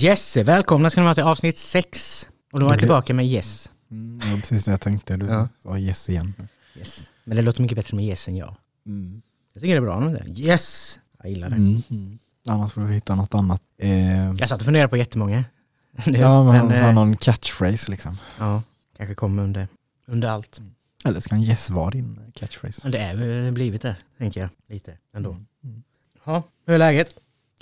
Jesse, 0.00 0.42
välkomna 0.42 0.90
ska 0.90 1.00
ni 1.00 1.04
vara 1.04 1.14
till 1.14 1.24
avsnitt 1.24 1.58
6. 1.58 2.28
Och 2.52 2.60
då 2.60 2.66
är 2.66 2.70
jag 2.70 2.78
tillbaka 2.78 3.14
med 3.14 3.26
Yes. 3.26 3.70
Mm, 3.90 4.18
var 4.30 4.36
precis 4.36 4.64
det 4.64 4.70
jag 4.70 4.80
tänkte. 4.80 5.16
Du 5.16 5.26
Ja. 5.26 5.48
sa 5.62 5.78
yes 5.78 6.08
igen. 6.08 6.34
yes. 6.76 7.10
Men 7.24 7.36
det 7.36 7.42
låter 7.42 7.62
mycket 7.62 7.76
bättre 7.76 7.96
med 7.96 8.04
Yes 8.04 8.28
än 8.28 8.36
jag. 8.36 8.56
Mm. 8.86 9.22
Jag 9.52 9.60
tycker 9.62 9.74
det 9.74 9.78
är 9.78 9.82
bra 9.82 10.00
med 10.00 10.14
det. 10.14 10.40
Yes! 10.40 11.00
Jag 11.22 11.30
gillar 11.30 11.50
det. 11.50 11.56
Mm. 11.56 11.82
Mm. 11.90 12.18
Annars 12.46 12.72
får 12.72 12.80
du 12.80 12.92
hitta 12.92 13.14
något 13.14 13.34
annat. 13.34 13.62
Eh, 13.78 13.90
Jag 14.32 14.48
satt 14.48 14.58
och 14.60 14.64
funderade 14.64 14.88
på 14.88 14.96
jättemånga. 14.96 15.44
ja, 16.06 16.44
men, 16.52 16.66
men, 16.66 16.84
eh, 16.84 16.94
någon 16.94 17.16
catchphrase 17.16 17.90
liksom. 17.90 18.18
ja, 18.38 18.62
kanske 18.96 19.14
kommer 19.14 19.42
under, 19.42 19.68
under 20.06 20.28
allt. 20.28 20.60
Eller 21.04 21.20
ska 21.20 21.34
en 21.34 21.42
yes 21.42 21.70
vara 21.70 21.90
din 21.90 22.32
catchphrase? 22.34 22.80
Men 22.84 22.92
det 22.92 22.98
är 22.98 23.14
väl 23.16 23.52
blivit 23.52 23.82
det, 23.82 23.96
tänker 24.18 24.40
jag. 24.40 24.50
Lite 24.68 24.98
ändå. 25.14 25.30
Mm. 25.64 25.82
Ja, 26.24 26.42
hur 26.66 26.74
är 26.74 26.78
läget? 26.78 27.14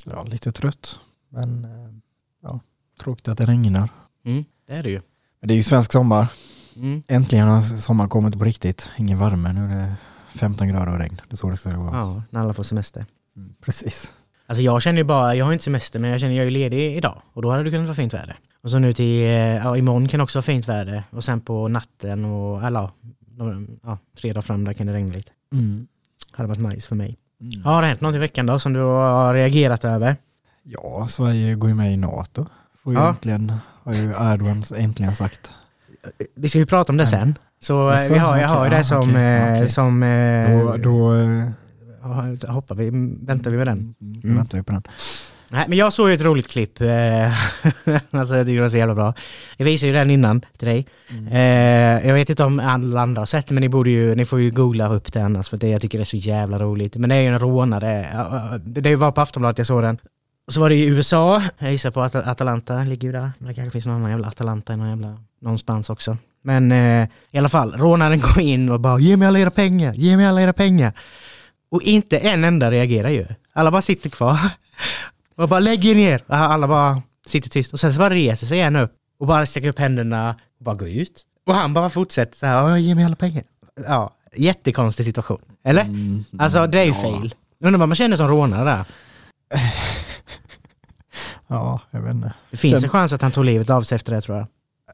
Ja, 0.04 0.22
lite 0.22 0.52
trött. 0.52 0.98
Men 1.28 1.64
eh, 1.64 1.70
ja, 2.42 2.60
tråkigt 3.00 3.28
att 3.28 3.38
det 3.38 3.44
regnar. 3.44 3.88
Mm, 4.24 4.44
det 4.66 4.72
är 4.72 4.82
det 4.82 4.90
ju. 4.90 5.00
Men 5.40 5.48
det 5.48 5.54
är 5.54 5.56
ju 5.56 5.62
svensk 5.62 5.92
sommar. 5.92 6.28
Mm. 6.76 7.02
Äntligen 7.08 7.48
har 7.48 7.62
sommaren 7.62 8.10
kommit 8.10 8.38
på 8.38 8.44
riktigt. 8.44 8.90
Ingen 8.96 9.18
värme. 9.18 9.52
Nu 9.52 9.64
är 9.64 9.76
det 9.76 9.94
15 10.38 10.68
grader 10.68 10.92
och 10.92 10.98
regn. 10.98 11.20
Det 11.28 11.34
är 11.34 11.36
så 11.36 11.50
det 11.50 11.56
ska 11.56 11.78
vara. 11.78 11.96
Ja, 11.96 12.22
när 12.30 12.40
alla 12.40 12.54
får 12.54 12.62
semester. 12.62 13.06
Mm, 13.36 13.54
precis. 13.60 14.12
Alltså 14.46 14.62
jag 14.62 14.82
känner 14.82 14.98
ju 14.98 15.04
bara, 15.04 15.34
jag 15.34 15.44
har 15.44 15.52
inte 15.52 15.64
semester 15.64 15.98
men 15.98 16.10
jag 16.10 16.20
känner 16.20 16.34
jag 16.34 16.46
är 16.46 16.50
ledig 16.50 16.96
idag 16.96 17.22
och 17.32 17.42
då 17.42 17.50
hade 17.50 17.64
det 17.64 17.70
kunnat 17.70 17.86
vara 17.86 17.96
fint 17.96 18.14
väder. 18.14 18.36
Och 18.62 18.70
så 18.70 18.78
nu 18.78 18.92
till, 18.92 19.22
eh, 19.22 19.30
ja 19.30 19.76
imorgon 19.76 20.08
kan 20.08 20.18
det 20.18 20.24
också 20.24 20.38
vara 20.38 20.42
fint 20.42 20.68
väder 20.68 21.02
och 21.10 21.24
sen 21.24 21.40
på 21.40 21.68
natten 21.68 22.24
och, 22.24 22.64
eller 22.64 22.90
ja, 23.82 23.98
fredag 24.16 24.42
fram 24.42 24.64
där 24.64 24.72
kan 24.72 24.86
det 24.86 24.92
regna 24.92 25.14
lite. 25.14 25.32
Mm. 25.52 25.86
Hade 26.32 26.48
varit 26.48 26.74
nice 26.74 26.88
för 26.88 26.96
mig. 26.96 27.16
Mm. 27.40 27.62
Ja, 27.64 27.70
har 27.70 27.82
det 27.82 27.88
hänt 27.88 28.00
något 28.00 28.14
i 28.14 28.18
veckan 28.18 28.46
då 28.46 28.58
som 28.58 28.72
du 28.72 28.80
har 28.80 29.34
reagerat 29.34 29.84
över? 29.84 30.16
Ja, 30.70 31.06
Sverige 31.08 31.54
går 31.54 31.68
ju 31.70 31.74
med 31.74 31.92
i 31.92 31.96
NATO. 31.96 32.46
Får 32.84 32.92
ju 32.92 32.98
Ja. 32.98 33.08
äntligen, 33.08 33.52
har 33.84 33.92
ju 33.94 34.02
Erdogan 34.10 34.64
äntligen 34.76 35.14
sagt. 35.14 35.50
Vi 36.36 36.48
ska 36.48 36.58
ju 36.58 36.66
prata 36.66 36.92
om 36.92 36.96
det 36.96 37.06
sen. 37.06 37.38
Så 37.60 37.90
eh, 37.90 37.96
Jaså, 37.96 38.12
vi 38.12 38.18
har, 38.18 38.36
jag 38.36 38.48
har 38.48 38.56
ju 38.56 38.60
okej, 38.66 38.70
det 38.70 38.76
ja, 38.76 38.82
som, 38.82 39.10
okej, 39.10 39.22
eh, 39.24 39.52
okej. 39.54 39.68
som 39.68 40.02
eh, 40.02 40.50
Då, 40.50 40.76
då 40.76 41.14
eh, 41.14 41.50
ja, 42.42 42.52
hoppar 42.52 42.74
vi, 42.74 42.90
väntar 43.26 43.50
vi 43.50 43.56
med 43.56 43.66
den. 43.66 43.78
Mm, 43.78 43.94
då 44.20 44.26
Mm. 44.28 44.36
väntar 44.36 44.58
vi 44.58 44.64
på 44.64 44.72
den. 44.72 44.82
Nej, 45.50 45.64
men 45.68 45.78
jag 45.78 45.92
såg 45.92 46.08
ju 46.08 46.14
ett 46.14 46.22
roligt 46.22 46.48
klipp. 46.48 46.80
eh, 46.80 46.88
alltså 48.10 48.36
jag 48.36 48.46
tycker 48.46 48.54
det 48.56 48.60
var 48.62 48.68
så 48.68 48.76
jävla 48.76 48.94
bra. 48.94 49.14
Jag 49.56 49.64
visade 49.64 49.86
ju 49.86 49.92
den 49.92 50.10
innan 50.10 50.40
till 50.58 50.68
dig. 50.68 50.86
Eh, 51.30 52.06
jag 52.08 52.14
vet 52.14 52.30
inte 52.30 52.44
om 52.44 52.60
alla 52.60 53.00
andra 53.00 53.20
har 53.20 53.26
sett 53.26 53.46
det, 53.46 53.54
men 53.54 53.60
ni, 53.60 53.68
borde 53.68 53.90
ju, 53.90 54.14
ni 54.14 54.24
får 54.24 54.40
ju 54.40 54.50
googla 54.50 54.88
upp 54.88 55.12
det 55.12 55.20
annars 55.24 55.48
för 55.48 55.56
det, 55.56 55.68
jag 55.68 55.80
tycker 55.80 55.98
det 55.98 56.02
är 56.02 56.04
så 56.04 56.16
jävla 56.16 56.58
roligt. 56.58 56.96
Men 56.96 57.08
det 57.10 57.16
är 57.16 57.20
ju 57.20 57.26
en 57.28 57.38
rånare. 57.38 58.06
det 58.64 58.96
var 58.96 59.12
på 59.12 59.20
Aftonbladet 59.20 59.58
jag 59.58 59.66
såg 59.66 59.82
den. 59.82 59.98
Så 60.48 60.60
var 60.60 60.68
det 60.68 60.74
i 60.74 60.86
USA, 60.86 61.42
jag 61.58 61.70
gissar 61.72 61.90
på 61.90 62.02
att 62.02 62.14
Atalanta 62.14 62.78
ligger 62.84 63.08
ju 63.08 63.12
där. 63.12 63.32
Men 63.38 63.48
det 63.48 63.54
kanske 63.54 63.72
finns 63.72 63.86
någon 63.86 63.96
annan 63.96 64.10
jävla 64.10 64.28
Atalanta 64.28 64.72
i 64.72 64.76
någon 64.76 64.88
jävla, 64.88 65.18
någonstans 65.40 65.90
också. 65.90 66.16
Men 66.42 66.72
eh, 66.72 67.08
i 67.30 67.38
alla 67.38 67.48
fall, 67.48 67.72
rånaren 67.76 68.20
går 68.34 68.40
in 68.40 68.68
och 68.68 68.80
bara 68.80 68.98
ge 68.98 69.16
mig 69.16 69.28
alla 69.28 69.38
era 69.38 69.50
pengar, 69.50 69.92
ge 69.94 70.16
mig 70.16 70.26
alla 70.26 70.42
era 70.42 70.52
pengar. 70.52 70.92
Och 71.70 71.82
inte 71.82 72.18
en 72.18 72.44
enda 72.44 72.70
reagerar 72.70 73.08
ju. 73.08 73.26
Alla 73.52 73.70
bara 73.70 73.82
sitter 73.82 74.10
kvar. 74.10 74.38
Och 75.36 75.48
bara 75.48 75.60
lägg 75.60 75.84
er 75.84 75.94
ner. 75.94 76.22
Och 76.26 76.34
Alla 76.36 76.68
bara 76.68 77.02
sitter 77.26 77.50
tyst. 77.50 77.72
Och 77.72 77.80
sen 77.80 77.92
så 77.92 77.98
bara 77.98 78.10
reser 78.10 78.46
sig 78.46 78.60
en 78.60 78.76
upp 78.76 78.92
och 79.20 79.26
bara 79.26 79.46
sträcker 79.46 79.68
upp 79.68 79.78
händerna 79.78 80.34
och 80.58 80.64
bara 80.64 80.74
går 80.74 80.88
ut. 80.88 81.22
Och 81.46 81.54
han 81.54 81.74
bara 81.74 81.90
fortsätter 81.90 82.36
så 82.38 82.46
här, 82.46 82.68
"Ja, 82.68 82.78
ge 82.78 82.94
mig 82.94 83.04
alla 83.04 83.16
pengar. 83.16 83.42
Ja, 83.86 84.10
jättekonstig 84.36 85.06
situation. 85.06 85.40
Eller? 85.64 85.82
Mm, 85.82 86.24
Alltså 86.38 86.66
det 86.66 86.78
är 86.80 86.84
ju 86.84 86.90
ja. 86.90 86.94
fail. 87.02 87.34
Undrar 87.64 87.78
vad 87.78 87.88
man 87.88 87.96
känner 87.96 88.16
som 88.16 88.28
rånare 88.28 88.64
där. 88.64 88.84
Ja, 91.48 91.80
jag 91.90 92.00
vet 92.00 92.14
inte. 92.14 92.34
Det 92.50 92.56
finns 92.56 92.74
Sen- 92.74 92.84
en 92.84 92.90
chans 92.90 93.12
att 93.12 93.22
han 93.22 93.30
tog 93.32 93.44
livet 93.44 93.70
av 93.70 93.82
sig 93.82 93.96
efter 93.96 94.14
det 94.14 94.20
tror 94.20 94.36
jag. 94.38 94.46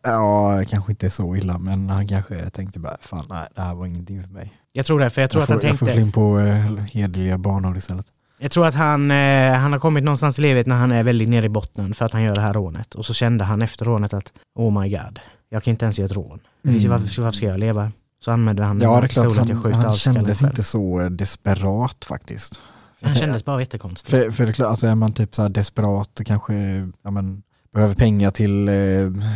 Ja, 0.03 0.63
kanske 0.69 0.93
inte 0.93 1.11
så 1.11 1.37
illa, 1.37 1.59
men 1.59 1.91
han 1.91 2.09
kanske 2.09 2.51
tänkte 2.51 2.79
bara, 2.81 2.97
fan 3.01 3.25
nej, 3.31 3.49
det 3.55 3.61
här 3.63 3.75
var 3.75 3.87
ingenting 3.87 4.23
för 4.23 4.31
mig. 4.31 4.53
Jag 4.73 4.87
tror 4.87 4.99
det, 4.99 5.11
för 5.11 5.21
jag 5.21 5.31
tror 5.31 5.41
jag, 5.41 5.45
att 5.45 5.51
han 5.51 5.61
får, 5.61 5.69
jag 5.69 5.79
får 5.79 5.87
slå 5.87 5.95
tänkte... 5.95 6.03
in 6.07 6.13
på 6.13 6.39
eh, 6.39 6.85
hederliga 6.85 7.39
banor 7.39 7.77
istället. 7.77 8.07
Jag 8.39 8.51
tror 8.51 8.67
att 8.67 8.75
han, 8.75 9.11
eh, 9.11 9.53
han 9.53 9.73
har 9.73 9.79
kommit 9.79 10.05
någonstans 10.05 10.39
i 10.39 10.43
livet 10.43 10.67
när 10.67 10.77
han 10.77 10.93
är 10.93 11.03
väldigt 11.03 11.29
nere 11.29 11.47
i 11.47 11.49
botten 11.49 11.95
för 11.95 12.05
att 12.05 12.13
han 12.13 12.23
gör 12.23 12.35
det 12.35 12.41
här 12.41 12.53
rånet. 12.53 12.95
Och 12.95 13.07
så 13.07 13.15
kände 13.15 13.45
han 13.45 13.63
efter 13.63 13.85
rånet 13.85 14.15
att 14.15 14.33
oh 14.55 14.81
my 14.83 14.89
god, 14.91 15.21
jag 15.49 15.63
kan 15.63 15.71
inte 15.71 15.85
ens 15.85 15.99
göra 15.99 16.07
ett 16.07 16.13
rån. 16.13 16.41
Ju 16.63 16.71
Mm. 16.71 16.91
varför, 16.91 17.23
varför 17.23 17.37
ska 17.37 17.47
jag 17.47 17.61
leva? 17.61 17.93
Så 18.25 18.31
använde 18.31 18.65
han 18.65 18.81
Ja, 18.81 19.01
det 19.01 19.07
är 19.07 19.09
klart, 19.09 19.37
han, 19.37 19.73
han 19.73 19.95
kändes 19.95 20.43
inte 20.43 20.63
så 20.63 21.09
desperat 21.09 22.05
faktiskt. 22.05 22.61
Jag 23.07 23.17
kändes 23.17 23.45
bara 23.45 23.61
jättekonstig. 23.61 24.11
För, 24.11 24.31
för 24.31 24.45
det 24.45 24.51
är 24.51 24.53
klart, 24.53 24.69
alltså 24.69 24.87
är 24.87 24.95
man 24.95 25.13
typ 25.13 25.35
så 25.35 25.49
desperat 25.49 26.21
och 26.21 26.27
kanske 26.27 26.55
ja, 27.03 27.11
men, 27.11 27.43
behöver 27.75 27.95
pengar 27.95 28.31
till 28.31 28.69
eh, 28.69 28.75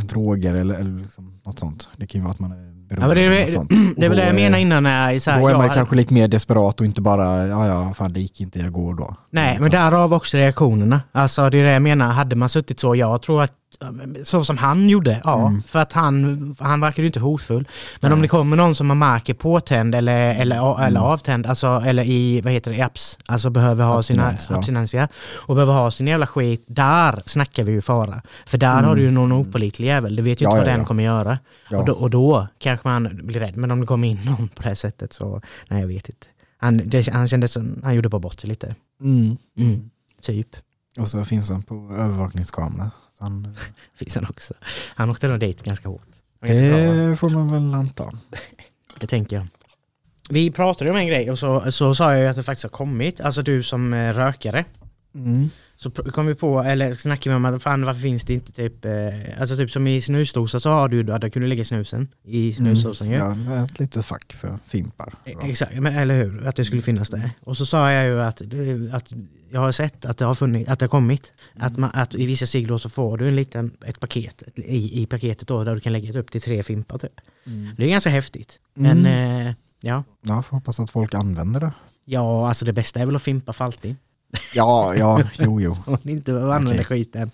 droger 0.05 0.55
eller, 0.55 0.75
eller 0.75 0.99
liksom 0.99 1.41
något 1.47 1.59
sånt. 1.59 1.89
Det 1.97 2.07
kan 2.07 2.21
ju 2.21 2.23
vara 2.25 2.33
att 2.33 2.41
man 2.41 2.53
är 2.53 2.89
beroende 2.89 3.21
Ja, 3.21 3.29
det, 3.31 3.43
är, 3.43 3.53
sånt. 3.53 3.71
det 3.97 4.05
är 4.05 4.09
väl 4.09 4.19
det 4.19 4.43
jag 4.43 4.53
eh, 4.53 4.63
innan 4.63 4.83
när 4.83 5.13
jag 5.13 5.23
så 5.23 5.31
här, 5.31 5.41
Då 5.41 5.49
är 5.49 5.57
man 5.57 5.71
kanske 5.71 5.97
lite 5.97 6.15
mer 6.15 6.29
desperat 6.29 6.81
och 6.81 6.87
inte 6.87 7.01
bara, 7.01 7.47
ja 7.47 7.67
ja, 7.67 7.95
fan 7.95 8.13
det 8.13 8.21
gick 8.21 8.41
inte, 8.41 8.59
jag 8.59 8.73
går 8.73 8.95
då. 8.95 9.17
Nej, 9.31 9.59
men 9.61 9.71
därav 9.71 10.15
också 10.15 10.37
reaktionerna. 10.37 11.03
Alltså 11.13 11.51
det 11.51 11.59
är 11.59 11.65
det 11.65 11.73
jag 11.73 11.83
menar, 11.83 12.13
hade 12.13 12.37
man 12.37 12.49
suttit 12.49 12.81
så, 12.81 12.95
jag 12.95 13.23
tror 13.23 13.43
att 13.43 13.53
så 14.25 14.45
som 14.45 14.59
han 14.59 14.89
gjorde, 14.89 15.21
ja. 15.25 15.49
Mm. 15.49 15.63
För 15.63 15.79
att 15.79 15.93
han, 15.93 16.57
han 16.59 16.81
verkar 16.81 17.03
ju 17.03 17.07
inte 17.07 17.21
hotfull. 17.21 17.69
Men 18.01 18.13
om 18.13 18.19
Nej. 18.19 18.23
det 18.23 18.29
kommer 18.29 18.57
någon 18.57 18.75
som 18.75 18.87
man 18.87 18.99
märker 18.99 19.35
påtänd 19.35 19.95
eller, 19.95 20.35
eller, 20.35 20.85
eller 20.85 21.01
avtänd, 21.01 21.47
alltså, 21.47 21.83
eller 21.87 22.03
i, 22.03 22.41
vad 22.41 22.53
heter 22.53 22.71
det, 22.71 22.83
apps, 22.83 23.19
alltså 23.27 23.51
behöver 23.51 23.85
ha 23.85 23.99
Abstinens, 23.99 24.43
sina 24.43 24.55
ja. 24.55 24.59
abstinenser 24.59 25.09
och 25.47 25.55
behöver 25.55 25.73
ha 25.73 25.91
sin 25.91 26.07
jävla 26.07 26.27
skit, 26.27 26.65
där 26.67 27.23
snackar 27.27 27.65
vi 27.65 27.73
ju 27.73 27.81
fara. 27.81 28.23
För 28.47 28.59
där 28.59 28.83
har 28.83 28.97
du 28.97 29.03
ju 29.03 29.11
någon 29.11 29.33
opålitlig 29.33 29.87
jävel, 29.87 30.17
det 30.17 30.23
vet 30.23 30.41
ju 30.41 30.49
Mm. 30.49 30.57
Ja, 30.57 30.61
inte 30.61 30.65
vad 30.65 30.69
ja, 30.69 30.73
den 30.73 30.81
ja. 30.81 30.87
kommer 30.87 31.03
göra. 31.03 31.39
Ja. 31.71 31.79
Och, 31.79 31.85
då, 31.85 31.93
och 31.93 32.11
då 32.11 32.49
kanske 32.59 32.89
man 32.89 33.21
blir 33.23 33.41
rädd, 33.41 33.57
men 33.57 33.71
om 33.71 33.81
det 33.81 33.87
kommer 33.87 34.09
in 34.09 34.21
någon 34.25 34.49
på 34.49 34.63
det 34.63 34.69
här 34.69 34.75
sättet 34.75 35.13
så, 35.13 35.41
nej 35.69 35.81
jag 35.81 35.89
vet 35.89 36.09
inte. 36.09 36.27
Han, 36.59 36.81
det, 36.85 37.09
han 37.09 37.29
kändes 37.29 37.53
som, 37.53 37.81
han 37.85 37.95
gjorde 37.95 38.09
bara 38.09 38.19
bort 38.19 38.41
sig 38.41 38.49
lite. 38.49 38.75
Mm. 39.01 39.37
Mm, 39.59 39.91
typ. 40.23 40.57
Och 40.99 41.09
så 41.09 41.25
finns 41.25 41.51
han 41.51 41.63
på 41.63 41.75
övervakningskamera. 41.75 42.91
Han, 43.19 43.57
Finns 43.97 44.15
han 44.15 44.27
också. 44.31 44.55
Han 44.95 45.11
åkte 45.11 45.29
nog 45.29 45.41
dit 45.41 45.63
ganska 45.63 45.89
hårt. 45.89 46.03
Ganska 46.47 46.65
bra, 46.69 46.77
det 46.93 47.17
får 47.17 47.31
man 47.31 47.53
väl 47.53 47.75
anta. 47.75 48.13
Det 49.01 49.07
tänker 49.07 49.37
jag. 49.37 49.47
Vi 50.31 50.51
pratade 50.51 50.91
om 50.91 50.97
en 50.97 51.07
grej 51.07 51.31
och 51.31 51.39
så, 51.39 51.73
så 51.73 51.95
sa 51.95 52.13
jag 52.13 52.21
ju 52.23 52.27
att 52.29 52.37
det 52.37 52.43
faktiskt 52.43 52.63
har 52.63 52.71
kommit, 52.71 53.21
alltså 53.21 53.43
du 53.43 53.63
som 53.63 53.95
eh, 53.95 54.13
rökare. 54.15 54.65
Mm. 55.15 55.51
Så 55.77 55.91
kom 55.91 56.27
vi 56.27 56.35
på, 56.35 56.61
eller 56.61 56.93
snackade 56.93 57.31
vi 57.31 57.37
om 57.37 57.45
att 57.45 57.63
fan 57.63 57.85
varför 57.85 58.01
finns 58.01 58.25
det 58.25 58.35
inte 58.35 58.53
typ, 58.53 58.85
eh, 58.85 58.91
alltså 59.41 59.57
typ 59.57 59.71
som 59.71 59.87
i 59.87 60.01
snusdosa 60.01 60.61
så 60.61 60.71
har 60.71 60.89
du, 60.89 61.03
där 61.03 61.29
kan 61.29 61.43
du 61.43 61.49
lägga 61.49 61.65
snusen 61.65 62.09
i 62.25 62.53
snusdosan 62.53 63.09
ju. 63.11 63.15
Mm. 63.15 63.53
Ja, 63.53 63.65
ett 63.65 63.81
litet 63.81 64.07
fack 64.07 64.33
för 64.33 64.59
fimpar. 64.67 65.15
E- 65.25 65.35
Exakt, 65.43 65.75
men, 65.81 65.97
eller 65.97 66.25
hur? 66.25 66.47
Att 66.47 66.57
det 66.57 66.65
skulle 66.65 66.83
finnas 66.83 67.09
där. 67.09 67.31
Och 67.41 67.57
så 67.57 67.67
sa 67.67 67.93
jag 67.93 68.07
ju 68.07 68.21
att, 68.23 68.43
det- 68.45 68.91
att 68.95 69.13
jag 69.51 69.61
har 69.61 69.73
sett 69.73 70.05
att 70.05 70.19
det 70.19 70.25
har, 70.25 70.35
funnits, 70.35 70.71
att 70.71 70.79
det 70.79 70.85
har 70.85 70.89
kommit. 70.89 71.33
Att, 71.57 71.77
man, 71.77 71.91
att 71.95 72.15
i 72.15 72.27
vissa 72.27 72.47
cigg 72.47 72.81
så 72.81 72.89
får 72.89 73.19
du 73.19 73.29
en 73.29 73.37
liten, 73.37 73.77
ett 73.87 74.01
paket 74.01 74.43
ett, 74.43 74.59
i, 74.59 75.03
i 75.03 75.07
paketet 75.07 75.49
då 75.49 75.65
där 75.65 75.75
du 75.75 75.81
kan 75.81 75.93
lägga 75.93 76.21
upp 76.21 76.31
till 76.31 76.41
tre 76.41 76.63
fimpar 76.63 76.99
typ. 76.99 77.21
Mm. 77.47 77.75
Det 77.77 77.85
är 77.85 77.89
ganska 77.89 78.11
häftigt. 78.11 78.61
Men 78.75 79.07
eh, 79.07 79.55
ja. 79.81 80.05
Ja, 80.23 80.43
får 80.43 80.57
hoppas 80.57 80.81
att 80.81 80.91
folk 80.91 81.15
använder 81.15 81.61
det. 81.61 81.73
ja, 82.05 82.49
alltså 82.49 82.65
det 82.65 82.73
bästa 82.73 83.01
är 83.01 83.07
väl 83.07 83.17
att 83.17 83.23
fimpa 83.23 83.53
för 83.53 83.65
alltid. 83.65 83.97
Ja, 84.55 84.95
ja, 84.95 85.23
jo, 85.39 85.61
jo. 85.61 85.77
Om 85.87 85.99
ni 86.03 86.13
inte 86.13 86.33
använder 86.33 86.73
Okej. 86.73 86.85
skiten. 86.85 87.31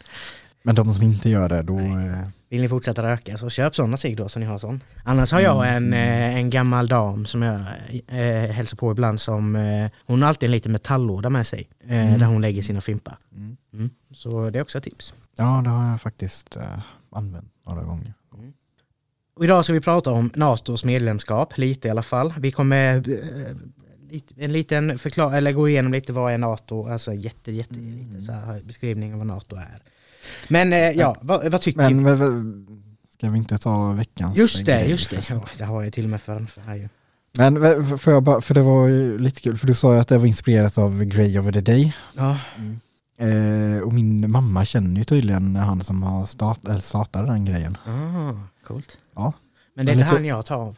Men 0.63 0.75
de 0.75 0.95
som 0.95 1.05
inte 1.05 1.31
gör 1.31 1.49
det, 1.49 1.63
då... 1.63 1.79
Eh, 1.79 2.29
Vill 2.55 2.63
ni 2.63 2.69
fortsätta 2.69 3.03
röka 3.03 3.39
så 3.39 3.51
köp 3.51 3.75
sådana 3.77 3.97
cigg 3.97 4.17
då 4.17 4.29
så 4.29 4.39
ni 4.39 4.47
har 4.47 4.59
sån. 4.59 4.83
Annars 5.05 5.33
har 5.33 5.41
jag 5.41 5.75
en, 5.77 5.93
eh, 5.93 6.37
en 6.37 6.51
gammal 6.51 6.89
dam 6.89 7.27
som 7.27 7.43
jag 7.43 7.61
eh, 8.09 8.51
hälsar 8.51 8.77
på 8.77 8.93
ibland 8.93 9.21
som, 9.21 9.57
eh, 9.57 9.91
hon 10.07 10.23
har 10.23 10.29
alltid 10.29 10.47
en 10.47 10.51
liten 10.51 10.73
metalllåda 10.73 11.31
med 11.31 11.47
sig. 11.47 11.69
Eh, 11.89 12.07
Mm. 12.07 12.19
Där 12.19 12.27
hon 12.27 12.41
lägger 12.43 12.63
sina 12.63 12.81
fimpar. 12.81 13.17
mm. 13.37 13.57
Mm. 13.73 13.91
Så 14.13 14.51
det 14.51 14.59
är 14.59 14.63
också 14.63 14.79
ett 14.79 14.85
tips. 14.85 15.15
Ja, 15.37 15.61
det 15.65 15.71
har 15.71 15.91
jag 15.91 16.01
faktiskt 16.01 16.57
eh, 16.57 16.79
använt 17.11 17.53
några 17.67 17.83
gånger. 17.83 18.15
Och 19.37 19.45
idag 19.45 19.65
ska 19.65 19.73
vi 19.73 19.81
prata 19.81 20.11
om 20.13 20.31
NATOs 20.35 20.85
medlemskap, 20.85 21.59
lite 21.59 21.89
i 21.89 21.91
alla 21.91 22.03
fall. 22.03 22.35
Vi 22.39 22.51
kommer 22.51 22.97
eh, 22.97 23.57
en 24.37 24.53
liten 24.53 24.99
förklar 24.99 25.37
eller 25.37 25.53
gå 25.53 25.69
igenom 25.69 25.93
lite 25.93 26.13
vad 26.13 26.33
är 26.33 26.39
NATO, 26.39 26.89
alltså 26.89 27.13
jätte, 27.15 27.53
jätte, 27.53 27.75
Mm. 27.75 28.09
lite 28.13 28.23
så 28.23 28.33
här 28.33 28.61
beskrivning 28.65 29.13
av 29.13 29.19
vad 29.19 29.27
NATO 29.27 29.57
är. 29.57 29.79
Men 30.49 30.73
eh, 30.73 30.79
ja, 30.79 31.17
vad, 31.21 31.53
vad 31.53 31.61
tycker 31.61 31.81
Men, 31.81 32.03
men, 32.03 32.19
men 32.19 32.67
Ska 33.19 33.31
vi 33.31 33.39
inte 33.39 33.59
ta 33.59 33.93
veckans 33.93 34.39
Just 34.39 34.67
det, 34.67 34.85
just 34.87 35.11
det. 35.11 35.31
Ja, 35.31 35.45
det 35.59 35.65
har 35.65 35.83
jag 35.83 35.93
till 35.93 36.05
och 36.05 36.11
med 36.11 36.21
framför 36.23 36.61
här 36.61 36.75
ju. 36.75 36.89
Men 37.39 37.99
får 37.99 38.13
jag 38.13 38.23
bara, 38.23 38.41
för 38.41 38.55
det 38.55 38.63
var 38.63 38.87
ju 38.87 39.19
lite 39.19 39.41
kul, 39.41 39.57
för 39.57 39.67
du 39.67 39.75
sa 39.75 39.95
ju 39.95 40.01
att 40.01 40.09
det 40.09 40.19
var 40.19 40.27
inspirerat 40.27 40.79
av 40.79 41.05
Grey 41.05 41.39
over 41.39 41.53
the 41.53 41.61
Day. 41.61 41.95
Ja, 42.17 42.39
Eh, 43.19 43.79
och 43.83 43.93
min 43.93 44.31
mamma 44.31 44.65
känner 44.65 44.97
ju 44.97 45.05
tydligen 45.05 45.57
han 45.57 45.81
som 45.83 46.03
har 46.03 46.25
start, 46.25 46.65
eller 46.65 46.79
startade 46.79 47.27
den 47.27 47.45
grejen. 47.45 47.77
ah, 47.87 48.33
coolt. 48.67 48.99
Ja. 49.17 49.33
Men 49.77 49.87
det 49.87 49.93
är 49.93 49.97
Men 49.97 50.03
inte 50.05 50.15
han 50.17 50.25
jag 50.25 50.47
tar 50.47 50.57
av. 50.57 50.77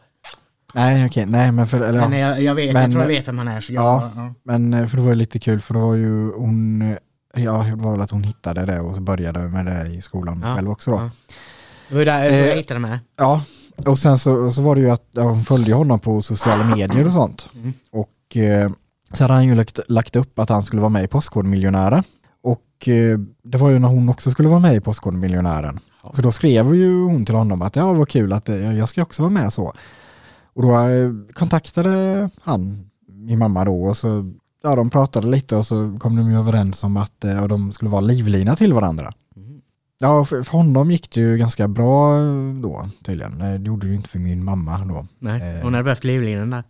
Nej 0.73 1.05
okej, 1.05 1.25
nej 1.25 1.51
men 1.51 1.67
för, 1.67 1.81
eller, 1.81 1.99
Men 2.09 2.19
ja. 2.19 2.27
jag, 2.27 2.41
jag, 2.41 2.55
vet, 2.55 2.65
jag 2.65 2.73
Men- 2.73 2.91
tror 2.91 3.03
jag 3.03 3.07
vet 3.07 3.27
vem 3.27 3.37
han 3.37 3.47
är. 3.47 3.61
Så 3.61 3.73
jag, 3.73 3.83
Ja. 3.83 4.11
ja. 4.15 4.33
men 4.43 4.73
eh, 4.73 4.87
för 4.87 4.97
det 4.97 5.03
var 5.03 5.09
ju 5.09 5.15
lite 5.15 5.39
kul 5.39 5.59
för 5.61 5.73
det 5.73 5.79
var 5.79 5.95
ju 5.95 6.31
hon, 6.33 6.81
ja 7.37 7.57
det 7.63 7.75
var 7.75 7.91
väl 7.91 8.01
att 8.01 8.11
hon 8.11 8.23
hittade 8.23 8.65
det 8.65 8.79
och 8.79 8.95
så 8.95 9.01
började 9.01 9.39
med 9.47 9.65
det 9.65 9.87
i 9.97 10.01
skolan 10.01 10.41
Ja, 10.45 10.55
själv 10.55 10.69
också 10.71 10.91
då. 10.91 10.97
ja. 10.97 11.09
Det 11.89 11.93
var 11.93 11.99
ju 11.99 12.05
där 12.05 12.29
tror 12.29 12.41
jag 12.41 12.49
Eh, 12.51 12.55
hittade 12.55 12.79
med. 12.79 12.99
Ja, 13.17 13.41
och 13.87 13.99
sen 13.99 14.17
så, 14.19 14.51
så 14.51 14.61
var 14.61 14.75
det 14.75 14.81
ju 14.81 14.89
att 14.89 15.07
ja, 15.11 15.21
hon 15.21 15.43
följde 15.43 15.73
honom 15.73 15.99
på 15.99 16.21
sociala 16.21 16.63
medier 16.75 17.05
och 17.05 17.11
sånt. 17.11 17.49
Mm. 17.55 17.73
Och 17.91 18.37
eh, 18.37 18.71
så 19.13 19.23
hade 19.23 19.33
han 19.33 19.45
ju 19.45 19.55
lagt, 19.55 19.79
lagt 19.89 20.15
upp 20.15 20.39
att 20.39 20.49
han 20.49 20.63
skulle 20.63 20.81
vara 20.81 20.89
med 20.89 21.03
i 21.03 21.07
Postkodmiljonären. 21.07 22.03
Och 22.43 22.87
eh, 22.87 23.19
det 23.43 23.57
var 23.57 23.69
ju 23.69 23.79
när 23.79 23.87
hon 23.87 24.09
också 24.09 24.31
skulle 24.31 24.49
vara 24.49 24.59
med 24.59 24.75
i 24.75 24.79
Postkodmiljonären. 24.79 25.79
Ja. 26.03 26.11
Så 26.13 26.21
då 26.21 26.31
skrev 26.31 26.75
ju 26.75 27.03
hon 27.03 27.25
till 27.25 27.35
honom 27.35 27.61
att 27.61 27.75
ja, 27.75 27.93
vad 27.93 28.09
kul 28.09 28.33
att 28.33 28.49
eh, 28.49 28.73
jag 28.77 28.89
ska 28.89 29.01
också 29.01 29.21
vara 29.21 29.31
med 29.31 29.53
så. 29.53 29.73
Och 30.53 30.61
då 30.61 30.79
eh, 30.79 31.11
kontaktade 31.33 32.29
han 32.41 32.89
min 33.07 33.39
mamma 33.39 33.65
då 33.65 33.83
och 33.83 33.97
så 33.97 34.33
ja, 34.69 34.75
de 34.75 34.89
pratade 34.89 35.27
lite 35.27 35.55
och 35.55 35.67
så 35.67 35.97
kom 35.99 36.15
de 36.15 36.31
ju 36.31 36.37
överens 36.39 36.83
om 36.83 36.97
att 36.97 37.25
eh, 37.25 37.47
de 37.47 37.71
skulle 37.71 37.91
vara 37.91 38.01
livlina 38.01 38.55
till 38.55 38.73
varandra. 38.73 39.13
Mm. 39.35 39.61
Ja, 39.99 40.25
för, 40.25 40.43
för 40.43 40.51
honom 40.51 40.91
gick 40.91 41.11
det 41.11 41.21
ju 41.21 41.37
ganska 41.37 41.67
bra 41.67 42.17
då 42.61 42.89
tydligen. 43.05 43.41
Eh, 43.41 43.53
Det 43.59 43.67
gjorde 43.67 43.87
det 43.87 43.91
ju 43.91 43.95
inte 43.97 44.09
för 44.09 44.19
min 44.19 44.43
mamma 44.43 44.85
då. 44.85 45.05
Nej, 45.19 45.41
Eh. 45.41 45.63
hon 45.63 45.73
hade 45.73 45.83
behövt 45.83 46.03
livlinan 46.03 46.49
där. 46.49 46.63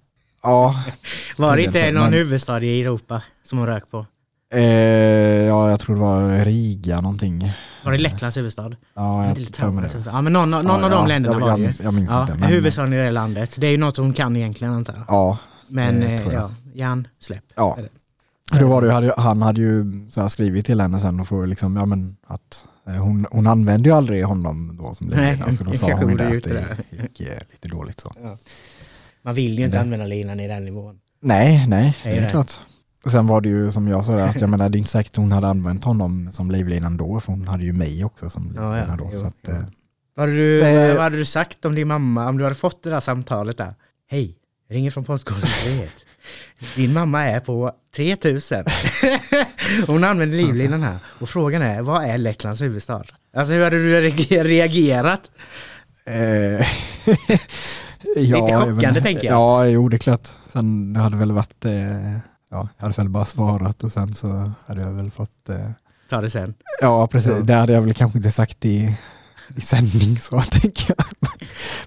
Ja, 0.43 0.75
Var 1.37 1.55
det 1.55 1.63
inte 1.63 1.91
någon 1.91 2.03
men- 2.03 2.13
huvudstad 2.13 2.61
i 2.63 2.81
Europa 2.81 3.21
som 3.43 3.57
hon 3.57 3.67
rök 3.67 3.91
på? 3.91 4.05
eh, 4.53 4.61
ja 4.61 5.69
jag 5.69 5.79
tror 5.79 5.95
det 5.95 6.01
var 6.01 6.45
Riga 6.45 7.01
någonting. 7.01 7.51
Var 7.85 7.91
det 7.91 7.97
Lettlands 7.97 8.37
huvudstad? 8.37 8.71
Ja, 8.95 9.27
jag 9.27 9.37
Litauen? 9.37 9.75
det. 9.75 10.03
Ja, 10.05 10.21
men 10.21 10.33
någon, 10.33 10.51
någon 10.51 10.65
Ja, 10.65 10.73
av 10.73 10.81
de 10.81 10.91
ja, 10.91 11.05
länderna 11.05 11.35
jag, 11.35 11.39
var 11.41 11.47
jag 11.49 11.57
det 11.59 11.61
minns, 11.61 11.81
jag 11.81 11.93
minns 11.93 12.11
Ja, 12.11 12.21
inte. 12.21 12.33
Men, 12.35 12.43
huvudstaden 12.49 12.93
i 12.93 12.97
det 12.97 13.11
landet. 13.11 13.55
Det 13.59 13.67
är 13.67 13.71
ju 13.71 13.77
något 13.77 13.97
hon 13.97 14.13
kan 14.13 14.35
egentligen 14.35 14.73
antar 14.73 14.93
jag. 14.93 15.03
ja, 15.07 15.37
Men 15.69 16.03
eh, 16.03 16.21
tror 16.21 16.33
jag. 16.33 16.41
ja, 16.43 16.51
Jan, 16.77 17.07
släpp. 17.19 17.43
ja. 17.55 17.77
För 18.51 18.59
då 18.59 18.67
var 18.67 18.81
det, 18.81 18.87
ju- 18.87 18.93
hade, 18.93 19.13
han 19.17 19.41
hade 19.41 19.61
ju 19.61 20.07
så 20.09 20.21
här 20.21 20.27
skrivit 20.27 20.65
till 20.65 20.81
henne 20.81 20.99
sen 20.99 21.19
och 21.19 21.27
frågat 21.27 21.49
liksom, 21.49 21.75
ja 21.75 21.85
men 21.85 22.15
att 22.27 22.65
eh, 22.87 22.93
hon, 22.93 23.25
hon 23.31 23.47
använde 23.47 23.89
ju 23.89 23.95
aldrig 23.95 24.25
honom 24.25 24.77
då 24.81 24.93
som 24.93 25.07
Nej, 25.07 25.31
livlina. 25.31 25.53
Så 25.57 25.63
då 25.63 25.71
det 25.71 25.77
sa 25.77 25.91
hon 25.93 26.09
ju 26.09 26.17
det 26.17 26.27
att 26.37 26.43
det 26.43 26.77
gick 27.01 27.19
eh, 27.19 27.37
lite 27.51 27.67
dåligt 27.67 27.99
så. 27.99 28.13
Man 29.21 29.35
vill 29.35 29.59
ju 29.59 29.65
inte 29.65 29.77
Det- 29.77 29.81
använda 29.81 30.05
linan 30.05 30.39
i 30.39 30.47
den 30.47 30.65
nivån. 30.65 30.99
Nej, 31.21 31.65
nej, 31.67 31.97
Det 32.03 32.09
är 32.09 32.13
det 32.13 32.17
är 32.19 32.23
det. 32.23 32.29
klart. 32.29 32.51
Och 33.05 33.11
sen 33.11 33.27
var 33.27 33.41
det 33.41 33.49
ju 33.49 33.71
som 33.71 33.87
jag 33.87 34.05
sa 34.05 34.11
där, 34.15 34.27
att 34.29 34.41
jag 34.41 34.49
menar 34.49 34.69
det 34.69 34.77
är 34.77 34.79
inte 34.79 34.89
säkert 34.91 35.15
hon 35.15 35.31
hade 35.31 35.47
använt 35.47 35.83
honom 35.83 36.29
som 36.31 36.51
livlinan 36.51 36.97
då, 36.97 37.19
för 37.19 37.31
hon 37.31 37.47
hade 37.47 37.63
ju 37.63 37.73
mig 37.73 38.03
också 38.05 38.29
som 38.29 38.53
Ja, 38.55 38.75
livlina 38.75 38.97
ja, 38.99 39.03
då. 39.05 39.09
jo, 39.13 39.19
så 39.19 39.25
att, 39.25 39.35
jo. 39.47 39.53
eh, 39.53 39.59
Vad 40.15 40.23
hade, 40.25 40.37
du, 40.37 40.61
vad 40.93 41.03
hade 41.03 41.17
du 41.17 41.25
sagt 41.25 41.65
om 41.65 41.75
din 41.75 41.87
mamma, 41.87 42.29
om 42.29 42.37
du 42.37 42.43
hade 42.43 42.55
fått 42.55 42.83
det 42.83 42.89
där 42.89 42.99
samtalet 42.99 43.57
där? 43.57 43.75
Hej, 44.09 44.35
ringer 44.69 44.91
från 44.91 45.03
Postkodlotteriet. 45.03 45.91
Din 46.75 46.93
mamma 46.93 47.25
är 47.25 47.39
på 47.39 47.71
3000. 47.95 48.63
Hon 49.87 50.03
använder 50.03 50.37
livlinan 50.37 50.83
här. 50.83 50.97
Och 51.19 51.29
frågan 51.29 51.61
är, 51.61 51.81
vad 51.81 52.03
är 52.05 52.17
Lettlands 52.17 52.61
huvudstad? 52.61 53.03
Alltså 53.37 53.53
hur 53.53 53.63
hade 53.63 53.77
du 53.77 54.09
re- 54.09 54.43
reagerat? 54.43 55.31
Eh, 56.05 56.67
Lite 58.15 58.37
jag 58.51 58.63
chockande, 58.75 59.01
tänker 59.01 59.27
jag. 59.27 59.33
Ja, 59.33 59.65
jo 59.65 59.89
det 59.89 59.95
är 59.95 59.99
klart. 59.99 60.27
Sen 60.47 60.93
det 60.93 60.99
hade 60.99 61.17
väl 61.17 61.31
varit, 61.31 61.65
eh, 61.65 62.11
ja, 62.49 62.69
jag 62.77 62.83
hade 62.85 62.93
väl 62.97 63.09
bara 63.09 63.25
svarat 63.25 63.83
och 63.83 63.91
sen 63.91 64.13
så 64.13 64.51
hade 64.67 64.81
jag 64.81 64.91
väl 64.91 65.11
fått, 65.11 65.49
eh, 65.49 65.69
Ta 66.09 66.21
det 66.21 66.29
sen. 66.29 66.53
ja 66.81 67.07
precis, 67.07 67.31
Ja. 67.31 67.39
det 67.43 67.53
hade 67.53 67.73
jag 67.73 67.81
väl 67.81 67.93
kanske 67.93 68.17
inte 68.17 68.31
sagt 68.31 68.65
i, 68.65 68.95
i 69.55 69.61
sändning 69.61 70.17
så 70.19 70.41
tänker 70.51 70.95
jag. 70.97 71.05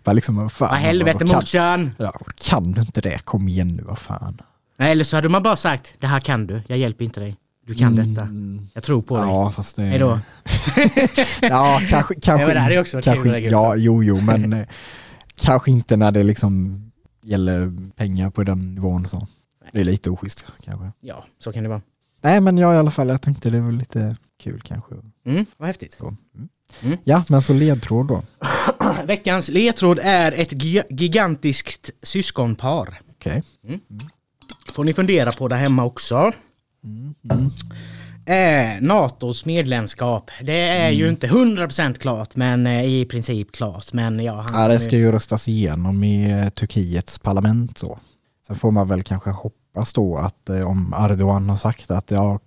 bara 0.04 0.12
liksom, 0.12 0.36
vad 0.36 0.52
fan. 0.52 0.68
Vad 0.70 0.78
helvete 0.78 1.24
vad 1.24 1.30
kan, 1.30 1.36
morsan! 1.36 1.90
ja, 1.98 2.12
kan 2.40 2.72
du 2.72 2.80
inte 2.80 3.00
det? 3.00 3.18
Kom 3.24 3.48
igen 3.48 3.68
nu, 3.68 3.82
vad 3.82 3.98
fan. 3.98 4.38
Nej, 4.76 4.92
eller 4.92 5.04
så 5.04 5.16
hade 5.16 5.28
man 5.28 5.42
bara 5.42 5.56
sagt, 5.56 5.94
det 5.98 6.06
här 6.06 6.20
kan 6.20 6.46
du, 6.46 6.62
jag 6.66 6.78
hjälper 6.78 7.04
inte 7.04 7.20
dig. 7.20 7.36
Du 7.66 7.74
kan 7.74 7.96
detta. 7.96 8.22
Mm, 8.22 8.68
Jag 8.74 8.82
tror 8.82 9.02
på 9.02 9.16
dig. 9.16 9.26
Ja, 9.26 9.50
fast 9.50 9.76
det... 9.76 9.82
Hejdå. 9.82 10.20
Ja, 11.40 11.80
kanske, 11.88 12.14
kanske, 12.14 12.46
Ja, 12.48 12.54
det 12.54 12.60
hade 12.60 12.78
också 12.80 12.96
varit 12.96 13.04
kanske, 13.04 13.30
kul 13.40 13.52
Ja, 13.52 13.76
jo, 13.76 14.02
jo, 14.04 14.20
men 14.20 14.52
eh, 14.60 14.66
kanske 15.36 15.70
inte 15.70 15.96
när 15.96 16.10
det 16.12 16.22
liksom 16.22 16.82
gäller 17.22 17.72
pengar 17.96 18.30
på 18.30 18.42
den 18.44 18.74
nivån 18.74 19.06
så. 19.06 19.26
Det 19.72 19.80
är 19.80 19.84
lite 19.84 20.10
oschysst 20.10 20.44
kanske. 20.64 20.92
Ja, 21.00 21.24
så 21.38 21.52
kan 21.52 21.62
det 21.62 21.68
vara. 21.68 21.82
Nej, 22.22 22.40
men 22.40 22.58
jag 22.58 22.74
i 22.74 22.78
alla 22.78 22.90
fall, 22.90 23.08
jag 23.08 23.22
tänkte 23.22 23.50
det 23.50 23.60
var 23.60 23.72
lite 23.72 24.16
kul 24.42 24.60
kanske. 24.64 24.94
Mm, 25.30 25.46
vad 25.56 25.66
häftigt. 25.66 25.98
Mm. 26.00 26.16
Mm. 26.82 26.98
Ja, 27.04 27.24
men 27.28 27.42
så 27.42 27.52
ledtråd 27.52 28.06
då. 28.06 28.22
Veckans 29.04 29.48
ledtråd 29.48 30.00
är 30.02 30.32
ett 30.32 30.52
gi- 30.52 30.82
gigantiskt 30.90 31.90
syskonpar. 32.02 32.98
Okej. 33.10 33.42
Får 34.72 34.84
ni 34.84 34.94
fundera 34.94 35.32
på 35.32 35.48
där 35.48 35.56
hemma 35.56 35.84
också. 35.84 36.32
Mm. 36.84 37.14
Mm. 37.30 37.50
Eh, 38.26 38.82
NATOs 38.82 39.44
medlemskap. 39.46 40.30
Det 40.42 40.60
är 40.68 40.90
ju 40.90 41.08
inte 41.08 41.26
100% 41.26 41.94
klart 41.94 42.36
men 42.36 42.66
eh, 42.66 42.84
i 42.84 43.04
princip 43.04 43.52
klart. 43.52 43.92
Men 43.92 44.20
ja, 44.24 44.34
han 44.50 44.62
Ja, 44.62 44.68
det 44.68 44.80
ska 44.80 44.96
ju 44.96 45.12
röstas 45.12 45.48
igenom 45.48 46.04
i 46.04 46.30
eh, 46.30 46.48
Turkiets 46.48 47.18
parlament 47.18 47.78
så. 47.78 47.98
Sen 48.46 48.56
får 48.56 48.70
man 48.70 48.88
väl 48.88 49.02
kanske 49.02 49.30
hoppas 49.30 49.92
då 49.92 50.16
att 50.16 50.48
eh, 50.48 50.66
om 50.68 50.94
Erdogan 50.98 51.48
har 51.50 51.56
sagt 51.56 51.90
att 51.90 52.10
ja, 52.10 52.40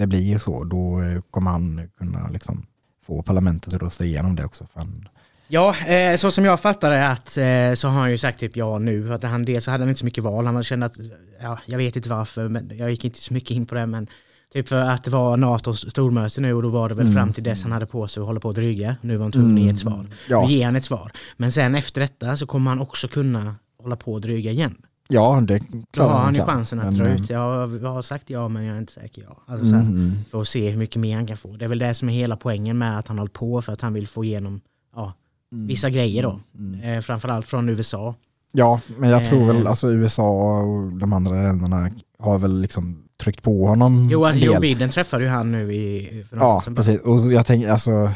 det 0.00 0.06
blir 0.06 0.38
så, 0.38 0.64
då 0.64 1.02
eh, 1.02 1.20
kommer 1.30 1.50
han 1.50 1.88
kunna 1.98 2.28
liksom 2.28 2.66
få 3.06 3.22
parlamentet 3.22 3.74
att 3.74 3.82
rösta 3.82 4.04
igenom 4.04 4.36
det 4.36 4.44
också. 4.44 4.66
För 4.72 4.80
han, 4.80 5.08
Ja, 5.52 5.74
eh, 5.86 6.16
så 6.16 6.30
som 6.30 6.44
jag 6.44 6.60
fattar 6.60 6.90
det 6.90 7.08
att 7.08 7.38
eh, 7.38 7.74
så 7.74 7.88
har 7.88 8.00
han 8.00 8.10
ju 8.10 8.18
sagt 8.18 8.40
typ 8.40 8.56
ja 8.56 8.78
nu. 8.78 9.06
För 9.06 9.14
att 9.14 9.22
han 9.24 9.44
dels 9.44 9.64
så 9.64 9.70
hade 9.70 9.82
han 9.82 9.88
inte 9.88 9.98
så 9.98 10.04
mycket 10.04 10.24
val. 10.24 10.46
Han 10.46 10.62
kände 10.62 10.86
att, 10.86 10.96
ja, 11.42 11.58
jag 11.66 11.78
vet 11.78 11.96
inte 11.96 12.08
varför, 12.08 12.48
men 12.48 12.70
jag 12.78 12.90
gick 12.90 13.04
inte 13.04 13.18
så 13.18 13.34
mycket 13.34 13.50
in 13.50 13.66
på 13.66 13.74
det. 13.74 13.86
Men 13.86 14.06
typ 14.52 14.68
för 14.68 14.76
att 14.80 15.04
det 15.04 15.10
var 15.10 15.36
NATOs 15.36 15.90
stormöte 15.90 16.40
nu 16.40 16.54
och 16.54 16.62
då 16.62 16.68
var 16.68 16.88
det 16.88 16.94
väl 16.94 17.06
Mm. 17.06 17.14
fram 17.16 17.32
till 17.32 17.44
dess 17.44 17.62
han 17.62 17.72
hade 17.72 17.86
på 17.86 18.08
sig 18.08 18.20
att 18.20 18.26
hålla 18.26 18.40
på 18.40 18.48
att 18.50 18.54
dryga. 18.54 18.96
Nu 19.00 19.16
var 19.16 19.24
han 19.24 19.32
tvungen 19.32 19.56
att 19.58 19.62
ge 19.64 19.68
ett 19.70 19.78
svar. 19.78 20.06
ja, 20.28 20.46
Nu 20.46 20.52
ger 20.52 20.64
han 20.64 20.76
ett 20.76 20.84
svar. 20.84 21.12
Men 21.36 21.52
sen 21.52 21.74
efter 21.74 22.00
detta 22.00 22.36
så 22.36 22.46
kommer 22.46 22.70
han 22.70 22.80
också 22.80 23.08
kunna 23.08 23.54
hålla 23.82 23.96
på 23.96 24.12
och 24.12 24.20
dryga 24.20 24.50
igen. 24.50 24.74
Ja, 25.10 25.40
det 25.42 25.60
klarar 25.92 26.10
har 26.12 26.18
han 26.18 26.34
ju 26.34 26.38
kan. 26.40 26.46
chansen 26.48 26.80
att 26.80 26.86
Men, 26.86 26.94
dra 26.94 27.06
eh, 27.08 27.14
ut. 27.14 27.30
Jag 27.30 27.68
har 27.82 28.02
sagt 28.02 28.30
ja 28.30 28.48
men 28.48 28.64
jag 28.64 28.74
är 28.76 28.80
inte 28.80 28.92
säker 28.92 29.22
ja. 29.28 29.36
Alltså, 29.46 29.66
så 29.66 29.74
här, 29.74 29.82
Mm, 29.82 29.96
mm. 29.96 30.12
För 30.30 30.40
att 30.40 30.48
se 30.48 30.70
hur 30.70 30.78
mycket 30.78 30.96
mer 31.00 31.16
han 31.16 31.26
kan 31.26 31.36
få. 31.36 31.56
Det 31.56 31.64
är 31.64 31.68
väl 31.68 31.78
det 31.78 31.94
som 31.94 32.08
är 32.08 32.12
hela 32.12 32.36
poängen 32.36 32.78
med 32.78 32.98
att 32.98 33.08
han 33.08 33.18
håller 33.18 33.30
på 33.32 33.62
för 33.62 33.72
att 33.72 33.80
han 33.80 33.92
vill 33.92 34.06
få 34.08 34.24
igenom 34.24 34.60
ja, 34.96 35.12
Mm. 35.52 35.66
vissa 35.66 35.90
grejer 35.90 36.22
då. 36.22 36.40
Mm. 36.58 36.80
Eh, 36.80 37.00
framförallt 37.00 37.46
från 37.46 37.68
USA. 37.68 38.14
Ja, 38.52 38.80
men 38.98 39.10
jag 39.10 39.24
tror 39.24 39.46
väl 39.46 39.62
Eh. 39.64 39.70
alltså 39.70 39.90
USA 39.92 40.58
och 40.60 40.92
de 40.92 41.12
andra 41.12 41.34
länderna 41.42 41.90
har 42.18 42.38
väl 42.38 42.60
liksom 42.60 43.02
tryckt 43.22 43.42
på 43.42 43.66
honom 43.66 44.08
Jo, 44.10 44.24
alltså 44.24 44.44
Joe. 44.44 44.60
Biden 44.60 44.90
träffade 44.90 45.24
ju 45.24 45.30
han 45.30 45.52
nu 45.52 45.74
i... 45.74 46.24
Ja, 46.32 46.62
precis. 46.76 47.00
Och 47.00 47.32
jag 47.32 47.46
tänker 47.46 47.68
alltså, 47.70 48.10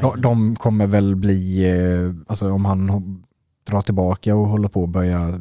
de, 0.00 0.20
de 0.20 0.56
kommer 0.56 0.86
väl 0.86 1.16
bli, 1.16 1.64
eh, 1.70 2.14
alltså 2.26 2.50
om 2.50 2.64
han 2.64 2.86
drar 3.70 3.82
tillbaka 3.82 4.34
och 4.36 4.48
håller 4.48 4.68
på 4.68 4.84
att 4.84 4.90
börja, 4.90 5.40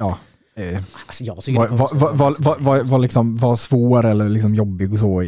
ja, 0.00 0.18
eh, 0.54 0.82
Alltså 1.06 1.24
jag 1.24 1.44
tycker 1.44 1.60
var, 1.60 1.68
var, 1.68 1.94
var, 1.94 2.12
var, 2.12 2.36
var, 2.38 2.56
var, 2.60 2.84
var, 2.84 2.98
liksom, 2.98 3.36
var 3.36 3.56
svår 3.56 4.04
eller 4.04 4.28
liksom 4.28 4.54
jobbig 4.54 4.92
och 4.92 4.98
så 4.98 5.22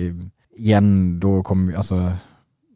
igen, 0.56 1.20
då 1.20 1.42
kommer 1.42 1.74
alltså, 1.74 2.12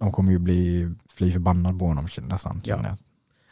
de 0.01 0.13
kommer 0.13 0.33
ju 0.33 0.39
bli 0.39 0.91
fly 1.15 1.33
förbannad 1.33 1.79
på 1.79 1.87
honom 1.87 2.09
nästan. 2.23 2.61
Ja. 2.65 2.77
jag. 2.83 2.97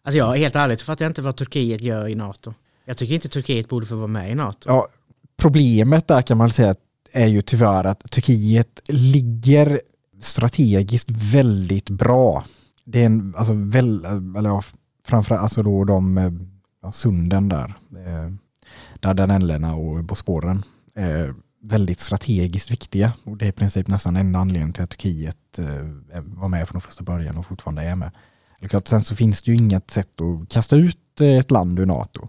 Alltså 0.03 0.19
jag, 0.19 0.37
helt 0.37 0.57
ärligt 0.57 0.83
fattar 0.83 1.05
jag 1.05 1.11
inte 1.11 1.23
vad 1.23 1.37
Turkiet 1.37 1.83
gör 1.83 2.09
i 2.09 2.15
NATO. 2.15 2.55
Jag 2.85 2.97
tycker 2.97 3.15
inte 3.15 3.29
Turkiet 3.29 3.69
borde 3.69 3.87
få 3.87 3.97
vara 3.97 4.07
med 4.07 4.31
i 4.31 4.35
NATO. 4.35 4.69
Ja, 4.69 4.89
problemet 5.37 6.09
där 6.09 6.23
kan 6.23 6.39
man 6.39 6.51
säga 6.51 6.75
är 7.13 7.27
ju 7.27 7.43
tyvärr 7.43 7.85
att 7.85 8.11
Turkiet 8.11 8.81
ligger 8.89 9.81
strategiskt 10.21 11.11
väldigt 11.11 11.91
bra. 11.91 12.45
Det 12.85 13.03
är 13.03 13.07
en, 13.07 13.35
alltså 13.37 13.53
väl, 13.53 14.05
eller 14.05 14.49
ja, 14.49 14.63
framförallt 15.07 15.43
alltså 15.43 15.63
då 15.63 15.85
de 15.85 16.19
ja, 16.85 16.93
sunden 16.93 17.49
där, 17.49 17.75
eh, 18.07 18.33
Dardanellerna 19.01 19.75
och 19.75 20.05
Bosporen, 20.05 20.63
är 20.95 21.35
väldigt 21.63 22.01
strategiskt 22.01 22.71
viktiga 22.71 23.13
och 23.25 23.37
det 23.37 23.45
är 23.45 23.49
i 23.49 23.53
princip 23.53 23.89
nästan 23.89 24.17
enda 24.17 24.39
anledningen 24.39 24.73
till 24.73 24.83
att 24.83 24.91
Turkiet 24.91 25.59
eh, 25.59 26.21
var 26.21 26.49
med 26.49 26.69
från 26.69 26.81
första 26.81 27.05
början 27.05 27.37
och 27.37 27.47
fortfarande 27.47 27.83
är 27.83 27.97
med. 27.97 28.11
Är 28.61 28.69
klart, 28.69 28.89
sen 28.89 29.03
så 29.03 29.17
finns 29.17 29.43
det 29.43 29.51
ju 29.51 29.57
inget 29.57 29.91
sätt 29.91 30.21
att 30.21 30.49
kasta 30.49 30.77
ut 30.77 31.21
eh, 31.21 31.39
ett 31.39 31.51
land 31.51 31.79
ur 31.79 31.87
NATO. 31.87 32.29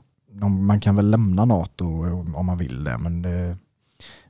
Man 0.68 0.80
kan 0.80 0.96
väl 0.96 1.10
lämna 1.10 1.46
NATO 1.46 1.86
om 2.36 2.46
man 2.46 2.58
vill 2.58 2.84
det, 2.84 2.98
men 2.98 3.22
det 3.22 3.58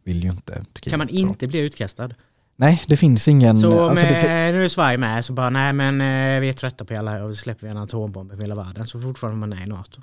vill 0.03 0.23
ju 0.23 0.29
inte 0.29 0.53
Turkiet. 0.53 0.91
Kan 0.91 0.99
man 0.99 1.09
inte 1.09 1.47
bli 1.47 1.59
utkastad? 1.59 2.09
Nej, 2.55 2.83
det 2.87 2.97
finns 2.97 3.27
ingen... 3.27 3.57
Så 3.57 3.89
alltså, 3.89 4.05
med, 4.05 4.53
nu 4.53 4.65
är 4.65 4.69
Sverige 4.69 4.97
med, 4.97 5.25
så 5.25 5.33
bara 5.33 5.49
nej 5.49 5.73
men 5.73 6.01
eh, 6.01 6.41
vi 6.41 6.49
är 6.49 6.53
trötta 6.53 6.85
på 6.85 6.97
alla 6.97 7.11
här 7.11 7.23
och 7.23 7.35
så 7.35 7.41
släpper 7.41 7.67
vi 7.67 7.71
en 7.71 7.77
atombomb 7.77 8.31
över 8.31 8.41
hela 8.41 8.55
världen. 8.55 8.87
Så 8.87 9.01
fortfarande 9.01 9.35
är 9.35 9.39
man 9.39 9.49
nej 9.49 9.63
i 9.63 9.67
NATO. 9.67 10.01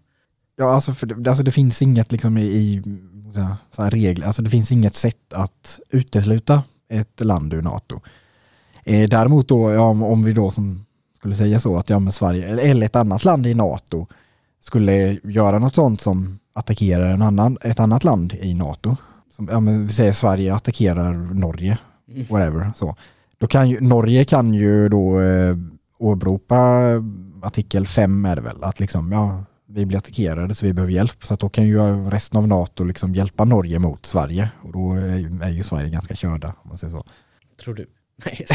Ja, 0.62 0.75
alltså, 0.75 0.95
för, 0.95 1.07
det- 1.07 1.31
alltså 1.31 1.42
det 1.45 1.52
finns 1.52 1.83
inget 1.83 2.12
liksom 2.12 2.38
i, 2.38 2.42
i 2.42 2.83
så 3.73 3.83
här, 3.83 3.90
regler, 3.90 4.26
alltså 4.26 4.42
det 4.42 4.50
finns 4.50 4.73
inget 4.73 4.95
sätt 4.95 5.33
att 5.35 5.81
utesluta 5.90 6.62
ett 6.88 7.25
land 7.25 7.52
ur 7.54 7.62
NATO. 7.62 8.00
Eh, 8.85 9.09
däremot 9.09 9.49
då, 9.49 9.71
ja, 9.71 9.81
om, 9.83 10.02
om 10.02 10.25
vi 10.25 10.33
då 10.33 10.50
som 10.50 10.85
skulle 11.19 11.35
säga 11.35 11.59
så 11.59 11.76
att 11.76 11.90
ja, 11.90 11.99
men 11.99 12.12
Sverige 12.12 12.49
eller- 12.49 12.62
eller 12.62 12.87
ett 12.87 12.97
annat 12.97 13.25
land 13.25 13.47
i 13.47 13.54
NATO 13.54 14.07
skulle 14.61 15.19
göra 15.25 15.59
något 15.59 15.75
sånt 15.75 16.00
som 16.00 16.38
attackerar 16.54 17.07
en 17.14 17.23
annan, 17.23 17.59
ett 17.62 17.81
annat 17.81 18.04
land 18.04 18.35
i 18.35 18.54
NATO. 18.54 18.97
Som, 19.31 19.49
ja, 19.52 19.61
men 19.61 19.83
vi 19.87 19.92
säger 19.92 20.12
Sverige 20.12 20.54
attackerar 20.54 21.12
Norge, 21.35 21.78
Mm. 22.09 22.26
whatever. 22.31 22.73
Så. 22.76 22.97
Då 23.38 23.47
kan 23.47 23.71
ju, 23.71 23.81
Norge 23.81 24.25
kan 24.25 24.54
ju 24.54 24.88
då 24.88 25.21
eh, 25.21 25.57
åberopa 25.99 26.57
artikel 27.42 27.87
5 27.87 28.25
är 28.25 28.37
det 28.37 28.42
väl, 28.42 28.64
att 28.64 28.81
liksom, 28.81 29.12
ja, 29.12 29.45
vi 29.75 29.87
blir 29.87 29.99
attackerade 29.99 30.55
så 30.55 30.67
vi 30.67 30.73
behöver 30.73 30.93
hjälp. 30.93 31.25
Så 31.25 31.35
att 31.35 31.41
då 31.41 31.49
kan 31.49 31.64
ju 31.67 31.79
resten 32.11 32.38
av 32.38 32.49
NATO 32.49 32.85
liksom 32.85 33.14
hjälpa 33.14 33.45
Norge 33.45 33.79
mot 33.79 34.07
Sverige. 34.07 34.49
Och 34.62 34.73
då 34.73 34.93
är 34.93 35.17
ju, 35.17 35.41
är 35.43 35.50
ju 35.50 35.62
Sverige 35.62 35.91
ganska 35.91 36.14
körda, 36.14 36.49
om 36.49 36.69
man 36.69 36.79
säger 36.79 36.91
så. 36.91 37.02
Tror 37.64 37.75
du? 37.75 37.87
Nej, 38.26 38.47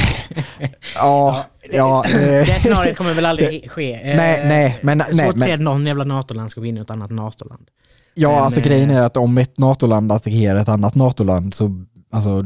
Ja, 0.95 1.45
ja. 1.71 2.03
det 2.07 2.39
eh, 2.39 2.57
scenariot 2.57 2.97
kommer 2.97 3.13
väl 3.13 3.25
aldrig 3.25 3.71
ske. 3.71 3.93
Eh, 3.93 4.17
Nej, 4.17 4.41
nej, 4.47 4.79
men- 4.83 4.99
Svårt 4.99 5.13
nej, 5.15 5.29
att 5.29 5.39
se 5.39 5.51
att 5.51 5.59
någon 5.59 5.85
jävla 5.85 6.03
NATO-land 6.03 6.51
ska 6.51 6.61
vinna 6.61 6.81
ett 6.81 6.89
annat 6.91 7.11
NATO-land. 7.11 7.67
Ja, 8.13 8.29
Men, 8.31 8.43
alltså 8.43 8.59
eh, 8.59 8.65
grejen 8.65 8.89
är 8.89 9.01
att 9.01 9.17
om 9.17 9.37
ett 9.37 9.57
NATO-land 9.57 10.11
attackerar 10.11 10.59
ett 10.59 10.69
annat 10.69 10.95
NATO-land 10.95 11.53
så, 11.53 11.85
alltså, 12.11 12.43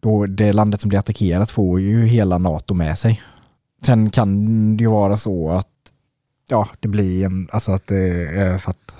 då 0.00 0.26
det 0.26 0.52
landet 0.52 0.80
som 0.80 0.88
blir 0.88 0.98
attackerat 0.98 1.50
får 1.50 1.80
ju 1.80 2.06
hela 2.06 2.38
NATO 2.38 2.74
med 2.74 2.98
sig. 2.98 3.22
Sen 3.82 4.10
kan 4.10 4.76
det 4.76 4.84
ju 4.84 4.90
vara 4.90 5.16
så 5.16 5.50
att, 5.50 5.68
ja, 6.48 6.68
det 6.80 6.88
blir 6.88 7.24
en, 7.24 7.48
alltså 7.52 7.72
att 7.72 7.86
det 7.86 8.28
är 8.38 8.58
för 8.58 8.70
att 8.70 8.96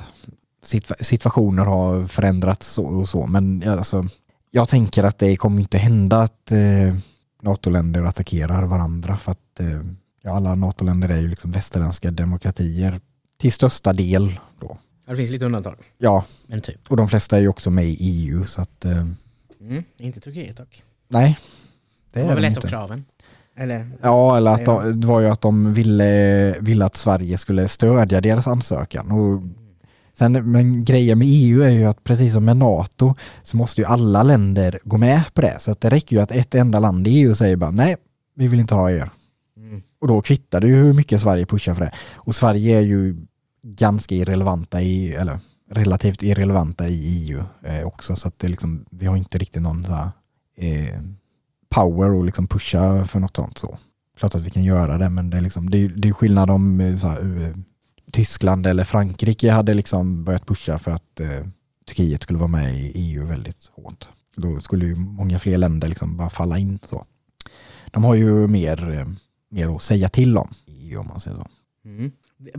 situa- 0.65 1.03
situationer 1.03 1.65
har 1.65 2.07
förändrats 2.07 2.67
så 2.67 2.85
och 2.87 3.09
så, 3.09 3.27
men 3.27 3.69
alltså, 3.69 4.07
jag 4.51 4.69
tänker 4.69 5.05
att 5.05 5.19
det 5.19 5.37
kommer 5.37 5.61
inte 5.61 5.79
hända 5.79 6.21
att 6.21 6.53
eh, 6.53 6.97
NATO-länder 7.43 8.05
attackerar 8.05 8.63
varandra 8.63 9.17
för 9.17 9.33
att 9.33 9.61
eh, 9.61 9.81
ja, 10.23 10.31
alla 10.37 10.55
NATO-länder 10.55 11.09
är 11.09 11.19
ju 11.19 11.29
liksom 11.29 11.51
västerländska 11.51 12.11
demokratier 12.11 13.01
till 13.39 13.53
största 13.53 13.93
del 13.93 14.41
då. 14.61 14.79
Det 15.07 15.17
finns 15.17 15.31
lite 15.31 15.45
undantag. 15.45 15.77
Ja, 15.99 16.25
Men 16.47 16.61
typ. 16.61 16.91
och 16.91 16.97
de 16.97 17.09
flesta 17.09 17.37
är 17.37 17.41
ju 17.41 17.49
också 17.49 17.71
med 17.71 17.85
i 17.87 17.97
EU 18.01 18.45
så 18.45 18.61
att 18.61 18.85
eh, 18.85 19.07
Mm, 19.61 19.85
inte 19.99 20.21
Turkiet 20.21 20.57
dock. 20.57 20.83
nej. 21.09 21.39
Det 22.13 22.21
är 22.21 22.25
var 22.25 22.35
väl 22.35 22.45
ett 22.45 22.57
av 22.65 22.69
kraven. 22.69 23.05
Eller? 23.57 23.91
Ja, 24.03 24.37
eller 24.37 24.55
att 24.55 24.65
de, 24.65 25.01
det 25.01 25.07
var 25.07 25.21
ju 25.21 25.29
att 25.29 25.41
de 25.41 25.75
ville, 25.75 26.57
ville 26.61 26.85
att 26.85 26.97
Sverige 26.97 27.39
skulle 27.39 27.69
stödja 27.69 28.21
deras 28.21 28.47
ansökan. 28.47 29.11
Och 29.11 29.43
sen, 30.13 30.53
men 30.53 30.85
grejen 30.85 31.19
med 31.19 31.29
EU 31.31 31.63
är 31.63 31.71
ju 31.71 31.85
att 31.85 32.05
precis 32.05 32.33
som 32.33 32.45
med 32.45 32.57
NATO 32.57 33.15
så 33.43 33.57
måste 33.57 33.81
ju 33.81 33.87
alla 33.87 34.23
länder 34.23 34.79
gå 34.85 34.97
med 34.97 35.23
på 35.35 35.41
det. 35.41 35.57
Så 35.59 35.71
att 35.71 35.81
det 35.81 35.89
räcker 35.89 36.17
ju 36.17 36.23
att 36.23 36.31
ett 36.31 36.55
enda 36.55 36.79
land 36.79 37.09
i 37.09 37.11
EU 37.11 37.35
säger 37.35 37.57
bara 37.57 37.71
nej, 37.71 37.97
vi 38.35 38.49
vill 38.49 38.61
inte 38.61 38.75
ha 38.75 38.91
er. 38.91 39.11
Mm. 39.57 39.83
Och 40.01 40.09
då 40.09 40.23
kvittar 40.23 40.61
det 40.61 40.67
ju 40.67 40.75
hur 40.75 40.93
mycket 40.93 41.21
Sverige 41.21 41.47
pushar 41.47 41.75
för 41.75 41.85
det. 41.85 41.93
Och 42.15 42.35
Sverige 42.35 42.79
är 42.79 42.83
ju 42.83 43.17
ganska 43.63 44.15
irrelevanta 44.15 44.83
i, 44.83 45.15
eller 45.15 45.39
relativt 45.71 46.23
irrelevanta 46.23 46.89
i 46.89 47.29
EU 47.29 47.45
eh, 47.63 47.87
också. 47.87 48.17
Så 48.17 48.29
att 48.29 48.39
det 48.39 48.49
liksom, 48.49 48.85
vi 48.91 49.07
har 49.07 49.17
inte 49.17 49.39
riktigt 49.39 49.63
någon 49.63 49.87
så 49.87 49.93
här, 49.93 50.11
eh, 50.57 51.01
power 51.75 52.19
att 52.19 52.25
liksom 52.25 52.47
pusha 52.47 53.05
för 53.05 53.21
något 53.21 53.37
sånt. 53.37 53.59
Så. 53.59 53.79
Klart 54.19 54.35
att 54.35 54.43
vi 54.43 54.51
kan 54.51 54.65
göra 54.65 54.99
det, 54.99 55.11
men 55.11 55.31
det 55.31 55.37
är, 55.37 55.41
liksom, 55.41 55.71
det 55.71 55.79
är, 55.79 55.89
det 55.89 56.09
är 56.09 56.13
skillnad 56.13 56.51
om 56.51 56.81
eh, 56.81 56.97
så 56.97 57.09
här, 57.09 57.43
eh, 57.43 57.57
Tyskland 58.13 58.67
eller 58.67 58.85
Frankrike 58.85 59.51
hade 59.51 59.75
liksom 59.75 60.25
börjat 60.25 60.47
pusha 60.47 60.79
för 60.79 60.91
att 60.91 61.21
eh, 61.21 61.47
Turkiet 61.89 62.23
skulle 62.23 62.39
vara 62.39 62.49
med 62.49 62.81
i 62.81 62.93
EU 62.95 63.27
väldigt 63.27 63.71
hårt. 63.73 64.09
Då 64.37 64.61
skulle 64.61 64.87
ju 64.87 64.95
många 64.95 65.39
fler 65.39 65.59
länder 65.59 65.89
liksom 65.89 66.17
bara 66.17 66.31
falla 66.31 66.59
in 66.59 66.79
så. 66.89 67.07
De 67.87 68.05
har 68.05 68.15
ju 68.15 68.47
mer, 68.47 68.99
eh, 68.99 69.07
mer 69.51 69.77
att 69.77 69.83
säga 69.83 70.09
till 70.09 70.39
om 70.39 70.49
i 70.67 70.91
EU 70.91 71.01
om 71.01 71.07
man 71.07 71.21
säger 71.21 71.37
så. 71.37 71.47
Mm. 71.85 72.13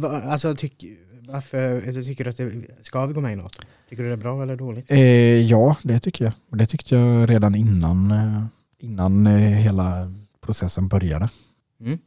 Alltså, 0.03 0.55
tyck, 0.55 0.85
varför 1.27 2.01
tycker 2.01 2.23
du 2.23 2.29
att 2.29 2.37
det, 2.37 2.51
ska 2.81 3.05
vi 3.05 3.13
gå 3.13 3.21
med 3.21 3.33
i 3.33 3.35
NATO? 3.35 3.61
Tycker 3.89 4.03
du 4.03 4.09
det 4.09 4.15
är 4.15 4.17
bra 4.17 4.43
eller 4.43 4.55
dåligt? 4.55 4.91
Eh, 4.91 4.99
ja, 5.41 5.77
det 5.83 5.99
tycker 5.99 6.25
jag. 6.25 6.33
Och 6.49 6.57
det 6.57 6.65
tyckte 6.65 6.95
jag 6.95 7.29
redan 7.29 7.55
innan, 7.55 8.13
innan 8.85 9.27
eh, 9.27 9.33
hela 9.39 10.11
processen 10.45 10.87
började. 10.87 11.29
Mm. 11.81 11.99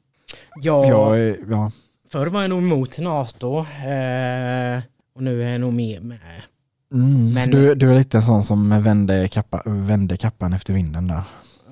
Ja, 0.62 0.86
Jag, 0.86 1.28
eh, 1.28 1.34
ja, 1.50 1.70
förr 2.12 2.26
var 2.26 2.40
jag 2.40 2.50
nog 2.50 2.62
emot 2.62 2.98
NATO 2.98 3.58
eh, 3.58 4.80
och 5.14 5.22
nu 5.22 5.44
är 5.44 5.50
jag 5.52 5.60
nog 5.60 5.72
mer 5.72 6.00
med. 6.00 6.18
mm, 6.94 7.32
Men- 7.34 7.50
du, 7.50 7.74
du 7.74 7.90
är 7.90 7.94
lite 7.98 8.16
en 8.16 8.22
sån 8.22 8.42
som 8.42 8.82
vände, 8.82 9.28
kappa, 9.28 9.62
vände 9.64 10.16
kappan 10.16 10.52
efter 10.52 10.72
vinden 10.74 11.06
där. 11.06 11.22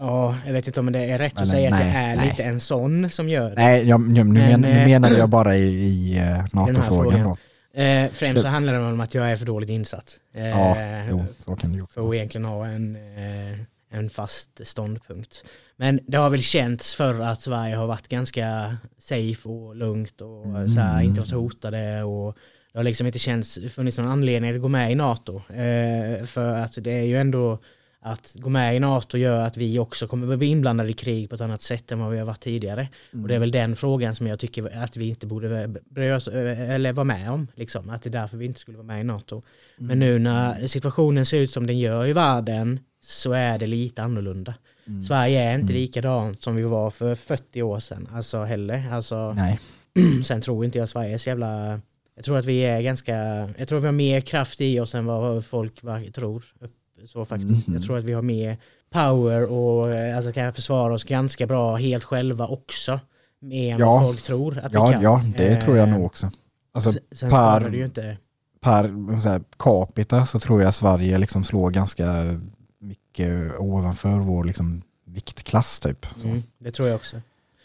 Ja, 0.00 0.36
jag 0.46 0.52
vet 0.52 0.66
inte 0.66 0.80
om 0.80 0.92
det 0.92 0.98
är 1.04 1.18
rätt 1.18 1.32
att 1.32 1.38
Eller 1.40 1.50
säga 1.50 1.74
att 1.74 1.80
jag 1.80 1.86
nej, 1.88 2.12
är 2.12 2.16
nej. 2.16 2.28
lite 2.28 2.42
en 2.42 2.60
sån 2.60 3.10
som 3.10 3.28
gör 3.28 3.48
det. 3.50 3.56
Nej, 3.56 3.88
jag, 3.88 4.00
nu, 4.00 4.24
Men, 4.24 4.32
men, 4.32 4.60
nu 4.60 4.84
menade 4.86 5.18
jag 5.18 5.28
bara 5.28 5.56
i, 5.56 5.62
i 5.64 6.14
NATO-frågan 6.52 6.82
frågan. 7.12 7.22
då. 7.22 7.36
Eh, 7.82 8.08
främst 8.12 8.42
så 8.42 8.48
handlar 8.48 8.72
det 8.72 8.80
om 8.80 9.00
att 9.00 9.14
jag 9.14 9.30
är 9.32 9.36
för 9.36 9.46
dåligt 9.46 9.70
insatt. 9.70 10.16
Eh, 10.34 10.46
Ja, 10.48 10.76
jo, 11.10 11.24
så 11.40 11.56
kan 11.56 11.70
det 11.70 11.76
ju 11.76 11.82
också 11.82 12.00
för 12.00 12.08
att 12.08 12.14
egentligen 12.14 12.44
ha 12.44 12.66
en, 12.66 12.96
eh, 12.96 13.58
en 13.96 14.10
fast 14.10 14.66
ståndpunkt. 14.66 15.44
Men 15.76 16.00
det 16.06 16.16
har 16.16 16.30
väl 16.30 16.42
känts 16.42 16.94
för 16.94 17.20
att 17.20 17.40
Sverige 17.40 17.76
har 17.76 17.86
varit 17.86 18.08
ganska 18.08 18.76
safe 18.98 19.48
och 19.48 19.76
lugnt 19.76 20.20
och 20.20 20.44
Mm. 20.46 20.68
så 20.68 20.80
här, 20.80 21.02
inte 21.02 21.20
varit 21.20 21.32
hotade 21.32 22.02
och 22.02 22.36
det 22.72 22.78
har 22.78 22.84
liksom 22.84 23.06
inte 23.06 23.18
känts, 23.18 23.58
funnits 23.70 23.98
någon 23.98 24.08
anledning 24.08 24.54
att 24.54 24.60
gå 24.60 24.68
med 24.68 24.92
i 24.92 24.94
NATO. 24.94 25.36
Eh, 25.36 26.24
för 26.26 26.52
att 26.52 26.78
det 26.80 26.92
är 26.92 27.02
ju 27.04 27.16
ändå 27.16 27.58
att 28.00 28.36
gå 28.38 28.48
med 28.48 28.76
i 28.76 28.80
NATO 28.80 29.18
gör 29.18 29.40
att 29.40 29.56
vi 29.56 29.78
också 29.78 30.06
kommer 30.06 30.36
bli 30.36 30.46
inblandade 30.46 30.90
i 30.90 30.92
krig 30.92 31.28
på 31.28 31.34
ett 31.34 31.40
annat 31.40 31.62
sätt 31.62 31.92
än 31.92 31.98
vad 31.98 32.10
vi 32.12 32.18
har 32.18 32.26
varit 32.26 32.40
tidigare. 32.40 32.88
Och 33.22 33.28
det 33.28 33.34
är 33.34 33.38
väl 33.38 33.50
den 33.50 33.76
frågan 33.76 34.14
som 34.14 34.26
jag 34.26 34.38
tycker 34.38 34.82
att 34.82 34.96
vi 34.96 35.08
inte 35.08 35.26
borde 35.26 35.68
bry 35.90 36.12
oss, 36.12 36.28
eller 36.28 36.92
vara 36.92 37.04
med 37.04 37.30
om. 37.30 37.48
Liksom. 37.54 37.90
Att 37.90 38.02
det 38.02 38.08
är 38.08 38.12
därför 38.12 38.36
vi 38.36 38.44
inte 38.46 38.60
skulle 38.60 38.76
vara 38.76 38.86
med 38.86 39.00
i 39.00 39.04
NATO. 39.04 39.42
Men 39.78 39.98
nu 39.98 40.18
när 40.18 40.66
situationen 40.66 41.26
ser 41.26 41.38
ut 41.40 41.50
som 41.50 41.66
den 41.66 41.78
gör 41.78 42.06
i 42.06 42.12
världen 42.12 42.80
så 43.06 43.32
är 43.32 43.58
det 43.58 43.66
lite 43.66 44.02
annorlunda. 44.02 44.54
Sverige 45.08 45.42
är 45.42 45.54
inte 45.58 45.72
likadant 45.72 46.42
som 46.42 46.56
vi 46.56 46.62
var 46.62 46.90
för 46.90 47.14
40 47.14 47.62
år 47.62 47.80
sedan. 47.80 48.08
Alltså 48.12 48.42
heller. 48.44 48.92
Alltså, 48.92 49.32
Nej. 49.32 49.60
sen 50.24 50.40
tror 50.40 50.64
inte 50.64 50.78
jag 50.78 50.88
Sverige 50.88 51.14
är 51.14 51.18
så 51.18 51.28
jävla... 51.28 51.80
Jag 52.16 52.24
tror 52.24 52.38
att 52.38 52.44
vi 52.44 52.60
är 52.60 52.80
ganska... 52.80 53.14
Jag 53.58 53.68
tror 53.68 53.78
att 53.78 53.82
vi 53.82 53.86
har 53.88 53.92
mer 53.92 54.20
kraft 54.20 54.60
i 54.60 54.80
oss 54.80 54.94
än 54.94 55.06
vad 55.06 55.44
folk 55.44 55.80
tror. 56.14 56.44
Så 57.06 57.24
faktiskt. 57.24 57.66
Mhm. 57.66 57.74
Jag 57.76 57.82
tror 57.82 57.98
att 57.98 58.04
vi 58.04 58.12
har 58.12 58.22
mer 58.22 58.58
power 58.90 59.44
och 59.52 59.90
eh, 59.94 60.16
alltså, 60.16 60.32
kan 60.32 60.52
försvara 60.52 60.94
oss 60.94 61.04
ganska 61.04 61.46
bra 61.46 61.76
helt 61.76 62.04
själva 62.04 62.46
också. 62.46 63.00
Mer 63.40 63.74
än 63.74 63.80
Ja. 63.80 63.92
vad 63.92 64.02
folk 64.06 64.22
tror 64.22 64.58
att 64.58 64.72
vi 64.72 64.76
Ja, 64.76 64.88
kan. 64.92 65.02
ja, 65.02 65.22
det 65.36 65.60
tror 65.60 65.76
jag 65.76 65.88
Eh, 65.88 65.94
nog 65.94 66.06
också. 66.06 66.30
Alltså 66.72 66.92
Sen, 67.12 67.30
per- 67.30 67.70
det 67.70 67.76
ju 67.76 67.84
inte... 67.84 68.16
per 68.60 69.16
så 69.20 69.28
här, 69.28 69.40
capita 69.58 70.26
så 70.26 70.38
tror 70.40 70.62
jag 70.62 70.74
Sverige 70.74 71.18
liksom 71.18 71.44
slår 71.44 71.70
ganska 71.70 72.40
mycket 73.18 73.58
ovanför 73.60 74.18
vår 74.18 74.44
liksom, 74.44 74.82
viktklass 75.06 75.80
typ. 75.80 76.06
Mm, 76.24 76.42
det 76.58 76.70
tror 76.70 76.88
jag 76.88 76.96
också. 76.96 77.20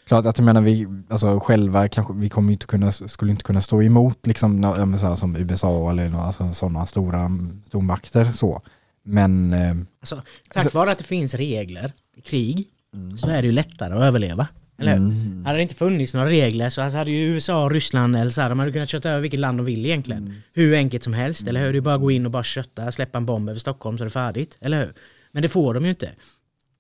Klart 0.07 0.25
att 0.25 0.37
jag 0.37 0.45
menar 0.45 0.61
vi, 0.61 0.87
alltså 1.09 1.39
själva 1.39 1.87
kanske, 1.87 2.13
vi 2.13 2.29
kommer 2.29 2.53
inte 2.53 2.65
kunna, 2.65 2.91
skulle 2.91 3.31
inte 3.31 3.43
kunna 3.43 3.61
stå 3.61 3.81
emot 3.81 4.27
liksom, 4.27 4.63
ja, 4.63 4.97
så 4.97 5.07
här, 5.07 5.15
som 5.15 5.35
USA 5.35 5.91
eller 5.91 6.09
nå- 6.09 6.19
alltså, 6.21 6.53
sådana 6.53 6.85
stora 6.85 7.31
stormakter 7.65 8.31
så. 8.31 8.61
Men 9.03 9.53
eh, 9.53 9.75
Alltså, 9.99 10.15
tack 10.15 10.25
Alltså- 10.65 10.77
vare 10.77 10.91
att 10.91 10.97
det 10.97 11.03
finns 11.03 11.33
regler 11.33 11.91
i 12.15 12.21
krig 12.21 12.67
Mm. 12.93 13.17
så 13.17 13.29
är 13.29 13.41
det 13.41 13.45
ju 13.45 13.51
lättare 13.51 13.93
att 13.93 14.01
överleva. 14.03 14.47
Eller 14.77 14.95
mm, 14.95 15.45
Hade 15.45 15.57
det 15.57 15.61
inte 15.61 15.75
funnits 15.75 16.13
några 16.13 16.29
regler 16.29 16.69
så 16.69 16.81
alltså 16.81 16.97
hade 16.97 17.11
ju 17.11 17.17
USA 17.33 17.63
och 17.63 17.71
Ryssland 17.71 18.15
eller 18.15 18.31
så 18.31 18.41
här, 18.41 18.49
de 18.49 18.59
hade 18.59 18.71
kunnat 18.71 18.89
köta 18.89 19.09
över 19.09 19.21
vilket 19.21 19.39
land 19.39 19.59
de 19.59 19.65
vill 19.65 19.85
egentligen. 19.85 20.23
Mm. 20.23 20.33
Hur 20.53 20.75
enkelt 20.75 21.03
som 21.03 21.13
helst, 21.13 21.47
eller 21.47 21.65
hur? 21.65 21.71
Det 21.73 21.79
är 21.79 21.81
bara 21.81 21.95
att 21.95 22.01
gå 22.01 22.11
in 22.11 22.25
och 22.25 22.31
bara 22.31 22.43
kötta, 22.43 22.91
släppa 22.91 23.17
en 23.17 23.25
bomb 23.25 23.49
över 23.49 23.59
Stockholm 23.59 23.97
så 23.97 24.03
är 24.03 24.05
det 24.05 24.11
färdigt, 24.11 24.57
eller 24.61 24.79
hur? 24.85 24.93
Men 25.33 25.43
det 25.43 25.49
får 25.49 25.73
de 25.73 25.83
ju 25.83 25.89
inte. 25.89 26.09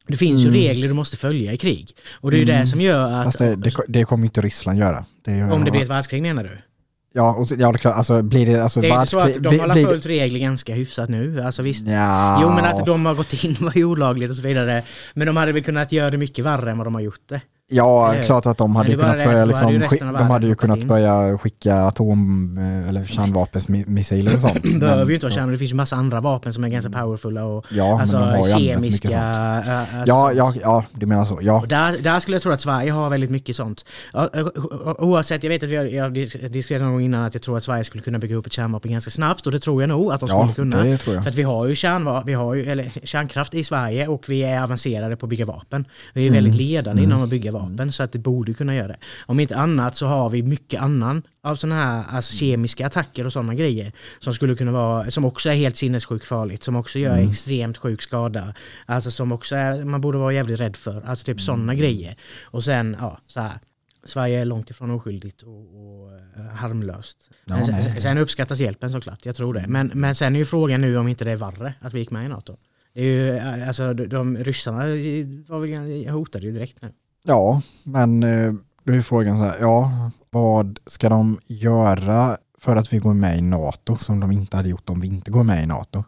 Det 0.07 0.17
finns 0.17 0.41
Mm. 0.43 0.55
ju 0.55 0.61
regler 0.61 0.87
du 0.87 0.93
måste 0.93 1.17
följa 1.17 1.53
i 1.53 1.57
krig. 1.57 1.91
Och 2.13 2.31
det 2.31 2.37
är 2.37 2.39
ju 2.39 2.45
det 2.45 2.67
som 2.67 2.81
gör 2.81 3.11
att... 3.11 3.25
fast 3.25 3.37
det, 3.37 3.55
det, 3.55 3.73
det 3.87 4.03
kommer 4.05 4.25
inte 4.25 4.41
Ryssland 4.41 4.79
göra. 4.79 5.05
Det 5.25 5.31
är, 5.31 5.51
om 5.51 5.65
det 5.65 5.71
blir 5.71 5.81
ett 5.81 5.89
världskrig 5.89 6.21
menar 6.21 6.43
du? 6.43 6.57
Ja, 7.13 7.33
och, 7.35 7.47
ja 7.51 7.55
det 7.71 7.75
är 7.75 7.77
klart, 7.77 7.95
alltså 7.95 8.21
blir 8.21 8.45
det, 8.45 8.63
alltså 8.63 8.81
Det 8.81 8.89
är 8.89 8.95
inte 8.99 9.05
så 9.11 9.19
att 9.19 9.33
de 9.43 9.59
har 9.59 9.73
blir- 9.73 9.85
följt 9.85 10.05
regler 10.05 10.39
ganska 10.39 10.73
hyfsat 10.75 11.09
nu, 11.09 11.41
alltså 11.41 11.61
visst. 11.61 11.87
Ja. 11.87 12.39
Jo 12.41 12.49
men 12.49 12.65
att 12.65 12.85
de 12.85 13.05
har 13.05 13.15
gått 13.15 13.43
in 13.43 13.55
var 13.59 13.83
olagligt 13.83 14.29
och 14.29 14.35
så 14.35 14.41
vidare. 14.41 14.83
Men 15.13 15.27
de 15.27 15.37
hade 15.37 15.51
väl 15.51 15.63
kunnat 15.63 15.91
göra 15.91 16.09
det 16.09 16.17
mycket 16.17 16.45
värre 16.45 16.71
än 16.71 16.77
vad 16.77 16.87
de 16.87 16.93
har 16.95 17.01
gjort 17.01 17.21
det. 17.29 17.41
Ja, 17.73 18.13
Eller- 18.13 18.23
klart 18.23 18.45
att 18.45 18.57
de 18.57 18.75
hade 18.75 18.91
kunnat 18.95 19.11
det, 19.17 19.25
börja 19.25 19.39
hade 19.39 19.45
liksom, 19.45 19.81
skick- 19.81 19.99
de 19.99 20.29
hade 20.29 20.47
ju 20.47 20.55
kunnat 20.55 20.77
in. 20.77 20.87
börja 20.87 21.37
skicka 21.37 21.75
atom 21.75 22.57
eh, 22.57 22.89
eller 22.89 23.05
kärnvapenmissiler 23.05 24.35
och 24.35 24.41
sånt. 24.41 24.63
Det 24.63 24.79
behöver 24.79 25.05
ju 25.05 25.13
inte 25.13 25.25
vara 25.25 25.33
kärnvapen, 25.33 25.51
det 25.51 25.57
finns 25.57 25.71
ju 25.71 25.75
massa 25.75 25.95
andra 25.95 26.21
vapen 26.21 26.53
som 26.53 26.63
är 26.63 26.69
ganska 26.69 26.91
powerfulla 26.91 27.45
och 27.45 27.65
Ja, 27.71 27.99
alltså 28.01 28.35
kemiska... 28.57 29.07
sånt. 29.09 29.67
äh, 29.67 29.79
alltså 29.81 29.97
Ja, 30.05 30.33
ja, 30.33 30.53
ja, 30.61 30.83
du 30.91 31.05
menar 31.05 31.25
så. 31.25 31.39
Ja, 31.41 31.63
där, 31.69 31.95
där 32.03 32.19
skulle 32.19 32.35
jag 32.35 32.41
tro 32.41 32.51
att 32.51 32.61
Sverige 32.61 32.91
har 32.91 33.09
väldigt 33.09 33.29
mycket 33.29 33.55
sånt. 33.55 33.85
Ja, 34.13 34.29
Oavsett, 34.99 35.43
jag 35.43 35.49
vet 35.49 35.63
att 35.63 35.69
vi 35.69 35.75
har, 35.75 35.85
jag 35.85 36.03
har 36.03 36.09
dis- 36.11 36.47
diskuterat 36.47 36.81
någon 36.81 36.91
gång 36.91 37.01
innan 37.01 37.23
att 37.25 37.33
jag 37.33 37.43
tror 37.43 37.57
att 37.57 37.63
Sverige 37.63 37.83
skulle 37.83 38.03
kunna 38.03 38.19
bygga 38.19 38.35
upp 38.35 38.45
ett 38.45 38.53
kärnvapen 38.53 38.91
ganska 38.91 39.11
snabbt 39.11 39.45
och 39.45 39.51
det 39.51 39.59
tror 39.59 39.81
jag 39.81 39.89
nog 39.89 40.11
att 40.13 40.19
de 40.19 40.29
ja 40.29 40.47
skulle 40.51 40.53
kunna. 40.71 40.97
tror 40.97 41.15
jag. 41.15 41.23
För 41.23 41.29
att 41.31 41.35
vi 41.37 41.43
har 41.43 41.65
ju, 41.65 41.73
kärnva- 41.73 42.23
vi 42.25 42.33
har 42.33 42.53
ju 42.55 42.63
eller, 42.63 42.85
kärnkraft 43.03 43.53
i 43.53 43.63
Sverige 43.63 44.07
och 44.07 44.23
vi 44.27 44.43
är 44.43 44.63
avancerade 44.63 45.15
på 45.15 45.25
att 45.25 45.29
bygga 45.29 45.45
vapen. 45.45 45.85
Vi 46.13 46.23
är 46.23 46.27
Mm. 46.29 46.43
väldigt 46.43 46.61
ledande 46.61 47.03
inom 47.03 47.23
att 47.23 47.29
bygga 47.29 47.51
vapen 47.51 47.60
så 47.91 48.03
att 48.03 48.11
det 48.11 48.19
borde 48.19 48.53
kunna 48.53 48.75
göra 48.75 48.87
det. 48.87 48.97
Om 49.25 49.39
inte 49.39 49.55
annat 49.55 49.95
så 49.95 50.05
har 50.05 50.29
vi 50.29 50.43
mycket 50.43 50.81
annan 50.81 51.21
av 51.43 51.55
sådana 51.55 51.75
här 51.83 52.03
alltså, 52.09 52.35
kemiska 52.35 52.85
attacker 52.87 53.25
och 53.25 53.33
sådana 53.33 53.55
grejer 53.55 53.91
som 54.19 54.33
skulle 54.33 54.55
kunna 54.55 54.71
vara, 54.71 55.11
som 55.11 55.25
också 55.25 55.49
är 55.49 55.53
helt 55.55 55.75
sinnessjukt 55.77 56.25
farligt, 56.25 56.63
som 56.63 56.75
också 56.75 56.99
gör 56.99 57.17
Mm. 57.17 57.29
extremt 57.29 57.77
sjuk 57.77 58.01
skada. 58.01 58.53
Alltså 58.85 59.11
som 59.11 59.31
också 59.31 59.55
är, 59.55 59.83
man 59.85 60.01
borde 60.01 60.17
vara 60.17 60.33
jävligt 60.33 60.59
rädd 60.59 60.75
för. 60.75 61.01
Alltså 61.05 61.25
typ 61.25 61.41
sådana 61.41 61.75
grejer. 61.75 62.15
Och 62.43 62.63
sen, 62.63 62.97
ja, 62.99 63.19
så 63.27 63.39
här. 63.39 63.59
Sverige 64.03 64.39
är 64.41 64.45
långt 64.45 64.69
ifrån 64.69 64.91
oskyldigt 64.91 65.41
och, 65.41 65.49
och 65.59 66.11
eh, 66.13 66.45
harmlöst. 66.55 67.29
Ja, 67.45 67.65
sen- 67.65 68.01
sen 68.01 68.17
uppskattas 68.17 68.59
hjälpen 68.59 68.91
såklart, 68.91 69.25
jag 69.25 69.35
tror 69.35 69.53
det. 69.53 69.65
Men, 69.67 69.91
men 69.93 70.15
sen 70.15 70.35
är 70.35 70.39
ju 70.39 70.45
frågan 70.45 70.81
nu 70.81 70.97
om 70.97 71.07
inte 71.07 71.25
det 71.25 71.31
är 71.31 71.35
värre 71.35 71.73
att 71.81 71.93
vi 71.93 71.99
gick 71.99 72.11
med 72.11 72.25
i 72.25 72.27
NATO. 72.27 72.57
Det 72.93 73.01
är 73.01 73.05
ju, 73.05 73.37
eh, 73.37 73.67
alltså 73.67 73.93
de, 73.93 74.05
de 74.07 74.37
ryssarna 74.37 74.77
var 75.47 75.59
väl, 75.59 76.09
hotade 76.09 76.45
ju 76.45 76.51
direkt 76.51 76.81
nu. 76.81 76.91
Ja, 77.23 77.61
men 77.83 78.23
eh, 78.23 78.53
då 78.83 78.93
är 78.93 79.01
frågan 79.01 79.37
så 79.37 79.43
här, 79.43 79.57
ja, 79.61 80.11
vad 80.29 80.79
ska 80.85 81.09
de 81.09 81.39
göra 81.47 82.37
för 82.59 82.75
att 82.75 82.93
vi 82.93 82.97
går 82.97 83.13
med 83.13 83.37
i 83.37 83.41
NATO 83.41 83.97
som 83.97 84.19
de 84.19 84.31
inte 84.31 84.57
hade 84.57 84.69
gjort 84.69 84.89
om 84.89 85.01
vi 85.01 85.07
inte 85.07 85.31
går 85.31 85.43
med 85.43 85.63
i 85.63 85.65
NATO? 85.65 86.03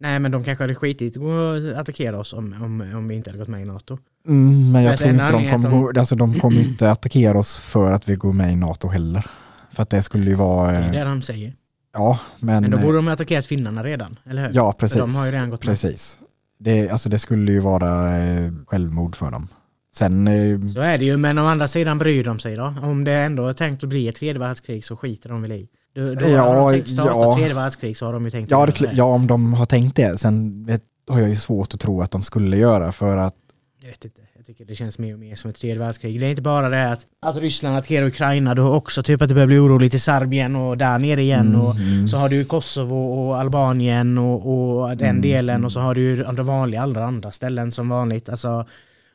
Nej 0.00 0.18
men 0.18 0.30
de 0.32 0.44
kanske 0.44 0.64
hade 0.64 0.74
skitit 0.74 1.16
att 1.16 1.78
attackera 1.78 2.18
oss 2.18 2.32
om, 2.32 2.54
om, 2.62 2.80
om 2.96 3.08
vi 3.08 3.14
inte 3.14 3.30
hade 3.30 3.38
gått 3.38 3.48
med 3.48 3.62
i 3.62 3.64
NATO. 3.64 3.98
Mm, 4.28 4.72
men 4.72 4.82
jag 4.82 4.98
För 4.98 5.04
tror 5.04 5.10
inte 5.10 5.32
de 5.32 5.50
kommer, 5.50 5.68
att 5.88 5.94
gå, 5.94 6.00
alltså, 6.00 6.16
de 6.16 6.34
kommer 6.34 6.60
inte 6.60 6.90
attackera 6.90 7.38
oss 7.38 7.58
för 7.58 7.92
att 7.92 8.08
vi 8.08 8.14
går 8.14 8.32
med 8.32 8.52
i 8.52 8.56
NATO 8.56 8.88
heller. 8.88 9.26
För 9.72 9.82
att 9.82 9.90
det 9.90 10.02
skulle 10.02 10.30
ju 10.30 10.34
vara, 10.36 10.72
Det 10.72 10.78
är 10.78 10.82
eh, 10.86 10.90
det 10.90 11.04
de 11.04 11.22
säger. 11.22 11.54
ja, 11.92 12.18
men, 12.40 12.62
Men 12.62 12.70
då 12.70 12.76
eh, 12.76 12.82
borde 12.82 12.96
de 12.98 13.06
ha 13.06 13.12
attackerat 13.14 13.46
finnarna 13.46 13.84
redan, 13.84 14.18
eller 14.24 14.46
hur? 14.48 14.54
ja 14.54 14.72
För 14.72 14.78
precis. 14.78 14.98
de 14.98 15.14
har 15.14 15.26
ju 15.26 15.32
redan 15.32 15.50
gått 15.50 15.60
med. 15.60 15.66
Precis. 15.70 16.18
Det, 16.58 16.90
alltså, 16.90 17.08
det 17.08 17.18
skulle 17.18 17.52
ju 17.52 17.60
vara 17.60 18.16
eh, 18.18 18.52
självmord 18.66 19.16
för 19.16 19.30
dem. 19.30 19.48
Sen, 19.96 20.28
eh, 20.28 20.68
Så 20.74 20.80
är 20.80 20.98
det 20.98 21.04
ju, 21.04 21.16
men 21.16 21.38
å 21.38 21.46
andra 21.46 21.68
sidan 21.68 21.98
bryr 21.98 22.24
de 22.24 22.38
sig 22.38 22.56
då. 22.56 22.74
Om 22.82 23.04
det 23.04 23.12
ändå 23.12 23.46
är 23.46 23.52
tänkt 23.52 23.82
att 23.82 23.88
bli 23.88 24.08
ett 24.08 24.16
tredje 24.16 24.38
världskrig 24.38 24.84
så 24.84 24.96
skiter 24.96 25.28
de 25.28 25.42
väl 25.42 25.52
i. 25.52 25.68
Då, 25.94 26.14
då 26.14 26.28
Ja, 26.28 26.40
har 26.42 26.56
de 26.56 26.72
tänkt 26.72 26.88
starta 26.88 27.10
ja. 27.10 27.34
tredje 27.36 27.54
världskrig 27.54 27.96
så 27.96 28.06
har 28.06 28.12
de 28.12 28.24
ju 28.24 28.30
tänkt 28.30 28.50
ja, 28.50 28.66
det, 28.66 28.90
ja, 28.92 29.04
om 29.04 29.26
de 29.26 29.54
har 29.54 29.66
tänkt 29.66 29.96
det. 29.96 30.18
Sen 30.18 30.66
har 31.08 31.20
jag 31.20 31.28
ju 31.28 31.36
svårt 31.36 31.74
att 31.74 31.80
tro 31.80 32.02
att 32.02 32.10
de 32.10 32.22
skulle 32.22 32.56
göra 32.56 32.92
för 32.92 33.16
att 33.16 33.34
Jag 33.82 33.88
vet 33.90 34.04
inte. 34.04 34.20
Jag 34.36 34.46
tycker 34.46 34.64
det 34.64 34.74
känns 34.74 34.98
mer 34.98 35.12
och 35.12 35.18
mer 35.18 35.34
som 35.34 35.50
ett 35.50 35.56
tredje 35.56 35.78
världskrig. 35.78 36.20
Det 36.20 36.26
är 36.26 36.30
inte 36.30 36.42
bara 36.42 36.68
det 36.68 36.92
att, 36.92 37.06
att 37.20 37.36
Ryssland 37.36 37.76
attackerar 37.76 38.06
Ukraina, 38.06 38.54
du 38.54 38.62
har 38.62 38.70
också 38.70 39.02
typ 39.02 39.22
att 39.22 39.28
det 39.28 39.34
börjar 39.34 39.46
bli 39.46 39.58
oroligt 39.58 39.94
i 39.94 39.98
Serbien 39.98 40.56
och 40.56 40.78
där 40.78 40.98
nere 40.98 41.22
igen. 41.22 41.46
Mm, 41.48 41.60
och 41.60 41.76
mm. 41.76 42.08
Så 42.08 42.16
har 42.16 42.28
du 42.28 42.44
Kosovo 42.44 42.96
och 42.96 43.38
Albanien 43.38 44.18
och, 44.18 44.80
och 44.80 44.96
den 44.96 45.08
Mm, 45.08 45.22
delen 45.22 45.64
och 45.64 45.72
så 45.72 45.80
har 45.80 45.94
du 45.94 46.00
ju 46.00 46.24
andra 46.24 46.42
vanliga 46.42 46.82
alla 46.82 47.04
andra 47.04 47.32
ställen 47.32 47.72
som 47.72 47.88
vanligt. 47.88 48.28
Alltså, 48.28 48.66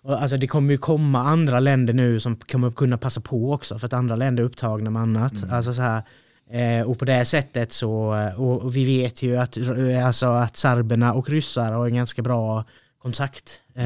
och, 0.03 0.21
alltså 0.21 0.37
det 0.37 0.47
kommer 0.47 0.71
ju 0.71 0.77
komma 0.77 1.19
andra 1.23 1.59
länder 1.59 1.93
nu 1.93 2.19
som 2.19 2.35
kommer 2.35 2.71
kunna 2.71 2.97
passa 2.97 3.21
på 3.21 3.51
också 3.53 3.79
för 3.79 3.85
att 3.85 3.93
andra 3.93 4.15
länder 4.15 4.43
är 4.43 4.47
upptagna 4.47 4.89
med 4.89 5.01
annat. 5.01 5.43
Mm. 5.43 5.53
Alltså 5.55 5.73
så 5.73 5.81
här, 5.81 6.01
eh, 6.51 6.89
och 6.89 6.99
på 6.99 7.05
det 7.05 7.25
sättet 7.25 7.71
så, 7.71 8.15
eh, 8.15 8.41
och, 8.41 8.61
och 8.61 8.75
vi 8.75 8.85
vet 8.85 9.23
ju 9.23 9.37
att, 9.37 9.57
eh, 9.57 10.07
alltså 10.07 10.25
att 10.27 10.57
serberna 10.57 11.13
och 11.13 11.29
ryssar 11.29 11.71
har 11.73 11.85
en 11.87 11.95
ganska 11.95 12.21
bra 12.21 12.65
kontakt. 13.01 13.61
Eh, 13.75 13.81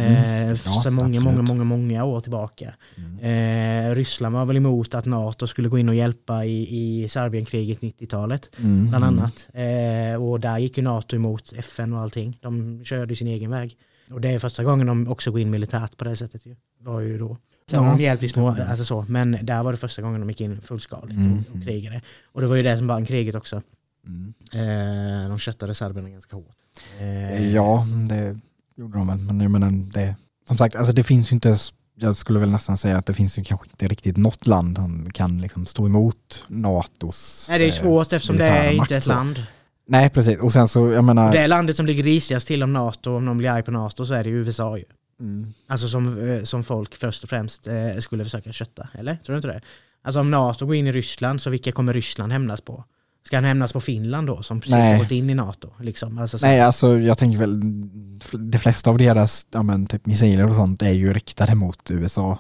Mm. 0.46 0.50
Ja, 0.66 0.82
sedan 0.84 0.94
många, 0.94 1.08
absolut. 1.08 1.24
många, 1.24 1.42
många, 1.42 1.64
många 1.64 2.04
år 2.04 2.20
tillbaka. 2.20 2.74
Eh, 3.22 3.96
Ryssland 3.96 4.36
var 4.36 4.46
väl 4.46 4.58
emot 4.58 4.94
att 4.94 5.06
NATO 5.06 5.48
skulle 5.48 5.70
gå 5.70 5.80
in 5.80 5.90
och 5.90 5.96
hjälpa 5.96 6.46
i, 6.46 6.68
i 7.04 7.10
Serbienkriget 7.10 7.80
90-talet 7.80 8.50
Mm, 8.60 8.90
bland 8.90 9.04
mm. 9.04 9.20
annat. 9.20 9.50
Eh, 9.54 10.24
och 10.24 10.40
där 10.40 10.58
gick 10.58 10.78
ju 10.78 10.84
NATO 10.84 11.16
emot 11.16 11.54
FN 11.58 11.94
och 11.94 12.00
allting. 12.00 12.40
De 12.42 12.82
körde 12.86 13.16
sin 13.16 13.28
egen 13.28 13.52
väg. 13.52 13.78
Och 14.12 14.22
det 14.22 14.30
är 14.30 14.40
första 14.40 14.64
gången 14.64 14.88
de 14.88 15.08
också 15.08 15.32
går 15.32 15.40
in 15.40 15.50
militärt 15.50 15.98
på 15.98 16.04
det 16.04 16.16
sättet 16.16 16.46
ju. 16.46 16.56
Var 16.80 17.00
ju 17.00 17.18
då. 17.18 17.28
Har 17.28 17.38
Ja, 17.72 17.82
de 17.82 18.00
hjälpt 18.04 18.24
i 18.24 18.30
små, 18.30 18.48
alltså 18.70 18.86
så. 18.86 19.06
Men 19.10 19.38
där 19.42 19.64
var 19.64 19.72
det 19.72 19.78
första 19.78 20.02
gången 20.02 20.20
de 20.22 20.30
gick 20.30 20.42
in 20.42 20.62
fullskaligt 20.62 21.18
Mm, 21.18 21.40
och, 21.50 21.56
och 21.56 21.64
krigade. 21.64 22.02
Och 22.32 22.42
det 22.42 22.48
var 22.48 22.56
ju 22.56 22.64
det 22.64 22.78
som 22.78 22.88
vann 22.88 23.06
kriget 23.06 23.36
också. 23.36 23.62
Mm. 24.08 24.34
Eh, 24.54 25.30
de 25.30 25.40
köttade 25.40 25.74
serberna 25.76 26.10
ganska 26.10 26.36
hårt. 26.36 26.56
Eh, 27.00 27.48
Ja, 27.54 27.88
det 28.10 28.40
gjorde 28.76 28.98
de 28.98 29.08
väl. 29.08 29.18
Men 29.18 29.42
jag 29.42 29.52
menar, 29.52 29.72
det, 29.94 30.16
som 30.48 30.58
sagt, 30.58 30.76
alltså 30.76 30.94
det 30.94 31.04
finns 31.04 31.32
ju 31.32 31.34
inte, 31.34 31.58
jag 31.96 32.18
skulle 32.18 32.40
väl 32.40 32.50
nästan 32.52 32.78
säga 32.78 32.98
att 32.98 33.06
det 33.06 33.14
finns 33.14 33.40
ju 33.40 33.44
kanske 33.44 33.68
inte 33.72 33.88
riktigt 33.88 34.18
något 34.18 34.48
land 34.48 34.78
som 34.78 35.12
kan 35.12 35.42
liksom 35.42 35.66
stå 35.66 35.86
emot 35.86 36.46
NATOs... 36.48 37.46
Nej 37.50 37.60
det 37.60 37.66
är 37.66 37.70
eh, 37.70 37.74
svårt 37.74 38.14
eftersom 38.14 38.38
det 38.38 38.46
är 38.46 38.72
inte 38.72 38.96
ett 38.98 39.06
land. 39.06 39.44
Nej, 39.88 40.10
precis. 40.10 40.40
Och 40.40 40.52
sen 40.52 40.68
så, 40.68 40.90
jag 40.90 41.04
menar... 41.04 41.32
Det 41.32 41.48
landet 41.48 41.76
som 41.76 41.86
ligger 41.86 42.04
risigast 42.04 42.48
till 42.48 42.64
om 42.64 42.74
NATO, 42.74 43.16
om 43.16 43.26
de 43.26 43.38
blir 43.38 43.50
arg 43.50 43.64
på 43.64 43.72
NATO 43.72 44.06
så 44.06 44.14
är 44.14 44.24
det 44.24 44.30
ju 44.30 44.36
USA 44.36 44.78
ju. 44.78 44.84
Mm. 45.20 45.54
Alltså 45.68 45.88
som, 45.88 46.30
eh, 46.30 46.44
som 46.44 46.64
folk 46.64 46.96
först 46.96 47.24
och 47.24 47.30
främst 47.30 47.68
eh, 47.68 47.98
skulle 48.00 48.24
försöka 48.24 48.52
kötta, 48.52 48.88
eller? 48.94 49.16
Tror 49.16 49.34
du 49.34 49.38
inte 49.38 49.48
det? 49.48 49.62
Alltså 50.04 50.20
om 50.20 50.32
NATO 50.32 50.66
går 50.66 50.76
in 50.76 50.88
i 50.88 50.92
Ryssland, 50.92 51.42
så 51.42 51.50
vilka 51.50 51.72
kommer 51.72 51.94
Ryssland 51.94 52.32
hämnas 52.32 52.62
på? 52.62 52.84
Ska 53.26 53.38
han 53.38 53.44
hämnas 53.44 53.74
på 53.74 53.82
Finland 53.82 54.28
då, 54.28 54.42
som 54.42 54.62
precis 54.62 54.76
Nej. 54.76 54.94
har 54.94 55.00
gått 55.00 55.12
in 55.12 55.30
i 55.30 55.36
NATO? 55.36 55.70
Liksom? 55.80 56.18
Alltså, 56.18 56.38
så, 56.38 56.46
Nej, 56.46 56.62
alltså 56.62 57.00
jag 57.00 57.18
tänker 57.18 57.38
väl, 57.40 57.62
de 58.52 58.58
flesta 58.58 58.90
av 58.90 58.98
deras 58.98 59.48
ja, 59.52 59.64
men, 59.64 59.88
typ 59.88 60.06
missiler 60.06 60.50
och 60.50 60.56
sånt 60.56 60.82
är 60.82 60.92
ju 60.92 61.14
riktade 61.14 61.56
mot 61.56 61.92
USA. 61.92 62.40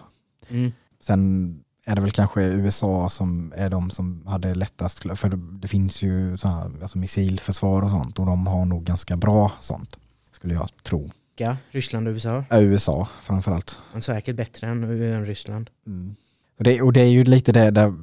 mm. 0.49 0.71
Sen 1.01 1.59
är 1.85 1.95
det 1.95 2.01
väl 2.01 2.11
kanske 2.11 2.43
USA 2.43 3.09
som 3.09 3.53
är 3.55 3.69
de 3.69 3.89
som 3.89 4.27
hade 4.27 4.55
lättast, 4.55 4.99
för 4.99 5.29
det, 5.59 5.67
finns 5.67 6.01
ju 6.01 6.37
så 6.37 6.47
här, 6.47 6.71
alltså 6.81 6.97
missilförsvar 6.97 7.81
och 7.81 7.89
sånt 7.89 8.19
och 8.19 8.25
de 8.25 8.47
har 8.47 8.65
nog 8.65 8.83
ganska 8.83 9.17
bra 9.17 9.51
sånt, 9.61 9.99
skulle 10.31 10.53
jag 10.53 10.69
tro. 10.83 11.11
Ja, 11.37 11.57
Ryssland 11.71 12.07
och 12.07 12.11
USA. 12.11 12.43
Ja, 12.49 12.61
USA 12.61 13.07
framförallt. 13.23 13.79
Är 13.93 13.99
säkert 13.99 14.35
bättre 14.35 14.67
än, 14.67 14.83
än 14.83 15.25
Ryssland. 15.25 15.69
Mm. 15.87 16.15
Och, 16.57 16.63
det, 16.63 16.81
och 16.81 16.93
det 16.93 17.01
är 17.01 17.09
ju 17.09 17.23
lite 17.23 17.51
det 17.51 17.71
där, 17.71 17.93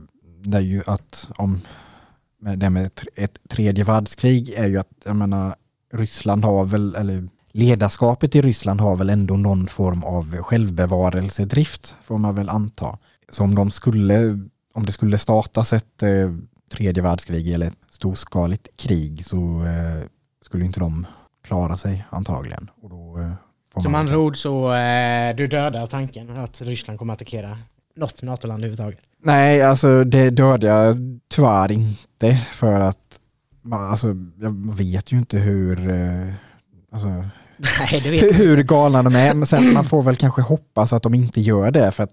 där 0.42 0.61
ju 0.61 0.83
att 0.87 1.29
om 1.37 1.61
det 2.38 2.71
med 2.71 2.90
ett 3.16 3.38
tredje 3.49 3.85
världskrig 3.85 4.51
är 4.51 4.68
ju 4.68 4.79
att, 4.79 4.90
jag 5.05 5.16
menar, 5.16 5.55
Ryssland 5.92 6.45
har 6.45 6.64
väl, 6.64 6.95
eller 6.95 7.29
ledarskapet 7.53 8.37
i 8.37 8.42
Ryssland 8.42 8.81
har 8.81 8.97
väl 8.97 9.11
ändå 9.11 9.37
någon 9.37 9.66
form 9.66 10.05
av 10.05 10.37
självbevarelsedrift, 10.37 11.95
får 12.03 12.18
man 12.18 12.35
väl 12.35 12.49
anta. 12.49 12.99
Så 13.33 13.45
om 13.45 13.55
de 13.55 13.71
skulle, 13.71 14.38
om 14.75 14.87
det 14.87 14.92
skulle 14.92 15.18
startas 15.18 15.73
ett 15.73 16.03
eh, 16.03 16.11
tredje 16.73 17.03
världskrig 17.03 17.49
eller 17.51 17.66
ett 17.66 17.75
storskaligt 17.90 18.68
krig 18.77 19.25
så 19.25 19.64
eh, 19.64 20.05
skulle 20.45 20.64
inte 20.64 20.81
de 20.81 21.07
klara 21.45 21.77
sig 21.77 22.05
antagligen. 22.11 22.71
Och 22.83 22.90
då, 22.90 23.18
eh, 23.18 23.83
Som 23.83 23.92
man- 23.92 24.01
andra 24.01 24.18
ord 24.18 24.37
så 24.37 24.75
eh, 24.75 25.37
du 25.37 25.47
dödar 25.47 25.87
tanken 25.87 26.37
att 26.37 26.61
Ryssland 26.62 26.99
kommer 26.99 27.12
att 27.12 27.18
attackera 27.23 27.59
något 27.97 28.23
NATO-land 28.23 28.59
överhuvudtaget. 28.64 28.99
Nej, 29.25 29.62
alltså 29.62 30.05
det 30.05 30.31
dödade 30.31 30.66
jag 30.66 30.97
tyvärr 31.29 31.73
inte 31.73 32.37
för 32.53 32.81
att 32.81 33.21
man, 33.62 33.90
alltså, 33.90 34.07
jag 34.40 34.75
vet 34.77 35.12
ju 35.12 35.18
inte 35.18 35.38
hur, 35.38 35.90
eh, 35.90 36.35
alltså, 36.92 37.09
Nej, 37.90 38.33
hur 38.33 38.62
galna 38.62 39.03
de 39.03 39.14
är. 39.16 39.35
Men 39.35 39.47
sen, 39.47 39.73
man 39.73 39.85
får 39.85 40.03
väl 40.03 40.16
kanske 40.16 40.42
hoppas 40.42 40.92
att 40.92 41.03
de 41.03 41.14
inte 41.14 41.40
gör 41.40 41.71
det 41.71 41.92
för 41.92 42.03
att 42.05 42.11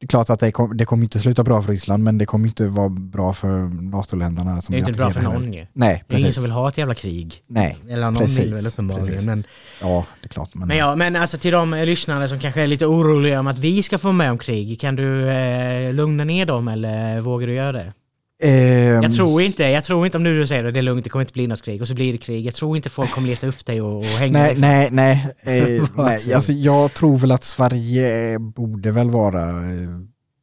det 0.00 0.06
är 0.06 0.08
klart 0.08 0.30
att 0.30 0.40
det, 0.40 0.52
kom, 0.52 0.76
det 0.76 0.84
kommer 0.84 1.02
inte 1.02 1.18
sluta 1.18 1.44
bra 1.44 1.62
för 1.62 1.72
Ryssland 1.72 2.04
men 2.04 2.18
det 2.18 2.26
kommer 2.26 2.48
inte 2.48 2.66
vara 2.66 2.88
bra 2.88 3.32
för 3.32 3.58
NATO-länderna. 3.90 4.60
som 4.62 4.72
Det 4.72 4.78
är 4.78 4.80
inte 4.80 4.92
bra 4.92 5.10
för 5.10 5.20
någon 5.22 5.52
ju. 5.52 5.66
Nej, 5.72 6.04
Det 6.08 6.14
är 6.14 6.18
ingen 6.18 6.26
precis. 6.26 6.34
som 6.34 6.42
vill 6.44 6.52
ha 6.52 6.68
ett 6.68 6.78
jävla 6.78 6.94
krig. 6.94 7.42
Nej, 7.46 7.76
Eller 7.90 8.10
någon 8.10 8.16
Precis, 8.16 8.40
vill 8.40 8.54
väl 8.54 8.66
uppenbarligen. 8.66 9.06
precis. 9.06 9.26
Men, 9.26 9.44
ja 9.80 10.06
det 10.20 10.26
är 10.26 10.28
klart. 10.28 10.54
Men, 10.54 10.68
men, 10.68 10.76
ja, 10.76 10.96
men 10.96 11.16
alltså 11.16 11.38
till 11.38 11.52
de 11.52 11.74
eh, 11.74 11.86
lyssnare 11.86 12.28
som 12.28 12.38
kanske 12.38 12.62
är 12.62 12.66
lite 12.66 12.86
oroliga 12.86 13.40
om 13.40 13.46
att 13.46 13.58
vi 13.58 13.82
ska 13.82 13.98
få 13.98 14.12
med 14.12 14.30
om 14.30 14.38
krig, 14.38 14.80
kan 14.80 14.96
du 14.96 15.28
eh, 15.30 15.92
lugna 15.94 16.24
ner 16.24 16.46
dem 16.46 16.68
eller 16.68 17.20
vågar 17.20 17.46
du 17.46 17.54
göra 17.54 17.72
det? 17.72 17.92
Ehm, 18.40 19.02
Jag 19.02 19.12
tror 19.12 19.42
inte, 19.42 19.62
jag 19.64 19.84
tror 19.84 20.06
inte 20.06 20.18
om 20.18 20.22
nu 20.24 20.38
du 20.38 20.46
säger 20.46 20.62
det, 20.64 20.70
det 20.70 20.78
är 20.80 20.82
lugnt, 20.82 21.04
det 21.04 21.10
kommer 21.10 21.22
inte 21.22 21.32
bli 21.32 21.46
något 21.46 21.62
krig 21.62 21.82
och 21.82 21.88
så 21.88 21.94
blir 21.94 22.12
det 22.12 22.18
krig. 22.18 22.46
Jag 22.46 22.54
tror 22.54 22.76
inte 22.76 22.88
folk 22.88 23.10
kommer 23.10 23.28
leta 23.28 23.46
upp 23.46 23.66
dig 23.66 23.80
och, 23.80 23.96
och 23.98 24.04
hänga 24.04 24.38
Nej, 24.38 24.54
dig. 24.54 24.60
nej, 24.60 24.88
nej. 24.90 25.34
Eh, 25.78 25.84
nej. 25.96 26.34
Alltså, 26.34 26.52
jag 26.52 26.94
tror 26.94 27.16
väl 27.16 27.30
att 27.30 27.44
Sverige 27.44 28.38
borde 28.38 28.90
väl 28.90 29.10
vara 29.10 29.48
eh, 29.48 29.88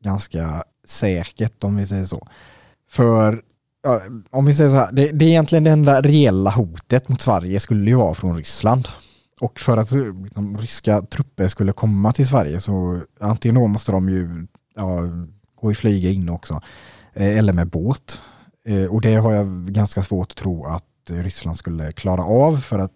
ganska 0.04 0.64
säkert 0.88 1.64
om 1.64 1.76
vi 1.76 1.86
säger 1.86 2.06
så. 2.06 2.28
För 2.90 3.42
om 4.32 4.46
vi 4.46 4.54
säger 4.54 4.70
så 4.70 4.76
här, 4.76 4.92
det, 4.92 5.12
det 5.12 5.26
är 5.26 5.30
egentligen 5.30 5.64
det 5.64 5.72
enda 5.72 6.02
reella 6.02 6.50
hotet 6.50 7.10
mot 7.10 7.22
Sverige 7.22 7.60
skulle 7.60 7.90
ju 7.90 7.96
vara 7.96 8.14
från 8.14 8.38
Ryssland. 8.38 8.88
Och 9.40 9.60
för 9.60 9.78
att 9.78 9.92
liksom, 10.24 10.58
ryska 10.58 11.02
trupper 11.02 11.48
skulle 11.48 11.72
komma 11.72 12.12
till 12.12 12.28
Sverige 12.28 12.60
så 12.60 13.02
antingen 13.20 13.56
då 13.56 13.68
måste 13.68 13.92
de 13.92 14.10
ju 14.10 14.48
ja, 14.76 15.00
gå 15.62 15.72
i 15.72 15.76
flyga 15.76 16.10
in 16.10 16.30
också, 16.30 16.54
eh, 16.54 16.60
Eh, 17.18 17.38
eller 17.38 17.54
med 17.54 17.68
båt. 17.68 18.22
Eh, 18.66 18.86
och 18.86 19.02
det 19.02 19.16
har 19.16 19.34
jag 19.34 19.68
ganska 19.68 20.04
svårt 20.04 20.32
att 20.32 20.38
tro 20.38 20.66
att 20.66 21.10
eh, 21.10 21.16
Ryssland 21.16 21.58
skulle 21.58 21.92
klara 21.92 22.24
av 22.24 22.58
för 22.58 22.80
att 22.80 22.92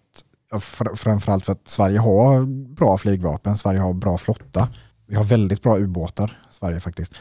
framförallt 0.94 1.44
för 1.44 1.52
att 1.52 1.68
Sverige 1.68 1.98
har 1.98 2.46
bra 2.74 2.98
flygvapen, 2.98 3.56
Sverige 3.56 3.80
har 3.80 3.92
bra 3.92 4.18
flotta. 4.18 4.68
Vi 5.06 5.16
har 5.16 5.24
väldigt 5.24 5.62
bra 5.62 5.78
ubåtar, 5.78 6.42
Sverige 6.50 6.80
faktiskt. 6.80 7.14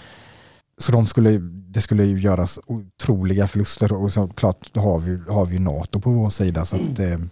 Så 0.77 0.91
de 0.91 1.07
skulle, 1.07 1.37
det 1.41 1.81
skulle 1.81 2.03
ju 2.03 2.19
göras 2.19 2.59
otroliga 2.65 3.47
förluster 3.47 3.93
och 3.93 4.11
såklart 4.11 4.77
har 4.77 4.99
vi, 4.99 5.31
har 5.31 5.45
vi 5.45 5.59
NATO 5.59 5.99
på 5.99 6.11
vår 6.11 6.29
sida. 6.29 6.65
Så 6.65 6.75
att, 6.75 6.99
mm 6.99 7.29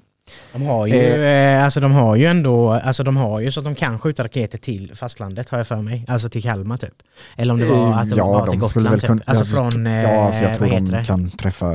de 0.53 0.65
har 0.65 0.87
ju, 0.87 1.25
eh, 1.25 1.63
alltså 1.63 1.79
de 1.79 1.91
har 1.91 2.15
ju 2.15 2.25
ändå, 2.25 2.71
alltså 2.71 3.03
de 3.03 3.17
har 3.17 3.39
ju 3.39 3.51
så 3.51 3.59
att 3.59 3.63
de 3.63 3.75
kan 3.75 3.99
skjuta 3.99 4.23
raketer 4.23 4.57
till 4.57 4.95
fastlandet 4.95 5.49
har 5.49 5.57
jag 5.57 5.67
för 5.67 5.81
mig. 5.81 6.05
Alltså 6.07 6.29
till 6.29 6.43
Kalmar 6.43 6.77
typ. 6.77 7.03
Eller 7.37 7.53
om 7.53 7.59
det 7.59 7.65
var 7.65 7.93
att 7.93 8.09
de 8.09 8.15
ja, 8.15 8.27
var 8.27 8.47
till 8.47 8.59
Gotland 8.59 9.01
typ. 9.01 9.11
Alltså 9.25 9.45
från, 9.45 9.85
ja, 9.85 10.25
alltså 10.25 10.43
jag 10.43 10.55
tror 10.55 10.91
de 10.91 11.05
kan 11.05 11.29
träffa 11.29 11.65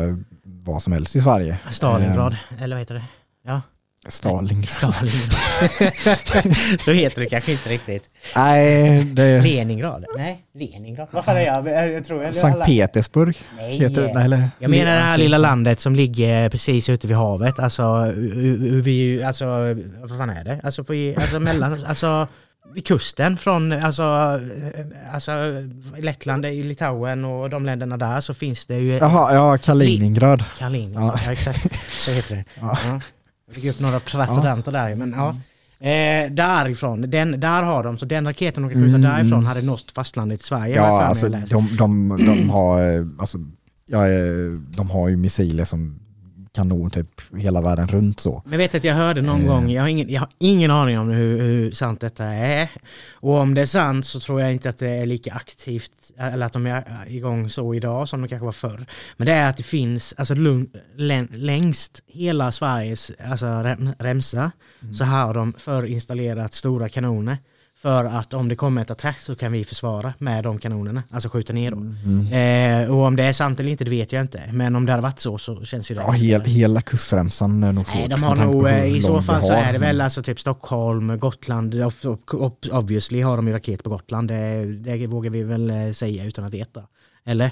vad 0.45 0.83
som 0.83 0.93
helst 0.93 1.17
i 1.17 1.21
Sverige. 1.21 1.59
Stalingrad, 1.71 2.33
eh, 2.33 2.63
eller 2.63 2.77
vad 2.77 2.81
heter 2.81 2.95
det? 2.95 3.05
Ja. 3.47 3.61
Stalingrad. 4.07 4.69
Stalingrad. 4.71 5.35
så 6.81 6.93
heter 6.93 7.21
det 7.21 7.27
kanske 7.27 7.53
inte 7.53 7.69
riktigt. 7.69 8.09
Nej, 8.37 9.05
det... 9.05 9.41
Leningrad? 9.41 10.05
Nej, 10.17 10.45
Leningrad. 10.55 11.09
Vad 11.11 11.25
fan 11.25 11.37
är 11.37 11.41
jag? 11.41 11.69
jag, 11.69 12.05
tror, 12.05 12.25
jag 12.25 12.35
Sankt 12.35 12.55
alla... 12.55 12.65
Petersburg? 12.65 13.37
Nej. 13.57 13.79
Heter 13.79 14.03
det, 14.03 14.21
eller? 14.21 14.51
Jag 14.59 14.71
menar 14.71 14.95
det 14.95 15.01
här 15.01 15.19
lilla 15.19 15.39
landet 15.39 15.81
som 15.81 15.95
ligger 15.95 16.49
precis 16.49 16.89
ute 16.89 17.07
vid 17.07 17.17
havet. 17.17 17.59
Alltså, 17.59 18.13
vi, 18.83 19.23
alltså 19.25 19.47
vad 20.03 20.19
fan 20.19 20.31
är 20.31 20.45
det? 20.45 20.61
Alltså, 20.63 20.85
på, 20.85 21.15
alltså 21.17 21.41
mellan, 21.41 21.85
alltså 21.85 22.29
vid 22.75 22.87
kusten 22.87 23.37
från 23.37 23.73
alltså, 23.73 24.41
alltså 25.13 25.33
Lettland, 25.99 26.45
Litauen 26.45 27.25
och 27.25 27.51
de 27.51 27.67
länderna 27.67 27.97
där 27.97 28.21
så 28.21 28.35
finns 28.35 28.67
det 28.67 28.79
ju... 28.79 28.93
Jaha, 28.93 29.35
ja 29.35 29.59
Kaliningrad. 29.59 30.45
Kaliningrad, 30.59 31.05
ja. 31.05 31.21
ja 31.25 31.33
exakt. 31.33 31.67
Så 31.91 32.11
heter 32.11 32.37
det. 32.37 32.45
Ja. 32.61 32.79
Ja. 32.85 33.01
Jag 33.47 33.55
fick 33.55 33.65
upp 33.65 33.81
några 33.81 34.01
presidenter 34.01 34.73
där 34.73 34.95
men 34.95 35.15
ja. 35.17 35.37
Eh, 35.89 36.31
därifrån, 36.31 37.11
den, 37.11 37.41
där 37.41 37.63
har 37.63 37.85
de, 37.85 37.99
så 37.99 38.07
den 38.07 38.27
raketen 38.27 38.63
de 38.63 38.73
kan 38.73 38.83
skjuta 38.83 38.97
mm. 38.97 39.11
därifrån 39.11 39.47
hade 39.47 39.63
nått 39.63 39.93
fastlandet 39.93 40.41
i 40.41 40.45
Sverige. 40.45 40.77
Ja, 40.77 41.03
alltså 41.03 41.29
de, 41.29 41.77
de, 41.77 42.09
de, 42.27 42.51
har, 42.51 42.97
eh, 42.97 43.07
alltså, 43.19 43.39
ja, 43.87 44.09
eh, 44.09 44.53
de 44.77 44.91
har 44.91 45.09
ju 45.09 45.17
missiler 45.17 45.65
som 45.65 46.04
kan 46.55 46.69
nå 46.69 46.91
typ 46.91 47.21
hela 47.37 47.61
världen 47.61 47.89
runt 47.89 48.21
så. 48.21 48.43
Jag 48.51 48.59
vet 48.59 48.75
att 48.75 48.85
jag 48.85 48.95
hörde 48.95 49.23
någon 49.23 49.37
mm. 49.37 49.47
gång, 49.47 49.71
jag 49.71 49.83
har, 49.83 49.89
ingen, 49.89 50.11
jag 50.11 50.21
har 50.21 50.29
ingen 50.39 50.71
aning 50.71 50.99
om 50.99 51.09
hur, 51.09 51.39
hur 51.43 51.71
sant 51.71 52.01
detta 52.01 52.25
är. 52.25 52.71
Och 53.13 53.35
om 53.35 53.55
det 53.55 53.61
är 53.61 53.67
sant 53.67 54.07
så 54.07 54.21
tror 54.21 54.41
jag 54.41 54.53
inte 54.53 54.69
att 54.69 54.79
det 54.79 54.89
är 54.91 55.07
lika 55.07 55.33
aktivt, 55.33 56.11
eller 56.19 56.47
att 56.47 56.53
de 56.53 56.67
är 56.67 56.85
igång 57.07 57.51
så 57.51 57.75
idag 57.75 58.09
som 58.09 58.21
de 58.21 58.29
kanske 58.29 58.45
var 58.45 58.53
förr. 58.53 58.87
Men 59.17 59.27
det 59.27 59.33
är 59.33 59.51
att 59.51 59.57
det 59.57 59.63
finns, 59.63 60.15
alltså 60.17 60.35
längst 61.31 62.03
hela 62.07 62.53
Sveriges 62.53 63.13
alltså, 63.31 63.47
remsa, 63.99 64.53
mm. 64.83 64.95
så 64.95 65.05
har 65.05 65.35
de 65.35 65.53
förinstallerat 65.59 66.53
stora 66.53 66.89
kanoner. 66.89 67.39
För 67.85 68.05
att 68.05 68.35
om 68.35 68.49
det 68.49 68.57
kommer 68.57 68.83
ett 68.83 68.91
attack 68.91 69.19
så 69.19 69.37
kan 69.37 69.53
vi 69.53 69.65
försvara 69.65 70.15
med 70.19 70.45
de 70.45 70.59
kanonerna, 70.59 71.03
alltså 71.11 71.29
skjuta 71.29 71.53
ner 71.53 71.71
dem. 71.71 71.99
Mm. 72.05 72.83
Eh, 72.83 72.91
och 72.91 73.05
om 73.05 73.17
det 73.17 73.23
är 73.23 73.33
sant 73.33 73.61
eller 73.61 73.71
inte 73.71 73.85
det 73.85 73.91
vet 73.91 74.13
jag 74.13 74.23
inte. 74.23 74.43
Men 74.53 74.77
om 74.77 74.87
det 74.87 74.93
hade 74.93 75.03
varit 75.03 75.19
så 75.19 75.39
så 75.39 75.65
känns 75.65 75.91
ju 75.91 75.95
det. 75.95 76.01
Ja, 76.01 76.11
hel, 76.11 76.41
hela 76.41 76.81
kustremsan 76.81 77.63
är 77.63 77.73
nog 77.73 77.87
svårt. 77.87 77.97
Nej, 77.97 78.09
de 78.09 78.23
har 78.23 78.37
nog, 78.37 78.69
eh, 78.69 78.97
i 78.97 79.01
så 79.01 79.23
fall 79.23 79.43
så 79.43 79.53
är 79.53 79.73
det 79.73 79.79
väl 79.79 80.01
alltså 80.01 80.23
typ 80.23 80.41
Stockholm, 80.41 81.19
Gotland, 81.19 81.75
obviously 82.73 83.23
har 83.23 83.37
de 83.37 83.47
ju 83.47 83.53
raket 83.53 83.83
på 83.83 83.91
Gotland. 83.91 84.29
Det, 84.29 84.65
det 84.65 85.07
vågar 85.07 85.31
vi 85.31 85.43
väl 85.43 85.71
eh, 85.71 85.91
säga 85.91 86.25
utan 86.25 86.45
att 86.45 86.55
veta. 86.55 86.83
Eller? 87.25 87.51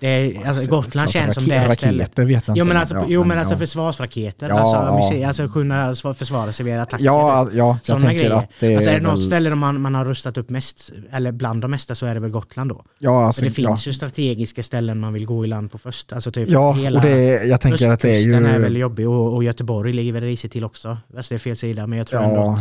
Det 0.00 0.08
är, 0.08 0.36
alltså, 0.36 0.48
alltså, 0.48 0.70
Gotland 0.70 1.10
känns 1.10 1.34
som 1.34 1.48
det 1.48 1.74
stället. 1.74 2.18
vet 2.18 2.48
jag 2.48 2.56
jo 2.56 2.64
men 2.64 2.76
alltså, 2.76 2.94
ja, 2.94 3.04
jo, 3.08 3.24
men 3.24 3.38
alltså 3.38 3.54
ja. 3.54 3.58
försvarsraketer. 3.58 4.48
Ja, 4.48 4.54
alltså, 4.54 5.14
ja. 5.14 5.26
alltså 5.26 5.48
kunna 5.48 5.94
försvara 5.94 6.52
sig 6.52 6.66
vid 6.66 6.78
attacker. 6.78 7.04
Ja, 7.04 7.48
ja 7.52 7.78
jag 7.84 8.00
tänker 8.00 8.16
grejer. 8.16 8.30
att 8.30 8.50
det 8.60 8.74
alltså, 8.74 8.90
är 8.90 8.94
det 8.94 9.00
något 9.00 9.18
väl... 9.18 9.26
ställe 9.26 9.54
man, 9.54 9.80
man 9.80 9.94
har 9.94 10.04
rustat 10.04 10.38
upp 10.38 10.50
mest, 10.50 10.92
eller 11.10 11.32
bland 11.32 11.62
de 11.62 11.70
mesta 11.70 11.94
så 11.94 12.06
är 12.06 12.14
det 12.14 12.20
väl 12.20 12.30
Gotland 12.30 12.70
då. 12.70 12.84
Ja, 12.98 13.26
alltså, 13.26 13.44
det 13.44 13.50
finns 13.50 13.88
ju 13.88 13.92
strategiska 13.92 14.62
ställen 14.62 15.00
man 15.00 15.12
vill 15.12 15.26
gå 15.26 15.44
i 15.44 15.48
land 15.48 15.72
på 15.72 15.78
först. 15.78 16.12
Alltså 16.12 16.30
typ 16.30 16.48
ja, 16.48 16.72
hela 16.72 16.98
och 16.98 17.06
det, 17.06 17.44
jag 17.44 17.60
tänker 17.60 17.88
att 17.88 18.00
det 18.00 18.16
är 18.16 18.20
ju... 18.20 18.34
är 18.34 18.58
väl 18.58 18.76
jobbig 18.76 19.08
och, 19.08 19.34
och 19.34 19.44
Göteborg 19.44 19.92
ligger 19.92 20.12
väl 20.12 20.22
risigt 20.22 20.52
till 20.52 20.64
också. 20.64 20.98
Alltså, 21.16 21.34
det 21.34 21.36
är 21.36 21.38
fel 21.38 21.56
sida 21.56 21.86
men 21.86 21.98
jag 21.98 22.06
tror 22.06 22.22
ja, 22.22 22.28
ändå 22.28 22.58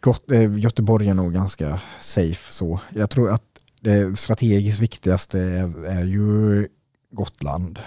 Gott, 0.00 0.30
eh, 0.30 0.58
Göteborg 0.58 1.08
är 1.08 1.14
nog 1.14 1.34
ganska 1.34 1.80
safe 2.00 2.52
så. 2.52 2.80
Jag 2.94 3.10
tror 3.10 3.30
att 3.30 3.42
det 3.80 4.18
strategiskt 4.18 4.80
viktigaste 4.80 5.40
är, 5.40 5.84
är 5.84 6.04
ju 6.04 6.68
Gotland. 7.12 7.78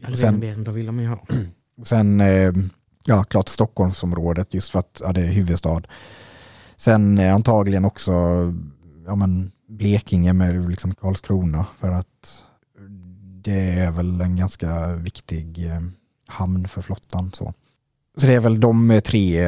Ja, 0.00 0.10
det 0.10 0.16
sen, 0.16 0.64
då 0.64 0.70
vill 0.70 0.86
de 0.86 1.00
ju 1.00 1.06
ha. 1.06 1.26
Sen, 1.84 2.20
eh, 2.20 2.52
ja 3.04 3.24
klart 3.24 3.48
Stockholmsområdet 3.48 4.54
just 4.54 4.70
för 4.70 4.78
att 4.78 5.00
ja, 5.04 5.12
det 5.12 5.20
är 5.20 5.32
huvudstad. 5.32 5.82
Sen 6.76 7.18
eh, 7.18 7.34
antagligen 7.34 7.84
också 7.84 8.12
ja, 9.06 9.14
men 9.14 9.52
Blekinge 9.68 10.32
med 10.32 10.70
liksom 10.70 10.94
Karlskrona 10.94 11.66
för 11.80 11.90
att 11.90 12.42
det 13.42 13.70
är 13.70 13.90
väl 13.90 14.20
en 14.20 14.36
ganska 14.36 14.94
viktig 14.94 15.66
eh, 15.66 15.80
hamn 16.26 16.68
för 16.68 16.82
flottan. 16.82 17.30
Så. 17.34 17.54
så 18.16 18.26
det 18.26 18.34
är 18.34 18.40
väl 18.40 18.60
de 18.60 19.00
tre 19.04 19.46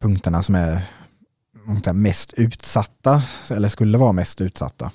punkterna 0.00 0.42
som 0.42 0.54
är 0.54 0.82
mest 1.92 2.32
utsatta, 2.32 3.22
eller 3.50 3.68
skulle 3.68 3.98
vara 3.98 4.12
mest 4.12 4.40
utsatta. 4.40 4.92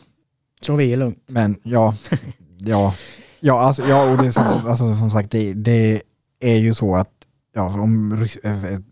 Så 0.62 0.76
vi 0.76 0.94
är 0.94 0.98
lugnt. 0.98 1.24
Men 1.28 1.60
ja, 1.64 1.96
ja 2.58 2.94
Ja, 3.46 3.60
alltså, 3.60 3.84
ja 3.84 4.12
och 4.12 4.24
det 4.24 4.32
som, 4.32 4.44
alltså, 4.44 4.96
som 4.96 5.12
sagt, 5.12 5.32
det, 5.32 5.54
det, 5.54 6.02
är 6.40 6.58
ju 6.58 6.74
så 6.74 6.96
att 6.96 7.12
ja, 7.54 7.82
om 7.82 8.28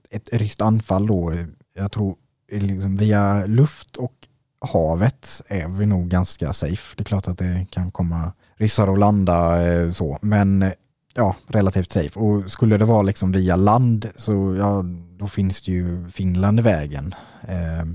ett 0.10 0.30
ryskt 0.32 0.62
anfall 0.62 1.08
då, 1.08 1.34
jag 1.76 1.92
tror 1.92 2.16
liksom 2.52 2.96
via 2.96 3.46
luft 3.46 3.96
och 3.96 4.14
havet 4.62 5.42
är 5.48 5.68
vi 5.68 5.86
nog 5.86 6.08
ganska 6.08 6.54
safe. 6.54 6.96
Det 6.98 7.02
är 7.02 7.06
klart 7.06 7.28
att 7.28 7.38
det 7.38 7.66
kan 7.70 7.92
komma 7.92 8.34
ryssar 8.56 8.88
och 8.88 8.98
landa 8.98 9.68
eh, 9.72 9.92
så, 9.92 10.18
men 10.22 10.72
ja, 11.14 11.36
relativt 11.48 11.92
safe. 11.92 12.20
Och 12.20 12.52
skulle 12.52 12.78
det 12.78 12.86
vara 12.86 13.02
liksom 13.02 13.32
via 13.32 13.56
land 13.56 14.10
så 14.16 14.56
ja, 14.60 14.84
då 15.18 15.28
finns 15.28 15.62
det 15.62 15.72
ju 15.72 16.10
Finland 16.10 16.60
i 16.60 16.64
vägen. 16.64 17.16
Eh, 17.42 17.86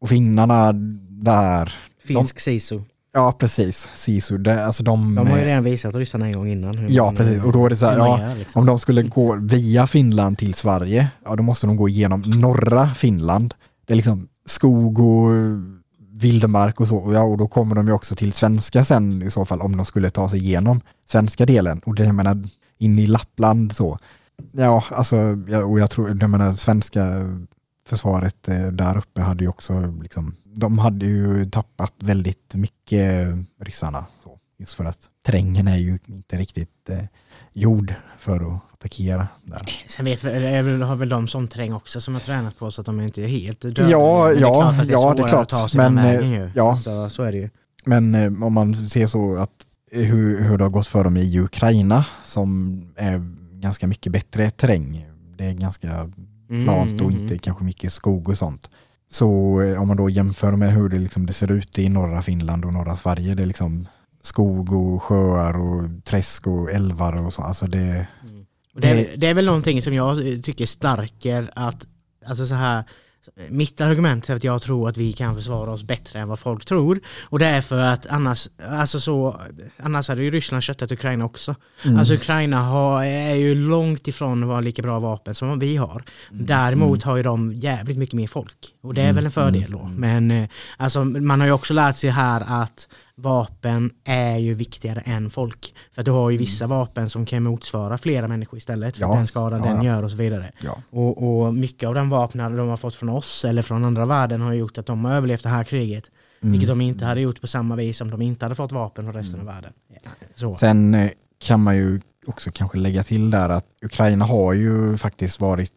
och 0.00 0.08
finnarna 0.08 0.72
där... 1.08 1.74
Finsk 1.98 2.36
de, 2.36 2.40
SISU. 2.40 2.80
Ja, 3.16 3.32
precis. 3.32 3.90
Sisu. 3.94 4.38
Det, 4.38 4.66
alltså 4.66 4.82
de, 4.82 5.14
de 5.14 5.28
har 5.28 5.38
ju 5.38 5.44
redan 5.44 5.64
visat 5.64 5.94
ryssarna 5.94 6.26
en 6.26 6.32
gång 6.32 6.48
innan. 6.48 6.86
ja, 6.88 7.14
precis. 7.16 7.44
Och 7.44 7.52
då 7.52 7.66
är 7.66 7.70
det 7.70 7.76
så 7.76 7.86
här, 7.86 7.96
ja, 7.96 8.34
liksom. 8.38 8.60
om 8.60 8.66
de 8.66 8.78
skulle 8.78 9.02
gå 9.02 9.38
via 9.40 9.86
Finland 9.86 10.38
till 10.38 10.54
Sverige, 10.54 11.08
ja 11.24 11.36
då 11.36 11.42
måste 11.42 11.66
de 11.66 11.76
gå 11.76 11.88
igenom 11.88 12.20
norra 12.20 12.94
Finland. 12.94 13.54
Det 13.86 13.92
är 13.92 13.96
liksom 13.96 14.28
skog 14.46 14.98
och 14.98 15.30
vildmark 16.12 16.80
och 16.80 16.88
så. 16.88 17.12
Ja, 17.12 17.22
och 17.22 17.38
då 17.38 17.48
kommer 17.48 17.74
de 17.74 17.86
ju 17.86 17.92
också 17.92 18.16
till 18.16 18.32
svenska 18.32 18.84
sen 18.84 19.22
i 19.22 19.30
så 19.30 19.44
fall, 19.44 19.60
om 19.60 19.76
de 19.76 19.84
skulle 19.84 20.10
ta 20.10 20.28
sig 20.28 20.40
igenom 20.40 20.80
svenska 21.06 21.46
delen. 21.46 21.80
Och 21.84 21.94
det 21.94 22.04
jag 22.04 22.14
menar, 22.14 22.42
in 22.78 22.98
i 22.98 23.06
Lappland 23.06 23.76
så. 23.76 23.98
Ja, 24.52 24.84
alltså, 24.90 25.16
och 25.66 25.80
jag 25.80 25.90
tror, 25.90 26.18
jag 26.20 26.30
menar 26.30 26.54
svenska 26.54 27.02
försvaret 27.86 28.48
eh, 28.48 28.66
där 28.66 28.98
uppe 28.98 29.20
hade 29.20 29.44
ju 29.44 29.48
också 29.48 29.94
liksom 30.02 30.36
de 30.44 30.78
hade 30.78 31.06
ju 31.06 31.50
tappat 31.50 31.94
väldigt 31.98 32.54
mycket 32.54 33.28
ryssarna. 33.60 34.06
Så, 34.24 34.38
just 34.58 34.74
för 34.74 34.84
att 34.84 34.98
terrängen 35.26 35.68
är 35.68 35.76
ju 35.76 35.98
inte 36.06 36.36
riktigt 36.36 36.90
eh, 36.90 37.04
gjord 37.52 37.94
för 38.18 38.36
att 38.36 38.60
attackera 38.72 39.28
där. 39.42 39.68
Sen 39.86 40.04
vet 40.04 40.24
vi, 40.24 40.82
har 40.82 40.96
väl 40.96 41.08
de 41.08 41.28
sån 41.28 41.48
terräng 41.48 41.74
också 41.74 42.00
som 42.00 42.14
har 42.14 42.20
tränat 42.20 42.58
på 42.58 42.70
så 42.70 42.80
att 42.80 42.86
de 42.86 43.00
inte 43.00 43.22
är 43.22 43.28
helt 43.28 43.60
döda. 43.60 43.90
Ja, 43.90 44.28
men 44.28 44.38
ja, 44.38 44.74
det 44.78 44.82
är 44.82 44.92
ja, 44.92 45.14
det 45.14 45.22
är 45.22 45.28
klart. 45.28 45.42
att 45.42 45.48
ta 45.48 45.68
sig 45.68 45.78
men, 45.78 45.94
vägen 45.94 46.30
ju. 46.30 46.50
Ja. 46.54 46.76
Så, 46.76 47.10
så 47.10 47.22
är 47.22 47.32
det 47.32 47.38
ju. 47.38 47.50
Men 47.84 48.14
eh, 48.14 48.42
om 48.44 48.52
man 48.52 48.74
ser 48.74 49.06
så 49.06 49.36
att 49.36 49.66
hur, 49.90 50.40
hur 50.40 50.58
det 50.58 50.64
har 50.64 50.70
gått 50.70 50.86
för 50.86 51.04
dem 51.04 51.16
i 51.16 51.38
Ukraina 51.38 52.04
som 52.24 52.80
är 52.96 53.32
ganska 53.60 53.86
mycket 53.86 54.12
bättre 54.12 54.50
terräng. 54.50 55.06
Det 55.38 55.44
är 55.44 55.52
ganska 55.52 56.10
plant 56.46 57.00
och 57.00 57.10
mm, 57.10 57.20
inte 57.20 57.34
mm. 57.34 57.38
kanske 57.38 57.64
mycket 57.64 57.92
skog 57.92 58.28
och 58.28 58.38
sånt. 58.38 58.70
Så 59.10 59.60
eh, 59.60 59.82
om 59.82 59.88
man 59.88 59.96
då 59.96 60.10
jämför 60.10 60.56
med 60.56 60.72
hur 60.72 60.88
det, 60.88 60.98
liksom, 60.98 61.26
det 61.26 61.32
ser 61.32 61.52
ut 61.52 61.78
i 61.78 61.88
norra 61.88 62.22
Finland 62.22 62.64
och 62.64 62.72
norra 62.72 62.96
Sverige, 62.96 63.34
det 63.34 63.42
är 63.42 63.46
liksom 63.46 63.88
skog 64.22 64.72
och 64.72 65.02
sjöar 65.02 65.58
och 65.58 66.04
träsk 66.04 66.46
och 66.46 66.70
älvar 66.70 67.16
och 67.16 67.32
så. 67.32 67.42
Alltså 67.42 67.66
det, 67.66 67.78
mm. 67.78 68.46
det, 68.74 68.88
är, 68.88 69.16
det 69.16 69.26
är 69.26 69.34
väl 69.34 69.46
någonting 69.46 69.82
som 69.82 69.94
jag 69.94 70.42
tycker 70.42 70.66
stärker 70.66 71.50
att, 71.54 71.86
alltså 72.26 72.46
så 72.46 72.54
här, 72.54 72.84
mitt 73.48 73.80
argument 73.80 74.30
är 74.30 74.34
att 74.34 74.44
jag 74.44 74.62
tror 74.62 74.88
att 74.88 74.96
vi 74.96 75.12
kan 75.12 75.34
försvara 75.34 75.70
oss 75.70 75.82
bättre 75.82 76.18
än 76.18 76.28
vad 76.28 76.38
folk 76.38 76.64
tror. 76.64 77.00
Och 77.22 77.38
det 77.38 77.46
är 77.46 77.60
för 77.60 77.78
att 77.78 78.06
annars, 78.06 78.48
alltså 78.70 79.00
så, 79.00 79.40
annars 79.76 80.08
hade 80.08 80.22
ju 80.22 80.30
Ryssland 80.30 80.62
köttat 80.62 80.92
Ukraina 80.92 81.24
också. 81.24 81.54
Mm. 81.84 81.98
Alltså 81.98 82.14
Ukraina 82.14 82.62
har, 82.62 83.04
är 83.04 83.34
ju 83.34 83.54
långt 83.54 84.08
ifrån 84.08 84.42
att 84.42 84.48
vara 84.48 84.60
lika 84.60 84.82
bra 84.82 84.98
vapen 84.98 85.34
som 85.34 85.58
vi 85.58 85.76
har. 85.76 86.04
Mm. 86.30 86.46
Däremot 86.46 87.02
har 87.02 87.16
ju 87.16 87.22
de 87.22 87.52
jävligt 87.52 87.98
mycket 87.98 88.14
mer 88.14 88.26
folk. 88.26 88.74
Och 88.82 88.94
det 88.94 89.02
är 89.02 89.12
väl 89.12 89.24
en 89.24 89.30
fördel 89.30 89.70
då. 89.70 89.80
Mm. 89.80 89.94
Men 89.94 90.30
eh, 90.30 90.48
alltså, 90.76 91.04
man 91.04 91.40
har 91.40 91.46
ju 91.46 91.52
också 91.52 91.74
lärt 91.74 91.96
sig 91.96 92.10
här 92.10 92.44
att 92.46 92.88
vapen 93.18 93.90
är 94.04 94.36
ju 94.36 94.54
viktigare 94.54 95.00
än 95.00 95.30
folk. 95.30 95.74
För 95.92 96.02
du 96.02 96.10
har 96.10 96.30
ju 96.30 96.36
vissa 96.38 96.66
vapen 96.66 97.10
som 97.10 97.26
kan 97.26 97.42
motsvara 97.42 97.98
flera 97.98 98.28
människor 98.28 98.58
istället. 98.58 98.96
För 98.96 99.02
Mm. 99.04 99.12
Ja. 99.12 99.18
den 99.18 99.26
skadan 99.26 99.64
Ja, 99.64 99.72
den 99.72 99.82
gör 99.82 100.02
och 100.02 100.10
så 100.10 100.16
vidare. 100.16 100.52
Ja. 100.62 100.82
Och, 100.90 101.42
och 101.46 101.54
mycket 101.54 101.88
av 101.88 101.94
den 101.94 102.08
vapnen 102.10 102.56
de 102.56 102.68
har 102.68 102.76
fått 102.76 102.94
från 102.94 103.08
oss 103.08 103.44
eller 103.44 103.62
från 103.62 103.84
andra 103.84 104.04
världen 104.04 104.40
har 104.40 104.52
gjort 104.52 104.78
att 104.78 104.86
de 104.86 105.04
har 105.04 105.12
överlevt 105.12 105.42
det 105.42 105.48
här 105.48 105.64
kriget. 105.64 106.10
Mm. 106.42 106.52
Vilket 106.52 106.68
de 106.68 106.80
inte 106.80 107.04
hade 107.04 107.20
gjort 107.20 107.40
på 107.40 107.46
samma 107.46 107.76
vis 107.76 108.00
om 108.00 108.10
de 108.10 108.22
inte 108.22 108.44
hade 108.44 108.54
fått 108.54 108.72
vapen 108.72 109.04
från 109.04 109.14
resten 109.14 109.40
av 109.40 109.46
världen. 109.46 109.72
Så. 110.34 110.54
Sen 110.54 110.94
eh, 110.94 111.10
kan 111.38 111.60
man 111.62 111.76
ju 111.76 112.00
också 112.26 112.50
kanske 112.54 112.78
lägga 112.78 113.02
till 113.02 113.30
där 113.30 113.48
att 113.48 113.66
Ukraina 113.82 114.24
har 114.24 114.52
ju 114.52 114.96
faktiskt 114.96 115.40
varit, 115.40 115.72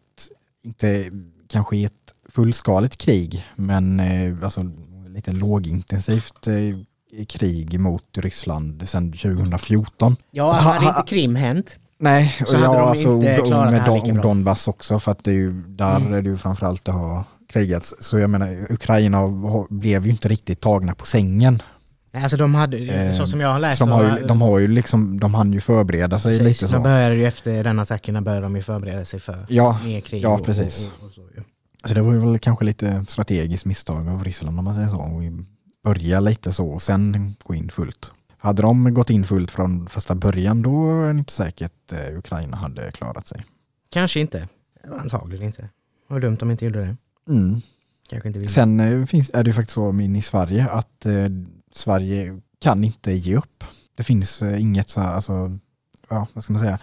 inte 0.64 1.10
kanske 1.48 1.76
i 1.76 1.84
ett 1.84 1.92
fullskaligt 2.28 2.96
krig, 2.96 3.44
men 3.56 4.00
eh, 4.00 4.36
alltså 4.44 4.70
lite 5.08 5.32
lågintensivt 5.32 6.46
eh, 6.46 6.54
krig 7.28 7.80
mot 7.80 8.04
Ryssland 8.18 8.88
sedan 8.88 9.12
2014. 9.12 10.16
Ja, 10.30 10.52
alltså 10.54 10.68
Ha- 10.68 10.74
hade 10.74 10.86
ha- 10.92 10.98
inte 11.00 11.10
Krim 11.10 11.34
hänt 11.36 11.76
Nej, 12.02 12.36
och 12.40 12.48
Så 12.48 12.56
hade 12.56 12.66
ja, 12.66 12.72
de 12.80 12.88
alltså, 12.88 13.14
inte 13.14 13.34
klarat 13.46 13.66
det 13.66 13.70
med 13.70 13.80
här 13.82 14.06
Don. 14.12 14.16
Donbass 14.22 14.68
också 14.68 14.98
för 14.98 15.12
att 15.12 15.24
det 15.24 15.30
är 15.30 15.34
ju, 15.34 15.52
där 15.52 15.96
Mm. 15.96 16.12
är 16.14 16.22
det 16.22 16.28
ju 16.30 16.36
framförallt 16.36 16.84
det 16.84 16.92
har 16.92 17.24
krigats. 17.52 17.94
Så 18.00 18.18
jag 18.18 18.30
menar, 18.30 18.66
Ukraina 18.72 19.18
blev 19.70 20.04
ju 20.04 20.10
inte 20.10 20.28
riktigt 20.28 20.60
tagna 20.60 20.94
på 20.94 21.06
sängen. 21.06 21.62
Nej, 22.12 22.22
Alltså 22.22 22.36
de 22.36 22.54
hade, 22.54 22.78
Eh, 22.78 23.12
så 23.12 23.26
som 23.26 23.40
jag 23.40 23.52
har 23.52 23.58
läst 23.58 23.78
Så 23.78 23.84
de, 23.84 23.90
har 23.92 24.04
ju, 24.20 24.26
de 24.26 24.40
har 24.40 24.58
ju 24.58 24.68
liksom, 24.68 25.20
de 25.20 25.34
hann 25.34 25.52
ju 25.52 25.60
förbereda 25.60 26.18
sig 26.18 26.38
precis, 26.38 26.62
lite 26.62 26.74
de 26.74 26.76
så. 26.76 26.82
började 26.82 27.14
ju 27.14 27.26
efter 27.26 27.64
den 27.64 27.78
attacken 27.78 28.24
började 28.24 28.42
de 28.42 28.56
ju 28.56 28.62
förbereda 28.62 29.04
sig 29.04 29.20
för 29.20 29.46
Ja, 29.48 29.78
mer 29.84 30.00
krig. 30.00 30.22
ja, 30.22 30.38
precis. 30.38 30.86
Och, 30.98 31.02
och, 31.02 31.08
och 31.08 31.14
så, 31.14 31.20
ju. 31.20 31.42
så 31.84 31.94
det 31.94 32.02
var 32.02 32.12
ju 32.12 32.18
väl 32.18 32.38
kanske 32.38 32.64
lite 32.64 33.04
strategiskt 33.08 33.64
misstag 33.64 34.08
av 34.08 34.24
Ryssland 34.24 34.58
om 34.58 34.64
man 34.64 34.74
säger 34.74 34.88
så. 34.88 34.96
Börja 35.82 36.20
lite 36.20 36.52
så 36.52 36.68
och 36.70 36.82
sen 36.82 37.36
gå 37.44 37.54
in 37.54 37.70
fullt. 37.70 38.12
Hade 38.38 38.62
de 38.62 38.94
gått 38.94 39.10
in 39.10 39.24
fullt 39.24 39.50
från 39.50 39.88
första 39.88 40.14
början 40.14 40.62
då 40.62 41.02
är 41.02 41.12
det 41.12 41.18
inte 41.18 41.32
säkert 41.32 41.92
eh, 41.92 42.18
Ukraina 42.18 42.56
hade 42.56 42.92
klarat 42.92 43.26
sig. 43.26 43.44
Kanske 43.90 44.20
inte. 44.20 44.48
Antagligen 45.00 45.46
inte. 45.46 45.68
Var 46.06 46.20
dumt 46.20 46.38
om 46.42 46.48
de 46.48 46.50
inte 46.50 46.64
gjorde 46.64 46.80
det. 46.80 46.96
Mm. 47.32 47.60
Kanske 48.10 48.28
inte 48.28 48.40
vill. 48.40 48.48
Sen 48.48 48.80
eh, 48.80 49.06
finns, 49.06 49.30
är 49.34 49.44
det 49.44 49.48
ju 49.48 49.54
faktiskt 49.54 49.74
så 49.74 49.92
min 49.92 50.16
i 50.16 50.22
Sverige 50.22 50.68
att 50.68 51.06
eh, 51.06 51.26
Sverige 51.72 52.40
kan 52.58 52.84
inte 52.84 53.12
ge 53.12 53.36
upp. 53.36 53.64
Det 53.96 54.02
finns 54.02 54.42
eh, 54.42 54.60
inget 54.60 54.88
så 54.88 55.00
här, 55.00 55.14
alltså, 55.14 55.58
ja 56.08 56.26
vad 56.32 56.44
ska 56.44 56.52
man 56.52 56.62
säga. 56.62 56.78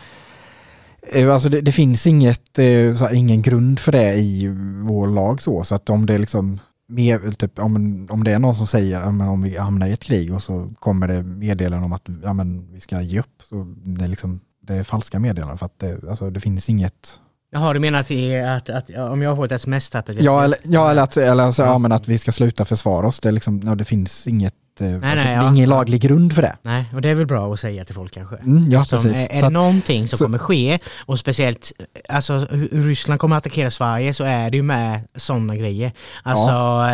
Alltså 1.34 1.50
det, 1.50 1.62
det 1.62 1.72
finns 1.72 2.08
inget, 2.08 2.56
så 2.96 3.06
här, 3.06 3.14
ingen 3.14 3.42
grund 3.42 3.80
för 3.80 3.92
det 3.92 4.14
i 4.14 4.48
vår 4.84 5.08
lag 5.08 5.42
så, 5.42 5.64
så 5.64 5.76
att 5.76 5.90
om 5.90 6.06
det 6.06 6.18
liksom 6.18 6.60
mer, 6.88 7.32
typ, 7.32 7.60
om, 7.60 8.08
om 8.12 8.24
det 8.24 8.32
är 8.32 8.40
någon 8.40 8.56
som 8.56 8.68
säger 8.68 9.02
att 9.02 9.08
om 9.08 9.42
vi 9.42 9.58
hamnar 9.58 9.88
i 9.88 9.92
ett 9.92 10.04
krig 10.04 10.34
och 10.34 10.44
så 10.44 10.74
kommer 10.80 11.08
det 11.08 11.24
meddelanden 11.24 11.84
om 11.84 11.94
att 11.94 12.08
ja, 12.24 12.34
men, 12.34 12.74
vi 12.74 12.80
ska 12.80 13.02
ge 13.02 13.20
upp, 13.20 13.44
så 13.44 13.76
det 13.86 14.04
är 14.04 14.08
liksom 14.08 14.40
det 14.62 14.74
är 14.74 14.84
falska 14.84 15.20
meddelanden 15.20 15.58
för 15.58 15.66
att 15.66 15.80
det, 15.80 16.10
alltså, 16.10 16.30
det 16.30 16.40
finns 16.40 16.70
inget 16.70 17.20
Jaha, 17.52 17.74
du 17.74 17.80
menar 17.80 18.00
att, 18.00 18.12
att, 18.46 18.70
att 18.70 18.90
ja, 18.90 19.10
om 19.10 19.22
jag 19.22 19.36
får 19.36 19.46
ett 19.46 19.52
sms-tapp? 19.52 20.10
att 20.10 20.22
Ja, 20.22 20.44
eller, 20.44 20.60
ja, 20.64 20.92
eller, 20.92 21.04
att, 21.04 21.18
eller 21.18 21.44
alltså. 21.44 21.64
Ja. 21.64 21.78
men 21.78 21.92
att 21.92 22.08
vi 22.08 22.18
ska 22.18 22.32
sluta 22.32 22.66
försvara 22.66 23.08
oss. 23.08 23.20
Det, 23.20 23.30
är 23.30 23.34
liksom, 23.34 23.62
ja, 23.66 23.76
det 23.76 23.86
finns 23.86 24.28
inget, 24.28 24.54
eh, 24.82 24.94
alltså, 24.94 25.08
nej, 25.08 25.16
det 25.16 25.22
är 25.22 25.36
ja. 25.36 25.48
ingen 25.50 25.70
laglig 25.70 26.02
grund 26.02 26.34
för 26.34 26.42
det. 26.42 26.58
Nej, 26.62 26.86
och 26.94 27.02
det 27.02 27.10
är 27.10 27.16
väl 27.16 27.26
bra 27.26 27.54
att 27.54 27.60
säga 27.60 27.86
till 27.86 27.96
folk 27.96 28.14
kanske. 28.14 28.36
Mm, 28.36 28.72
ja, 28.72 28.82
Eftersom, 28.82 29.10
precis. 29.10 29.30
Är, 29.30 29.38
är 29.38 29.42
det 29.42 29.50
någonting 29.50 30.08
som 30.08 30.18
så- 30.18 30.26
kommer 30.26 30.38
ske, 30.38 30.80
och 31.06 31.20
speciellt 31.20 31.72
alltså, 32.10 32.34
hur 32.52 32.84
Ryssland 32.88 33.20
kommer 33.20 33.36
att 33.36 33.46
attackera 33.46 33.70
Sverige 33.70 34.14
så 34.14 34.24
är 34.24 34.50
det 34.50 34.58
ju 34.58 34.64
med 34.64 35.02
sådana 35.16 35.56
grejer. 35.56 35.92
Alltså 36.24 36.52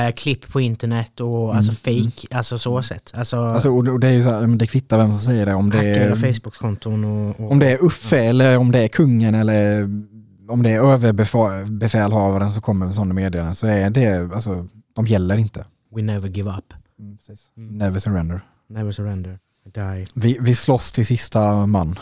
eh, 0.07 0.11
klipp 0.11 0.51
på 0.51 0.61
internet 0.61 1.19
och 1.19 1.55
alltså 1.55 1.71
fake, 1.71 2.27
alltså 2.31 2.57
så 2.57 2.81
sätt. 2.81 3.11
Alltså, 3.15 3.37
Mm, 3.37 3.53
alltså, 3.53 3.69
och, 3.69 3.99
det 3.99 4.07
är 4.07 4.11
ju 4.11 4.23
så 4.23 4.29
här, 4.29 4.47
det 4.57 4.67
kvittar 4.67 4.97
vem 4.97 5.11
som 5.11 5.19
säger 5.21 5.45
det. 5.45 5.53
Om 5.53 5.69
det 5.69 5.77
hackar 5.77 6.11
och 6.11 6.17
är, 6.17 6.33
Facebooks-konton 6.33 7.03
och, 7.03 7.39
och... 7.39 7.51
om 7.51 7.59
det 7.59 7.71
är 7.71 7.83
Uffe 7.83 8.19
eller 8.19 8.57
om 8.57 8.71
det 8.71 8.79
är 8.79 8.87
kungen 8.87 9.35
eller 9.35 9.83
om 10.47 10.63
det 10.63 10.69
är 10.69 10.79
överbefälhavaren 10.93 12.51
som 12.51 12.61
kommer 12.61 12.85
med 12.85 12.95
sådana 12.95 13.13
meddelanden 13.13 13.55
så 13.55 13.67
är 13.67 13.89
det, 13.89 14.33
alltså, 14.33 14.67
de 14.95 15.07
gäller 15.07 15.37
inte. 15.37 15.65
We 15.95 16.01
never 16.01 16.27
give 16.29 16.49
up. 16.49 16.73
Mm, 17.03 17.17
precis. 17.17 17.51
Mm. 17.57 17.77
Never 17.77 17.99
surrender. 17.99 18.41
Never 18.67 18.91
surrender. 18.91 19.39
Die. 19.65 20.07
Vi, 20.15 20.37
vi 20.41 20.55
slåss 20.55 20.91
till 20.91 21.05
sista 21.05 21.65
man. 21.65 21.99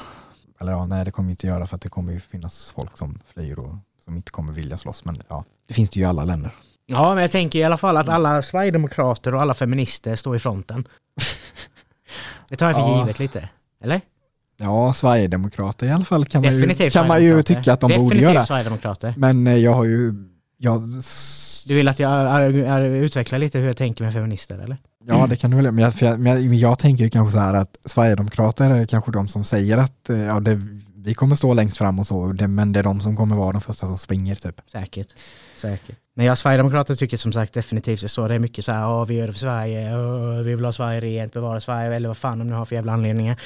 Eller 0.60 0.72
ja, 0.72 0.86
nej 0.86 1.06
det 1.06 1.12
kommer 1.12 1.28
vi 1.28 1.32
inte 1.32 1.48
göra 1.48 1.68
för 1.68 1.76
att 1.76 1.82
det 1.82 1.90
kommer 1.90 2.14
ju 2.14 2.20
finnas 2.20 2.74
folk 2.76 2.98
som 2.98 3.20
flyr 3.34 3.60
och 3.60 3.76
som 4.06 4.16
inte 4.16 4.32
kommer 4.32 4.54
vilja 4.54 4.78
slåss. 4.78 5.06
Men 5.06 5.16
ja, 5.28 5.44
det 5.68 5.74
finns 5.74 5.90
det 5.90 6.00
ju 6.00 6.04
i 6.06 6.06
alla 6.10 6.26
länder. 6.26 6.52
Ja, 6.86 7.14
men 7.14 7.22
jag 7.22 7.32
tänker 7.32 7.60
i 7.60 7.64
alla 7.64 7.78
fall 7.78 7.98
att 7.98 8.10
alla 8.10 8.42
sverigedemokrater 8.42 9.34
och 9.34 9.42
alla 9.42 9.54
feminister 9.54 10.16
står 10.16 10.36
i 10.36 10.40
fronten. 10.40 10.88
Det 12.50 12.56
tar 12.56 12.66
jag 12.68 12.76
för 12.76 12.82
Ja. 12.82 13.00
givet 13.00 13.20
lite. 13.20 13.50
Eller? 13.84 14.02
Ja, 14.58 14.94
Sverigedemokrater 14.94 15.88
i 15.88 15.90
alla 15.90 16.06
fall 16.06 16.26
kan 16.26 16.42
man 16.42 16.52
ju, 16.60 16.90
kan 16.90 17.08
man 17.08 17.24
ju 17.24 17.44
tycka 17.44 17.74
att 17.74 17.80
de 17.80 17.88
Definitivt 17.92 18.20
borde 18.22 18.34
göra. 18.34 18.46
Sverigedemokrater. 18.46 19.14
Men 19.18 19.48
eh, 19.48 19.58
jag 19.58 19.74
har 19.74 19.84
ju, 19.86 20.14
jag, 20.58 20.82
Du 21.68 21.76
vill 21.76 21.88
att 21.88 22.00
jag 22.00 22.56
utvecklar 22.86 23.40
lite 23.40 23.60
hur 23.60 23.68
jag 23.68 23.78
tänker 23.78 24.04
med 24.04 24.14
feminister, 24.14 24.60
eller? 24.60 24.78
Ja 25.08 25.28
det 25.28 25.36
kan 25.36 25.52
du 25.52 25.58
väl, 25.58 25.72
men 25.72 25.84
jag, 25.84 25.94
jag, 26.00 26.20
men 26.20 26.46
jag, 26.46 26.54
jag 26.56 26.80
tänker 26.80 27.04
ju 27.04 27.10
kanske 27.10 27.34
så 27.34 27.40
här 27.40 27.54
att 27.54 27.78
Sverigedemokrater 27.86 28.70
är 28.70 28.86
kanske 28.86 29.12
de 29.12 29.28
som 29.28 29.44
säger 29.44 29.78
att 29.78 30.10
eh, 30.10 30.20
ja, 30.20 30.40
det, 30.40 30.62
vi 30.96 31.14
kommer 31.14 31.36
stå 31.36 31.54
längst 31.54 31.78
fram 31.78 32.00
och 32.00 32.08
så, 32.08 32.28
det, 32.28 32.48
men 32.48 32.74
det 32.74 32.80
är 32.80 32.84
de 32.84 33.02
som 33.02 33.16
kommer 33.18 33.36
vara 33.36 33.52
de 33.52 33.62
första 33.62 33.88
som 33.88 33.98
springer 33.98 34.36
typ. 34.36 34.62
Säkert. 34.68 35.08
Säkert. 35.58 35.96
Men 36.16 36.26
jag 36.26 36.38
Sverigedemokrater 36.38 36.96
tycker 36.96 37.18
som 37.18 37.34
sagt 37.34 37.54
definitivt 37.54 38.12
står 38.12 38.30
det 38.30 38.36
är 38.36 38.40
mycket 38.40 38.66
så 38.66 38.72
här, 38.72 38.90
"Åh, 38.90 39.06
vi 39.06 39.16
gör 39.16 39.28
det 39.28 39.34
för 39.34 39.40
Sverige, 39.40 39.98
Åh, 39.98 40.42
vi 40.42 40.56
vill 40.56 40.66
ha 40.66 40.72
Sverige 40.72 41.02
rent, 41.02 41.34
bevara 41.34 41.60
Sverige, 41.62 41.96
eller 41.96 42.08
vad 42.10 42.18
fan 42.18 42.40
de 42.40 42.48
nu 42.50 42.54
har 42.56 42.66
för 42.66 42.76
jävla 42.76 42.94
anledningar. 42.94 43.40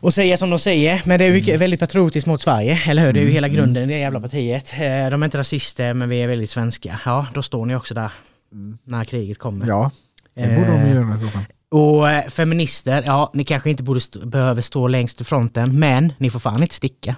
Och 0.00 0.14
säga 0.14 0.36
som 0.36 0.50
de 0.50 0.58
säger, 0.58 1.02
men 1.04 1.18
det 1.18 1.24
är 1.24 1.32
mycket, 1.32 1.60
väldigt 1.60 1.80
patriotiskt 1.80 2.26
mot 2.26 2.40
Sverige, 2.40 2.78
eller 2.88 3.06
hur? 3.06 3.12
Det 3.12 3.20
är 3.20 3.24
ju 3.24 3.30
hela 3.30 3.48
grunden 3.48 3.82
i 3.82 3.86
det 3.92 3.98
jävla 3.98 4.20
partiet. 4.20 4.72
Eh, 4.72 4.80
De 5.10 5.22
är 5.22 5.24
inte 5.24 5.38
rasister, 5.38 5.94
men 5.94 6.08
vi 6.08 6.22
är 6.22 6.28
väldigt 6.28 6.50
svenska. 6.50 7.00
Ja, 7.04 7.26
då 7.34 7.42
står 7.42 7.66
ni 7.66 7.74
också 7.76 7.94
där 7.94 8.12
när 8.84 9.04
kriget 9.04 9.38
kommer. 9.38 9.66
Ja, 9.66 9.90
det 10.34 10.56
borde 10.56 10.66
de 10.66 10.72
Eh, 10.80 10.94
göra 10.94 11.14
i 11.14 11.18
så 11.18 11.26
fall. 11.26 11.42
Och 11.70 12.10
eh, 12.10 12.24
feminister, 12.28 13.02
ja, 13.06 13.30
ni 13.34 13.44
kanske 13.44 13.70
inte 13.70 13.82
borde 13.82 13.98
st- 13.98 14.26
behöver 14.26 14.62
stå 14.62 14.88
längst 14.88 15.20
i 15.20 15.24
fronten, 15.24 15.78
men 15.78 16.12
ni 16.18 16.30
får 16.30 16.38
fan 16.40 16.62
inte 16.62 16.74
sticka. 16.74 17.16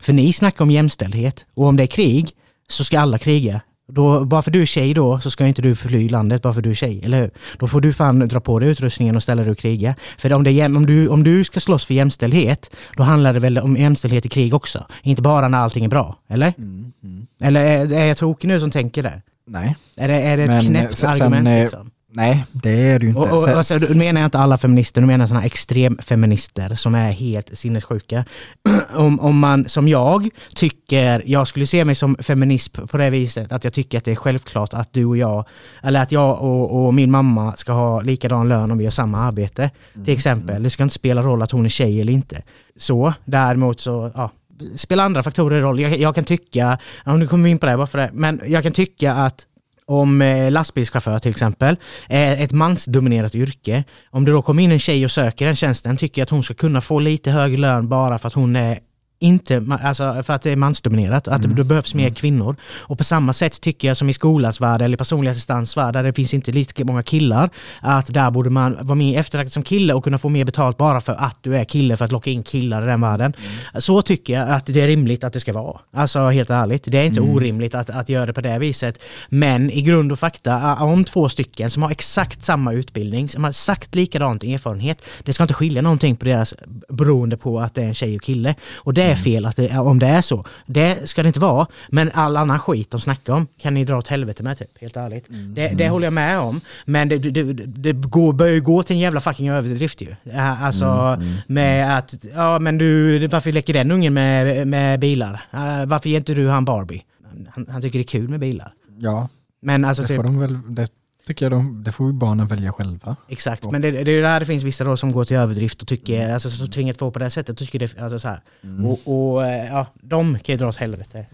För 0.00 0.12
ni 0.12 0.32
snackar 0.32 0.64
om 0.64 0.70
jämställdhet, 0.70 1.46
och 1.56 1.64
om 1.66 1.76
det 1.76 1.82
är 1.82 1.86
krig 1.86 2.30
så 2.68 2.84
ska 2.84 3.00
alla 3.00 3.18
kriga. 3.18 3.60
Då, 3.92 4.24
bara 4.24 4.42
för 4.42 4.50
du 4.50 4.62
är 4.62 4.66
tjej 4.66 4.94
då 4.94 5.20
så 5.20 5.30
ska 5.30 5.46
inte 5.46 5.62
du 5.62 5.76
fly 5.76 6.08
landet 6.08 6.42
bara 6.42 6.52
för 6.54 6.60
du 6.60 6.70
är 6.70 6.74
tjej, 6.74 7.00
eller 7.04 7.20
hur? 7.20 7.30
Då 7.58 7.68
får 7.68 7.80
du 7.80 7.92
fan 7.92 8.18
dra 8.28 8.40
på 8.40 8.58
dig 8.58 8.68
utrustningen 8.68 9.16
och 9.16 9.22
ställa 9.22 9.42
dig 9.42 9.50
och 9.50 9.58
kriga. 9.58 9.94
För 10.18 10.32
om, 10.32 10.44
det 10.44 10.64
om, 10.66 10.86
du, 10.86 11.08
om 11.08 11.24
du 11.24 11.44
ska 11.44 11.60
slåss 11.60 11.84
för 11.86 11.94
jämställdhet, 11.94 12.70
då 12.96 13.02
handlar 13.02 13.32
det 13.32 13.40
väl 13.40 13.58
om 13.58 13.76
jämställdhet 13.76 14.26
i 14.26 14.28
krig 14.28 14.54
också? 14.54 14.86
Inte 15.02 15.22
bara 15.22 15.48
när 15.48 15.58
allting 15.58 15.84
är 15.84 15.88
bra, 15.88 16.16
eller? 16.28 16.52
Mm, 16.58 16.92
mm. 17.04 17.26
Eller 17.40 17.60
är, 17.62 17.92
är 17.92 18.04
jag 18.06 18.16
tokig 18.16 18.48
nu 18.48 18.60
som 18.60 18.70
tänker 18.70 19.02
det? 19.02 19.22
Nej, 19.48 19.76
Är 19.96 20.08
det, 20.08 20.14
är 20.22 20.36
det 20.36 20.42
ett 20.42 20.48
Men, 20.50 20.58
eh, 20.58 20.66
knäppt 20.66 20.96
sen- 20.98 21.10
argument 21.10 21.48
liksom? 21.62 21.90
Nej 22.12 22.44
det 22.52 22.70
är 22.70 22.98
det 22.98 23.04
ju 23.04 23.08
inte. 23.08 23.20
Och, 23.20 23.42
och, 23.42 23.48
alltså, 23.48 23.78
du 23.78 23.94
menar 23.94 24.20
jag 24.20 24.26
inte 24.26 24.38
alla 24.38 24.58
feminister, 24.58 25.00
du 25.00 25.06
menar 25.06 25.26
sådana 25.26 25.46
extremfeminister 25.46 26.74
som 26.74 26.94
är 26.94 27.10
helt 27.10 27.58
sinnessjuka. 27.58 28.24
om, 28.94 29.20
om 29.20 29.38
man 29.38 29.68
som 29.68 29.88
jag 29.88 30.28
tycker, 30.54 31.22
jag 31.26 31.48
skulle 31.48 31.66
se 31.66 31.84
mig 31.84 31.94
som 31.94 32.16
feminist 32.16 32.72
på 32.72 32.96
det 32.96 33.10
viset 33.10 33.52
att 33.52 33.64
jag 33.64 33.72
tycker 33.72 33.98
att 33.98 34.04
det 34.04 34.10
är 34.10 34.16
självklart 34.16 34.74
att 34.74 34.92
du 34.92 35.04
och 35.04 35.16
jag, 35.16 35.44
eller 35.82 36.02
att 36.02 36.12
jag 36.12 36.42
och, 36.42 36.86
och 36.86 36.94
min 36.94 37.10
mamma 37.10 37.52
ska 37.56 37.72
ha 37.72 38.00
likadan 38.00 38.48
lön 38.48 38.70
om 38.70 38.78
vi 38.78 38.84
gör 38.84 38.90
samma 38.90 39.18
arbete. 39.18 39.70
Till 40.04 40.14
exempel, 40.14 40.62
det 40.62 40.70
ska 40.70 40.82
inte 40.82 40.94
spela 40.94 41.22
roll 41.22 41.42
att 41.42 41.50
hon 41.50 41.64
är 41.64 41.68
tjej 41.68 42.00
eller 42.00 42.12
inte. 42.12 42.42
Så, 42.76 43.14
däremot 43.24 43.80
så, 43.80 44.10
ja, 44.14 44.30
spelar 44.76 45.04
andra 45.04 45.22
faktorer 45.22 45.60
roll. 45.60 45.80
Jag, 45.80 45.98
jag 45.98 46.14
kan 46.14 46.24
tycka, 46.24 46.78
ja, 47.04 47.16
nu 47.16 47.26
kommer 47.26 47.44
vi 47.44 47.50
in 47.50 47.58
på 47.58 47.66
det 47.66 47.76
bara 47.76 47.86
för 47.86 47.98
det, 47.98 48.10
men 48.12 48.40
jag 48.46 48.62
kan 48.62 48.72
tycka 48.72 49.14
att 49.14 49.46
om 49.86 50.22
eh, 50.22 50.50
lastbilschaufför 50.50 51.18
till 51.18 51.30
exempel 51.30 51.76
är 52.08 52.44
ett 52.44 52.52
mansdominerat 52.52 53.34
yrke. 53.34 53.84
Om 54.10 54.24
det 54.24 54.32
då 54.32 54.42
kommer 54.42 54.62
in 54.62 54.72
en 54.72 54.78
tjej 54.78 55.04
och 55.04 55.10
söker 55.10 55.46
den 55.46 55.56
tjänsten 55.56 55.96
tycker 55.96 56.20
jag 56.20 56.24
att 56.24 56.30
hon 56.30 56.42
ska 56.42 56.54
kunna 56.54 56.80
få 56.80 56.98
lite 56.98 57.30
högre 57.30 57.56
lön 57.56 57.88
bara 57.88 58.18
för 58.18 58.28
att 58.28 58.34
hon 58.34 58.56
är 58.56 58.78
inte, 59.18 59.66
alltså 59.82 60.22
för 60.22 60.32
att 60.34 60.42
det 60.42 60.50
är 60.50 60.56
mansdominerat, 60.56 61.28
att 61.28 61.44
Mm. 61.44 61.56
det 61.56 61.64
behövs 61.64 61.94
mer 61.94 62.10
kvinnor. 62.10 62.56
Och 62.78 62.98
på 62.98 63.04
samma 63.04 63.32
sätt 63.32 63.60
tycker 63.60 63.88
jag 63.88 63.96
som 63.96 64.08
i 64.08 64.12
skolans 64.12 64.60
värld 64.60 64.82
eller 64.82 64.96
personlig 64.96 65.30
assistans 65.30 65.76
värld, 65.76 65.92
där 65.94 66.02
det 66.02 66.12
finns 66.12 66.34
inte 66.34 66.50
lika 66.50 66.84
många 66.84 67.02
killar, 67.02 67.50
att 67.80 68.14
där 68.14 68.30
borde 68.30 68.50
man 68.50 68.76
vara 68.80 68.94
mer 68.94 69.20
eftertraktad 69.20 69.52
som 69.52 69.62
kille 69.62 69.94
och 69.94 70.04
kunna 70.04 70.18
få 70.18 70.28
mer 70.28 70.44
betalt 70.44 70.76
bara 70.76 71.00
för 71.00 71.12
att 71.12 71.38
du 71.40 71.56
är 71.56 71.64
kille 71.64 71.96
för 71.96 72.04
att 72.04 72.12
locka 72.12 72.30
in 72.30 72.42
killar 72.42 72.82
i 72.82 72.86
den 72.86 73.00
världen. 73.00 73.32
Så 73.78 74.02
tycker 74.02 74.34
jag 74.34 74.48
att 74.50 74.66
det 74.66 74.80
är 74.80 74.86
rimligt 74.86 75.24
att 75.24 75.32
det 75.32 75.40
ska 75.40 75.52
vara. 75.52 75.80
Alltså 75.94 76.28
helt 76.28 76.50
ärligt, 76.50 76.84
det 76.86 76.98
är 76.98 77.04
inte 77.04 77.20
orimligt 77.20 77.74
att, 77.74 77.90
att 77.90 78.08
göra 78.08 78.26
det 78.26 78.32
på 78.32 78.40
det 78.40 78.58
viset. 78.58 79.02
Men 79.28 79.70
i 79.70 79.82
grund 79.82 80.12
och 80.12 80.18
fakta, 80.18 80.74
om 80.74 81.04
två 81.04 81.28
stycken 81.28 81.70
som 81.70 81.82
har 81.82 81.90
exakt 81.90 82.42
samma 82.44 82.72
utbildning, 82.72 83.28
som 83.28 83.44
har 83.44 83.50
exakt 83.50 83.94
likadant 83.94 84.44
erfarenhet, 84.44 85.02
det 85.22 85.32
ska 85.32 85.44
inte 85.44 85.54
skilja 85.54 85.82
någonting 85.82 86.16
på 86.16 86.24
deras 86.24 86.54
beroende 86.88 87.36
på 87.36 87.60
att 87.60 87.74
det 87.74 87.82
är 87.82 87.86
en 87.86 87.94
tjej 87.94 88.16
och 88.16 88.22
kille. 88.22 88.54
Och 88.76 88.94
det 88.94 89.05
är 89.10 89.16
fel 89.16 89.46
att 89.46 89.56
det, 89.56 89.78
om 89.78 89.98
det 89.98 90.06
är 90.06 90.20
så. 90.20 90.44
Det 90.66 91.08
ska 91.08 91.22
det 91.22 91.26
inte 91.26 91.40
vara. 91.40 91.66
Men 91.88 92.10
all 92.14 92.36
annan 92.36 92.58
skit 92.58 92.90
de 92.90 93.00
snackar 93.00 93.32
om 93.32 93.46
kan 93.58 93.74
ni 93.74 93.84
dra 93.84 93.96
åt 93.98 94.08
helvete 94.08 94.42
med 94.42 94.58
typ, 94.58 94.80
helt 94.80 94.96
ärligt. 94.96 95.26
Det, 95.28 95.68
det 95.68 95.88
håller 95.88 96.06
jag 96.06 96.12
med 96.12 96.38
om. 96.38 96.60
Men 96.84 97.08
det, 97.08 97.18
det, 97.18 97.42
det, 97.66 97.92
går, 97.92 98.32
börjar 98.32 98.54
ju 98.54 98.60
gå 98.60 98.82
till 98.82 98.96
en 98.96 99.00
jävla 99.00 99.20
fucking 99.20 99.48
överdrift 99.48 100.00
ju. 100.00 100.08
Ä, 100.32 100.56
Alltså 100.60 101.20
med 101.46 101.98
att, 101.98 102.14
ja 102.34 102.58
men 102.58 102.78
du, 102.78 103.26
varför 103.26 103.52
leker 103.52 103.72
den 103.72 103.90
ungen 103.90 104.14
med, 104.14 104.66
med 104.68 105.00
bilar? 105.00 105.42
Ä, 105.52 105.86
Varför 105.86 106.08
ger 106.08 106.16
inte 106.18 106.34
du 106.34 106.48
han 106.48 106.64
Barbie? 106.64 107.02
Han, 107.50 107.66
han 107.70 107.82
tycker 107.82 107.98
det 107.98 108.02
är 108.02 108.20
kul 108.20 108.28
med 108.28 108.40
bilar. 108.40 108.72
Ja, 108.98 109.28
Men 109.62 109.84
alltså 109.84 110.02
det 110.02 110.08
typ, 110.08 110.16
får 110.16 110.24
de 110.24 110.38
väl, 110.38 110.58
det 110.68 110.88
tycker 111.26 111.44
jag 111.44 111.52
de, 111.52 111.84
det 111.84 111.92
får 111.92 112.06
ju 112.06 112.12
barnen 112.12 112.46
välja 112.46 112.72
själva. 112.72 113.16
Exakt, 113.28 113.70
men 113.70 113.82
det, 113.82 113.90
det 113.90 114.10
är 114.10 114.14
ju 114.14 114.22
där 114.22 114.40
det 114.40 114.46
finns 114.46 114.62
vissa 114.62 114.84
då 114.84 114.96
som 114.96 115.12
går 115.12 115.24
till 115.24 115.36
överdrift 115.36 115.82
och 115.82 115.88
tycker, 115.88 116.32
alltså 116.32 116.50
som 116.50 116.70
tvingar 116.70 116.92
två 116.92 117.10
på 117.10 117.18
det 117.18 117.24
här 117.24 117.30
sättet, 117.30 117.58
tycker 117.58 117.78
det, 117.78 117.98
alltså 117.98 118.18
så 118.18 118.28
här. 118.28 118.40
Mm. 118.64 118.86
Och, 118.86 119.00
och 119.04 119.46
eh, 119.46 119.66
ja, 119.66 119.86
de 120.02 120.38
kan 120.38 120.52
ju 120.52 120.56
dra 120.58 120.68
åt 120.68 120.76
helvete. 120.76 121.26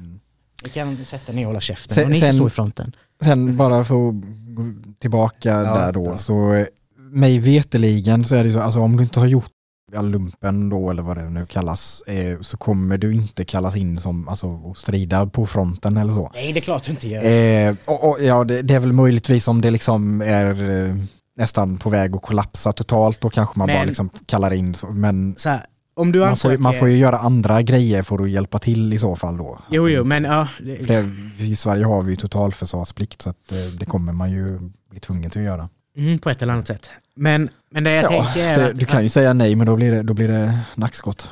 Vi 0.64 0.70
kan 0.70 1.04
sätta 1.04 1.32
ner 1.32 1.42
och 1.42 1.46
hålla 1.46 1.60
käften, 1.60 1.94
Sen- 1.94 2.04
och 2.04 2.10
ni 2.10 2.16
ska 2.16 2.26
sen- 2.26 2.34
stå 2.34 2.46
i 2.46 2.50
fronten. 2.50 2.92
Sen 3.24 3.56
bara 3.56 3.84
för 3.84 4.08
att 4.08 4.14
gå 4.54 4.62
tillbaka 4.98 5.48
Ja, 5.50 5.62
där 5.62 5.92
då, 5.92 6.04
bra. 6.04 6.16
så 6.16 6.52
eh, 6.54 6.66
mig 6.96 7.38
veteligen 7.38 8.24
så 8.24 8.34
är 8.34 8.38
det 8.44 8.48
ju 8.48 8.52
så, 8.52 8.60
alltså 8.60 8.80
om 8.80 8.96
du 8.96 9.02
inte 9.02 9.20
har 9.20 9.26
gjort 9.26 9.51
lumpen 10.00 10.68
då 10.68 10.90
eller 10.90 11.02
vad 11.02 11.16
det 11.16 11.28
nu 11.30 11.46
kallas, 11.46 12.02
eh, 12.06 12.40
så 12.40 12.56
kommer 12.56 12.98
du 12.98 13.14
inte 13.14 13.44
kallas 13.44 13.76
in 13.76 13.98
som, 13.98 14.28
alltså 14.28 14.46
och 14.46 14.78
strida 14.78 15.26
på 15.26 15.46
fronten 15.46 15.96
eller 15.96 16.12
så. 16.12 16.30
Nej, 16.34 16.52
det 16.52 16.58
är 16.58 16.62
klart 16.62 16.84
du 16.84 16.90
inte 16.90 17.08
gör. 17.08 17.24
Eh, 17.68 17.74
och, 17.86 18.08
och, 18.10 18.16
ja, 18.22 18.44
det, 18.44 18.62
det 18.62 18.74
är 18.74 18.80
väl 18.80 18.92
möjligtvis 18.92 19.48
om 19.48 19.60
det 19.60 19.70
liksom 19.70 20.20
är 20.22 20.70
eh, 20.88 20.94
nästan 21.36 21.78
på 21.78 21.90
väg 21.90 22.16
att 22.16 22.22
kollapsa 22.22 22.72
totalt, 22.72 23.20
då 23.20 23.30
kanske 23.30 23.58
man 23.58 23.68
bara 23.68 23.78
Men- 23.78 23.86
liksom 23.86 24.10
kallar 24.26 24.52
in 24.52 24.74
så, 24.74 24.86
men 24.86 25.34
Så 25.38 25.48
här, 25.48 25.60
om 25.94 26.12
du 26.12 26.20
man 26.20 26.36
får, 26.36 26.56
man 26.58 26.74
får 26.74 26.88
ju 26.88 26.96
göra 26.96 27.18
andra 27.18 27.62
grejer 27.62 28.02
för 28.02 28.22
att 28.22 28.30
hjälpa 28.30 28.58
till 28.58 28.92
i 28.94 28.98
så 28.98 29.16
fall 29.16 29.36
då. 29.38 29.58
Jo, 29.70 29.88
jo, 29.88 30.04
men 30.04 30.24
ja. 30.24 30.48
Det, 30.60 31.10
I 31.38 31.56
Sverige 31.56 31.84
har 31.84 32.02
vi 32.02 32.10
ju 32.10 32.16
totalförsvarsplikt 32.16 33.22
så 33.22 33.30
att 33.30 33.52
eh, 33.52 33.78
det 33.78 33.86
kommer 33.86 34.12
man 34.12 34.30
ju 34.30 34.58
bli 34.90 35.00
tvungen 35.00 35.30
till 35.30 35.40
att 35.40 35.46
göra. 35.46 35.68
mm, 35.96 36.18
på 36.18 36.30
ett 36.30 36.42
eller 36.42 36.52
annat 36.52 36.66
sätt. 36.66 36.90
Men, 37.14 37.48
men 37.70 37.84
det 37.84 37.90
jag 37.90 38.08
tänker 38.08 38.44
är 38.44 38.58
det, 38.58 38.66
att... 38.66 38.74
du 38.74 38.86
kan 38.86 39.00
ju 39.00 39.06
att, 39.06 39.12
säga 39.12 39.32
nej 39.32 39.54
men 39.54 39.66
då 39.66 39.76
blir 39.76 39.90
det, 39.90 40.02
då 40.02 40.14
blir 40.14 40.28
det 40.28 40.58
nackskott. 40.74 41.28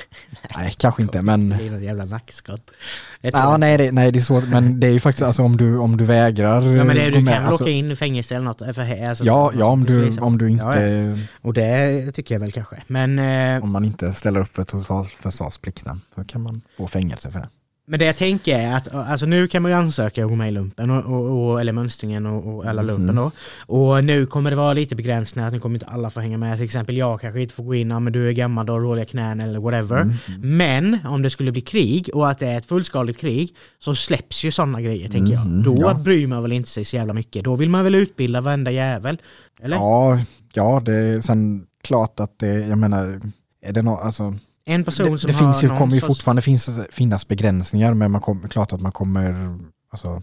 nej, 0.56 0.74
kanske 0.78 1.02
inte 1.02 1.22
men... 1.22 1.48
Det 1.48 1.56
blir 1.56 1.70
något 1.70 1.82
jävla 1.82 2.04
nackskott. 2.04 2.70
Ja, 3.20 3.56
nej, 3.56 3.78
det, 3.78 3.92
nej, 3.92 4.12
det 4.12 4.18
är 4.18 4.20
så, 4.20 4.40
men 4.40 4.80
det 4.80 4.86
är 4.86 4.90
ju 4.90 5.00
faktiskt 5.00 5.22
alltså 5.22 5.42
om 5.42 5.56
du, 5.56 5.78
om 5.78 5.96
du 5.96 6.04
vägrar 6.04 6.62
Ja 6.62 6.84
men 6.84 6.96
det, 6.96 7.10
du 7.10 7.20
med, 7.20 7.34
kan 7.34 7.44
alltså, 7.44 7.62
locka 7.62 7.70
in 7.70 7.90
i 7.90 7.96
fängelse 7.96 8.34
eller 8.34 8.44
något. 8.44 8.58
För, 8.58 9.08
alltså, 9.08 9.24
Ja, 9.24 9.50
så- 9.52 9.58
ja 9.58 9.66
om, 9.66 9.84
du, 9.84 10.18
om 10.20 10.38
du 10.38 10.50
inte, 10.50 10.64
Ja, 10.64 10.80
ja. 10.80 11.16
Och 11.40 11.54
det 11.54 12.12
tycker 12.12 12.34
jag 12.34 12.40
väl 12.40 12.52
kanske. 12.52 12.82
Men, 12.86 13.18
eh, 13.18 13.62
om 13.62 13.70
man 13.70 13.84
inte 13.84 14.12
ställer 14.12 14.40
upp 14.40 14.54
för 14.54 14.64
totalförsvarsplikten 14.64 16.00
så 16.14 16.24
kan 16.24 16.42
man 16.42 16.62
få 16.76 16.86
fängelse 16.86 17.30
för 17.30 17.38
det. 17.40 17.48
Men 17.86 17.98
det 17.98 18.04
jag 18.04 18.16
tänker 18.16 18.58
är 18.58 18.76
att 18.76 18.94
alltså, 18.94 19.26
nu 19.26 19.48
kan 19.48 19.62
man 19.62 19.70
ju 19.70 19.76
ansöka 19.76 20.22
i 20.22 20.50
lumpen, 20.50 20.90
och, 20.90 21.04
och, 21.04 21.50
och, 21.50 21.60
eller 21.60 21.72
mönstringen 21.72 22.26
och, 22.26 22.56
och 22.56 22.64
alla 22.64 22.82
lumpen 22.82 23.16
då. 23.16 23.30
Och 23.66 24.04
nu 24.04 24.26
kommer 24.26 24.50
det 24.50 24.56
vara 24.56 24.72
lite 24.72 24.96
begränsningar, 24.96 25.46
att 25.46 25.52
nu 25.52 25.60
kommer 25.60 25.74
inte 25.76 25.86
alla 25.86 26.10
få 26.10 26.20
hänga 26.20 26.38
med. 26.38 26.56
Till 26.56 26.64
exempel 26.64 26.96
jag 26.96 27.20
kanske 27.20 27.40
inte 27.40 27.54
får 27.54 27.64
gå 27.64 27.74
in, 27.74 27.90
ja, 27.90 28.00
men 28.00 28.12
du 28.12 28.28
är 28.28 28.32
gammal 28.32 28.68
och 28.70 28.74
har 28.74 28.82
dåliga 28.82 29.04
knän 29.04 29.40
eller 29.40 29.60
whatever. 29.60 30.18
Men 30.38 30.98
om 31.06 31.22
det 31.22 31.30
skulle 31.30 31.52
bli 31.52 31.60
krig 31.60 32.10
och 32.14 32.30
att 32.30 32.38
det 32.38 32.46
är 32.46 32.58
ett 32.58 32.66
fullskaligt 32.66 33.18
krig 33.18 33.56
så 33.78 33.94
släpps 33.94 34.44
ju 34.44 34.50
sådana 34.50 34.80
grejer 34.80 35.08
tänker 35.08 35.34
jag. 35.34 35.46
Mhm, 35.46 35.62
Då 35.62 35.76
ja. 35.80 35.94
bryr 35.94 36.26
man 36.26 36.42
väl 36.42 36.52
inte 36.52 36.68
sig 36.68 36.84
så 36.84 36.96
jävla 36.96 37.12
mycket. 37.12 37.44
Då 37.44 37.56
vill 37.56 37.70
man 37.70 37.84
väl 37.84 37.94
utbilda 37.94 38.40
varenda 38.40 38.70
jävel. 38.70 39.18
Eller? 39.62 39.76
Ja, 39.76 40.18
ja, 40.52 40.82
det 40.84 40.94
är 40.94 41.20
sen 41.20 41.66
klart 41.84 42.20
att 42.20 42.38
det, 42.38 42.66
jag 42.66 42.78
menar, 42.78 43.20
är 43.62 43.72
det 43.72 43.82
nå, 43.82 43.96
alltså, 43.96 44.34
En 44.64 44.84
person 44.84 45.12
det, 45.12 45.18
som 45.18 45.28
det 45.30 45.36
har 45.36 45.44
finns 45.52 45.62
ju, 45.62 45.68
någon 45.68 45.78
kommer 45.78 45.94
ju 45.94 46.00
sorts- 46.00 46.06
fortfarande 46.06 46.42
finns, 46.42 46.70
finnas 46.90 47.28
begränsningar 47.28 47.94
men 47.94 48.10
man 48.10 48.20
kommer, 48.20 48.48
klart 48.48 48.72
att 48.72 48.80
man 48.80 48.92
kommer 48.92 49.58
alltså, 49.92 50.22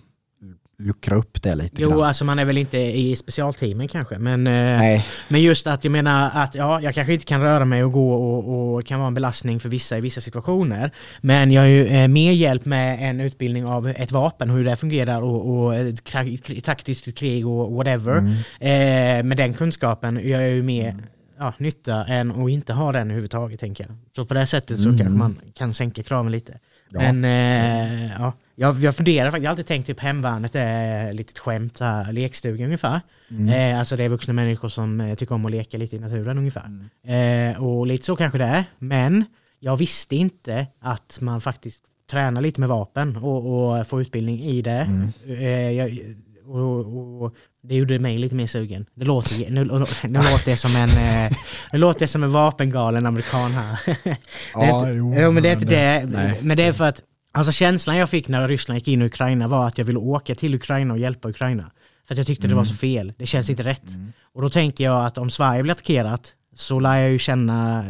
luckra 0.81 1.15
upp 1.15 1.41
det 1.41 1.55
lite 1.55 1.81
Jo, 1.81 1.89
grann. 1.89 2.01
alltså 2.03 2.25
man 2.25 2.39
är 2.39 2.45
väl 2.45 2.57
inte 2.57 2.77
i 2.77 3.15
specialteamen 3.15 3.87
kanske, 3.87 4.17
men, 4.19 4.47
eh, 4.47 4.53
Nej, 4.53 5.05
men 5.27 5.41
just 5.41 5.67
att 5.67 5.83
jag 5.83 5.91
menar 5.91 6.31
att 6.33 6.55
ja, 6.55 6.81
jag 6.81 6.93
kanske 6.95 7.13
inte 7.13 7.25
kan 7.25 7.41
röra 7.41 7.65
mig 7.65 7.83
och 7.83 7.91
gå 7.91 8.13
och, 8.13 8.75
och 8.75 8.85
kan 8.85 8.99
vara 8.99 9.07
en 9.07 9.13
belastning 9.13 9.59
för 9.59 9.69
vissa 9.69 9.97
i 9.97 10.01
vissa 10.01 10.21
situationer. 10.21 10.91
Men 11.21 11.51
jag 11.51 11.61
har 11.61 11.67
ju 11.67 11.85
eh, 11.85 12.07
mer 12.07 12.31
hjälp 12.31 12.65
med 12.65 13.09
en 13.09 13.19
utbildning 13.19 13.65
av 13.65 13.87
ett 13.87 14.11
vapen, 14.11 14.49
hur 14.49 14.63
det 14.65 14.75
fungerar 14.75 15.21
och, 15.21 15.65
och 15.65 15.73
taktiskt 16.63 17.15
krig 17.17 17.47
och 17.47 17.71
whatever. 17.73 18.17
Mm. 18.17 18.31
Eh, 18.59 19.23
med 19.23 19.37
den 19.37 19.53
kunskapen 19.53 20.29
jag 20.29 20.49
ju 20.49 20.63
mer 20.63 20.95
ja, 21.39 21.53
nytta 21.57 22.05
än 22.05 22.31
att 22.31 22.49
inte 22.49 22.73
ha 22.73 22.91
den 22.91 23.01
överhuvudtaget 23.01 23.59
tänker 23.59 23.83
jag. 23.83 23.95
Så 24.15 24.25
på 24.25 24.33
det 24.33 24.39
här 24.39 24.45
sättet 24.45 24.79
så 24.79 24.89
Mm. 24.89 24.97
kanske 24.99 25.17
man 25.17 25.35
kan 25.53 25.73
sänka 25.73 26.03
kraven 26.03 26.31
lite. 26.31 26.59
Ja. 26.89 26.99
Men 27.11 27.25
eh, 27.25 28.11
ja, 28.19 28.33
jag, 28.55 28.75
jag 28.79 28.95
funderar 28.95 29.31
faktiskt, 29.31 29.43
jag 29.43 29.49
har 29.49 29.53
alltid 29.53 29.65
tänkt 29.65 29.87
typ 29.87 29.99
hemvärnet 29.99 30.55
är 30.55 31.13
lite 31.13 31.39
skämt, 31.39 31.77
så 31.77 31.85
här, 31.85 32.13
lekstuga 32.13 32.65
ungefär. 32.65 33.01
Mm. 33.31 33.49
Eh, 33.73 33.79
alltså 33.79 33.95
det 33.95 34.03
är 34.03 34.09
vuxna 34.09 34.33
människor 34.33 34.69
som 34.69 35.01
eh, 35.01 35.15
tycker 35.15 35.35
om 35.35 35.45
att 35.45 35.51
leka 35.51 35.77
lite 35.77 35.95
i 35.95 35.99
naturen 35.99 36.37
ungefär. 36.37 36.65
Mm. 37.05 37.51
Eh, 37.53 37.63
och 37.63 37.87
lite 37.87 38.05
så 38.05 38.15
kanske 38.15 38.37
det 38.37 38.45
är. 38.45 38.63
Men 38.79 39.25
jag 39.59 39.77
visste 39.77 40.15
inte 40.15 40.67
att 40.79 41.17
man 41.21 41.41
faktiskt 41.41 41.83
tränar 42.11 42.41
lite 42.41 42.59
med 42.59 42.69
vapen 42.69 43.15
och, 43.17 43.77
och 43.79 43.87
får 43.87 44.01
utbildning 44.01 44.39
i 44.39 44.61
det. 44.61 44.71
Mm. 44.71 45.09
Eh, 45.27 45.71
jag, 45.71 45.89
och, 46.49 47.23
och, 47.23 47.35
det 47.63 47.75
gjorde 47.75 47.99
mig 47.99 48.17
lite 48.17 48.35
mer 48.35 48.47
sugen. 48.47 48.85
Det 48.95 49.05
låter, 49.05 49.49
nu, 49.51 49.65
nu 50.03 50.19
låter 50.31 50.49
jag 50.51 50.59
som 50.59 50.75
en, 50.75 50.89
eh, 50.89 51.37
nu 51.73 51.79
låter 51.79 52.01
jag 52.01 52.09
som 52.09 52.23
en 52.23 52.31
vapengalen 52.31 53.05
amerikan 53.05 53.51
här. 53.51 53.79
Ja, 54.53 54.81
det, 54.85 54.93
jo, 54.93 55.07
inte- 55.07 55.21
jo, 55.21 55.31
men 55.31 55.43
det 55.43 55.49
är 55.49 55.53
inte 55.53 55.65
det. 55.65 56.05
nej. 56.05 56.39
Men 56.41 56.57
det 56.57 56.63
är 56.63 56.73
för 56.73 56.85
att 56.87 57.03
Alltså 57.31 57.51
känslan 57.51 57.97
jag 57.97 58.09
fick 58.09 58.27
när 58.27 58.47
Ryssland 58.47 58.77
gick 58.77 58.87
in 58.87 59.01
i 59.01 59.05
Ukraina 59.05 59.47
var 59.47 59.67
att 59.67 59.77
jag 59.77 59.85
ville 59.85 59.99
åka 59.99 60.35
till 60.35 60.55
Ukraina 60.55 60.93
och 60.93 60.99
hjälpa 60.99 61.29
Ukraina. 61.29 61.71
För 62.07 62.13
att 62.13 62.17
jag 62.17 62.27
tyckte 62.27 62.47
det 62.47 62.55
var 62.55 62.63
så 62.63 62.73
fel. 62.75 63.13
Det 63.17 63.25
känns 63.25 63.49
inte 63.49 63.63
rätt. 63.63 63.83
Och 64.33 64.41
då 64.41 64.49
tänker 64.49 64.83
jag 64.83 65.05
att 65.05 65.17
om 65.17 65.29
Sverige 65.29 65.63
blir 65.63 65.71
attackerat 65.71 66.33
så 66.55 66.79
lär 66.79 66.97
jag 66.97 67.11
ju 67.11 67.19
känna 67.19 67.85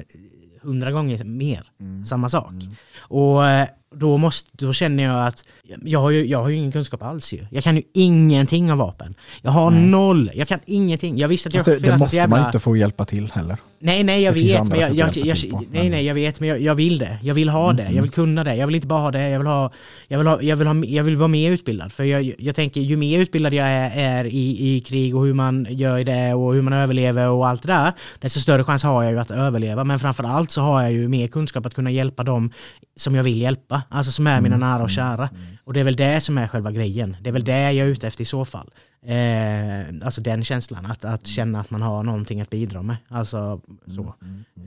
hundra 0.61 0.91
gånger 0.91 1.23
mer 1.23 1.71
samma 2.05 2.29
sak. 2.29 2.53
Och 2.99 3.45
eh, 3.47 3.67
då, 3.95 4.17
måste, 4.17 4.49
då 4.53 4.73
känner 4.73 5.03
jag 5.03 5.27
att 5.27 5.43
jag 5.83 5.99
har, 5.99 6.09
ju, 6.09 6.25
jag 6.25 6.41
har 6.41 6.49
ju 6.49 6.55
ingen 6.55 6.71
kunskap 6.71 7.03
alls 7.03 7.33
ju. 7.33 7.45
Jag 7.51 7.63
kan 7.63 7.75
ju 7.75 7.81
ingenting 7.93 8.71
om 8.71 8.77
vapen. 8.77 9.15
Jag 9.41 9.51
har 9.51 9.71
noll. 9.71 10.31
Jag 10.33 10.47
kan 10.47 10.59
ingenting. 10.65 11.17
Jag 11.17 11.27
visste 11.27 11.47
att 11.47 11.53
jag 11.53 11.65
Fast 11.65 11.81
det, 11.81 11.97
måste 11.97 12.15
jävla... 12.15 12.37
man 12.37 12.45
inte 12.45 12.59
få 12.59 12.77
hjälpa 12.77 13.05
till 13.05 13.31
heller. 13.31 13.57
Nej, 13.81 14.03
nej, 14.03 14.23
jag 14.23 14.33
Det 14.33 14.39
vet. 14.39 14.69
Men 14.69 14.79
jag, 14.79 14.93
jag, 14.93 15.17
jag, 15.17 15.51
på, 15.51 15.63
nej, 15.71 15.89
nej, 15.89 16.05
jag 16.05 16.13
vet. 16.13 16.39
Men 16.39 16.49
jag, 16.49 16.61
jag 16.61 16.75
vill 16.75 16.97
det. 16.97 17.19
Jag 17.23 17.33
vill 17.33 17.49
ha 17.49 17.73
det. 17.73 17.87
Jag 17.91 18.01
vill 18.01 18.11
kunna 18.11 18.43
det. 18.43 18.55
Jag 18.55 18.67
vill 18.67 18.75
inte 18.75 18.87
bara 18.87 18.99
ha 18.99 19.11
det. 19.11 19.29
Jag 19.29 19.39
vill, 19.39 19.47
ha, 19.47 19.71
jag 20.07 20.17
vill, 20.17 20.27
ha, 20.27 20.41
jag 20.41 20.55
vill, 20.55 20.67
ha, 20.67 20.85
jag 20.85 21.03
vill 21.03 21.15
vara 21.15 21.27
mer 21.27 21.51
utbildad. 21.51 21.91
För 21.91 22.03
jag, 22.03 22.33
jag 22.37 22.55
tänker, 22.55 22.81
ju 22.81 22.97
mer 22.97 23.19
utbildad 23.19 23.53
jag 23.53 23.67
är, 23.67 23.91
är 23.95 24.25
i, 24.25 24.75
i 24.75 24.79
krig 24.79 25.15
och 25.15 25.25
hur 25.25 25.33
man 25.33 25.67
gör 25.69 26.03
det 26.03 26.33
och 26.33 26.53
hur 26.53 26.61
man 26.61 26.73
överlever 26.73 27.29
och 27.29 27.47
allt 27.47 27.61
det 27.61 27.67
där, 27.67 27.93
desto 28.19 28.39
större 28.39 28.63
chans 28.63 28.83
har 28.83 29.03
jag 29.03 29.11
ju 29.11 29.19
att 29.19 29.31
överleva. 29.31 29.83
Men 29.83 29.99
framför 29.99 30.23
allt 30.23 30.51
så 30.51 30.61
har 30.61 30.81
jag 30.81 30.91
ju 30.91 31.07
mer 31.07 31.27
kunskap 31.27 31.65
att 31.65 31.73
kunna 31.73 31.91
hjälpa 31.91 32.23
dem 32.23 32.51
som 32.95 33.15
jag 33.15 33.23
vill 33.23 33.41
hjälpa. 33.41 33.78
Alltså 33.89 34.11
som 34.11 34.27
är 34.27 34.41
mina 34.41 34.57
nära 34.57 34.83
och 34.83 34.89
kära. 34.89 35.29
Och 35.63 35.73
det 35.73 35.79
är 35.79 35.83
väl 35.83 35.95
det 35.95 36.21
som 36.21 36.37
är 36.37 36.47
själva 36.47 36.71
grejen. 36.71 37.17
Det 37.21 37.29
är 37.29 37.33
väl 37.33 37.43
det 37.43 37.73
jag 37.73 37.87
är 37.87 37.91
ute 37.91 38.07
efter 38.07 38.21
i 38.21 38.25
så 38.25 38.45
fall. 38.45 38.69
Eh, 39.05 40.05
alltså 40.05 40.21
den 40.21 40.43
känslan, 40.43 40.85
att, 40.85 41.05
att 41.05 41.27
känna 41.27 41.59
att 41.59 41.69
man 41.69 41.81
har 41.81 42.03
någonting 42.03 42.41
att 42.41 42.49
bidra 42.49 42.81
med. 42.81 42.97
Alltså 43.07 43.61
så. 43.87 44.15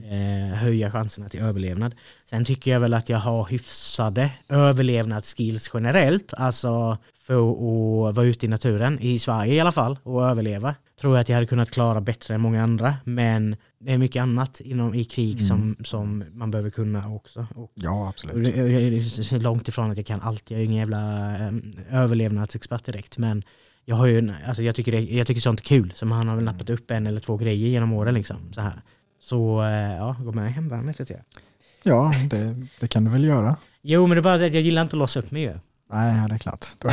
Eh, 0.09 0.55
höja 0.55 0.91
chanserna 0.91 1.29
till 1.29 1.39
överlevnad. 1.39 1.95
Sen 2.25 2.45
tycker 2.45 2.71
jag 2.71 2.79
väl 2.79 2.93
att 2.93 3.09
jag 3.09 3.17
har 3.17 3.45
hyfsade 3.45 4.29
överlevnadsskills 4.49 5.71
generellt. 5.73 6.33
Alltså 6.33 6.97
för 7.19 7.33
att 8.09 8.15
vara 8.15 8.25
ute 8.25 8.45
i 8.45 8.49
naturen, 8.49 8.99
i 8.99 9.19
Sverige 9.19 9.53
i 9.53 9.59
alla 9.59 9.71
fall, 9.71 9.99
och 10.03 10.29
överleva. 10.29 10.75
Tror 11.01 11.15
jag 11.15 11.21
att 11.21 11.29
jag 11.29 11.35
hade 11.35 11.47
kunnat 11.47 11.71
klara 11.71 12.01
bättre 12.01 12.35
än 12.35 12.41
många 12.41 12.63
andra. 12.63 12.95
Men 13.03 13.55
det 13.85 13.93
är 13.93 13.97
mycket 13.97 14.21
annat 14.21 14.61
inom, 14.61 14.93
i 14.93 15.03
krig 15.03 15.41
som, 15.41 15.75
som 15.83 16.23
man 16.31 16.51
behöver 16.51 16.69
kunna 16.69 17.09
också. 17.09 17.47
Och 17.55 17.71
Ja, 17.73 17.91
och 17.91 18.07
absolut. 18.07 18.55
är 18.55 19.01
så 19.23 19.39
långt 19.39 19.67
ifrån 19.67 19.91
att 19.91 19.97
jag 19.97 20.05
kan 20.05 20.21
allt. 20.21 20.51
Jag 20.51 20.59
är 20.59 20.63
ingen 20.65 20.77
jävla 20.77 21.47
um, 21.47 21.73
överlevnadsexpert 21.91 22.85
direkt. 22.85 23.17
Men 23.17 23.43
jag, 23.85 23.95
har 23.95 24.05
ju, 24.05 24.33
alltså 24.47 24.63
jag, 24.63 24.75
tycker 24.75 24.91
det, 24.91 25.01
jag 25.01 25.27
tycker 25.27 25.41
sånt 25.41 25.59
är 25.59 25.63
kul. 25.63 25.91
Så 25.95 26.05
han 26.05 26.27
har 26.27 26.35
väl 26.35 26.45
nappat 26.45 26.69
upp 26.69 26.91
en 26.91 27.07
eller 27.07 27.19
två 27.19 27.37
grejer 27.37 27.69
genom 27.69 27.93
åren. 27.93 28.13
Liksom, 28.13 28.53
så 28.53 28.61
här. 28.61 28.81
så 29.19 29.63
eh, 29.63 29.95
ja, 29.95 30.15
gå 30.19 30.31
med 30.31 30.49
i 30.49 30.51
hemvärnet 30.51 30.99
jag. 31.09 31.21
Ja, 31.83 32.13
det, 32.29 32.67
det 32.79 32.87
kan 32.87 33.03
du 33.03 33.11
väl 33.11 33.23
göra. 33.23 33.55
Jo, 33.81 34.07
men 34.07 34.15
det 34.15 34.19
är 34.19 34.23
bara 34.23 34.37
det 34.37 34.45
att 34.45 34.53
jag 34.53 34.63
gillar 34.63 34.81
inte 34.81 34.95
att 34.95 34.99
låsa 34.99 35.19
upp 35.19 35.31
mig. 35.31 35.55
Nej, 35.91 36.27
det 36.29 36.35
är 36.35 36.39
klart. 36.39 36.65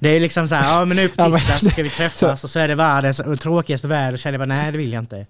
Det 0.00 0.08
är 0.16 0.20
liksom 0.20 0.48
så 0.48 0.54
här, 0.54 0.78
ja 0.78 0.84
men 0.84 0.96
nu 0.96 1.08
på 1.08 1.24
tisdag 1.32 1.58
så 1.58 1.70
ska 1.70 1.82
vi 1.82 1.88
träffas 1.98 2.44
och 2.44 2.50
så 2.50 2.58
är 2.58 2.68
det 2.68 2.74
världens 2.74 3.20
tråkigaste 3.40 3.88
väder 3.88 4.12
och 4.12 4.18
känner 4.18 4.38
jag 4.38 4.48
bara 4.48 4.54
nej 4.54 4.72
det 4.72 4.78
vill 4.78 4.92
jag 4.92 5.02
inte. 5.02 5.26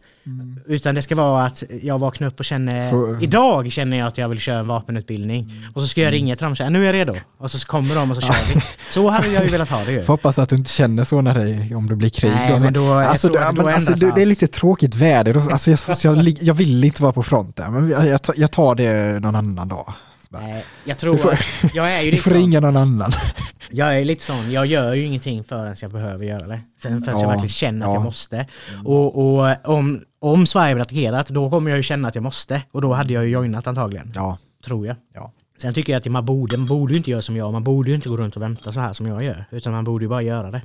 Utan 0.67 0.95
det 0.95 1.03
ska 1.03 1.15
vara 1.15 1.45
att 1.45 1.63
jag 1.83 1.99
vaknar 1.99 2.29
upp 2.29 2.39
och 2.39 2.45
känner, 2.45 2.91
Får- 2.91 3.23
idag 3.23 3.73
känner 3.73 3.99
jag 3.99 4.09
att 4.09 4.19
jag 4.19 4.29
vill 4.29 4.39
köra 4.39 4.59
en 4.59 4.67
vapenutbildning. 4.67 5.53
Och 5.75 5.83
så 5.83 5.89
ska 5.89 6.01
jag 6.01 6.13
ringa 6.13 6.37
till 6.37 6.45
dem 6.45 6.51
och 6.53 6.57
säga 6.59 6.71
nu 6.71 6.83
är 6.83 6.87
jag 6.87 6.95
redo. 6.95 7.15
Och 7.39 7.51
så 7.51 7.67
kommer 7.67 7.95
de 7.95 8.11
och 8.11 8.17
så 8.17 8.23
kör 8.23 8.55
vi. 8.55 8.61
Så 8.91 9.09
hade 9.11 9.29
jag 9.29 9.45
ju 9.45 9.51
velat 9.51 9.69
ha 9.69 9.85
det 9.85 9.93
ju. 9.93 10.03
Får 10.03 10.13
hoppas 10.13 10.39
att 10.39 10.49
du 10.49 10.57
inte 10.57 10.71
känner 10.71 11.05
så 11.05 11.21
när 11.21 11.35
det, 11.69 11.75
om 11.75 11.89
det 11.89 11.97
blir 11.97 12.09
krig. 12.11 12.31
Nej, 12.31 12.61
men 12.61 12.73
då- 12.73 12.93
alltså, 12.95 13.29
då 13.29 13.35
men, 13.53 13.69
alltså, 13.75 13.93
det, 13.95 14.13
det 14.15 14.23
är 14.23 14.27
lite 14.27 14.47
tråkigt 14.47 14.95
väder. 14.95 15.53
Alltså, 15.53 15.71
jag, 15.71 15.79
jag, 16.17 16.29
jag 16.41 16.55
vill 16.55 16.85
inte 16.85 17.03
vara 17.03 17.13
på 17.13 17.23
fronten, 17.23 17.73
men 17.73 17.91
jag, 17.91 18.21
jag 18.37 18.51
tar 18.53 18.75
det 18.75 19.21
någon 19.21 19.37
annan 19.37 19.69
dag. 19.69 19.95
Bara, 20.29 20.43
Nej, 20.43 20.65
jag 20.85 20.99
tror 20.99 21.13
Du 21.13 21.19
får- 21.19 21.33
att 21.33 21.75
jag 21.75 21.93
är 21.93 22.01
ju 22.03 22.05
Du 22.11 22.17
lite 22.17 22.23
får 22.29 22.35
ringa 22.37 22.61
någon 22.61 22.77
annan. 22.77 23.11
Jag 23.71 23.99
är 24.01 24.05
lite 24.05 24.25
sån, 24.25 24.51
jag 24.53 24.67
gör 24.67 24.95
ju 24.95 25.05
ingenting 25.05 25.45
förrän 25.45 25.77
jag 25.81 25.91
behöver 25.91 26.25
göra 26.25 26.47
det. 26.47 26.61
Sen 26.83 27.03
förrän 27.05 27.19
jag 27.19 27.25
Ja, 27.25 27.29
verkligen 27.29 27.49
känner 27.49 27.87
att 27.87 27.93
ja. 27.93 27.97
jag 27.97 28.05
måste. 28.05 28.47
Och, 28.85 29.39
och 29.39 29.57
om, 29.65 30.01
om 30.19 30.47
Sverige 30.47 30.75
blir 30.75 30.83
attackerat, 30.83 31.29
då 31.29 31.51
kommer 31.51 31.71
jag 31.71 31.77
ju 31.77 31.83
känna 31.83 32.09
att 32.09 32.15
jag 32.15 32.25
måste. 32.25 32.63
Och 32.73 32.83
då 32.83 32.93
hade 32.93 33.13
jag 33.13 33.25
ju 33.25 33.31
joinat 33.31 33.67
antagligen. 33.67 34.13
Ja, 34.15 34.39
Tror 34.65 34.87
jag. 34.87 34.97
ja. 35.15 35.33
Sen 35.61 35.75
tycker 35.75 35.93
jag 35.93 36.01
att 36.01 36.07
man 36.13 36.25
borde, 36.25 36.57
man 36.57 36.67
borde 36.67 36.97
inte 36.97 37.11
göra 37.11 37.23
som 37.23 37.37
jag, 37.37 37.53
man 37.53 37.65
borde 37.65 37.91
ju 37.91 37.95
inte 37.95 38.09
gå 38.09 38.17
runt 38.17 38.37
och 38.37 38.43
vänta 38.43 38.73
så 38.73 38.81
här 38.81 38.93
som 38.93 39.07
jag 39.07 39.25
gör. 39.25 39.45
Utan 39.51 39.73
man 39.73 39.85
borde 39.85 40.05
ju 40.05 40.09
bara 40.09 40.23
göra 40.23 40.51
det. 40.51 40.63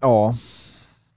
Ja. 0.00 0.36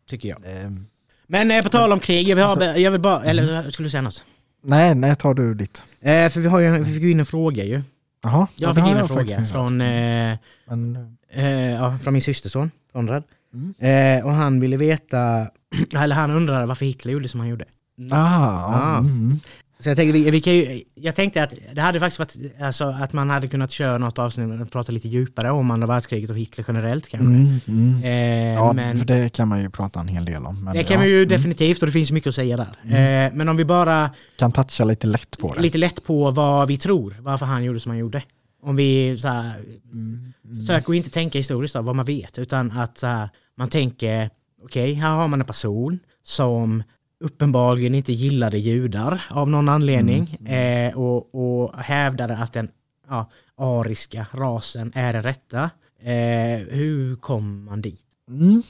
Tycker 0.09 0.29
jag. 0.29 0.37
ehm, 0.45 0.85
Men 1.27 1.51
eh, 1.51 1.63
på 1.63 1.69
tal 1.69 1.91
om 1.93 1.99
krig, 1.99 2.27
jag 2.27 2.35
vill, 2.35 2.45
ha, 2.45 2.77
jag 2.77 2.91
vill 2.91 3.01
bara, 3.01 3.17
Mm. 3.17 3.27
eller 3.29 3.71
skulle 3.71 3.85
du 3.85 3.89
säga 3.89 4.01
något? 4.01 4.23
Nej, 4.63 4.95
nej, 4.95 5.15
tar 5.15 5.33
du 5.33 5.53
ditt. 5.53 5.83
Eh, 6.01 6.29
för 6.29 6.39
vi, 6.39 6.47
har 6.47 6.59
ju, 6.59 6.71
vi 6.77 6.93
fick 6.93 7.03
ju 7.03 7.11
in 7.11 7.19
en 7.19 7.25
fråga 7.25 7.63
ju. 7.63 7.81
Jaha, 8.23 8.47
ja, 8.55 8.67
Jag 8.67 8.75
fick 8.75 8.87
in 8.87 8.97
en 8.97 9.07
fråga 9.07 9.45
från, 9.45 9.81
eh, 9.81 10.37
Men, 10.67 10.97
eh, 11.33 11.71
ja, 11.71 11.97
från 12.03 12.13
min 12.13 12.21
systerson, 12.21 12.71
Konrad. 12.93 13.23
Mm. 13.53 13.73
Eh, 14.19 14.25
och 14.25 14.31
han 14.33 14.59
ville 14.59 14.77
veta, 14.77 15.47
eller 15.97 16.15
han 16.15 16.31
undrade 16.31 16.65
varför 16.65 16.85
Hitler 16.85 17.11
gjorde 17.13 17.27
som 17.27 17.39
han 17.39 17.49
gjorde. 17.49 17.65
ah, 18.11 18.17
Ah. 18.17 18.97
mm. 18.97 19.39
Så 19.83 19.89
jag 19.89 19.97
tänkte, 19.97 20.11
vi, 20.13 20.31
vi 20.31 20.41
kan 20.41 20.53
ju, 20.53 20.81
jag 20.95 21.15
tänkte 21.15 21.43
att 21.43 21.53
det 21.73 21.81
hade 21.81 21.99
faktiskt 21.99 22.19
varit, 22.19 22.61
alltså, 22.61 22.85
att 22.85 23.13
man 23.13 23.29
hade 23.29 23.47
kunnat 23.47 23.71
köra 23.71 23.97
något 23.97 24.19
avsnitt 24.19 24.61
och 24.61 24.71
prata 24.71 24.91
lite 24.91 25.07
djupare 25.07 25.51
om 25.51 25.71
andra 25.71 25.87
världskriget 25.87 26.29
och 26.29 26.37
Hitler 26.37 26.65
generellt 26.67 27.07
kanske. 27.07 27.27
Mm, 27.27 27.59
mm. 27.67 28.03
Eh, 28.03 28.53
Ja, 28.53 28.73
men 28.73 28.97
för 28.97 29.05
det 29.05 29.29
kan 29.29 29.47
man 29.47 29.61
ju 29.61 29.69
prata 29.69 29.99
en 29.99 30.07
hel 30.07 30.25
del 30.25 30.45
om. 30.45 30.69
Det 30.73 30.83
kan 30.83 31.01
vi 31.01 31.07
ju 31.07 31.17
mm. 31.17 31.29
definitivt 31.29 31.81
och 31.81 31.85
det 31.85 31.91
finns 31.91 32.11
mycket 32.11 32.29
att 32.29 32.35
säga 32.35 32.57
där. 32.57 33.25
Eh, 33.25 33.31
men 33.33 33.49
om 33.49 33.57
vi 33.57 33.65
bara 33.65 34.09
Kan 34.35 34.51
toucha 34.51 34.83
lite 34.85 35.07
lätt 35.07 35.37
på 35.37 35.53
det. 35.53 35.61
lite 35.61 35.77
lätt 35.77 36.03
på 36.03 36.31
vad 36.31 36.67
vi 36.67 36.77
tror, 36.77 37.15
varför 37.19 37.45
han 37.45 37.63
gjorde 37.63 37.79
som 37.79 37.89
han 37.89 37.99
gjorde. 37.99 38.23
Om 38.63 38.75
vi 38.75 39.17
så 39.17 39.27
här, 39.27 39.53
Mm, 39.91 40.33
mm. 40.45 40.59
försöker 40.59 40.91
att 40.91 40.95
inte 40.95 41.09
tänka 41.09 41.39
historiskt 41.39 41.75
av 41.75 41.85
vad 41.85 41.95
man 41.95 42.05
vet, 42.05 42.39
utan 42.39 42.71
att 42.71 43.01
här, 43.01 43.29
man 43.57 43.69
tänker, 43.69 44.29
okej, 44.63 44.93
här 44.93 45.09
har 45.15 45.27
man 45.27 45.41
en 45.41 45.47
person 45.47 45.99
som 46.23 46.83
uppenbarligen 47.19 47.95
inte 47.95 48.13
gillade 48.13 48.57
judar 48.57 49.25
av 49.29 49.49
någon 49.49 49.69
anledning 49.69 50.35
eh, 50.45 50.97
och, 50.97 51.35
och 51.35 51.79
hävdade 51.79 52.37
att 52.37 52.53
den 52.53 52.69
ja, 53.09 53.29
ariska 53.57 54.25
rasen 54.31 54.91
är 54.95 55.13
den 55.13 55.23
rätta. 55.23 55.69
Eh, 56.01 56.67
hur 56.69 57.15
kom 57.15 57.65
man 57.65 57.81
dit? 57.81 58.05
Mm. 58.29 58.63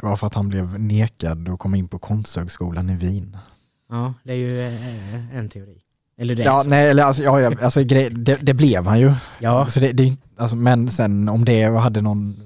Det 0.00 0.06
var 0.06 0.16
för 0.16 0.26
att 0.26 0.34
han 0.34 0.48
blev 0.48 0.80
nekad 0.80 1.48
att 1.48 1.58
komma 1.58 1.76
in 1.76 1.88
på 1.88 1.98
konsthögskolan 1.98 2.90
i 2.90 2.96
Wien. 2.96 3.36
Ja, 3.90 4.14
det 4.24 4.32
är 4.32 4.36
ju 4.36 4.60
eh, 4.60 5.36
en 5.36 5.48
teori. 5.48 5.78
Eller 6.18 6.34
det. 6.34 6.42
Ja, 6.42 6.64
nej, 6.66 6.88
eller 6.90 7.02
alltså, 7.02 7.22
ja, 7.22 7.40
ja, 7.40 7.52
alltså 7.62 7.84
det, 7.84 8.08
det 8.42 8.54
blev 8.54 8.86
han 8.86 9.00
ju. 9.00 9.12
ja. 9.38 9.66
Så 9.66 9.80
det, 9.80 9.92
det, 9.92 10.16
alltså, 10.36 10.56
men 10.56 10.90
sen 10.90 11.28
om 11.28 11.44
det 11.44 11.64
hade 11.64 12.00
någon... 12.00 12.36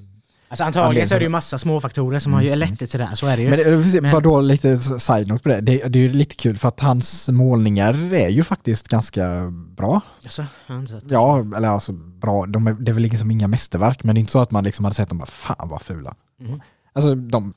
Alltså 0.48 0.64
antagligen 0.64 1.08
så 1.08 1.14
är 1.14 1.18
det 1.18 1.24
ju 1.24 1.28
massa 1.28 1.58
små 1.58 1.80
faktorer 1.80 2.18
som 2.18 2.32
har 2.32 2.42
ju 2.42 2.54
lett 2.54 2.78
till 2.78 2.88
sådär, 2.88 3.10
så 3.14 3.26
är 3.26 3.36
det 3.36 3.42
ju. 3.42 3.50
Men 3.50 3.58
det- 3.58 4.00
Men- 4.00 4.10
bara 4.10 4.20
då 4.20 4.40
lite 4.40 4.78
side-note 4.78 5.42
på 5.42 5.48
det. 5.48 5.60
det. 5.60 5.88
Det 5.88 5.98
är 5.98 6.02
ju 6.02 6.12
lite 6.12 6.34
kul 6.36 6.58
för 6.58 6.68
att 6.68 6.80
hans 6.80 7.28
målningar 7.28 8.14
är 8.14 8.28
ju 8.28 8.44
faktiskt 8.44 8.88
ganska 8.88 9.50
bra. 9.50 10.00
Alltså, 10.24 10.46
inte 10.70 10.92
sett. 11.00 11.10
Ja, 11.10 11.38
eller 11.56 11.68
alltså 11.68 11.92
bra. 11.92 12.46
De 12.46 12.66
är, 12.66 12.72
det 12.72 12.90
är 12.90 12.94
väl 12.94 13.02
liksom 13.02 13.30
inga 13.30 13.48
mästerverk, 13.48 14.04
men 14.04 14.14
det 14.14 14.18
är 14.18 14.20
inte 14.20 14.32
så 14.32 14.38
att 14.40 14.50
man 14.50 14.64
liksom 14.64 14.84
hade 14.84 14.94
sett 14.94 15.08
dem 15.08 15.18
bara 15.18 15.26
fan 15.26 15.68
vad 15.68 15.82
fula. 15.82 16.14
Mm. 16.40 16.60
Alltså 16.92 17.14
de, 17.14 17.54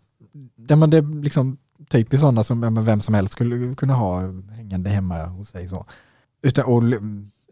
det, 0.57 0.75
men 0.75 0.89
det 0.89 0.97
är 0.97 1.23
liksom 1.23 1.57
typiskt 1.89 2.21
sådana 2.21 2.43
som 2.43 2.83
vem 2.85 3.01
som 3.01 3.13
helst 3.15 3.31
skulle 3.33 3.75
kunna 3.75 3.93
ha 3.93 4.19
hängande 4.55 4.89
hemma 4.89 5.25
hos 5.25 5.49
sig 5.49 5.67
så. 5.67 5.85
Utan, 6.41 6.65
och, 6.65 6.83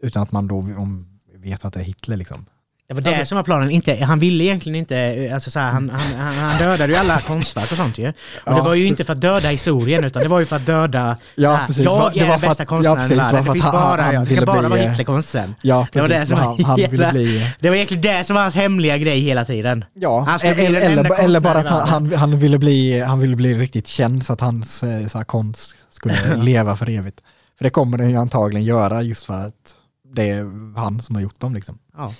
utan 0.02 0.22
att 0.22 0.32
man 0.32 0.48
då 0.48 0.56
om, 0.58 1.20
vet 1.34 1.64
att 1.64 1.72
det 1.74 1.80
är 1.80 1.84
Hitler 1.84 2.16
liksom. 2.16 2.46
Det 2.88 2.94
var 2.94 3.00
det 3.00 3.08
Alltså- 3.10 3.24
som 3.24 3.36
var 3.36 3.42
planen. 3.42 3.70
Inte, 3.70 4.04
han 4.04 4.18
ville 4.18 4.44
egentligen 4.44 4.76
inte, 4.76 5.30
alltså 5.34 5.50
så 5.50 5.58
här, 5.60 5.70
han, 5.72 5.90
han, 5.90 6.34
han, 6.34 6.58
dödade 6.58 6.92
ju 6.92 6.98
alla 6.98 7.20
konstverk 7.20 7.70
och 7.72 7.76
sånt 7.76 7.98
ju. 7.98 8.08
Och 8.08 8.14
Ja, 8.46 8.54
det 8.54 8.60
var 8.62 8.74
ju 8.74 8.80
precis. 8.82 8.90
inte 8.90 9.04
för 9.04 9.12
att 9.12 9.20
döda 9.20 9.48
historien 9.48 10.04
utan 10.04 10.22
det 10.22 10.28
var 10.28 10.38
ju 10.40 10.46
för 10.46 10.56
att 10.56 10.66
döda, 10.66 11.16
Ja, 11.34 11.54
här, 11.54 11.66
precis. 11.66 11.84
jag 11.84 12.10
Det 12.14 12.20
är 12.20 12.28
den 12.28 12.40
bästa 12.40 12.64
konstnären 12.64 13.12
i 13.12 13.14
världen. 13.14 13.44
Det, 13.44 13.52
finns 13.52 13.64
han- 13.64 13.72
bara, 13.72 14.02
han 14.02 14.14
jag. 14.14 14.24
det 14.24 14.36
ska 14.36 14.46
bara 14.46 14.60
bli, 14.60 14.68
vara 14.68 14.80
eh, 14.80 14.88
Hitlerkonsten. 14.90 15.54
Ja, 15.62 15.86
Det 15.92 16.00
var 16.00 16.08
det 16.08 16.26
som 16.26 16.38
han, 16.38 16.64
han 16.64 16.76
ville 16.76 16.88
hela- 16.90 17.10
bli... 17.12 17.54
Det 17.60 17.68
var 17.68 17.76
egentligen 17.76 18.02
det 18.02 18.24
som 18.24 18.34
var 18.34 18.42
hans 18.42 18.54
hemliga 18.54 18.98
grej 18.98 19.20
hela 19.20 19.44
tiden. 19.44 19.84
Ja, 19.94 20.20
Han 20.20 20.38
ska 20.38 20.54
bli 20.54 20.66
eller, 20.66 20.80
den 20.80 20.90
enda 20.98 21.14
eller, 21.16 21.24
eller 21.24 21.40
bara 21.40 21.58
att 21.58 21.88
han, 21.88 22.12
han, 22.14 22.38
ville 22.38 22.58
bli, 22.58 23.00
han 23.00 23.20
ville 23.20 23.36
bli 23.36 23.54
riktigt 23.54 23.86
känd 23.86 24.26
så 24.26 24.32
att 24.32 24.40
hans 24.40 24.78
så 24.78 24.86
här, 25.18 25.24
konst 25.24 25.74
skulle 25.90 26.14
leva 26.36 26.76
för 26.76 26.90
evigt. 26.90 27.20
För 27.58 27.64
det 27.64 27.70
kommer 27.70 27.98
den 27.98 28.10
ju 28.10 28.16
antagligen 28.16 28.64
göra 28.66 29.02
just 29.02 29.26
för 29.26 29.34
att 29.34 29.74
det 30.14 30.30
är 30.30 30.74
han 30.80 31.00
som 31.00 31.14
har 31.14 31.22
gjort 31.22 31.40
dem 31.40 31.54
liksom. 31.54 31.78
Ja. 31.96 32.12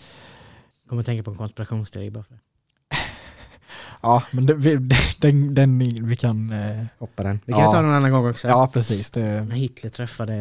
Kommer 0.88 1.00
att 1.00 1.06
tänka 1.06 1.22
på 1.22 1.30
en 1.30 1.36
konspirationsteori 1.36 2.10
bara 2.10 2.24
för 2.24 2.34
det. 2.34 2.40
Ja, 4.02 4.22
men 4.30 4.46
det, 4.46 4.54
vi, 4.54 4.76
den, 5.20 5.54
den 5.54 5.78
vi 6.08 6.16
kan... 6.16 6.52
eh, 6.52 6.84
Hoppa 6.98 7.22
den. 7.22 7.40
Vi 7.44 7.52
kan 7.52 7.62
Ja. 7.62 7.70
ta 7.72 7.76
den 7.76 7.90
en 7.90 7.96
annan 7.96 8.10
gång 8.12 8.30
också. 8.30 8.48
Ja, 8.48 8.70
precis. 8.72 9.10
Det, 9.10 9.44
När 9.44 9.56
Hitler 9.56 9.90
träffade 9.90 10.34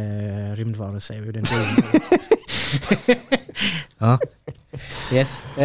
rymdvarelser 0.56 1.22
den 1.32 1.44
ja. 3.98 4.20
Yes. 5.14 5.44
Eh, 5.58 5.64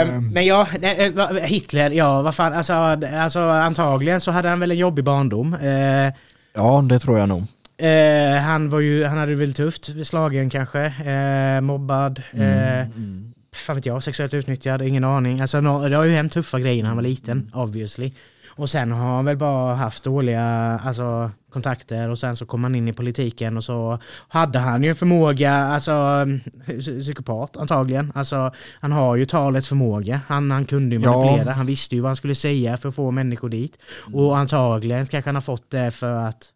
Ehm. 0.00 0.28
men 0.28 0.46
ja, 0.46 0.66
eh, 0.82 1.34
Hitler, 1.44 1.90
ja 1.90 2.22
vad 2.22 2.34
fan, 2.34 2.52
alltså, 2.52 2.72
alltså 2.72 3.40
antagligen 3.40 4.20
så 4.20 4.30
hade 4.30 4.48
han 4.48 4.60
väl 4.60 4.70
en 4.70 4.76
jobbig 4.78 5.04
barndom. 5.04 5.54
Eh, 5.54 6.12
ja, 6.54 6.82
det 6.88 6.98
tror 6.98 7.18
jag 7.18 7.28
nog. 7.28 7.42
eh, 7.78 8.36
han 8.42 8.70
var 8.70 8.80
ju, 8.80 9.04
han 9.04 9.18
hade 9.18 9.32
det 9.32 9.38
väl 9.38 9.54
tufft, 9.54 10.06
slagen 10.06 10.50
kanske, 10.50 10.80
eh, 10.84 11.60
mobbad, 11.60 12.22
eh, 12.32 12.80
Mm. 12.80 13.33
Fan 13.54 13.76
vet 13.76 13.86
jag, 13.86 14.02
sexuellt 14.02 14.34
utnyttjad, 14.34 14.82
ingen 14.82 15.04
aning. 15.04 15.40
Alltså 15.40 15.60
det 15.60 15.96
har 15.96 16.04
ju 16.04 16.12
hänt 16.14 16.32
tuffa 16.32 16.60
grejer 16.60 16.82
när 16.82 16.88
han 16.88 16.96
var 16.96 17.02
liten, 17.02 17.50
obviously. 17.54 18.12
Och 18.56 18.70
sen 18.70 18.92
har 18.92 19.16
han 19.16 19.24
väl 19.24 19.36
bara 19.36 19.74
haft 19.74 20.04
dåliga 20.04 20.42
alltså, 20.84 21.30
kontakter 21.50 22.08
och 22.10 22.18
sen 22.18 22.36
så 22.36 22.46
kom 22.46 22.64
han 22.64 22.74
in 22.74 22.88
i 22.88 22.92
politiken 22.92 23.56
och 23.56 23.64
så 23.64 23.98
hade 24.28 24.58
han 24.58 24.82
ju 24.82 24.88
en 24.88 24.94
förmåga, 24.96 25.52
alltså 25.54 25.92
psy- 25.92 27.00
psykopat 27.00 27.56
antagligen. 27.56 28.12
Alltså 28.14 28.52
han 28.80 28.92
har 28.92 29.16
ju 29.16 29.26
talets 29.26 29.68
förmåga, 29.68 30.20
han, 30.26 30.50
han 30.50 30.64
kunde 30.64 30.96
ju 30.96 31.02
Ja. 31.02 31.10
manipulera, 31.20 31.52
han 31.52 31.66
visste 31.66 31.94
ju 31.94 32.00
vad 32.00 32.08
han 32.08 32.16
skulle 32.16 32.34
säga 32.34 32.76
för 32.76 32.88
att 32.88 32.94
få 32.94 33.10
människor 33.10 33.48
dit. 33.48 33.78
Och 34.14 34.38
antagligen 34.38 35.06
kanske 35.06 35.28
han 35.28 35.36
har 35.36 35.40
fått 35.42 35.70
det 35.70 35.90
för 35.90 36.14
att 36.14 36.50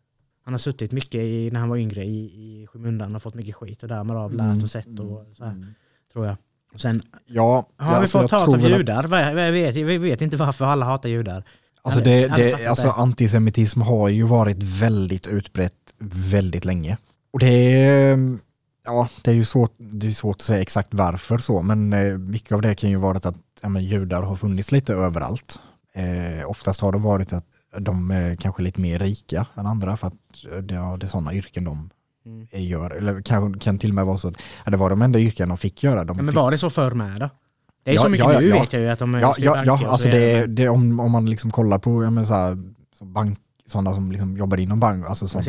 han 0.45 0.55
har 0.55 0.59
suttit 0.59 0.93
mycket 0.93 1.21
i, 1.21 1.51
när 1.53 1.61
han 1.61 1.69
var 1.69 1.77
yngre 1.77 2.05
i, 2.05 2.17
i 2.25 2.67
skymundan 2.73 3.17
och 3.17 3.23
fått 3.23 3.35
mycket 3.35 3.55
skit 3.55 3.83
och 3.83 3.89
därmed 3.89 4.17
av 4.17 4.35
lärt 4.35 4.63
och 4.63 4.71
sett 4.71 5.01
och 5.01 5.27
så 5.35 5.45
här, 5.45 5.53
Mm. 5.53 5.67
tror 6.13 6.27
jag. 6.27 6.37
Sen 6.77 7.03
Ja, 7.27 7.67
har 7.77 7.97
alltså, 7.97 8.19
vi 8.19 8.23
jag 8.23 8.31
fått 8.31 8.41
hat 8.41 8.55
av 8.55 8.71
judar. 8.71 9.05
Vad 9.05 9.35
vet, 9.53 9.77
vi 9.77 9.99
vet 9.99 10.23
inte 10.23 10.37
varför 10.37 10.65
alla 10.65 10.87
hatar 10.87 11.09
judar. 11.09 11.45
Alltså, 11.83 12.01
det, 12.01 12.29
det, 12.37 12.67
alltså 12.67 12.89
antisemitism 12.89 13.81
har 13.81 14.09
ju 14.09 14.23
varit 14.23 14.63
väldigt 14.63 15.27
utbrett 15.27 15.75
väldigt 15.99 16.65
länge. 16.65 16.97
Och 17.33 17.39
det 17.39 17.75
är, 17.75 18.39
ja, 18.85 19.09
det 19.23 19.31
är 19.31 19.35
ju 19.35 19.45
svårt, 19.45 19.75
det 19.79 20.07
är 20.07 20.11
svårt 20.11 20.37
att 20.37 20.43
säga 20.43 20.63
exakt 20.63 20.89
varför 20.95 21.39
så, 21.39 21.63
men 21.63 21.93
eh, 21.93 22.19
mycket 22.19 22.53
av 22.53 22.63
det 22.63 22.75
kan 22.75 22.91
ju 22.91 22.97
vara 22.97 23.17
att 23.17 23.37
ja, 23.63 23.69
men, 23.69 23.85
judar 23.85 24.23
har 24.23 24.37
funnits 24.37 24.73
lite 24.73 24.95
överallt. 24.95 25.61
Eh, 25.95 26.51
oftast 26.51 26.81
har 26.81 26.93
det 26.93 26.99
varit 26.99 27.33
att 27.33 27.45
de 27.79 28.11
är 28.11 28.35
kanske 28.35 28.63
lite 28.63 28.81
mer 28.81 28.99
rika 28.99 29.47
än 29.57 29.67
andra 29.67 29.97
för 29.97 30.07
att 30.07 30.15
det, 30.63 30.75
ja, 30.75 30.97
det 31.01 31.07
är 31.07 31.09
sådana 31.09 31.35
yrken 31.35 31.65
de 31.65 31.91
Mm. 32.29 32.47
gör. 32.69 32.91
Eller 32.91 33.23
kan, 33.23 33.59
kan 33.59 33.79
till 33.79 33.91
och 33.91 33.95
med 33.95 34.07
vara 34.07 34.17
så 34.17 34.29
att 34.29 34.35
ja, 34.65 34.71
det 34.71 34.77
var 34.77 34.91
de 34.91 35.03
enda 35.03 35.19
yrken 35.19 35.49
de 35.49 35.59
fick 35.59 35.83
göra. 35.83 36.05
De 36.05 36.17
Ja, 36.17 36.23
men 36.23 36.33
fick, 36.33 36.37
var 36.37 36.51
det 36.51 36.59
så 36.59 36.71
förr 36.71 36.91
med 36.91 37.21
då? 37.21 37.31
Det 37.85 37.91
är 37.91 37.95
Ja, 37.95 38.03
så 38.03 38.09
mycket 38.09 38.27
ja, 38.27 38.33
ja, 38.33 38.41
nu 38.41 38.49
ja. 38.49 38.61
vet 38.61 38.73
jag 38.73 38.83
ju 38.83 38.89
att 38.89 38.99
de 38.99 39.15
Ja, 39.15 39.33
styr 39.33 39.45
ja, 39.45 39.65
ja 39.65 39.73
och 39.73 39.93
alltså 39.93 40.09
det, 40.09 40.47
det, 40.47 40.69
om, 40.69 41.01
om 41.01 41.13
man 41.13 41.27
liksom 41.27 41.51
kollar 41.51 41.79
på 41.79 42.05
ja, 42.05 42.11
men 42.11 42.27
så 42.27 42.35
här, 42.35 42.59
så 42.99 43.05
bank, 43.05 43.39
sådana 43.67 43.95
som 43.95 44.13
liksom 44.13 44.37
jobbar 44.37 44.61
inom 44.61 44.81
bank, 44.81 45.07
alltså, 45.09 45.25
Men 45.25 45.29
sånt. 45.45 45.49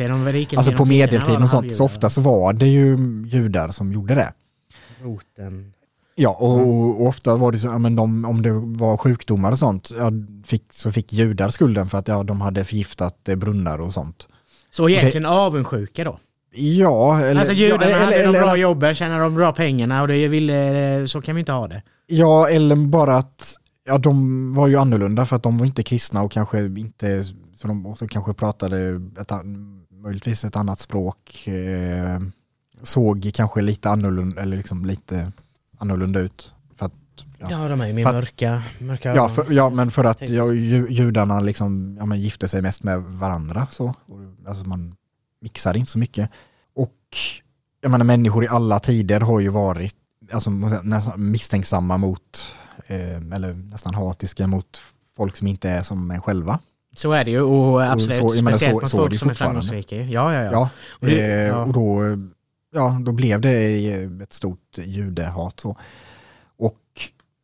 alltså 0.56 0.72
på 0.72 0.84
medeltiden 0.84 1.34
de 1.34 1.42
och 1.42 1.50
sånt, 1.50 1.74
så 1.74 1.84
ofta 1.84 2.10
så 2.10 2.20
var 2.20 2.52
det 2.52 2.66
ju 2.66 2.96
judar 3.26 3.70
som 3.70 3.92
gjorde 3.92 4.14
det. 4.14 4.32
Roten. 5.02 5.72
Ja, 6.14 6.30
och, 6.30 6.60
och 6.60 7.06
ofta 7.06 7.36
var 7.36 7.52
det 7.52 7.58
så, 7.58 7.68
ja, 7.68 7.78
men 7.78 7.96
de, 7.96 8.24
om 8.24 8.42
det 8.42 8.52
var 8.52 8.96
sjukdomar 8.96 9.52
och 9.52 9.58
sånt, 9.58 9.90
ja, 9.98 10.10
fick, 10.44 10.64
så 10.72 10.92
fick 10.92 11.12
judar 11.12 11.48
skulden 11.48 11.88
för 11.88 11.98
att 11.98 12.08
ja, 12.08 12.22
de 12.22 12.40
hade 12.40 12.64
förgiftat 12.64 13.28
eh, 13.28 13.36
brunnar 13.36 13.78
och 13.78 13.92
sånt. 13.92 14.28
Så 14.70 14.88
egentligen 14.88 15.26
avundsjuka 15.26 16.04
då? 16.04 16.18
Ja, 16.52 17.20
eller... 17.20 17.40
alltså 17.40 17.54
judarna 17.54 17.90
ja, 17.90 17.98
hade 17.98 18.14
eller, 18.14 18.32
de 18.32 18.38
bra 18.38 18.42
eller, 18.42 18.56
jobben, 18.62 18.94
tjänade 18.94 19.22
de 19.22 19.34
bra 19.34 19.52
pengarna 19.52 20.02
och 20.02 20.08
det 20.08 20.28
ville, 20.28 21.08
så 21.08 21.20
kan 21.22 21.34
vi 21.34 21.38
inte 21.40 21.52
ha 21.52 21.68
det. 21.68 21.82
ja, 22.06 22.48
eller 22.48 22.76
bara 22.76 23.16
att 23.16 23.56
ja, 23.86 23.98
de 23.98 24.54
var 24.54 24.68
ju 24.68 24.76
annorlunda 24.76 25.26
för 25.26 25.36
att 25.36 25.42
de 25.42 25.58
var 25.58 25.66
inte 25.66 25.82
kristna 25.82 26.22
och 26.22 26.32
kanske 26.32 26.64
inte, 26.66 27.24
så 27.54 27.68
de 27.68 27.86
också 27.86 28.06
kanske 28.08 28.34
pratade 28.34 29.00
ett, 29.20 29.32
möjligtvis 29.90 30.44
ett 30.44 30.56
annat 30.56 30.80
språk. 30.80 31.46
Eh, 31.48 32.20
såg 32.82 33.30
kanske 33.34 33.60
lite 33.60 33.90
annorlunda, 33.90 34.42
eller 34.42 34.56
liksom 34.56 34.84
lite 34.84 35.32
annorlunda 35.78 36.20
ut. 36.20 36.52
För 36.76 36.86
att, 36.86 36.92
ja. 37.38 37.46
Ja, 37.50 37.68
de 37.68 37.80
är 37.80 37.86
ju 37.86 37.92
mer 37.94 38.06
att- 38.06 38.14
mörka. 38.14 38.62
mörka 38.78 39.14
Ja, 39.14 39.28
för, 39.28 39.52
ja, 39.52 39.70
men 39.70 39.90
för 39.90 40.04
att 40.04 40.28
ja, 40.28 40.52
ju, 40.52 40.86
judarna 40.90 41.40
liksom, 41.40 41.96
ja, 41.98 42.06
men 42.06 42.20
gifte 42.20 42.48
sig 42.48 42.62
mest 42.62 42.82
med 42.82 43.02
varandra. 43.02 43.66
Så. 43.70 43.84
Och, 43.86 44.18
Alltså 44.48 44.64
man 44.64 44.94
mixade 45.40 45.78
inte 45.78 45.90
så 45.90 45.98
mycket. 45.98 46.30
Och 46.74 46.96
jag 47.80 47.90
menar, 47.90 48.04
människor 48.04 48.44
i 48.44 48.48
alla 48.48 48.78
tider 48.78 49.20
har 49.20 49.40
ju 49.40 49.48
varit 49.48 49.96
alltså, 50.32 50.50
nästan 50.50 51.30
misstänksamma 51.30 51.96
mot, 51.96 52.54
eh, 52.86 53.16
eller 53.16 53.54
nästan 53.54 53.94
hatiska 53.94 54.46
mot 54.46 54.82
folk 55.16 55.36
som 55.36 55.46
inte 55.46 55.68
är 55.70 55.82
som 55.82 56.10
en 56.10 56.22
själva. 56.22 56.58
Så 56.96 57.12
är 57.12 57.24
det 57.24 57.30
ju 57.30 57.40
och 57.40 57.82
absolut. 57.92 58.16
så- 58.18 58.34
jag 58.36 58.44
menar, 58.44 58.58
Speciellt 58.58 58.74
så- 58.74 58.80
mot 58.80 58.90
så 58.90 58.96
folk 58.96 59.18
som 59.18 59.30
är 59.30 59.34
framgångsrika. 59.34 59.96
Ja, 59.96 60.34
ja, 60.34 60.42
ja. 60.42 60.50
Ja, 60.52 60.70
Och 61.00 61.06
det- 61.06 61.20
eh, 61.32 61.46
ja. 61.46 61.64
och 61.64 61.72
då, 61.72 62.00
ja, 62.74 63.00
då 63.04 63.12
blev 63.12 63.40
det 63.40 63.84
ett 64.22 64.32
stort 64.32 64.78
judehat. 64.78 65.60
Så. 65.60 65.76
Och 66.58 66.76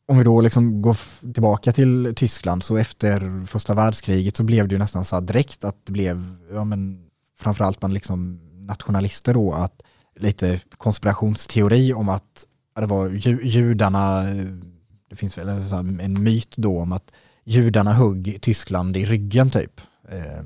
om 0.08 0.18
vi 0.18 0.24
då 0.24 0.40
liksom 0.40 0.82
går 0.82 0.96
tillbaka 1.32 1.72
till 1.72 2.12
Tyskland 2.16 2.62
så 2.64 2.76
efter 2.76 3.46
första 3.46 3.74
världskriget 3.74 4.36
så 4.36 4.42
blev 4.42 4.68
det 4.68 4.72
ju 4.74 4.78
nästan 4.78 5.04
så 5.04 5.20
direkt 5.20 5.64
att 5.64 5.76
det 5.86 5.92
blev, 5.92 6.36
ja 6.52 6.64
men 6.64 7.05
framförallt 7.38 7.80
bland 7.80 7.94
liksom 7.94 8.40
nationalister 8.66 9.34
då, 9.34 9.52
att 9.52 9.82
lite 10.16 10.60
konspirationsteori 10.76 11.92
om 11.92 12.08
att 12.08 12.46
det 12.80 12.86
var 12.86 13.08
ju, 13.08 13.40
judarna, 13.42 14.22
det 15.10 15.16
finns 15.16 15.38
väl 15.38 15.48
en 16.00 16.22
myt 16.22 16.56
då 16.56 16.80
om 16.80 16.92
att 16.92 17.12
judarna 17.44 17.92
högg 17.92 18.38
Tyskland 18.42 18.96
i 18.96 19.04
ryggen 19.04 19.50
typ. 19.50 19.80
Eh, 20.08 20.42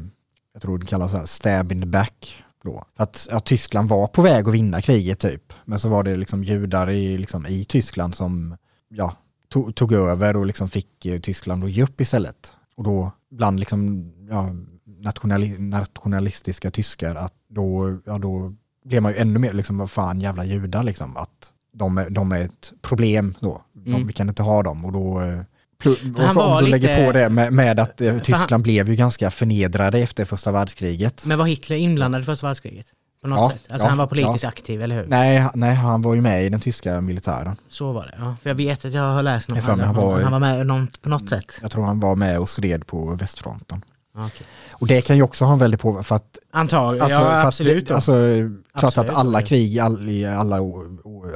jag 0.53 0.63
tror 0.63 0.79
det 0.79 0.87
kallas 0.87 1.11
så 1.11 1.19
här 1.19 1.27
stab 1.27 1.73
in 1.73 1.81
the 1.81 1.87
back. 1.87 2.45
Då. 2.65 2.85
Att 2.97 3.29
ja, 3.31 3.41
Tyskland 3.41 3.89
var 3.89 4.07
på 4.07 4.23
väg 4.23 4.49
att 4.49 4.55
vinna 4.55 4.83
kriget 4.83 5.19
typ. 5.19 5.53
Men 5.65 5.79
så 5.79 5.89
var 5.89 6.03
det 6.03 6.17
liksom 6.17 6.45
judar 6.45 6.91
i, 6.91 7.19
liksom, 7.19 7.47
i 7.47 7.65
Tyskland 7.65 8.15
som 8.15 8.57
ja, 8.89 9.17
tog, 9.49 9.75
tog 9.75 9.93
över 9.93 10.37
och 10.37 10.47
liksom 10.47 10.69
fick 10.69 11.07
eh, 11.07 11.21
Tyskland 11.21 11.65
att 11.65 11.71
ge 11.71 11.83
upp 11.83 12.01
istället. 12.01 12.57
Och 12.75 12.85
då 12.85 13.13
bland 13.31 13.61
liksom, 13.61 14.13
ja, 14.31 14.51
nationali, 15.01 15.59
nationalistiska 15.59 16.71
tyskar 16.71 17.15
att 17.17 17.33
då, 17.49 17.99
ja, 18.05 18.19
då 18.19 18.55
blev 18.85 19.03
man 19.03 19.13
ju 19.13 19.19
ännu 19.19 19.39
mer 19.39 19.53
liksom, 19.53 19.79
vad 19.79 19.91
fan 19.91 20.21
jävla 20.21 20.45
judar 20.45 20.83
liksom. 20.83 21.17
Att 21.17 21.53
de 21.75 21.99
är, 21.99 22.11
de 22.11 22.33
är 22.33 22.41
ett 22.41 22.73
problem 22.83 23.35
då. 23.41 23.63
De, 23.73 23.91
Mm. 23.95 24.07
Vi 24.07 24.13
kan 24.13 24.29
inte 24.29 24.43
ha 24.43 24.63
dem 24.63 24.85
och 24.85 24.93
då 24.93 25.21
eh, 25.21 25.27
han 25.85 26.27
och 26.27 26.33
så 26.33 26.43
om 26.43 26.65
du 26.65 26.71
lägger 26.71 26.89
lite- 26.89 27.07
på 27.07 27.13
det 27.13 27.31
med, 27.31 27.53
med 27.53 27.81
att 27.81 28.01
eh, 28.01 28.11
han- 28.11 28.21
Tyskland 28.21 28.63
blev 28.63 28.89
ju 28.89 28.97
ganska 28.97 29.31
förnedrade 29.31 29.99
efter 29.99 30.25
första 30.25 30.53
världskriget. 30.53 31.25
Men 31.27 31.39
var 31.39 31.47
Hitler 31.47 31.77
inblandad 31.77 32.21
i 32.21 32.25
första 32.25 32.47
världskriget? 32.47 32.87
På 33.23 33.29
något 33.29 33.39
Ja, 33.39 33.51
sätt? 33.51 33.67
Alltså 33.71 33.87
ja, 33.87 33.89
han 33.89 33.99
var 33.99 34.07
politiskt 34.07 34.45
aktiv, 34.45 34.83
eller 34.83 34.97
hur? 34.97 35.07
Nej, 35.07 35.37
han- 35.39 35.53
nej, 35.55 35.75
han 35.75 36.03
var 36.03 36.15
ju 36.15 36.21
med 36.21 36.47
i 36.47 36.49
den 36.49 36.61
tyska 36.61 37.01
militären. 37.01 37.57
Så 37.69 37.93
var 37.93 38.03
det, 38.03 38.15
ja. 38.19 38.37
För 38.43 38.51
jag 38.51 38.55
vet 38.55 38.85
att 38.85 38.93
jag 38.93 39.03
har 39.03 39.23
läst 39.23 39.49
något 39.49 39.57
mig 39.77 39.87
han 39.87 39.95
var- 39.95 40.21
han 40.21 40.33
var 40.33 40.39
med 40.41 40.67
någon, 40.67 40.87
på 41.03 41.09
något 41.09 41.29
sätt. 41.29 41.59
Jag 41.63 41.71
tror 41.71 41.85
han 41.85 42.01
var 42.01 42.17
med 42.17 42.39
och 42.39 42.49
stred 42.49 42.87
på 42.87 43.15
västfronten. 43.15 43.85
Okej. 44.15 44.47
Och 44.73 44.87
det 44.87 45.03
kan 45.03 45.17
ju 45.17 45.23
också 45.23 45.45
ha 45.45 45.53
en 45.53 45.59
väldig 45.59 45.81
påverkan 45.81 46.05
för 46.05 46.17
att, 46.17 46.39
Antagligen, 46.51 47.05
alltså, 47.05 47.21
ja 47.21 47.47
absolut. 47.47 47.89
det, 47.89 47.95
alltså, 47.95 48.13
klart 48.13 48.85
Absolut, 48.85 49.11
att 49.11 49.17
alla 49.17 49.43
krig 49.43 49.79
all, 49.79 50.09
i 50.09 50.27
alla 50.27 50.57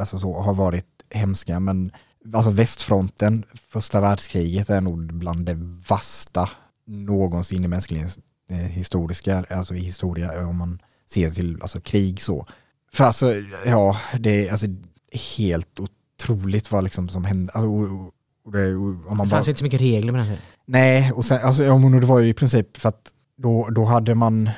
alltså 0.01 0.18
så, 0.18 0.41
har 0.41 0.55
varit 0.55 0.87
hemska, 1.11 1.61
men 1.61 1.93
alltså 2.35 2.51
västfronten, 2.51 3.45
första 3.68 4.01
världskriget 4.01 4.70
är 4.70 4.81
nog 4.81 5.14
bland 5.14 5.47
det 5.47 5.57
värsta 5.89 6.51
någonsin 6.87 7.64
i 7.64 7.68
mänsklighetens 7.68 8.18
eh, 8.51 8.57
historiska, 8.57 9.45
alltså 9.51 9.75
i 9.75 9.81
historia, 9.81 10.47
om 10.47 10.57
man 10.57 10.79
ser 11.11 11.31
till 11.31 11.62
alltså, 11.62 11.81
krig 11.81 12.22
så. 12.22 12.47
För 12.93 13.05
alltså, 13.05 13.35
ja, 13.66 13.97
det 14.18 14.49
är 14.49 14.51
alltså, 14.51 14.66
helt 15.39 15.81
otroligt 15.81 16.72
vad 16.72 16.85
liksom 16.85 17.09
som 17.09 17.25
hände. 17.25 17.53
Alltså, 17.53 17.68
och, 17.68 18.07
och, 18.07 18.12
och 18.45 18.53
det, 18.53 18.75
och, 18.75 18.85
om 18.85 19.03
man 19.05 19.11
det 19.11 19.16
bara, 19.16 19.29
fanns 19.29 19.49
inte 19.49 19.59
så 19.59 19.64
mycket 19.64 19.81
regler 19.81 20.12
med 20.12 20.20
den 20.20 20.29
här. 20.29 20.41
Nej, 20.66 21.12
och 21.12 21.24
sen, 21.24 21.38
alltså, 21.42 21.64
ja, 21.64 21.78
men 21.78 22.00
det 22.00 22.06
var 22.06 22.20
ju 22.20 22.28
i 22.28 22.34
princip 22.34 22.76
för 22.76 22.88
att 22.88 23.10
då, 23.36 23.68
då 23.70 23.84
hade 23.84 24.14
man 24.14 24.50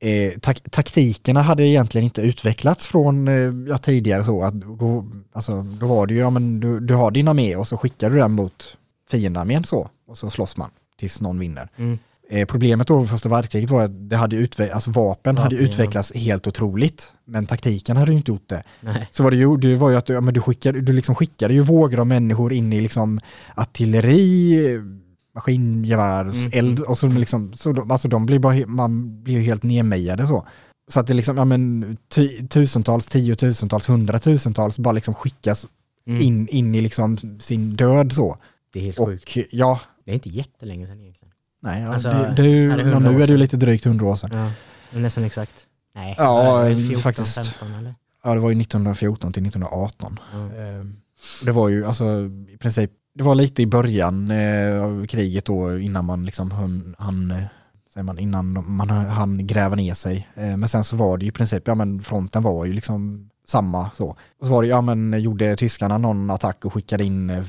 eh, 0.00 0.32
tak, 0.40 0.60
taktikerna 0.70 1.42
hade 1.42 1.62
egentligen 1.62 2.04
inte 2.04 2.22
utvecklats 2.22 2.86
från 2.86 3.28
eh, 3.28 3.68
ja, 3.68 3.78
tidigare 3.78 4.24
så 4.24 4.42
att 4.42 4.54
då, 4.54 5.06
alltså, 5.32 5.62
då 5.62 5.86
var 5.86 6.06
det 6.06 6.14
ju, 6.14 6.20
ja 6.20 6.30
men 6.30 6.60
du, 6.60 6.80
du 6.80 6.94
har 6.94 7.10
din 7.10 7.28
armé 7.28 7.56
och 7.56 7.68
så 7.68 7.76
skickar 7.76 8.10
du 8.10 8.16
den 8.16 8.32
mot 8.32 8.76
fiendearmén 9.10 9.64
så 9.64 9.88
och 10.08 10.18
så 10.18 10.30
slåss 10.30 10.56
man 10.56 10.70
tills 10.98 11.20
någon 11.20 11.38
vinner. 11.38 11.68
Mm. 11.76 11.98
Eh, 12.30 12.46
problemet 12.46 12.86
då 12.86 12.98
vid 12.98 13.08
första 13.10 13.28
världskriget 13.28 13.70
var 13.70 13.84
att 13.84 14.10
det 14.10 14.16
hade 14.16 14.36
utve- 14.36 14.72
alltså, 14.72 14.90
vapen 14.90 15.36
hade 15.36 15.56
Vapen, 15.56 15.66
ja. 15.66 15.72
utvecklats 15.72 16.12
helt 16.14 16.46
otroligt 16.46 17.12
men 17.24 17.46
taktiken 17.46 17.96
hade 17.96 18.10
ju 18.10 18.16
inte 18.16 18.30
gjort 18.30 18.48
det. 18.48 18.62
Nej. 18.80 19.08
Så 19.10 19.22
vad 19.22 19.32
du 19.32 19.36
gjorde 19.36 19.68
det 19.70 19.76
var 19.76 19.90
ju 19.90 19.96
att 19.96 20.06
du, 20.06 20.12
ja, 20.12 20.20
men 20.20 20.34
du, 20.34 20.40
skickade, 20.40 20.80
du 20.80 20.92
liksom 20.92 21.14
skickade 21.14 21.54
ju 21.54 21.60
vågor 21.60 22.00
av 22.00 22.06
människor 22.06 22.52
in 22.52 22.72
i 22.72 22.80
liksom 22.80 23.20
artilleri, 23.54 24.80
maskingevär, 25.34 26.24
Mm. 26.24 26.50
eld 26.52 26.80
och 26.80 26.98
så 26.98 27.08
liksom, 27.08 27.52
så 27.52 27.72
de, 27.72 27.90
alltså 27.90 28.08
de 28.08 28.26
blir 28.26 28.38
bara, 28.38 28.66
man 28.66 29.22
blir 29.22 29.34
ju 29.34 29.40
helt 29.42 29.62
nedmejade 29.62 30.26
så. 30.26 30.46
Så 30.88 31.00
att 31.00 31.06
det 31.06 31.14
liksom, 31.14 31.36
ja 31.36 31.44
men 31.44 31.96
ty, 32.08 32.48
tusentals, 32.48 33.06
tiotusentals, 33.06 33.88
hundratusentals 33.88 34.78
bara 34.78 34.92
liksom 34.92 35.14
skickas 35.14 35.66
Mm. 36.06 36.22
in, 36.22 36.48
in 36.48 36.74
i 36.74 36.80
liksom 36.80 37.18
sin 37.40 37.76
död 37.76 38.12
så. 38.12 38.36
Det 38.72 38.78
är 38.80 38.84
helt 38.84 38.98
Och 38.98 39.06
sjukt. 39.06 39.36
ja, 39.50 39.80
Det 40.04 40.10
är 40.10 40.14
inte 40.14 40.28
jättelänge 40.28 40.86
sedan 40.86 41.00
egentligen. 41.00 41.32
nej, 41.62 41.82
ja, 41.82 41.92
Alltså, 41.92 42.08
det, 42.08 42.34
det 42.36 42.42
är 42.42 42.76
det 42.76 42.82
ja, 42.82 42.88
100 42.88 42.96
år 43.10 43.12
nu 43.12 43.22
är 43.22 43.26
det 43.26 43.32
ju 43.32 43.36
lite 43.38 43.56
drygt 43.56 43.84
hundra 43.84 44.06
år 44.06 44.14
sedan. 44.14 44.52
Ja, 44.92 44.98
nästan 44.98 45.24
exakt. 45.24 45.66
Nej, 45.94 46.14
Ja, 46.18 46.34
vad 46.42 46.64
är 46.66 46.70
det, 46.70 46.76
14, 46.76 47.02
faktiskt. 47.02 47.34
15 47.34 47.74
eller? 47.74 47.94
Ja, 48.24 48.34
det 48.34 48.40
var 48.40 48.50
ju 48.50 48.60
1914 48.60 49.32
till 49.32 49.42
1918. 49.46 50.18
Ja. 50.32 50.38
Eh, 50.38 50.84
Det 51.44 51.52
var 51.52 51.68
ju 51.68 51.86
alltså 51.86 52.04
i 52.48 52.56
princip, 52.60 52.90
det 53.14 53.22
var 53.22 53.34
lite 53.34 53.62
i 53.62 53.66
början 53.66 54.30
eh, 54.30 54.84
av 54.84 55.06
kriget 55.06 55.44
då 55.44 55.78
innan 55.78 56.04
man 56.04 56.24
liksom 56.24 56.50
hann, 56.50 56.94
han, 56.98 57.30
eh, 57.30 57.44
säger 57.94 58.04
man, 58.04 58.18
innan 58.18 58.74
man 58.76 58.90
hann 58.90 59.46
gräva 59.46 59.76
ner 59.76 59.94
sig. 59.94 60.28
Eh, 60.34 60.56
men 60.56 60.68
sen 60.68 60.84
så 60.84 60.96
var 60.96 61.18
det 61.18 61.24
ju 61.24 61.28
i 61.28 61.32
princip, 61.32 61.68
ja 61.68 61.74
men 61.74 62.02
fronten 62.02 62.42
var 62.42 62.64
ju 62.64 62.72
liksom 62.72 63.30
samma 63.46 63.90
så. 63.90 64.16
Och 64.38 64.46
så 64.46 64.52
var 64.52 64.62
det, 64.62 64.68
ja 64.68 64.80
men 64.80 65.20
gjorde 65.20 65.56
tyskarna 65.56 65.98
någon 65.98 66.30
attack 66.30 66.64
och 66.64 66.72
skickade 66.72 67.04
in 67.04 67.30
eh, 67.30 67.44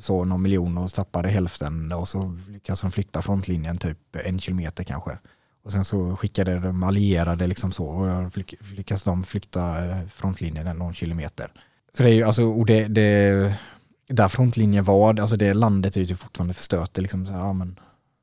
så 0.00 0.24
någon 0.24 0.42
miljon 0.42 0.78
och 0.78 0.94
tappade 0.94 1.28
hälften 1.28 1.92
och 1.92 2.08
så 2.08 2.38
lyckades 2.48 2.80
de 2.80 2.90
flytta 2.90 3.22
frontlinjen 3.22 3.78
typ 3.78 4.16
en 4.24 4.40
kilometer 4.40 4.84
kanske. 4.84 5.18
Och 5.64 5.72
sen 5.72 5.84
så 5.84 6.16
skickade 6.16 6.58
de 6.60 6.82
allierade 6.82 7.46
liksom 7.46 7.72
så 7.72 7.86
och 7.86 8.38
lyckades 8.76 9.02
de 9.02 9.24
flytta 9.24 9.88
eh, 9.88 10.06
frontlinjen 10.08 10.78
någon 10.78 10.94
kilometer. 10.94 11.52
Så 11.96 12.02
det 12.02 12.10
är 12.10 12.14
ju 12.14 12.22
alltså, 12.22 12.44
och 12.44 12.66
det, 12.66 12.88
det 12.88 13.54
där 14.08 14.28
frontlinjen 14.28 14.84
var, 14.84 15.20
alltså 15.20 15.36
det 15.36 15.54
landet 15.54 15.96
är 15.96 16.00
ju 16.00 16.16
fortfarande 16.16 16.54
förstört. 16.54 16.94
Det, 16.94 17.02
liksom 17.02 17.26
så 17.26 17.32
här, 17.32 17.40
ja, 17.40 17.52
men, 17.52 17.78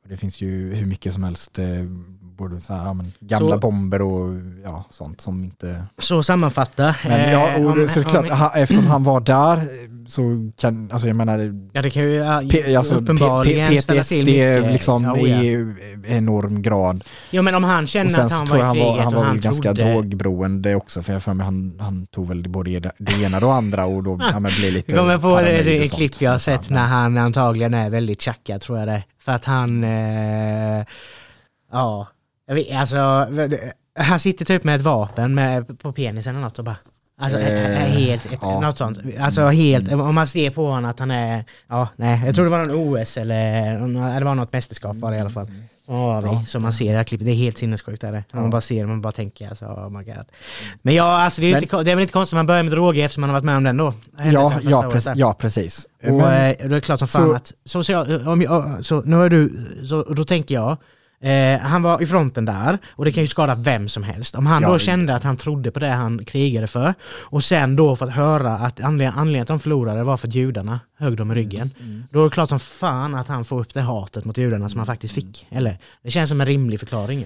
det 0.07 0.17
finns 0.17 0.41
ju 0.41 0.75
hur 0.75 0.85
mycket 0.85 1.13
som 1.13 1.23
helst, 1.23 1.59
eh, 1.59 1.85
både 2.37 2.61
så 2.61 2.73
här, 2.73 2.85
ja, 2.85 2.95
gamla 3.19 3.55
Så- 3.55 3.59
bomber 3.59 4.01
och 4.01 4.35
ja, 4.63 4.85
sånt 4.89 5.21
som 5.21 5.43
inte... 5.43 5.83
Så 5.99 6.23
sammanfatta. 6.23 6.95
Men 7.07 7.31
ja, 7.31 7.49
eh, 7.49 7.65
och 7.65 7.71
om- 7.71 7.87
så 7.87 7.99
det 7.99 8.05
är 8.05 8.09
klart, 8.09 8.29
om- 8.31 8.49
eftersom 8.61 8.87
han 8.87 9.03
var 9.03 9.19
där 9.19 9.61
så 10.07 10.51
kan, 10.57 10.91
alltså 10.91 11.07
jag 11.07 11.15
menar, 11.15 11.69
Ja 11.73 11.81
det 11.81 11.89
kan 11.89 12.03
ju 12.03 12.19
P, 12.51 12.75
alltså, 12.75 12.93
P, 12.93 12.99
P, 12.99 13.03
uppenbarligen 13.03 13.81
ställa 13.81 14.03
till 14.03 14.17
PTSD 14.25 14.57
mycket. 14.57 14.71
liksom 14.73 15.03
Ja, 15.03 15.13
oh 15.13 15.29
ja. 15.29 15.41
i 15.43 15.75
enorm 16.07 16.61
grad. 16.61 17.03
Jo 17.31 17.41
men 17.41 17.55
om 17.55 17.63
han 17.63 17.83
Och 17.83 17.89
känner 17.89 18.19
att 18.19 18.31
han 18.31 18.45
var 18.45 18.57
i 18.57 18.61
han 18.61 18.77
var, 18.77 18.85
kriget 18.85 18.97
han 19.03 19.07
och 19.07 19.13
var 19.13 19.23
han 19.23 19.33
väl 19.35 19.41
ganska 19.43 19.73
trodde... 19.73 19.91
drogberoende 19.93 20.75
också 20.75 21.01
för 21.03 21.13
jag 21.13 21.23
för 21.23 21.33
mig 21.33 21.45
han, 21.45 21.77
han 21.79 22.05
tog 22.05 22.27
väl 22.27 22.49
både 22.49 22.79
det, 22.79 23.23
ena 23.23 23.37
och 23.37 23.41
det 23.43 23.53
andra 23.53 23.85
och 23.85 24.03
då 24.03 24.15
men 24.15 24.41
blev 24.43 24.73
lite 24.73 24.91
Jag 24.91 24.99
kommer 24.99 25.17
på 25.17 25.41
det, 25.41 25.63
det 25.63 25.85
och 25.85 25.91
klipp 25.91 26.21
jag 26.21 26.31
har 26.31 26.37
sett 26.37 26.69
när 26.69 26.87
han 26.87 27.17
antagligen 27.17 27.73
är 27.73 27.89
väldigt 27.89 28.21
tjackad 28.21 28.61
tror 28.61 28.79
jag 28.79 28.87
det. 28.87 29.03
För 29.19 29.31
att 29.31 29.45
han... 29.45 29.83
Eh, 29.83 30.85
ja, 31.71 32.07
jag 32.47 32.55
vet, 32.55 32.75
alltså... 32.75 33.27
Han 33.99 34.19
sitter 34.19 34.45
typ 34.45 34.63
med 34.63 34.75
ett 34.75 34.81
vapen 34.81 35.35
med, 35.35 35.79
på 35.79 35.91
penisen 35.91 36.35
eller 36.35 36.43
något 36.43 36.59
och 36.59 36.65
bara... 36.65 36.75
Alltså 37.19 37.39
Eh, 37.39 37.83
eh, 37.83 37.89
helt, 37.89 38.27
ja. 38.41 38.59
något 38.59 38.77
sånt. 38.77 38.99
Alltså 39.19 39.45
helt, 39.47 39.91
om 39.91 40.15
man 40.15 40.27
ser 40.27 40.49
på 40.49 40.67
honom 40.67 40.89
att 40.89 40.99
han 40.99 41.11
är... 41.11 41.45
Ja, 41.69 41.87
nej, 41.95 42.21
jag 42.25 42.35
tror 42.35 42.45
det 42.45 42.51
var 42.51 42.65
någon 42.65 42.71
OS 43.01 43.17
eller... 43.17 44.19
Det 44.19 44.25
var 44.25 44.35
något 44.35 44.53
mästerskap 44.53 44.95
var 44.97 45.11
det 45.11 45.17
i 45.17 45.19
alla 45.19 45.29
fall. 45.29 45.45
Vi, 45.45 45.53
Ja. 45.87 46.43
som 46.47 46.61
man 46.61 46.73
ser 46.73 46.85
i 46.85 46.89
det 46.89 46.97
här 46.97 47.03
klippet. 47.03 47.25
Det 47.27 47.31
är 47.33 47.35
helt 47.35 47.57
sinnessjukt. 47.57 48.03
Är 48.03 48.11
det. 48.11 48.23
Ja. 48.31 48.39
Man 48.41 48.49
bara 48.49 48.61
ser 48.61 48.85
man 48.85 49.01
bara 49.01 49.11
tänker 49.11 49.49
alltså, 49.49 49.65
oh 49.65 49.89
my 49.89 50.03
god. 50.03 50.25
Men 50.81 50.95
ja, 50.95 51.03
alltså 51.21 51.41
det 51.41 51.47
är, 51.47 51.51
Men- 51.53 51.63
inte, 51.63 51.83
det 51.83 51.91
är 51.91 51.95
väl 51.95 52.01
inte 52.01 52.13
konstigt 52.13 52.33
att 52.33 52.37
man 52.37 52.45
börjar 52.45 52.63
med 52.63 52.71
droger 52.71 53.05
eftersom 53.05 53.21
man 53.21 53.29
har 53.29 53.33
varit 53.35 53.43
med 53.45 53.57
om 53.57 53.63
den 53.63 53.77
då. 53.77 53.93
Ja, 54.17 54.53
ja, 54.63 54.81
precis, 54.91 55.03
där. 55.05 55.13
ja, 55.17 55.33
precis. 55.33 55.87
Och 56.03 56.13
Men- 56.13 56.51
eh, 56.51 56.55
då 56.59 56.65
är 56.65 56.69
det 56.69 56.81
klart 56.81 56.99
som 56.99 57.07
fan 57.07 57.27
så- 57.29 57.33
att, 57.35 57.51
social, 57.65 58.27
om 58.27 58.41
jag, 58.41 58.85
så 58.85 59.01
nu 59.01 59.23
är 59.23 59.29
du, 59.29 59.51
så 59.89 60.03
då 60.03 60.23
tänker 60.23 60.55
jag 60.55 60.77
Eh, 61.19 61.59
han 61.59 61.83
var 61.83 62.01
i 62.01 62.05
fronten 62.05 62.45
där 62.45 62.77
och 62.87 63.05
det 63.05 63.11
kan 63.11 63.23
ju 63.23 63.27
skada 63.27 63.55
vem 63.55 63.87
som 63.87 64.03
helst. 64.03 64.35
Om 64.35 64.45
han 64.45 64.61
Ja, 64.61 64.71
då 64.71 64.79
kände 64.79 65.15
att 65.15 65.23
han 65.23 65.37
trodde 65.37 65.71
på 65.71 65.79
det 65.79 65.87
han 65.87 66.25
krigade 66.25 66.67
för 66.67 66.93
och 67.11 67.43
sen 67.43 67.75
då 67.75 67.95
fått 67.95 68.09
höra 68.11 68.53
att 68.53 68.83
anledningen, 68.83 69.13
anledningen 69.19 69.41
att 69.41 69.47
de 69.47 69.59
förlorade 69.59 70.03
var 70.03 70.17
för 70.17 70.27
att 70.27 70.35
judarna 70.35 70.79
högg 70.97 71.17
dem 71.17 71.31
i 71.31 71.35
ryggen. 71.35 71.69
Då 72.11 72.19
är 72.19 72.23
det 72.23 72.29
klart 72.29 72.49
som 72.49 72.59
fan 72.59 73.15
att 73.15 73.27
han 73.27 73.45
får 73.45 73.59
upp 73.59 73.73
det 73.73 73.81
hatet 73.81 74.25
mot 74.25 74.37
judarna 74.37 74.69
som 74.69 74.79
han 74.79 74.85
faktiskt 74.85 75.13
fick. 75.13 75.47
Eller? 75.49 75.77
Det 76.03 76.11
känns 76.11 76.29
som 76.29 76.41
en 76.41 76.47
rimlig 76.47 76.79
förklaring. 76.79 77.25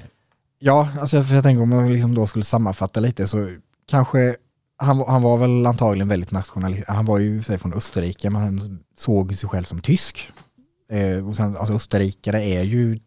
Ja, 0.60 0.90
alltså 1.00 1.18
jag, 1.18 1.26
jag 1.26 1.44
tänker 1.44 1.62
om 1.64 1.72
jag 1.72 1.90
liksom 1.90 2.16
då 2.16 2.28
skulle 2.28 2.46
sammanfatta 2.46 3.00
lite 3.00 3.28
så 3.28 3.56
kanske 3.90 4.36
han, 4.78 4.98
var- 4.98 5.08
han 5.12 5.22
var 5.22 5.38
väl 5.38 5.66
antagligen 5.66 6.08
väldigt 6.08 6.32
nationalist. 6.32 6.84
Han 6.88 7.06
var 7.06 7.20
ju 7.20 7.44
säg, 7.44 7.58
från 7.58 7.74
Österrike 7.74 8.30
men 8.30 8.42
han 8.42 8.80
såg 8.98 9.36
sig 9.36 9.50
själv 9.50 9.64
som 9.64 9.82
tysk. 9.82 10.32
Eh, 10.92 11.28
och 11.28 11.36
sen, 11.36 11.58
alltså 11.58 11.74
österrikare 11.74 12.44
är 12.44 12.64
ju 12.64 13.00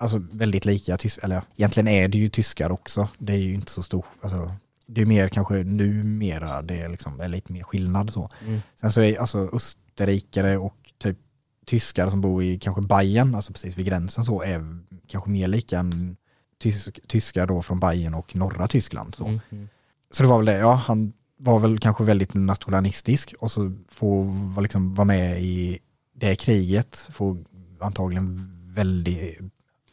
alltså, 0.00 0.22
väldigt 0.32 0.64
lika 0.64 0.96
tysk, 0.96 1.18
eller 1.22 1.42
egentligen 1.56 1.88
är 1.88 2.08
det 2.08 2.18
ju 2.18 2.28
tyskar 2.28 2.70
också. 2.72 3.08
Det 3.18 3.32
är 3.32 3.36
ju 3.36 3.54
inte 3.54 3.72
så 3.72 3.82
stor, 3.82 4.04
alltså, 4.22 4.54
det 4.86 5.00
är 5.00 5.06
mer 5.06 5.28
kanske 5.28 5.54
numera 5.54 6.62
det 6.62 6.80
är, 6.80 6.88
liksom, 6.88 7.20
är 7.20 7.28
lite 7.28 7.52
mer 7.52 7.62
skillnad 7.62 8.10
så. 8.10 8.28
Mm. 8.46 8.60
Sen 8.76 8.92
så 8.92 9.00
är 9.00 9.20
alltså 9.20 9.50
österrikare 9.52 10.58
och 10.58 10.76
typ 10.98 11.18
tyskar 11.66 12.10
som 12.10 12.20
bor 12.20 12.42
i 12.42 12.58
kanske 12.58 12.82
Bayern, 12.82 13.34
alltså 13.34 13.52
precis 13.52 13.78
vid 13.78 13.86
gränsen 13.86 14.24
så, 14.24 14.42
är 14.42 14.78
kanske 15.06 15.30
mer 15.30 15.48
lika 15.48 15.78
än 15.78 16.16
tysk, 16.58 17.00
tyskar 17.08 17.46
då 17.46 17.62
från 17.62 17.80
Bayern 17.80 18.14
och 18.14 18.36
norra 18.36 18.68
Tyskland. 18.68 19.14
Så. 19.14 19.24
Mm. 19.24 19.68
Så 20.10 20.22
det 20.22 20.28
var 20.28 20.36
väl 20.36 20.46
det, 20.46 20.58
ja 20.58 20.74
han 20.74 21.12
var 21.36 21.58
väl 21.58 21.78
kanske 21.78 22.04
väldigt 22.04 22.34
nationalistisk 22.34 23.34
och 23.38 23.50
så 23.50 23.72
få 23.88 24.36
liksom, 24.60 24.94
vara 24.94 25.04
med 25.04 25.42
i 25.42 25.78
det 26.14 26.36
kriget, 26.36 27.08
få 27.10 27.44
antagligen 27.80 28.50
väldigt, 28.74 29.38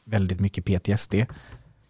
väldigt 0.07 0.39
mycket 0.39 0.65
PTSD. 0.65 1.15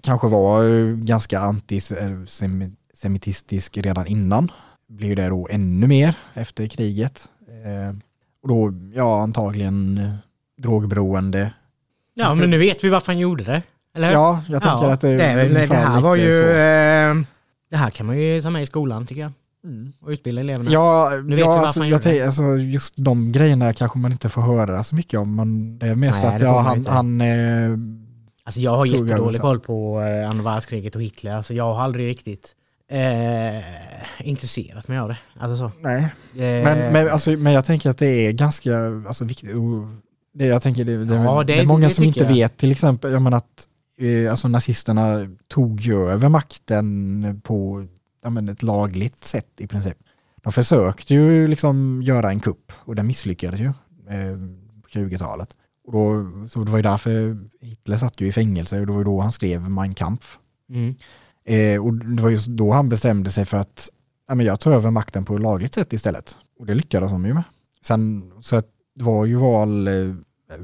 Kanske 0.03 0.27
var 0.27 0.63
eh, 0.63 0.85
ganska 0.95 1.39
antisemitistisk 1.39 3.77
redan 3.77 4.07
innan. 4.07 4.51
Blev 4.89 5.15
det 5.15 5.27
då 5.27 5.47
ännu 5.51 5.87
mer 5.87 6.15
efter 6.33 6.67
kriget. 6.67 7.29
Eh, 7.47 7.95
och 8.43 8.49
då, 8.49 8.73
ja 8.93 9.21
antagligen 9.21 9.97
eh, 9.97 10.13
drogberoende. 10.57 11.53
Ja, 12.13 12.35
men 12.35 12.49
nu 12.49 12.57
vet 12.57 12.83
vi 12.83 12.89
varför 12.89 13.11
han 13.11 13.19
gjorde 13.19 13.43
det. 13.43 13.61
Eller? 13.95 14.11
Ja, 14.11 14.43
jag 14.47 14.61
tänker 14.61 14.89
att 14.89 15.01
det, 15.01 15.09
är 15.09 15.35
väl- 15.35 15.53
det 15.53 15.75
här 15.75 16.01
var 16.01 16.15
ju... 16.15 16.31
så. 16.31 16.43
Det 17.69 17.77
här 17.77 17.89
kan 17.89 18.05
man 18.05 18.17
ju 18.17 18.41
ta 18.41 18.49
med 18.49 18.61
i 18.61 18.65
skolan 18.65 19.05
tycker 19.05 19.21
jag. 19.21 19.31
Mm. 19.63 19.93
Och 20.01 20.09
utbilda 20.09 20.41
eleverna. 20.41 20.71
Ja, 20.71 21.09
vet 21.09 21.25
vi 21.25 21.39
ja 21.39 21.59
alltså, 21.59 21.85
jag 21.85 22.01
tänker, 22.01 22.25
alltså, 22.25 22.43
just 22.43 22.93
de 22.97 23.31
grejerna 23.31 23.73
kanske 23.73 23.99
man 23.99 24.11
inte 24.11 24.29
får 24.29 24.41
höra 24.41 24.83
så 24.83 24.95
mycket 24.95 25.19
om. 25.19 25.35
Man, 25.35 25.79
det 25.79 25.87
är 25.87 25.95
mest 25.95 26.23
Nej, 26.23 26.35
att 26.35 26.41
ja, 26.41 26.59
han, 26.59 26.85
han 26.85 27.21
eh, 27.21 27.77
Alltså 28.47 28.59
jag 28.59 28.77
har 28.77 28.85
jättedålig 28.85 29.41
koll 29.41 29.59
på 29.59 30.01
eh, 30.01 30.29
andra 30.29 30.43
världskriget 30.43 30.95
och 30.95 31.01
Hitler. 31.01 31.35
Alltså 31.35 31.53
jag 31.53 31.73
har 31.73 31.81
aldrig 31.81 32.07
riktigt 32.07 32.55
eh, 32.91 34.27
intresserat 34.27 34.87
mig 34.87 34.97
av 34.97 35.09
det. 35.09 35.17
Alltså 35.39 35.57
så. 35.57 35.71
nej. 35.81 36.01
Eh, 36.03 36.63
Men, 36.63 36.93
men, 36.93 37.09
alltså, 37.09 37.31
men 37.31 37.53
jag 37.53 37.65
tänker 37.65 37.89
att 37.89 37.97
det 37.97 38.05
är 38.07 38.31
ganska 38.31 38.77
alltså, 39.07 39.25
viktigt. 39.25 39.51
Det, 40.33 40.45
jag 40.45 40.61
tänker 40.61 40.85
det, 40.85 41.05
det, 41.05 41.15
Ja, 41.15 41.43
det, 41.43 41.53
det- 41.53 41.59
är 41.59 41.65
många 41.65 41.89
som 41.89 42.03
inte 42.03 42.19
jag. 42.19 42.27
vet 42.27 42.57
till 42.57 42.71
exempel 42.71 43.11
jag 43.11 43.21
menar 43.21 43.37
att 43.37 43.67
eh, 44.01 44.31
alltså, 44.31 44.47
nazisterna 44.47 45.35
tog 45.47 45.81
ju 45.81 46.09
över 46.09 46.29
makten 46.29 47.41
på 47.43 47.87
ja, 48.23 48.29
men, 48.29 48.49
ett 48.49 48.63
lagligt 48.63 49.23
sätt 49.23 49.51
i 49.57 49.67
princip. 49.67 49.97
De 50.43 50.53
försökte 50.53 51.13
ju 51.13 51.47
liksom 51.47 52.01
göra 52.03 52.29
en 52.29 52.39
kupp 52.39 52.71
och 52.75 52.95
den 52.95 53.07
misslyckades 53.07 53.59
ju 53.59 53.65
eh, 53.65 54.37
på 54.83 54.89
20-talet. 54.99 55.49
Och 55.87 55.93
då, 55.93 56.31
så 56.47 56.63
det 56.63 56.71
var 56.71 56.77
ju 56.77 56.83
därför 56.83 57.37
Hitler 57.61 57.97
satt 57.97 58.21
ju 58.21 58.27
i 58.27 58.31
fängelse 58.31 58.79
och 58.79 58.85
det 58.85 58.91
var 58.91 58.99
ju 58.99 59.05
då 59.05 59.19
han 59.21 59.31
skrev 59.31 59.69
Mein 59.69 59.93
Kampf. 59.93 60.39
mm. 60.69 60.95
Eh, 61.49 61.85
och 61.85 61.93
det 61.93 62.21
var 62.21 62.29
just 62.29 62.47
då 62.47 62.71
han 62.71 62.89
bestämde 62.89 63.31
sig 63.31 63.45
för 63.45 63.57
att 63.57 63.89
ja, 64.27 64.35
men 64.35 64.45
jag 64.45 64.59
tar 64.59 64.71
över 64.71 64.91
makten 64.91 65.25
på 65.25 65.35
ett 65.35 65.41
lagligt 65.41 65.73
sätt 65.73 65.93
istället. 65.93 66.37
Och 66.59 66.65
det 66.65 66.75
lyckades 66.75 67.11
de 67.11 67.25
ju 67.25 67.33
med. 67.33 67.43
Sen 67.81 68.31
så 68.41 68.55
att 68.55 68.67
det 68.95 69.03
var 69.03 69.25
ju 69.25 69.35
val, 69.35 69.87
eh, 69.87 69.93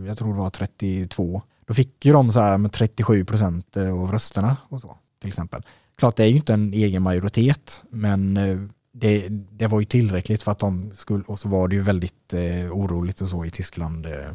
jag 0.08 0.18
tror 0.18 0.34
det 0.34 0.40
var 0.40 0.50
32. 0.50 1.42
Då 1.66 1.74
fick 1.74 2.06
ju 2.06 2.14
de 2.14 2.32
så 2.32 2.40
här 2.40 2.58
med 2.58 2.72
37 2.72 3.26
procent 3.26 3.78
eh, 3.78 3.94
av 3.94 4.12
rösterna 4.12 4.58
och 4.70 4.82
så 4.82 4.98
till 5.22 5.28
exempel. 5.28 5.62
Klart 5.98 6.16
det 6.16 6.24
är 6.24 6.28
ju 6.28 6.36
inte 6.36 6.54
en 6.54 6.74
egen 6.74 7.04
majoritet 7.04 7.84
men 7.90 8.38
eh, 8.38 8.58
det, 8.94 9.28
det 9.30 9.68
var 9.68 9.80
ju 9.80 9.86
tillräckligt 9.86 10.44
för 10.44 10.52
att 10.52 10.60
de 10.60 10.92
skulle, 10.94 11.24
och 11.24 11.40
så 11.40 11.50
var 11.50 11.68
det 11.68 11.76
ju 11.76 11.82
väldigt 11.82 12.34
eh, 12.34 12.72
oroligt 12.72 13.22
och 13.22 13.28
så 13.28 13.46
i 13.46 13.52
Tyskland. 13.52 14.06
Eh. 14.06 14.32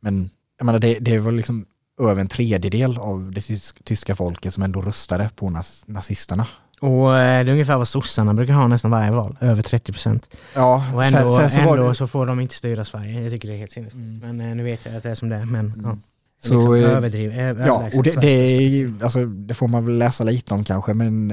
Men 0.00 0.30
jag 0.58 0.66
menar 0.66 0.78
det, 0.78 0.98
det 1.00 1.18
var 1.18 1.32
liksom 1.32 1.66
över 2.00 2.20
en 2.20 2.28
tredjedel 2.28 2.98
av 2.98 3.32
det 3.32 3.40
tysk, 3.40 3.84
tyska 3.84 4.14
folket 4.14 4.54
som 4.54 4.62
ändå 4.62 4.80
röstade 4.80 5.30
på 5.36 5.50
nas, 5.50 5.84
nazisterna. 5.86 6.46
Och 6.80 7.18
eh, 7.18 7.44
det 7.44 7.50
är 7.50 7.52
ungefär 7.52 7.76
vad 7.76 7.88
sossarna 7.88 8.34
brukar 8.34 8.54
ha 8.54 8.66
nästan 8.68 8.90
varje 8.90 9.10
val. 9.10 9.36
Över 9.40 9.62
30 9.62 9.92
procent. 9.92 10.36
Ja, 10.54 10.92
Och 10.94 11.04
ändå, 11.04 11.30
sen, 11.30 11.50
sen 11.50 11.50
så 11.64 11.70
ändå 11.70 11.88
det, 11.88 11.94
så 11.94 12.06
får 12.06 12.26
de 12.26 12.40
inte 12.40 12.54
styra 12.54 12.84
Sverige. 12.84 13.22
Jag 13.22 13.32
tycker 13.32 13.48
det 13.48 13.54
är 13.54 13.58
helt 13.58 13.70
sinnessjukt. 13.70 13.94
Mm. 13.94 14.36
Men 14.36 14.48
eh, 14.50 14.56
nu 14.56 14.62
vet 14.64 14.86
jag 14.86 14.96
att 14.96 15.02
det 15.02 15.10
är 15.10 15.14
som 15.14 15.28
det 15.28 15.36
är. 15.36 15.44
Men 15.44 15.66
Mm. 15.66 15.80
ja. 15.84 15.96
Så, 16.42 16.54
liksom 16.54 16.74
eh, 16.74 16.96
överdriv, 16.96 17.32
ja, 17.66 17.90
och 17.96 18.02
det, 18.02 18.20
det, 18.20 18.28
är, 18.28 18.92
alltså, 19.02 19.24
det 19.26 19.54
får 19.54 19.68
man 19.68 19.86
väl 19.86 19.98
läsa 19.98 20.24
lite 20.24 20.54
om 20.54 20.64
kanske, 20.64 20.94
men 20.94 21.28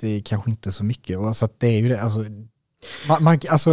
det 0.00 0.08
är 0.08 0.20
kanske 0.20 0.50
inte 0.50 0.72
så 0.72 0.84
mycket. 0.84 1.18
Så 1.36 1.48
det 1.58 1.66
är 1.66 1.80
ju 1.80 1.88
det, 1.88 2.00
alltså, 2.00 2.24
man, 3.08 3.24
man, 3.24 3.38
alltså 3.48 3.70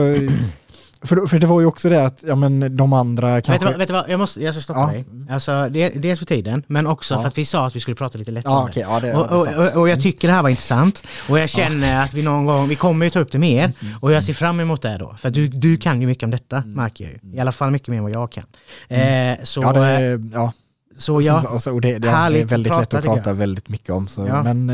för, 1.06 1.28
för 1.28 1.40
det 1.40 1.48
var 1.48 1.60
ju 1.60 1.66
också 1.66 1.90
det 1.90 2.06
att, 2.06 2.24
ja 2.28 2.36
men 2.36 2.78
de 2.78 2.94
andra 2.94 3.36
Vet 3.36 3.46
kanske... 3.46 3.66
du, 3.66 3.72
vad, 3.72 3.80
vet 3.80 3.88
du 3.88 3.94
vad, 3.94 4.10
jag, 4.10 4.20
måste, 4.20 4.44
jag 4.44 4.54
ska 4.54 4.62
stoppa 4.62 4.80
Ja. 4.80 4.88
dig. 4.88 5.06
Alltså, 5.30 5.70
det, 5.72 5.90
dels 5.90 6.20
för 6.20 6.26
tiden, 6.26 6.64
men 6.68 6.88
också 6.88 7.14
Ja. 7.14 7.20
för 7.22 7.28
att 7.28 7.38
vi 7.38 7.46
sa 7.46 7.66
att 7.68 7.76
vi 7.76 7.80
skulle 7.80 7.96
prata 7.96 8.18
lite 8.18 8.32
lättare 8.32 8.54
Ja, 8.54 8.68
okej, 8.70 8.86
ja, 8.90 9.00
det, 9.00 9.14
Och, 9.14 9.32
och, 9.32 9.48
och, 9.74 9.82
och 9.82 9.90
jag 9.90 10.02
tycker 10.02 10.28
det 10.28 10.34
här 10.34 10.42
var 10.42 10.50
intressant 10.50 11.04
och 11.30 11.40
jag 11.40 11.50
känner 11.50 12.04
att 12.04 12.14
vi 12.14 12.22
någon 12.22 12.46
gång, 12.46 12.68
vi 12.68 12.76
kommer 12.76 13.06
ju 13.06 13.10
ta 13.10 13.20
upp 13.20 13.32
det 13.32 13.38
mer 13.40 13.72
Mm. 13.82 13.94
och 14.02 14.12
jag 14.12 14.24
ser 14.24 14.34
fram 14.34 14.60
emot 14.60 14.82
det 14.82 14.98
då. 14.98 15.16
För 15.20 15.30
du, 15.30 15.48
du 15.48 15.78
kan 15.78 16.02
ju 16.02 16.08
mycket 16.08 16.24
om 16.24 16.32
detta 16.32 16.58
Mm. 16.58 16.72
märker 16.74 17.04
jag 17.04 17.14
ju. 17.14 17.38
I 17.38 17.40
alla 17.40 17.52
fall 17.52 17.72
mycket 17.72 17.88
mer 17.88 17.98
än 17.98 18.04
vad 18.04 18.12
jag 18.14 18.32
kan. 18.32 18.44
Eh, 18.88 19.38
så 19.44 19.62
ja, 19.62 19.74
det, 19.74 19.90
eh, 19.90 20.20
ja, 20.34 20.52
så 20.98 21.22
ja, 21.22 21.40
som- 21.40 21.54
alltså, 21.54 21.72
och 21.72 21.82
det, 21.82 22.00
det 22.00 22.08
är 22.08 22.32
väldigt 22.46 22.72
att 22.72 22.80
lätt 22.80 22.94
att 22.94 23.04
prata 23.06 23.34
väldigt 23.34 23.70
mycket 23.70 23.90
om. 23.90 24.08
Så, 24.08 24.28
Ja. 24.28 24.44
Men 24.54 24.70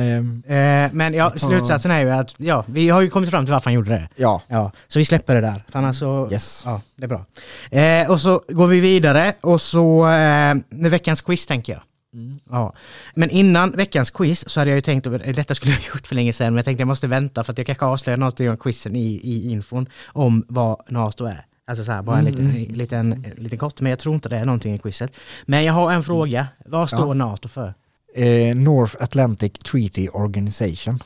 eh, 0.45 0.86
eh, 0.86 0.89
men 0.93 1.13
ja, 1.13 1.32
slutsatsen 1.36 1.91
är 1.91 1.99
ju 1.99 2.09
att 2.09 2.34
ja, 2.38 2.65
vi 2.67 2.89
har 2.89 3.01
ju 3.01 3.09
kommit 3.09 3.30
fram 3.30 3.45
till 3.45 3.51
varför 3.53 3.65
han 3.65 3.74
gjorde 3.74 3.89
det. 3.89 4.09
ja, 4.15 4.41
Ja, 4.47 4.72
så 4.88 4.99
vi 4.99 5.05
släpper 5.05 5.36
det 5.36 5.41
där. 5.41 5.63
För 5.69 5.80
annars 5.80 5.95
så, 5.99 6.28
yes. 6.32 6.61
ja, 6.65 6.82
det 6.95 7.03
är 7.03 7.07
bra. 7.07 7.26
Eh, 7.72 8.11
och 8.11 8.19
så 8.22 8.41
går 8.47 8.67
vi 8.67 8.80
vidare 8.80 9.34
och 9.41 9.61
så, 9.61 10.07
eh, 10.07 10.55
veckans 10.69 11.22
quiz 11.22 11.45
tänker 11.45 11.74
jag. 11.74 11.82
Mm. 12.13 12.39
Ja. 12.49 12.74
Men 13.15 13.30
innan 13.30 13.72
veckans 13.72 14.11
quiz 14.11 14.49
så 14.49 14.59
hade 14.59 14.72
jag 14.72 14.76
ju 14.76 14.82
tänkt, 14.82 15.07
att 15.07 15.36
detta 15.36 15.55
skulle 15.55 15.72
jag 15.74 15.82
gjort 15.93 16.07
för 16.07 16.15
länge 16.15 16.34
sedan, 16.34 16.47
men 16.47 16.55
jag 16.55 16.65
tänkte 16.65 16.82
jag 16.82 16.88
måste 16.88 17.07
vänta 17.07 17.43
för 17.43 17.51
att 17.51 17.57
jag 17.57 17.67
kanske 17.67 17.86
avslöjar 17.86 18.17
något 18.17 18.39
i 18.39 18.55
quizen 18.59 18.95
i, 18.95 19.19
i 19.24 19.51
infon 19.51 19.86
om 20.07 20.45
vad 20.47 20.78
NATO 20.89 21.26
är. 21.26 21.45
Alltså 21.72 21.86
så 21.86 21.91
här, 21.91 22.01
bara 22.01 22.17
en 22.19 22.26
liten, 22.26 22.45
Mm. 22.49 22.74
liten, 22.74 23.26
liten 23.38 23.59
kort, 23.59 23.82
men 23.82 23.89
jag 23.89 23.99
tror 23.99 24.15
inte 24.15 24.30
det 24.30 24.38
är 24.38 24.45
någonting 24.45 24.74
i 24.76 24.78
quizet. 24.78 25.11
Men 25.45 25.63
jag 25.63 25.74
har 25.74 25.91
en 25.91 26.03
fråga. 26.03 26.47
Vad 26.65 26.89
står 26.89 27.07
Ja. 27.07 27.13
NATO 27.13 27.47
för? 27.47 27.74
Eh, 28.15 28.55
North 28.55 28.95
Atlantic 28.99 29.51
Treaty 29.53 30.07
Organization. 30.09 30.99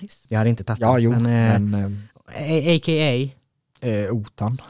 Nice. 0.00 0.26
Jag 0.28 0.38
hade 0.38 0.50
inte 0.50 0.64
tagit 0.64 0.80
Ja, 0.80 0.94
det, 0.94 1.00
jo, 1.00 1.10
men, 1.10 1.26
eh, 1.26 1.58
men 1.58 2.02
A- 2.26 2.74
A.k.a. 2.76 3.30
eh, 3.80 3.90
eh, 3.94 4.10
OTAN. 4.12 4.60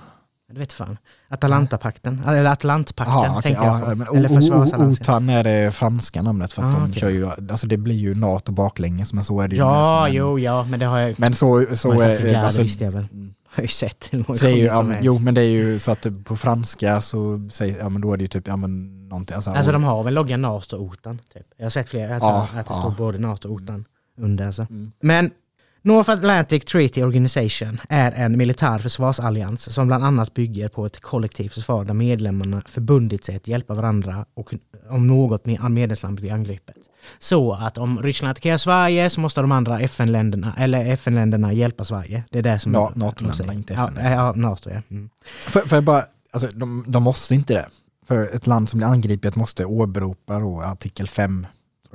Jag 0.48 0.58
vet 0.58 0.72
fan. 0.72 0.98
Atalantapakten, 1.28 2.22
eller 2.26 2.44
Atlantpakten 2.44 3.14
Jaha, 3.14 3.30
okej, 3.30 3.42
tänkte 3.42 3.64
jag 3.64 3.80
ja, 3.80 3.84
på. 3.84 3.94
men 3.94 4.16
eller 4.16 4.28
försvarsalliansen. 4.28 5.02
OTAN 5.02 5.28
är 5.28 5.42
det 5.44 5.70
franska 5.70 6.22
namnet 6.22 6.52
för 6.52 6.62
att 6.62 6.74
Ah, 6.74 6.78
de 6.78 6.88
okej. 6.90 7.00
kör 7.00 7.10
ju, 7.10 7.30
alltså 7.50 7.66
det 7.66 7.76
blir 7.76 7.94
ju 7.96 8.14
NATO 8.14 8.52
baklänges 8.52 9.12
men 9.12 9.24
så 9.24 9.40
är 9.40 9.48
det 9.48 9.54
ju. 9.54 9.60
Ja, 9.60 10.02
men, 10.06 10.14
jo, 10.14 10.38
ja, 10.38 10.64
men 10.64 10.80
det 10.80 10.86
har 10.86 10.98
jag 10.98 11.18
Men 11.20 11.34
så, 11.34 11.66
så 11.74 11.92
är 12.00 12.34
alltså, 12.36 12.58
det 12.58 12.62
visste 12.62 12.84
jag 12.84 12.92
väl. 12.92 13.06
har 13.56 13.62
ju 13.62 13.68
sett 13.68 14.08
hur 14.12 14.18
många 14.28 14.56
ju, 14.56 14.68
som 14.68 14.86
ja, 14.86 14.92
helst. 14.94 15.04
jo 15.06 15.18
men 15.18 15.34
det 15.34 15.40
är 15.42 15.50
ju 15.50 15.78
så 15.78 15.90
att 15.90 16.02
det, 16.02 16.10
på 16.24 16.36
franska 16.36 17.00
så 17.00 17.48
säger, 17.52 17.78
ja 17.78 17.88
men 17.88 18.00
då 18.02 18.12
är 18.12 18.16
det 18.16 18.24
ju 18.24 18.28
typ, 18.28 18.48
ja 18.48 18.56
men 18.56 19.04
någonting. 19.08 19.34
Alltså, 19.34 19.50
Alltså 19.50 19.72
de 19.72 19.84
har 19.84 20.02
väl 20.02 20.14
loggan 20.14 20.42
NATO 20.42 20.76
och 20.76 20.82
OTAN? 20.82 21.20
Typ. 21.34 21.46
Jag 21.56 21.64
har 21.64 21.70
sett 21.70 21.88
flera, 21.90 22.14
alltså, 22.14 22.28
Ja, 22.28 22.48
att 22.54 22.66
det 22.66 22.74
ja. 22.74 22.80
står 22.80 22.90
både 22.90 23.18
NATO 23.18 23.48
och 23.48 23.54
OTAN 23.54 23.84
under. 24.18 24.46
Alltså. 24.46 24.66
Mm. 24.70 24.92
Men 25.00 25.30
North 25.86 26.10
Atlantic 26.10 26.64
Treaty 26.64 27.02
Organization 27.02 27.80
är 27.88 28.12
en 28.12 28.36
militär 28.38 28.78
försvarsallians 28.78 29.72
som 29.74 29.86
bland 29.86 30.04
annat 30.04 30.34
bygger 30.34 30.68
på 30.68 30.86
ett 30.86 31.00
kollektivt 31.00 31.54
försvar 31.54 31.84
där 31.84 31.94
medlemmarna 31.94 32.62
förbundit 32.66 33.24
sig 33.24 33.36
att 33.36 33.48
hjälpa 33.48 33.74
varandra 33.74 34.26
och 34.34 34.54
om 34.90 35.06
något 35.06 35.46
med- 35.46 35.70
medlemsland 35.70 36.16
blir 36.20 36.32
angripet. 36.32 36.76
Så 37.18 37.52
att 37.52 37.78
om 37.78 38.02
Ryssland 38.02 38.30
attackerar 38.30 38.56
Sverige 38.56 39.10
så 39.10 39.20
måste 39.20 39.40
de 39.40 39.52
andra 39.52 39.80
FN-länderna, 39.80 40.54
eller 40.58 40.92
FN-länderna 40.92 41.52
hjälpa 41.52 41.84
Sverige. 41.84 42.24
Det 42.30 42.38
är 42.38 42.42
det 42.42 42.58
som 42.58 42.74
Ja, 42.74 42.90
de 42.94 42.98
NATO-länderna, 42.98 43.52
inte 43.54 43.74
ja, 43.74 43.90
FN. 43.96 44.12
ja, 44.12 44.32
NATO 44.36 44.70
ja. 44.70 44.80
Mm. 44.90 45.10
För, 45.26 45.60
för 45.60 45.80
bara, 45.80 46.04
alltså 46.30 46.48
de, 46.58 46.84
de 46.88 47.02
måste 47.02 47.34
inte 47.34 47.52
det. 47.54 47.68
För 48.06 48.34
ett 48.34 48.46
land 48.46 48.68
som 48.68 48.78
blir 48.78 48.88
angripet 48.88 49.36
måste 49.36 49.64
åberopa 49.64 50.38
då 50.38 50.60
artikel 50.62 51.08
5. 51.08 51.46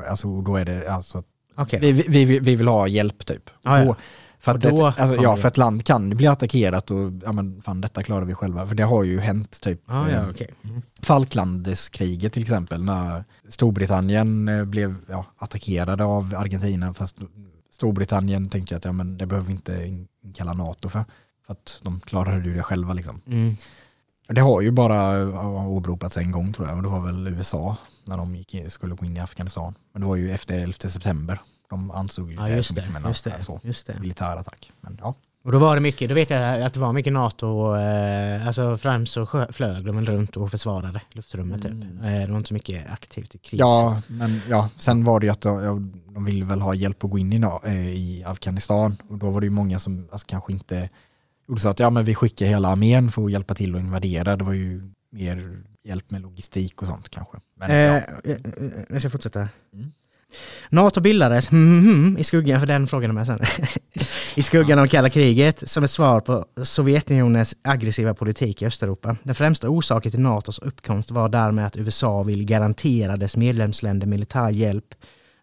Alltså 0.09 0.41
då 0.41 0.55
är 0.55 0.65
det 0.65 0.91
alltså, 0.91 1.23
Okej. 1.59 1.79
vi, 1.81 1.91
vi, 1.91 2.25
vi, 2.25 2.39
vi 2.39 2.55
vill 2.55 2.67
ha 2.67 2.87
hjälp 2.87 3.25
typ. 3.25 3.49
Ja, 3.61 3.83
ja. 3.83 3.95
För 4.39 4.51
att, 4.51 4.61
då 4.61 4.87
ett, 4.87 4.99
alltså, 4.99 5.23
ja, 5.23 5.37
för 5.37 5.47
ett 5.47 5.57
land 5.57 5.85
kan 5.85 6.09
bli 6.09 6.27
attackerat 6.27 6.91
och 6.91 7.11
ja 7.23 7.31
men 7.31 7.61
fan 7.61 7.81
detta 7.81 8.03
klarar 8.03 8.25
vi 8.25 8.33
själva. 8.33 8.67
För 8.67 8.75
det 8.75 8.83
har 8.83 9.03
ju 9.03 9.19
hänt 9.19 9.61
typ. 9.61 9.81
Ah, 9.85 10.07
eh, 10.07 10.13
ja, 10.13 10.29
okej. 10.29 10.47
Mm. 10.63 10.81
Falklandskriget 11.01 12.33
till 12.33 12.41
exempel 12.41 12.83
när 12.83 13.23
Storbritannien 13.49 14.47
eh, 14.47 14.65
blev 14.65 14.95
ja, 15.09 15.25
attackerade 15.37 16.03
av 16.03 16.35
Argentina 16.37 16.93
fast 16.93 17.15
Storbritannien 17.71 18.49
tänkte 18.49 18.75
att 18.75 18.85
ja, 18.85 18.91
men 18.91 19.17
det 19.17 19.25
behöver 19.25 19.47
vi 19.47 19.53
inte 19.53 20.05
inkalla 20.23 20.53
NATO 20.53 20.89
för. 20.89 21.05
För 21.45 21.53
att 21.53 21.79
de 21.83 21.99
klarade 21.99 22.45
ju 22.45 22.55
det 22.55 22.63
själva 22.63 22.93
liksom. 22.93 23.21
Mm. 23.27 23.55
Det 24.27 24.41
har 24.41 24.61
ju 24.61 24.71
bara 24.71 25.27
åberopats 25.67 26.17
en 26.17 26.31
gång 26.31 26.53
tror 26.53 26.67
jag 26.67 26.77
och 26.77 26.83
det 26.83 26.89
var 26.89 27.05
väl 27.05 27.27
USA 27.27 27.77
när 28.09 28.17
de 28.17 28.35
gick 28.35 28.55
skulle 28.67 28.95
gå 28.95 29.05
in 29.05 29.17
i 29.17 29.19
Afghanistan. 29.19 29.73
Men 29.93 30.01
det 30.01 30.07
var 30.07 30.15
ju 30.15 30.31
efter 30.31 30.55
11 30.61 30.73
september. 30.73 31.39
De 31.69 31.91
ansåg 31.91 32.31
ju 32.31 32.35
Ja, 32.37 32.49
just 32.49 32.67
som 32.67 32.75
det. 32.75 32.81
liksom 32.81 32.95
en 32.95 33.03
Just 33.07 33.23
det, 33.23 33.33
alltså, 33.35 33.59
just 33.63 33.87
det. 33.87 33.99
militär 33.99 34.35
attack. 34.37 34.71
Men 34.81 34.97
ja. 35.01 35.15
Och 35.43 35.51
då 35.51 35.59
var 35.59 35.75
det 35.75 35.81
mycket, 35.81 36.09
då 36.09 36.15
vet 36.15 36.29
jag 36.29 36.61
att 36.61 36.73
det 36.73 36.79
var 36.79 36.93
mycket 36.93 37.13
NATO, 37.13 37.75
eh, 37.75 38.47
alltså 38.47 38.77
främst 38.77 39.13
så 39.13 39.25
sjö- 39.25 39.51
flög 39.51 39.85
de 39.85 40.05
runt 40.05 40.37
och 40.37 40.51
försvarade 40.51 41.01
luftrummet 41.11 41.61
typ. 41.61 41.71
Mm. 41.71 41.99
Eh, 42.03 42.25
det 42.25 42.31
var 42.31 42.37
inte 42.37 42.47
så 42.47 42.53
mycket 42.53 42.91
aktivt 42.91 43.35
i 43.35 43.37
krig. 43.37 43.59
Ja, 43.59 44.01
men 44.07 44.41
ja, 44.49 44.69
sen 44.77 45.03
var 45.03 45.19
det 45.19 45.25
ju 45.25 45.31
att 45.31 45.41
de, 45.41 45.93
de 46.13 46.25
ville 46.25 46.45
väl 46.45 46.61
ha 46.61 46.73
hjälp 46.73 47.03
att 47.03 47.09
gå 47.11 47.17
in 47.17 47.33
i, 47.33 47.41
eh, 47.63 47.87
i 47.87 48.23
Afghanistan 48.27 48.97
och 49.09 49.17
då 49.17 49.29
var 49.29 49.41
det 49.41 49.45
ju 49.45 49.51
många 49.51 49.79
som 49.79 50.07
alltså, 50.11 50.27
kanske 50.27 50.51
inte 50.53 50.89
gjorde 51.47 51.61
så 51.61 51.69
att 51.69 51.79
ja 51.79 51.89
men 51.89 52.05
vi 52.05 52.15
skickar 52.15 52.45
hela 52.45 52.67
armén 52.69 53.11
för 53.11 53.25
att 53.25 53.31
hjälpa 53.31 53.53
till 53.55 53.75
att 53.75 53.81
invadera. 53.81 54.35
Det 54.35 54.43
var 54.43 54.53
ju 54.53 54.91
mer 55.11 55.63
hjälp 55.83 56.11
med 56.11 56.21
logistik 56.21 56.81
och 56.81 56.87
sånt 56.87 57.09
kanske. 57.09 57.37
Men, 57.57 57.71
Eh, 57.71 57.77
ja. 57.77 57.95
eh, 58.23 58.31
eh, 58.31 58.71
jag 58.89 59.01
ska 59.01 59.09
fortsätta. 59.09 59.39
Mm. 59.73 59.91
NATO 60.69 61.01
bildades 61.01 61.51
mhm, 61.51 62.15
i 62.19 62.23
skuggan, 62.23 62.59
för 62.59 62.67
den 62.67 62.87
frågan 62.87 63.09
är 63.09 63.13
med 63.13 63.27
sen, 63.27 63.39
i 64.35 64.43
skuggan 64.43 64.79
av 64.79 64.87
kalla 64.87 65.09
kriget 65.09 65.69
som 65.69 65.83
ett 65.83 65.91
svar 65.91 66.21
på 66.21 66.45
Sovjetunionens 66.63 67.55
aggressiva 67.61 68.13
politik 68.13 68.61
i 68.61 68.65
Östeuropa. 68.65 69.17
Den 69.23 69.35
främsta 69.35 69.69
orsaken 69.69 70.11
till 70.11 70.19
NATOs 70.19 70.59
uppkomst 70.59 71.11
var 71.11 71.29
därmed 71.29 71.65
att 71.65 71.77
USA 71.77 72.23
vill 72.23 72.45
garantera 72.45 73.17
dess 73.17 73.37
medlemsländer 73.37 74.07
militär 74.07 74.49
hjälp 74.49 74.95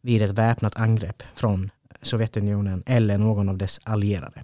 vid 0.02 0.22
ett 0.22 0.30
väpnat 0.30 0.76
angrepp 0.76 1.22
från 1.34 1.70
Sovjetunionen 2.02 2.82
eller 2.86 3.18
någon 3.18 3.48
av 3.48 3.58
dess 3.58 3.80
allierade. 3.82 4.42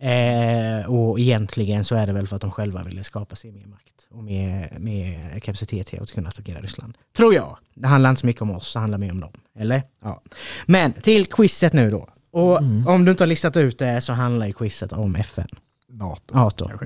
Eh, 0.00 0.86
och 0.90 1.20
egentligen 1.20 1.84
så 1.84 1.94
är 1.94 2.06
det 2.06 2.12
väl 2.12 2.26
för 2.26 2.36
att 2.36 2.42
de 2.42 2.50
själva 2.50 2.82
ville 2.82 3.04
skapa 3.04 3.36
sig 3.36 3.52
mer 3.52 3.66
makt 3.66 4.06
och 4.10 4.24
mer, 4.24 4.76
mer 4.78 5.40
kapacitet 5.40 5.86
till 5.86 6.02
att 6.02 6.10
kunna 6.12 6.28
attackera 6.28 6.60
Ryssland. 6.60 6.98
Tror 7.16 7.34
jag. 7.34 7.58
Det 7.74 7.86
handlar 7.88 8.10
inte 8.10 8.20
så 8.20 8.26
mycket 8.26 8.42
om 8.42 8.50
oss, 8.50 8.72
det 8.72 8.78
handlar 8.78 8.98
mer 8.98 9.10
om 9.10 9.20
dem. 9.20 9.32
Eller? 9.58 9.82
Ja. 10.02 10.22
Men 10.66 10.92
till 10.92 11.26
quizet 11.26 11.72
nu 11.72 11.90
då. 11.90 12.08
Och 12.32 12.58
Mm. 12.58 12.88
om 12.88 13.04
du 13.04 13.10
inte 13.10 13.22
har 13.24 13.28
listat 13.28 13.56
ut 13.56 13.78
det 13.78 14.00
så 14.00 14.12
handlar 14.12 14.46
ju 14.46 14.52
quizet 14.52 14.92
om 14.92 15.16
FN. 15.16 15.48
NATO. 15.90 16.34
NATO. 16.34 16.68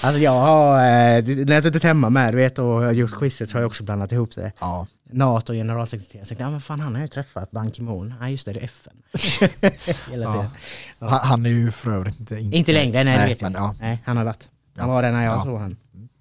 alltså 0.00 0.20
jag 0.20 0.30
har, 0.40 0.74
eh, 0.78 1.24
när 1.24 1.52
jag 1.54 1.62
suttit 1.62 1.82
hemma 1.82 2.10
med 2.10 2.32
du 2.32 2.36
vet, 2.36 2.58
och 2.58 2.94
gjort 2.94 3.18
quizet 3.18 3.52
har 3.52 3.60
jag 3.60 3.66
också 3.66 3.82
blandat 3.84 4.12
ihop 4.12 4.34
det. 4.34 4.52
Ja. 4.60 4.86
NATO 5.12 5.52
generalsekreterare. 5.52 6.20
Jag 6.20 6.28
tänkte, 6.28 6.44
ja 6.44 6.50
men 6.50 6.60
fan 6.60 6.80
han 6.80 6.94
har 6.94 7.00
ju 7.02 7.08
träffat 7.08 7.50
Ban 7.50 7.70
Ki-Moon. 7.72 8.14
Ja 8.20 8.28
just 8.28 8.46
det, 8.46 8.52
det 8.52 8.60
är 8.60 8.64
FN. 8.64 8.92
Hela 10.10 10.32
tiden. 10.32 10.50
Ja. 10.98 11.08
Han, 11.08 11.20
han 11.22 11.46
är 11.46 11.50
ju 11.50 11.70
för 11.70 11.92
övrigt 11.92 12.20
inte... 12.20 12.36
Inte, 12.38 12.56
Inte 12.56 12.72
längre, 12.72 13.04
nej, 13.04 13.18
det 13.18 13.26
vet 13.26 13.40
jag 13.42 13.52
men, 13.52 13.62
ja, 13.62 13.74
Nej, 13.80 14.02
han 14.06 14.16
har 14.16 14.24
varit. 14.24 14.48
Han 14.76 14.88
Ja. 14.88 14.94
var 14.94 15.02
där 15.02 15.12
när 15.12 15.24
jag 15.24 15.34
Ja. 15.36 15.42
såg 15.42 15.60
han. 15.60 15.76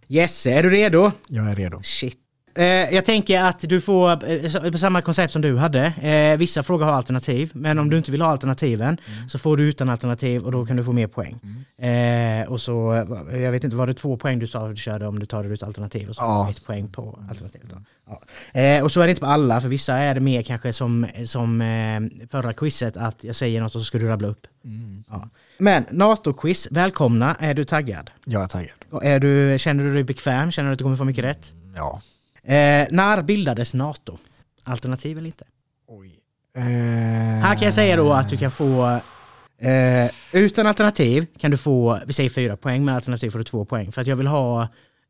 Yes, 0.08 0.48
är 0.48 0.64
du 0.64 0.70
redo? 0.70 1.12
jag 1.28 1.50
är 1.52 1.56
redo. 1.56 1.80
Shit. 1.84 2.18
Eh, 2.56 2.66
jag 2.66 3.06
tänker 3.06 3.44
att 3.44 3.60
du 3.70 3.82
får 3.82 4.32
eh, 4.32 4.74
samma 4.74 5.02
koncept 5.02 5.34
som 5.34 5.42
du 5.42 5.58
hade. 5.58 5.86
Eh, 5.86 6.38
vissa 6.38 6.64
frågor 6.64 6.86
har 6.86 6.92
alternativ, 6.92 7.52
men 7.54 7.80
om 7.80 7.90
du 7.90 7.98
inte 7.98 8.12
vill 8.12 8.22
ha 8.22 8.30
alternativen 8.30 8.98
så 9.28 9.40
får 9.40 9.58
du 9.58 9.64
utan 9.64 9.90
alternativ 9.90 10.44
och 10.44 10.52
då 10.52 10.66
kan 10.66 10.78
du 10.78 10.84
få 10.84 10.92
mer 10.92 11.08
poäng. 11.08 11.40
Eh, 11.78 12.48
och 12.52 12.62
så, 12.62 13.06
jag 13.32 13.52
vet 13.52 13.64
inte, 13.64 13.76
var 13.76 13.88
det 13.88 13.94
två 13.94 14.18
poäng 14.18 14.40
du 14.40 14.48
sa 14.48 14.68
du 14.68 14.76
körde 14.76 15.08
om 15.08 15.20
du 15.20 15.26
tar 15.26 15.44
det 15.44 15.50
ut 15.50 15.64
alternativ 15.64 16.10
och 16.10 16.16
så 16.16 16.22
Ja. 16.22 16.50
ett 16.50 16.66
poäng 16.66 16.88
på 16.92 17.20
alternativet. 17.30 17.70
Ja. 18.08 18.84
Och 18.84 18.92
så 18.92 19.02
är 19.02 19.06
det 19.08 19.10
inte 19.10 19.22
på 19.22 19.28
alla, 19.28 19.62
för 19.62 19.68
vissa 19.68 19.98
är 19.98 20.16
det 20.16 20.22
mer 20.22 20.42
kanske 20.42 20.74
som, 20.74 21.06
som 21.26 21.60
förra 22.32 22.54
quizet, 22.54 22.98
att 22.98 23.24
jag 23.24 23.36
säger 23.36 23.62
något 23.62 23.76
och 23.76 23.82
så 23.82 23.86
ska 23.86 23.98
du 23.98 24.08
rabbla 24.08 24.28
upp. 24.28 24.48
Mm. 24.66 25.04
Ja. 25.10 25.30
Men 25.58 25.86
NATO-quiz, 25.92 26.68
välkomna. 26.72 27.36
Är 27.40 27.54
du 27.54 27.64
taggad? 27.64 28.10
Jag 28.26 28.44
är 28.44 28.48
taggad. 28.48 28.76
Är 29.04 29.20
du, 29.20 29.60
känner 29.60 29.84
du 29.84 29.94
dig 29.94 30.04
bekväm? 30.04 30.52
Känner 30.52 30.70
du 30.70 30.74
att 30.74 30.80
du 30.80 30.84
kommer 30.84 30.98
få 30.98 31.04
mycket 31.04 31.24
rätt? 31.24 31.54
Ja. 31.76 32.02
Eh, 32.56 32.88
när 32.92 33.22
bildades 33.22 33.74
NATO? 33.74 34.18
Alternativ 34.64 35.18
eller 35.18 35.28
inte? 35.28 35.46
Oj. 35.88 36.20
Eh, 36.56 36.64
Här 37.44 37.56
kan 37.56 37.66
jag 37.66 37.74
säga 37.74 37.96
då 37.98 38.14
att 38.14 38.30
du 38.30 38.38
kan 38.38 38.52
få 38.52 39.00
eh, 39.58 40.12
utan 40.34 40.68
alternativ 40.68 41.26
kan 41.38 41.52
du 41.52 41.58
få, 41.58 42.00
vi 42.06 42.14
säger 42.14 42.30
fyra 42.30 42.58
poäng, 42.58 42.86
med 42.86 42.96
alternativ 42.96 43.30
får 43.30 43.40
du 43.40 43.44
två 43.46 43.66
poäng. 43.66 43.92
För 43.92 44.02
att 44.02 44.08
jag 44.08 44.16
vill 44.16 44.28
ha, 44.28 44.62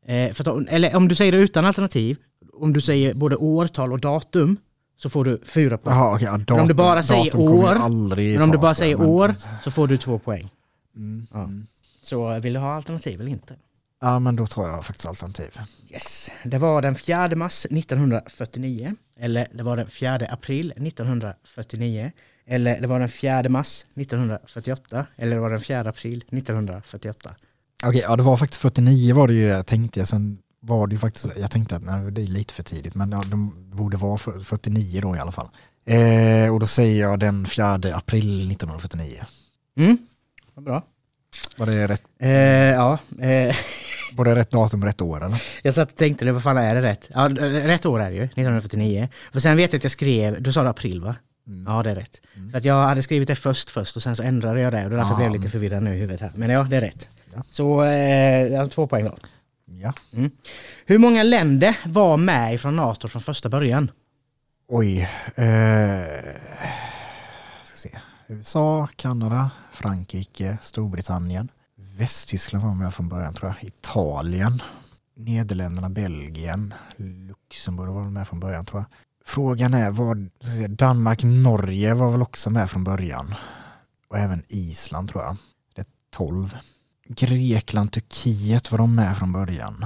eh, 0.06 0.32
för 0.32 0.60
att, 0.60 0.68
eller 0.68 0.96
om 0.96 1.08
du 1.08 1.14
säger 1.14 1.32
det 1.32 1.38
utan 1.38 1.64
alternativ, 1.64 2.16
om 2.52 2.72
du 2.72 2.80
säger 2.80 3.14
både 3.14 3.36
årtal 3.36 3.92
och 3.92 4.00
datum 4.00 4.56
så 4.96 5.10
får 5.10 5.24
du 5.24 5.40
fyra 5.44 5.78
poäng. 5.78 5.94
Jaha, 5.96 6.14
okej. 6.14 6.24
ja, 6.26 6.32
Men 6.32 6.40
om 6.40 6.46
datum- 6.46 6.66
du 6.68 6.74
bara 6.74 7.02
säger 7.02 7.24
datum 7.24 7.40
år, 7.40 7.74
Men 8.18 8.42
om 8.42 8.50
du 8.50 8.58
bara 8.58 8.74
säger 8.74 8.96
men- 8.96 9.06
år 9.06 9.34
så 9.64 9.70
får 9.70 9.86
du 9.88 9.96
två 9.98 10.18
poäng. 10.18 10.48
Mm. 10.96 11.26
Ja. 11.32 11.38
Mm. 11.38 11.66
Så 12.02 12.38
vill 12.38 12.52
du 12.52 12.58
ha 12.60 12.74
alternativ 12.74 13.20
eller 13.20 13.30
inte? 13.30 13.54
Ja, 14.00 14.18
men 14.18 14.36
då 14.36 14.46
tar 14.46 14.68
jag 14.68 14.86
faktiskt 14.86 15.08
alternativ. 15.08 15.50
Yes. 15.90 16.30
Det 16.44 16.58
var 16.58 16.82
den 16.82 16.94
4 16.94 17.36
mars 17.36 17.66
1949, 17.70 18.94
eller 19.20 19.46
det 19.52 19.62
var 19.62 19.76
den 19.76 19.90
4 19.90 20.14
april 20.30 20.72
1949, 20.76 22.12
eller 22.46 22.80
det 22.80 22.86
var 22.86 23.00
den 23.00 23.08
4 23.08 23.48
mars 23.48 23.84
1948, 23.94 25.06
eller 25.16 25.34
det 25.36 25.40
var 25.42 25.50
den 25.50 25.60
4 25.60 25.80
april 25.80 26.24
1948. 26.32 27.34
Okej, 27.84 28.00
ja 28.00 28.16
det 28.16 28.22
var 28.22 28.36
faktiskt 28.36 28.60
49 28.60 29.14
var 29.14 29.28
det 29.28 29.34
ju 29.34 29.46
jag 29.46 29.66
tänkte. 29.66 30.06
Sen 30.06 30.38
var 30.60 30.86
det 30.86 30.92
ju 30.94 30.98
faktiskt, 30.98 31.26
jag 31.36 31.50
tänkte 31.50 31.76
att 31.76 31.82
nej, 31.84 32.10
det 32.10 32.22
är 32.22 32.26
lite 32.26 32.54
för 32.54 32.62
tidigt, 32.62 32.94
men 32.94 33.12
ja, 33.12 33.22
de 33.30 33.70
borde 33.76 33.96
vara 33.96 34.18
för- 34.18 34.40
49 34.40 35.00
då 35.00 35.16
i 35.16 35.18
alla 35.18 35.32
fall. 35.32 35.48
Eh, 35.84 36.54
och 36.54 36.60
då 36.60 36.66
säger 36.66 37.00
jag 37.00 37.18
den 37.20 37.46
4 37.46 37.74
april 37.94 38.50
1949. 38.50 39.24
Mm, 39.76 39.98
vad 40.54 40.64
bra. 40.64 40.82
Var 41.56 41.66
det 41.66 41.86
rätt, 41.86 42.02
Eh, 42.18 42.30
ja, 42.30 42.98
eh, 43.20 43.56
var 44.16 44.24
det 44.24 44.34
rätt 44.34 44.50
datum, 44.50 44.84
rätt 44.84 45.00
år 45.00 45.24
eller? 45.24 45.42
jag 45.62 45.74
satt 45.74 45.90
och 45.92 45.96
tänkte, 45.96 46.24
det, 46.24 46.32
vad 46.32 46.42
fan 46.42 46.56
är 46.58 46.74
det 46.74 46.82
rätt? 46.82 47.10
Ja, 47.14 47.28
rätt 47.40 47.86
år 47.86 48.00
är 48.02 48.10
det 48.10 48.16
ju, 48.16 48.24
1949. 48.24 49.08
För 49.32 49.40
sen 49.40 49.56
vet 49.56 49.72
jag 49.72 49.78
att 49.78 49.84
jag 49.84 49.90
skrev, 49.92 50.42
du 50.42 50.52
sa 50.52 50.62
det 50.62 50.70
april 50.70 51.00
va? 51.00 51.14
Mm. 51.46 51.64
Ja, 51.72 51.82
det 51.82 51.90
är 51.90 51.94
rätt. 51.94 52.20
Mm. 52.36 52.50
För 52.50 52.58
att 52.58 52.64
jag 52.64 52.82
hade 52.82 53.02
skrivit 53.02 53.28
det 53.28 53.34
först 53.36 53.70
först 53.70 53.96
och 53.96 54.02
sen 54.02 54.16
så 54.16 54.22
ändrade 54.22 54.60
jag 54.60 54.72
det 54.72 54.84
och 54.84 54.90
därför 54.90 55.12
Ah. 55.12 55.16
blev 55.16 55.26
jag 55.28 55.36
lite 55.36 55.48
förvirrad 55.50 55.82
nu 55.82 55.90
i 55.94 55.98
huvudet 55.98 56.20
här. 56.20 56.30
Men 56.34 56.50
ja, 56.50 56.62
det 56.70 56.76
är 56.76 56.80
rätt. 56.80 57.08
Ja. 57.34 57.42
Så, 57.50 57.82
eh, 57.84 58.46
jag 58.46 58.60
har 58.60 58.68
två 58.68 58.86
poäng 58.86 59.04
då. 59.04 59.14
Ja. 59.80 59.92
Hur 60.86 60.98
många 60.98 61.22
länder 61.22 61.76
var 61.84 62.16
med 62.16 62.60
från 62.60 62.76
NATO 62.76 63.08
från 63.08 63.22
första 63.22 63.48
början? 63.48 63.90
Oj. 64.68 65.08
Eh. 65.34 65.44
USA, 68.30 68.88
Kanada, 68.96 69.50
Frankrike, 69.72 70.58
Storbritannien. 70.62 71.48
Västtyskland 71.74 72.64
var 72.64 72.74
med 72.74 72.94
från 72.94 73.08
början 73.08 73.34
tror 73.34 73.50
jag. 73.50 73.64
Italien. 73.64 74.62
Nederländerna, 75.16 75.90
Belgien. 75.90 76.74
Luxemburg 76.96 77.90
var 77.90 78.04
med 78.04 78.28
från 78.28 78.40
början 78.40 78.64
tror 78.64 78.80
jag. 78.80 78.86
Frågan 79.24 79.74
är, 79.74 79.90
vad, 79.90 80.30
Danmark, 80.70 81.22
Norge 81.22 81.94
var 81.94 82.10
väl 82.10 82.22
också 82.22 82.50
med 82.50 82.70
från 82.70 82.84
början. 82.84 83.34
Och 84.08 84.18
även 84.18 84.42
Island 84.48 85.08
tror 85.08 85.24
jag. 85.24 85.36
Det 85.74 85.80
är 85.80 85.86
12. 86.10 86.56
Grekland, 87.08 87.92
Turkiet 87.92 88.70
var 88.70 88.78
de 88.78 88.94
med 88.94 89.16
från 89.16 89.32
början. 89.32 89.84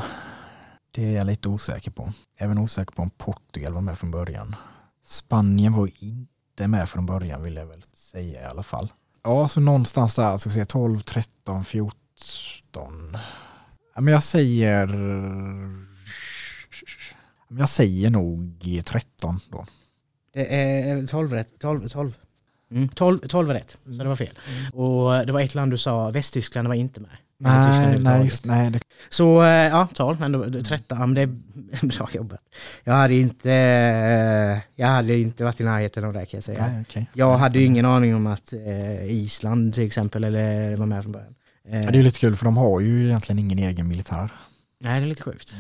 Det 0.91 1.07
är 1.07 1.13
jag 1.13 1.27
lite 1.27 1.49
osäker 1.49 1.91
på. 1.91 2.13
Även 2.39 2.59
osäker 2.59 2.93
på 2.93 3.03
om 3.03 3.11
Portugal 3.11 3.73
var 3.73 3.81
med 3.81 3.99
från 3.99 4.11
början. 4.11 4.57
Spanien 5.05 5.73
var 5.73 5.91
inte 5.97 6.34
med 6.59 6.89
från 6.89 7.07
början 7.07 7.43
vill 7.43 7.55
jag 7.57 7.67
väl 7.67 7.85
säga 7.95 8.43
i 8.43 8.45
alla 8.45 8.63
fall. 8.63 8.93
Ja, 9.23 9.49
så 9.49 9.61
någonstans 9.61 10.15
där, 10.15 10.37
ska 10.37 10.51
vi 10.51 10.55
se, 10.55 10.65
12, 10.65 11.01
13, 11.01 11.65
14. 11.65 13.17
Ja, 13.95 14.01
men 14.01 14.13
jag 14.15 14.23
säger... 14.23 14.87
Men 17.49 17.59
Jag 17.59 17.69
säger 17.69 18.11
nog 18.11 18.65
13 18.85 19.41
då. 19.51 19.67
Det 20.33 20.55
är 20.55 21.07
12 21.07 21.33
rätt. 21.33 21.59
12, 21.59 21.89
12. 21.89 22.13
Mm, 22.71 22.89
12, 22.89 23.19
12 23.19 23.51
är 23.51 23.55
rätt, 23.55 23.79
så 23.85 23.91
det 23.91 24.05
var 24.05 24.17
fel. 24.17 24.39
Och 24.73 25.27
det 25.27 25.33
var 25.33 25.41
ett 25.41 25.55
land 25.55 25.71
du 25.73 25.79
sa, 25.79 26.11
Västtyskland 26.11 26.69
var 26.69 26.75
inte 26.75 27.01
med. 27.01 27.11
Nej, 27.39 27.99
nej, 28.01 28.23
just, 28.23 28.45
nej 28.45 28.71
det, 28.71 28.81
Så 29.09 29.43
eh, 29.43 29.49
ja, 29.49 29.89
12, 29.95 30.21
men 30.21 30.33
då, 30.33 30.63
13, 30.63 30.99
ja, 30.99 31.07
men 31.07 31.15
det 31.15 31.23
är 31.23 31.87
bra 31.99 32.09
jobbat. 32.13 32.41
Jag 32.85 32.95
hade 32.95 33.15
inte, 33.15 33.53
eh, 33.53 34.59
jag 34.83 34.89
hade 34.89 35.17
inte 35.19 35.45
varit 35.45 35.61
i 35.61 35.65
närheten 35.65 36.05
av 36.05 36.13
det 36.13 36.27
kan 36.27 36.37
jag 36.39 36.45
säga. 36.45 36.67
nej, 36.67 36.85
okej. 36.89 37.11
Jag 37.13 37.39
hade 37.39 37.59
ju 37.59 37.65
ingen 37.65 37.85
aning 37.85 38.15
om 38.15 38.27
att 38.27 38.53
eh, 38.53 39.05
Island 39.05 39.75
till 39.75 39.87
exempel 39.87 40.25
eller 40.25 40.77
var 40.77 40.87
med 40.87 41.03
från 41.03 41.13
början. 41.13 41.35
Ja, 41.69 41.91
Det 41.91 41.99
är 41.99 42.03
lite 42.03 42.19
kul 42.19 42.37
för 42.37 42.45
de 42.45 42.57
har 42.57 42.81
ju 42.81 43.07
egentligen 43.07 43.39
ingen 43.39 43.59
egen 43.59 43.89
militär. 43.89 44.33
Nej, 44.81 45.01
det 45.01 45.07
är 45.07 45.09
lite 45.09 45.23
sjukt. 45.23 45.55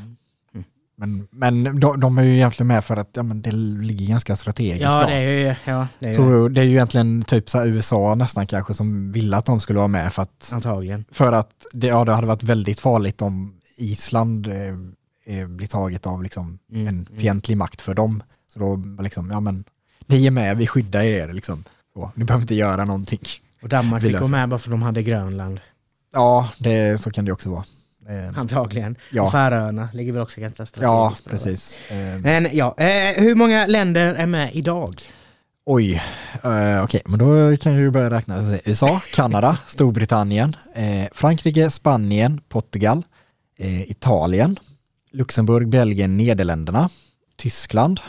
Men, 0.97 1.29
men 1.31 1.81
de, 1.81 2.01
de 2.01 2.19
är 2.19 2.23
ju 2.23 2.35
egentligen 2.35 2.67
med 2.67 2.85
för 2.85 2.97
att 2.97 3.11
ja, 3.13 3.23
men 3.23 3.43
det 3.43 3.53
ligger 3.53 4.07
ganska 4.07 4.37
strategiskt 4.37 4.83
Ja, 4.83 4.99
bra. 4.99 5.07
det 5.07 5.15
är 5.15 5.39
ju, 5.39 5.55
ja, 5.65 5.89
det 5.99 6.07
är 6.07 6.11
ju 6.11 6.17
Så 6.17 6.49
det 6.49 6.61
är 6.61 6.65
ju 6.65 6.73
egentligen 6.73 7.23
typ 7.23 7.51
så 7.51 7.67
USA 7.67 8.15
nästan 8.15 8.47
kanske 8.47 8.75
som 8.75 9.13
ville 9.13 9.37
att 9.37 9.45
de 9.45 9.61
skulle 9.61 9.79
vara 9.79 9.89
med 9.89 10.13
för 10.13 10.23
att, 10.23 10.51
antagligen. 10.53 11.05
för 11.11 11.33
att 11.33 11.67
det, 11.73 11.87
ja, 11.87 12.05
det 12.05 12.13
hade 12.13 12.27
varit 12.27 12.43
väldigt 12.43 12.81
farligt 12.81 13.23
om 13.23 13.55
Island 13.77 14.47
eh, 14.47 15.39
eh, 15.39 15.47
blir 15.49 15.67
taget 15.67 16.07
av 16.07 16.23
liksom 16.23 16.59
Mm, 16.73 16.87
en 16.87 17.07
mm. 17.09 17.21
fientlig 17.21 17.57
makt 17.57 17.81
för 17.81 17.95
dem. 17.95 18.23
Så 18.53 18.59
då 18.59 18.77
liksom, 19.03 19.31
ja 19.31 19.41
men, 19.41 19.65
ni 20.07 20.27
är 20.27 20.31
med, 20.31 20.57
vi 20.57 20.67
skyddar 20.67 21.03
er 21.03 21.33
liksom. 21.33 21.65
Så, 21.95 22.11
ni 22.15 22.25
behöver 22.25 22.43
inte 22.43 22.55
göra 22.55 22.85
någonting. 22.85 23.21
Och 23.63 23.69
Danmark 23.69 24.03
fick 24.03 24.19
gå 24.19 24.29
med 24.29 24.49
bara 24.49 24.59
för 24.59 24.71
de 24.71 24.83
hade 24.83 25.03
Grönland. 25.03 25.61
Ja, 26.13 26.51
det, 26.59 27.01
så 27.01 27.11
kan 27.11 27.25
det 27.25 27.33
också 27.33 27.51
vara. 27.51 27.65
Eh, 28.09 28.39
Antagligen. 28.39 28.97
Ja. 29.11 29.23
Och 29.23 29.33
Färöarna 29.33 29.89
ligger 29.93 30.13
väl 30.13 30.23
också 30.23 30.41
ganska 30.41 30.67
strategiskt 30.67 31.23
ja, 31.27 31.31
precis. 31.31 31.91
Eh, 31.91 32.19
Men 32.19 32.49
ja, 32.53 32.75
eh, 32.79 33.23
hur 33.23 33.35
många 33.35 33.67
länder 33.67 34.15
är 34.15 34.27
med 34.27 34.51
idag? 34.55 35.03
Oj, 35.67 36.03
eh, 36.43 36.85
okej, 36.85 37.03
men 37.07 37.19
då 37.19 37.57
kan 37.57 37.77
du 37.77 37.91
börja 37.91 38.11
räkna. 38.11 38.59
USA, 38.65 39.01
Kanada, 39.15 39.59
Storbritannien, 39.67 40.57
eh, 40.75 41.07
Frankrike, 41.13 41.71
Spanien, 41.71 42.41
Portugal, 42.49 43.03
eh, 43.59 43.91
Italien, 43.91 44.59
Luxemburg, 45.13 45.69
Belgien, 45.69 46.17
Nederländerna, 46.17 46.89
Tyskland, 47.37 48.01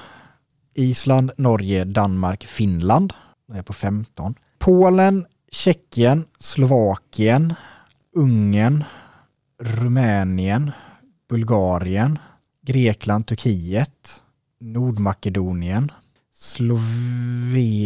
Island, 0.73 1.31
Norge, 1.37 1.85
Danmark, 1.85 2.45
Finland. 2.45 3.13
Det 3.51 3.57
är 3.57 3.61
på 3.63 3.73
15. 3.73 4.35
Polen, 4.59 5.25
Tjeckien, 5.51 6.25
Slovakien, 6.39 7.53
Ungern, 8.15 8.83
Rumänien, 9.59 10.71
Bulgarien, 11.29 12.19
Grekland, 12.61 13.27
Turkiet, 13.27 14.21
Nordmakedonien, 14.59 15.91
Slovenien 16.33 17.79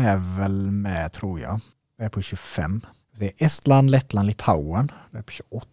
är 0.00 0.38
väl 0.38 0.70
med 0.70 1.12
tror 1.12 1.40
jag. 1.40 1.60
Det 1.98 2.04
är 2.04 2.08
på 2.08 2.22
25. 2.22 2.80
Det 3.18 3.24
är 3.24 3.32
Estland, 3.38 3.90
Lettland, 3.90 4.26
Litauen. 4.26 4.92
Det 5.10 5.18
är 5.18 5.22
på 5.22 5.32
28. 5.32 5.68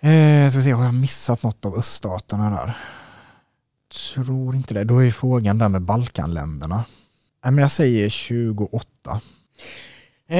Eh, 0.00 0.48
ska 0.48 0.58
vi 0.58 0.64
se, 0.64 0.72
har 0.72 0.84
jag 0.84 0.94
missat 0.94 1.42
något 1.42 1.64
av 1.64 1.78
öststaterna 1.78 2.50
där? 2.50 2.76
Tror 4.14 4.56
inte 4.56 4.74
det. 4.74 4.84
Då 4.84 5.04
är 5.04 5.10
frågan 5.10 5.58
där 5.58 5.68
med 5.68 5.82
Balkanländerna. 5.82 6.84
Nej, 7.44 7.52
men 7.52 7.62
jag 7.62 7.70
säger 7.70 8.08
28. 8.08 9.20
Eh, 10.28 10.36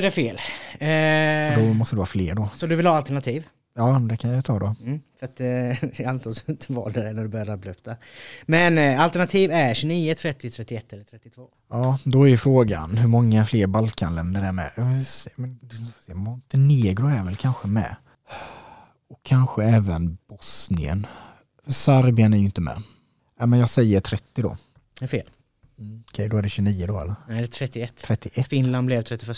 det 0.00 0.06
är 0.06 0.10
fel. 0.10 0.36
Då 0.80 0.84
Eh, 0.86 1.74
måste 1.74 1.94
det 1.94 1.98
vara 1.98 2.06
fler 2.06 2.34
då. 2.34 2.48
så 2.54 2.66
du 2.66 2.76
vill 2.76 2.86
ha 2.86 2.96
alternativ? 2.96 3.46
Ja, 3.74 3.98
det 4.08 4.16
kan 4.16 4.30
jag 4.30 4.44
ta 4.44 4.58
då. 4.58 4.74
Mm, 4.84 5.00
för 5.18 5.26
att 5.26 5.40
eh, 5.40 5.84
jag 6.00 6.08
antar 6.08 6.30
att 6.30 6.42
du 6.46 6.52
inte 6.52 6.72
valde 6.72 7.02
det 7.04 7.12
när 7.12 7.22
du 7.22 7.28
började 7.28 7.52
rabbla 7.52 7.70
upp 7.70 7.84
det. 7.84 7.96
Men 8.46 8.78
eh, 8.78 9.00
alternativ 9.00 9.50
är 9.52 9.74
29, 9.74 10.14
30, 10.14 10.50
31 10.50 10.92
eller 10.92 11.04
32. 11.04 11.48
Ja, 11.70 11.98
då 12.04 12.28
är 12.28 12.36
frågan 12.36 12.96
hur 12.96 13.08
många 13.08 13.44
fler 13.44 13.66
Balkanländer 13.66 14.42
är 14.42 14.52
med. 14.52 14.70
Jag 14.76 14.84
vill 14.84 15.06
se, 15.06 15.30
men, 15.36 15.58
du 15.62 15.76
får 15.76 16.02
se, 16.06 16.14
Montenegro 16.14 17.06
är 17.08 17.24
väl 17.24 17.36
kanske 17.36 17.68
med. 17.68 17.96
Och 19.10 19.20
kanske 19.22 19.64
även 19.64 20.18
Bosnien. 20.28 21.06
Serbien 21.66 22.32
är 22.34 22.38
ju 22.38 22.44
inte 22.44 22.60
med. 22.60 22.82
Ja, 23.38 23.46
men 23.46 23.58
jag 23.58 23.70
säger 23.70 24.00
30 24.00 24.42
då. 24.42 24.56
Det 24.98 25.04
är 25.04 25.08
fel. 25.08 25.30
Okej, 26.10 26.28
då 26.28 26.36
är 26.36 26.42
det 26.42 26.48
29 26.48 26.86
då 26.86 27.00
eller? 27.00 27.14
Nej, 27.28 27.36
det 27.38 27.42
är 27.42 27.46
31. 27.46 27.94
31. 27.96 28.48
Finland 28.48 28.86
blev 28.86 29.02
31. 29.02 29.36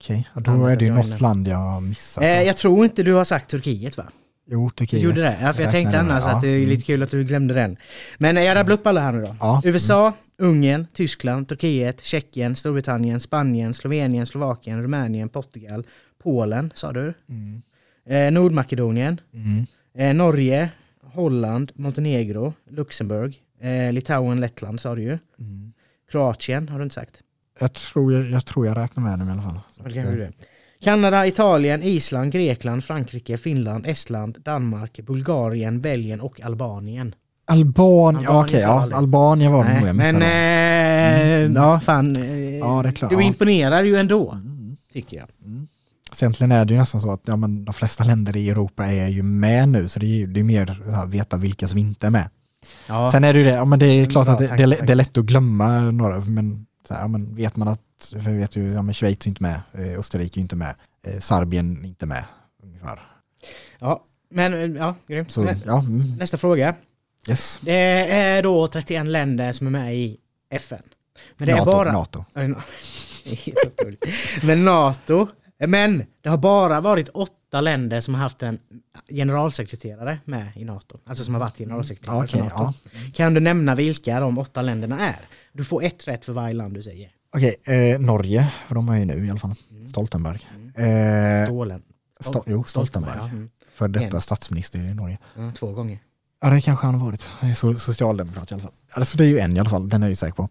Okej, 0.00 0.28
ja, 0.34 0.40
då 0.40 0.66
är 0.66 0.76
det 0.76 0.84
ju 0.84 0.92
något 0.94 1.20
land 1.20 1.48
jag 1.48 1.56
har 1.56 1.80
missat. 1.80 2.24
Eh, 2.24 2.42
jag 2.42 2.56
tror 2.56 2.84
inte 2.84 3.02
du 3.02 3.12
har 3.12 3.24
sagt 3.24 3.50
Turkiet 3.50 3.96
va? 3.96 4.04
Jo, 4.46 4.68
Du 4.68 4.70
Turkiet. 4.74 5.02
gjorde 5.02 5.20
det? 5.22 5.38
Ja, 5.42 5.52
för 5.52 5.62
jag 5.62 5.70
tänkte 5.70 5.96
du 5.96 6.00
annars 6.00 6.24
Ja, 6.24 6.30
att 6.30 6.42
det 6.42 6.48
är 6.48 6.56
mm. 6.56 6.68
lite 6.68 6.82
kul 6.82 7.02
att 7.02 7.10
du 7.10 7.24
glömde 7.24 7.54
den. 7.54 7.76
Men 8.18 8.36
eh, 8.36 8.42
jag 8.42 8.56
rabblar 8.56 8.74
upp 8.74 8.86
alla 8.86 9.00
här 9.00 9.12
nu 9.12 9.20
då. 9.20 9.36
Ja, 9.40 9.62
USA, 9.64 10.12
Ungern, 10.38 10.86
Tyskland, 10.92 11.48
Turkiet, 11.48 12.00
Tjeckien, 12.00 12.56
Storbritannien, 12.56 13.20
Spanien, 13.20 13.74
Slovenien, 13.74 14.26
Slovakien, 14.26 14.82
Rumänien, 14.82 15.28
Portugal, 15.28 15.86
Polen, 16.22 16.72
sa 16.74 16.92
du? 16.92 17.14
Mm. 17.28 17.62
Eh, 18.08 18.32
Nordmakedonien, 18.32 19.20
Mm. 19.34 19.66
eh, 19.98 20.14
Norge, 20.14 20.70
Holland, 21.02 21.72
Montenegro, 21.74 22.54
Luxemburg, 22.70 23.36
eh, 23.60 23.92
Litauen, 23.92 24.40
Lettland 24.40 24.80
sa 24.80 24.94
du 24.94 25.02
ju. 25.02 25.18
Mm. 25.38 25.72
Kroatien 26.10 26.68
har 26.68 26.78
du 26.78 26.82
inte 26.82 26.94
sagt. 26.94 27.20
Jag, 27.60 27.72
tror 27.72 28.12
jag, 28.12 28.30
jag 28.30 28.46
tror 28.46 28.66
jag 28.66 28.76
räknar 28.76 29.02
med 29.02 29.18
dem 29.18 29.28
i 29.28 29.32
alla 29.32 29.42
fall. 29.42 29.60
Det. 29.94 30.32
Kanada, 30.82 31.26
Italien, 31.26 31.82
Island, 31.82 32.32
Grekland, 32.32 32.84
Frankrike, 32.84 33.36
Finland, 33.36 33.86
Estland, 33.86 34.38
Danmark, 34.44 35.00
Bulgarien, 35.06 35.80
Belgien 35.80 36.20
och 36.20 36.40
Albanien. 36.40 37.14
Albanien, 37.46 38.16
Albanien 38.16 38.22
ja, 38.24 38.44
okej, 38.44 38.60
ja. 38.60 38.88
Albanien 38.96 39.52
var 39.52 39.64
det 39.64 39.70
nog 39.80 39.88
jag 39.88 39.96
men 39.96 40.06
missade. 40.06 40.24
eh, 40.26 40.90
Mm. 41.40 41.54
ja, 41.56 41.80
fan. 41.80 42.16
Eh, 42.16 42.56
Ja, 42.58 42.82
det 42.82 42.88
är 42.88 42.92
klart. 42.92 43.10
Du 43.10 43.22
imponerar 43.22 43.84
ju 43.84 43.96
ändå, 43.96 44.32
Mm. 44.32 44.76
tycker 44.92 45.16
jag. 45.16 45.26
Mm. 45.44 45.68
Så 46.12 46.24
egentligen 46.24 46.52
är 46.52 46.64
det 46.64 46.72
ju 46.74 46.78
nästan 46.80 47.00
så 47.00 47.12
att 47.12 47.20
ja, 47.24 47.36
men 47.36 47.64
de 47.64 47.74
flesta 47.74 48.04
länder 48.04 48.36
i 48.36 48.50
Europa 48.50 48.86
är 48.86 49.08
ju 49.08 49.22
med 49.22 49.68
nu, 49.68 49.88
så 49.88 50.00
det 50.00 50.06
är 50.06 50.08
ju 50.18 50.26
det 50.26 50.40
är 50.40 50.44
mer 50.44 50.82
att 50.94 51.08
veta 51.08 51.36
vilka 51.36 51.68
som 51.68 51.78
inte 51.78 52.06
är 52.06 52.10
med. 52.10 52.28
Ja. 52.88 53.10
Sen 53.10 53.24
är 53.24 53.32
det 53.32 53.38
ju 53.38 53.44
det, 53.44 53.50
ja, 53.50 53.64
men 53.64 53.78
det 53.78 53.86
är 53.86 54.06
klart 54.06 54.28
att 54.28 54.38
det, 54.38 54.46
det, 54.46 54.62
är, 54.62 54.86
det 54.86 54.92
är 54.92 54.94
lätt 54.94 55.18
att 55.18 55.24
glömma 55.24 55.80
några, 55.80 56.20
men, 56.20 56.66
så 56.88 56.94
här, 56.94 57.00
ja, 57.00 57.08
men 57.08 57.34
vet 57.34 57.56
man 57.56 57.68
att, 57.68 57.80
för 58.10 58.38
vet 58.38 58.56
ju, 58.56 58.72
ja, 58.72 58.82
men 58.82 58.94
Schweiz 58.94 59.26
är 59.26 59.28
inte 59.28 59.42
med, 59.42 59.60
eh, 59.72 59.98
Österrike 59.98 60.40
är 60.40 60.42
inte 60.42 60.56
med, 60.56 60.74
eh, 61.06 61.18
Serbien 61.20 61.84
är 61.84 61.88
inte 61.88 62.06
med, 62.06 62.24
ungefär. 62.62 63.00
ja, 63.78 64.04
men 64.30 64.54
eh, 64.54 64.80
ja, 64.80 64.94
grymt. 65.06 65.30
Så, 65.30 65.48
ja, 65.66 65.78
mm, 65.78 66.16
nästa 66.18 66.36
fråga. 66.36 66.74
yes. 67.28 67.58
Det 67.62 68.10
är 68.12 68.42
då 68.42 68.66
31 68.66 69.06
länder 69.06 69.52
som 69.52 69.66
är 69.66 69.70
med 69.70 69.96
i 69.96 70.16
FN. 70.50 70.82
Men 71.36 71.46
det 71.46 71.52
är 71.52 71.56
NATO, 71.56 71.70
bara... 71.70 71.92
NATO. 71.92 72.24
Men 74.42 74.64
NATO, 74.64 75.28
men 75.66 76.04
det 76.20 76.28
har 76.28 76.36
bara 76.36 76.80
varit 76.80 77.08
åtta 77.08 77.34
länder 77.60 78.00
som 78.00 78.14
har 78.14 78.22
haft 78.22 78.42
en 78.42 78.58
generalsekreterare 79.08 80.18
med 80.24 80.48
i 80.56 80.64
NATO. 80.64 80.98
Alltså 81.06 81.24
som 81.24 81.34
har 81.34 81.40
varit 81.40 81.58
generalsekreterare 81.58 82.16
Ja, 82.18 82.24
okej, 82.24 82.40
för 82.40 82.48
NATO. 82.48 82.72
ja. 82.92 83.00
Kan 83.14 83.34
du 83.34 83.40
nämna 83.40 83.74
vilka 83.74 84.20
de 84.20 84.38
åtta 84.38 84.62
länderna 84.62 85.00
är? 85.08 85.16
Du 85.52 85.64
får 85.64 85.84
ett 85.84 86.08
rätt 86.08 86.24
för 86.24 86.32
varje 86.32 86.54
land 86.54 86.74
du 86.74 86.82
säger. 86.82 87.10
Okej, 87.36 87.56
eh, 87.64 88.00
Norge, 88.00 88.52
för 88.68 88.74
de 88.74 88.88
är 88.88 88.98
ju 88.98 89.04
nu 89.04 89.26
i 89.26 89.30
alla 89.30 89.38
fall, 89.38 89.54
Mm. 89.70 89.86
Stoltenberg. 89.86 90.40
Eh, 90.74 91.44
Stålen. 91.46 91.82
Sto- 92.20 92.42
jo, 92.46 92.64
Stoltenberg. 92.64 93.14
Ja, 93.18 93.24
mm. 93.24 93.50
för 93.74 93.88
detta 93.88 94.06
En. 94.16 94.20
statsminister 94.20 94.78
i 94.78 94.94
Norge. 94.94 95.18
ja, 95.36 95.52
två 95.54 95.72
gånger. 95.72 95.98
Ja, 96.40 96.50
det 96.50 96.60
kanske 96.60 96.86
han 96.86 96.94
har 96.94 97.06
varit. 97.06 97.24
Han 97.24 97.50
är 97.50 97.54
so- 97.54 97.76
socialdemokrat 97.76 98.50
i 98.50 98.54
alla 98.54 98.62
fall. 98.62 98.72
Alltså 98.90 99.16
det 99.16 99.24
är 99.24 99.28
ju 99.28 99.38
en 99.38 99.56
i 99.56 99.60
alla 99.60 99.70
fall, 99.70 99.88
den 99.88 100.02
är 100.02 100.06
jag 100.06 100.10
ju 100.10 100.16
säker 100.16 100.34
på. 100.34 100.48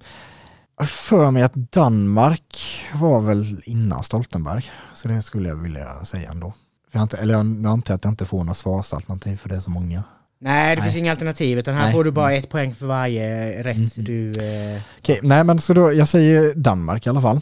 För 0.86 1.32
mig 1.32 1.43
att 1.43 1.54
Danmark 1.54 2.58
var 2.93 3.22
väl 3.22 3.62
innan 3.66 4.04
Stoltenberg. 4.04 4.66
Så 4.95 5.08
det 5.08 5.22
skulle 5.22 5.50
jag 5.50 5.56
vilja 5.56 6.06
säga 6.06 6.32
ändå. 6.32 6.54
Jag, 6.92 7.02
inte, 7.02 7.18
eller 7.18 7.34
jag 7.34 7.66
antar 7.66 7.94
att 7.96 8.04
jag 8.04 8.12
inte 8.12 8.26
får 8.26 8.38
några 8.38 8.54
svarsalternativ 8.54 9.38
för 9.38 9.50
det 9.50 9.56
är 9.56 9.60
så 9.60 9.70
många. 9.70 10.04
Nej, 10.42 10.76
det 10.76 10.82
Nej. 10.82 10.84
finns 10.92 10.96
inga 10.96 11.12
alternativ 11.12 11.58
utan 11.60 11.74
här 11.76 11.84
Nej. 11.84 11.92
får 11.94 12.04
du 12.04 12.12
bara 12.12 12.34
ett 12.34 12.50
poäng 12.50 12.76
för 12.76 12.86
varje 12.86 13.64
rätt 13.64 13.78
Mm. 13.78 13.90
du... 13.96 14.32
Eh, 14.32 14.82
Okej, 15.00 15.20
nej 15.24 15.44
men 15.44 15.60
så 15.60 15.74
då, 15.74 15.94
jag 15.94 16.08
säger 16.08 16.54
Danmark 16.56 17.06
i 17.06 17.10
alla 17.10 17.22
fall. 17.22 17.42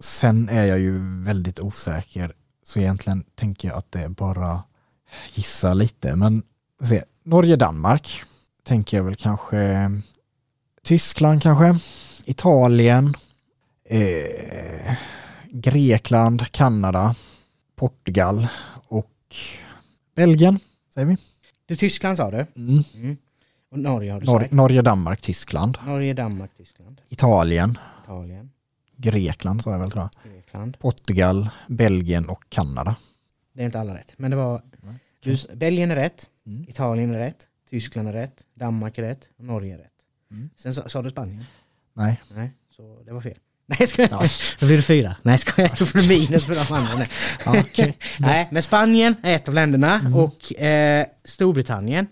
Sen 0.00 0.48
är 0.48 0.64
jag 0.66 0.78
ju 0.78 0.98
väldigt 1.24 1.60
osäker. 1.60 2.32
Så 2.64 2.78
egentligen 2.78 3.24
tänker 3.34 3.68
jag 3.68 3.78
att 3.78 3.92
det 3.92 4.00
är 4.00 4.08
bara 4.08 4.62
gissa 5.34 5.74
lite. 5.74 6.16
Men 6.16 6.42
se. 6.84 7.02
Norge, 7.24 7.56
Danmark. 7.56 8.22
Tänker 8.64 8.96
jag 8.96 9.04
väl 9.04 9.14
kanske 9.14 9.90
Tyskland 10.84 11.42
kanske. 11.42 11.78
Italien. 12.24 13.14
Eh, 13.88 14.94
Grekland, 15.50 16.50
Kanada, 16.52 17.14
Portugal 17.82 18.46
och 18.88 19.10
Belgien. 20.14 20.58
Säger 20.94 21.06
vi. 21.06 21.16
du, 21.66 21.76
Tyskland 21.76 22.16
sa 22.16 22.30
du? 22.30 22.46
Mm. 22.56 22.82
Mm. 22.94 23.16
Och 23.70 23.78
Norge 23.78 24.12
har 24.12 24.20
du 24.20 24.26
Nor- 24.26 24.40
sagt. 24.40 24.52
Norge, 24.52 24.82
Danmark, 24.82 25.20
Tyskland. 25.22 25.78
Norge, 25.86 26.14
Danmark, 26.14 26.50
Tyskland, 26.56 27.00
Italien, 27.08 27.78
Italien, 28.04 28.50
Grekland 28.96 29.62
sa 29.62 29.72
jag 29.72 29.78
väl 29.78 29.90
tror 29.90 30.08
jag. 30.24 30.32
Grekland. 30.32 30.78
Portugal, 30.78 31.50
Belgien 31.68 32.28
och 32.28 32.44
Kanada. 32.48 32.96
Det 33.52 33.62
är 33.62 33.66
inte 33.66 33.80
alla 33.80 33.94
rätt. 33.94 34.14
Men 34.16 34.30
det 34.30 34.36
var... 34.36 34.62
Nej. 34.82 34.94
Du, 35.20 35.36
Belgien 35.56 35.90
är 35.90 35.96
rätt, 35.96 36.30
Mm. 36.46 36.64
Italien 36.68 37.14
är 37.14 37.18
rätt, 37.18 37.46
Tyskland 37.70 38.08
är 38.08 38.12
rätt, 38.12 38.42
Danmark 38.54 38.98
är 38.98 39.02
rätt 39.02 39.30
och 39.38 39.44
Norge 39.44 39.74
är 39.74 39.78
rätt. 39.78 39.92
Mm. 40.30 40.50
Sen 40.56 40.74
sa, 40.74 40.88
sa 40.88 41.02
du 41.02 41.10
Spanien? 41.10 41.44
Nej. 41.94 42.20
Nej, 42.34 42.52
så 42.76 43.02
det 43.06 43.12
var 43.12 43.20
fel. 43.20 43.38
Nej, 43.78 43.88
ska 43.88 44.02
jag 44.02 44.10
Ja. 44.12 44.22
Då 44.60 44.66
blir 44.66 44.76
det 44.76 44.82
fyra. 44.82 45.16
Nej, 45.22 45.38
ska 45.38 45.62
jag 45.62 45.70
Då 45.78 45.86
får 45.86 45.98
du 45.98 46.08
minus 46.08 46.44
för 46.44 46.54
de 46.54 46.74
andra. 46.74 46.94
Nej. 46.94 47.08
Ja. 47.76 47.86
Nej, 48.18 48.48
men 48.52 48.62
Spanien 48.62 49.14
är 49.22 49.36
ett 49.36 49.48
av 49.48 49.54
länderna 49.54 49.94
Mm. 50.00 50.14
och 50.14 50.60
eh, 50.62 51.06
Storbritannien, 51.24 52.06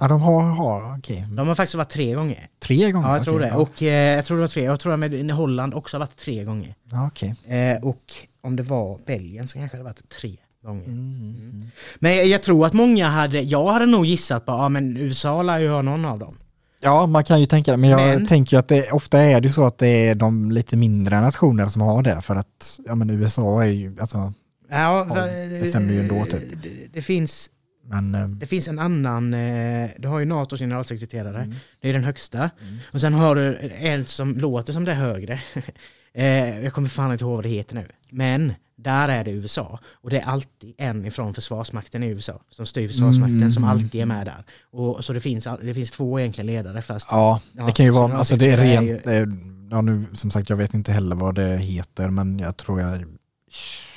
ja, 0.00 0.08
de 0.08 0.20
har, 0.22 0.42
har 0.42 0.98
okej. 0.98 1.26
de 1.36 1.48
har 1.48 1.54
faktiskt 1.54 1.74
varit 1.74 1.90
tre 1.90 2.14
gånger. 2.14 2.46
Tre 2.60 2.90
gånger? 2.90 3.08
Ja, 3.08 3.14
jag 3.16 3.24
tror 3.24 3.36
okej, 3.38 3.50
det. 3.50 3.56
Och 3.56 3.82
eh, 3.82 4.16
jag 4.16 4.24
tror 4.24 4.36
det 4.36 4.40
var 4.40 4.48
tre. 4.48 4.64
Jag 4.64 4.80
tror 4.80 4.92
att 4.92 4.98
med 4.98 5.30
Holland 5.30 5.74
också 5.74 5.96
har 5.96 6.00
varit 6.00 6.16
tre 6.16 6.44
gånger. 6.44 6.74
Ja, 6.90 7.06
okej. 7.06 7.34
Eh, 7.58 7.82
och 7.84 8.02
om 8.42 8.56
det 8.56 8.62
var 8.62 8.98
Belgien 9.06 9.48
så 9.48 9.58
kanske 9.58 9.76
det 9.76 9.82
har 9.82 9.84
varit 9.90 10.08
tre. 10.20 10.36
gånger. 10.64 10.84
Mm. 10.84 11.70
Men 11.96 12.28
jag 12.30 12.42
tror 12.42 12.66
att 12.66 12.72
många 12.72 13.08
hade, 13.08 13.40
jag 13.40 13.72
hade 13.72 13.86
nog 13.86 14.06
gissat 14.06 14.46
på, 14.46 14.52
ja 14.52 14.68
men 14.68 14.96
USA 14.96 15.42
lär 15.42 15.58
ju 15.58 15.68
ha 15.70 15.82
någon 15.82 16.04
av 16.04 16.18
dem. 16.18 16.38
Ja, 16.80 17.06
man 17.06 17.24
kan 17.24 17.40
ju 17.40 17.46
tänka 17.46 17.70
det, 17.70 17.76
men 17.76 17.90
jag 17.90 18.00
Men- 18.16 18.26
tänker 18.26 18.56
ju 18.56 18.58
att 18.58 18.68
det 18.68 18.90
ofta 18.92 19.18
är 19.20 19.40
det 19.40 19.50
så 19.50 19.64
att 19.66 19.78
det 19.78 19.88
är 19.88 20.14
de 20.14 20.50
lite 20.50 20.76
mindre 20.76 21.20
nationerna 21.20 21.68
som 21.70 21.82
har 21.82 22.02
det 22.02 22.20
för 22.20 22.36
att 22.36 22.78
ja 22.86 22.94
men 22.94 23.10
USA 23.10 23.62
är 23.64 23.66
ju, 23.72 23.96
alltså, 24.00 24.32
Ja, 24.70 25.06
för- 25.14 25.60
det 25.60 25.66
stämmer 25.66 25.92
ju 25.92 26.00
ändå, 26.00 26.24
typ. 26.24 26.62
Det, 26.62 26.68
det, 26.92 27.02
finns, 27.02 27.50
men 27.86 28.14
eh, 28.14 28.28
det 28.28 28.46
finns 28.46 28.68
en 28.68 28.78
annan, 28.78 29.34
eh, 29.34 29.90
du 29.98 30.08
har 30.08 30.18
ju 30.18 30.24
NATOs 30.24 30.60
generalsekreterare, 30.60 31.42
Mm. 31.42 31.54
det 31.80 31.88
är 31.88 31.92
den 31.92 32.04
högsta. 32.04 32.38
Mm. 32.38 32.76
Och 32.92 33.00
sen 33.00 33.14
har 33.14 33.34
du 33.34 33.58
en 33.78 34.06
som 34.06 34.34
låter 34.38 34.72
som 34.72 34.84
det 34.84 34.90
är 34.90 34.96
högre. 34.96 35.40
eh, 36.14 36.60
jag 36.64 36.72
kommer 36.72 36.88
fan 36.88 37.12
inte 37.12 37.24
ihåg 37.24 37.34
vad 37.34 37.44
det 37.44 37.48
heter 37.48 37.74
nu. 37.74 37.86
Men 38.10 38.52
där 38.80 39.08
är 39.08 39.24
det 39.24 39.30
USA. 39.30 39.78
Och 39.92 40.10
det 40.10 40.20
är 40.20 40.24
alltid 40.26 40.74
en 40.78 41.04
ifrån 41.04 41.34
Försvarsmakten 41.34 42.02
i 42.02 42.06
USA 42.06 42.40
som 42.50 42.66
styr 42.66 42.88
Försvarsmakten 42.88 43.36
Mm. 43.36 43.52
som 43.52 43.64
alltid 43.64 44.00
är 44.00 44.06
med 44.06 44.26
där. 44.26 44.44
Och, 44.70 45.04
så 45.04 45.12
det 45.12 45.20
finns, 45.20 45.48
det 45.62 45.74
finns 45.74 45.90
två 45.90 46.20
egentligen 46.20 46.46
ledare 46.46 46.82
fast 46.82 47.08
ja, 47.10 47.40
Ja, 47.52 47.66
det 47.66 47.72
kan 47.72 47.86
ju 47.86 47.92
vara, 47.92 48.16
alltså 48.16 48.36
det 48.36 48.50
är 48.50 48.56
generalsekreterare 48.56 49.16
är 49.16 49.24
rent, 49.24 49.32
eh, 49.32 49.38
ja 49.70 49.80
nu 49.80 50.06
som 50.12 50.30
sagt 50.30 50.50
jag 50.50 50.56
vet 50.56 50.74
inte 50.74 50.92
heller 50.92 51.16
vad 51.16 51.34
det 51.34 51.56
heter 51.58 52.10
men 52.10 52.38
jag 52.38 52.56
tror 52.56 52.80
jag 52.80 53.04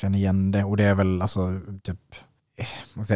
känner 0.02 0.18
igen 0.20 0.52
det 0.52 0.64
och 0.64 0.78
det 0.78 0.84
är 0.84 0.96
väl 0.96 1.22
alltså 1.22 1.60
typ, 1.84 2.00
eh, 2.58 3.08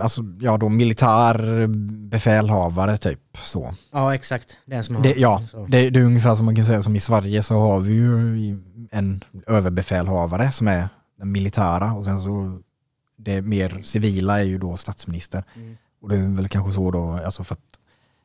alltså 0.00 0.22
ja 0.40 0.56
då 0.58 0.68
militär 0.68 1.66
befälhavare 2.08 2.96
typ 2.96 3.38
så. 3.44 3.74
Ja 3.92 4.14
exakt, 4.14 4.58
den 4.66 4.84
som 4.84 4.96
har... 4.96 5.02
Det, 5.02 5.14
ja, 5.16 5.42
det, 5.68 5.90
det 5.90 6.00
är 6.00 6.04
ungefär 6.04 6.34
som 6.34 6.44
man 6.44 6.56
kan 6.56 6.64
säga 6.64 6.82
som 6.82 6.96
i 6.96 7.00
Sverige 7.00 7.42
så 7.42 7.54
har 7.58 7.80
vi 7.80 7.92
ju 7.92 8.58
en 8.90 9.24
överbefälhavare 9.46 10.52
som 10.52 10.68
är 10.68 10.88
den 11.16 11.32
militära 11.32 11.92
och 11.92 12.04
sen 12.04 12.20
så 12.20 12.58
det 13.16 13.42
mer 13.42 13.80
civila 13.82 14.40
är 14.40 14.44
ju 14.44 14.58
då 14.58 14.76
statsminister. 14.76 15.44
Mm. 15.56 15.76
Och 16.00 16.08
det 16.08 16.16
är 16.16 16.36
väl 16.36 16.48
kanske 16.48 16.72
så 16.72 16.90
då, 16.90 17.12
alltså 17.12 17.44
för 17.44 17.54
att 17.54 17.78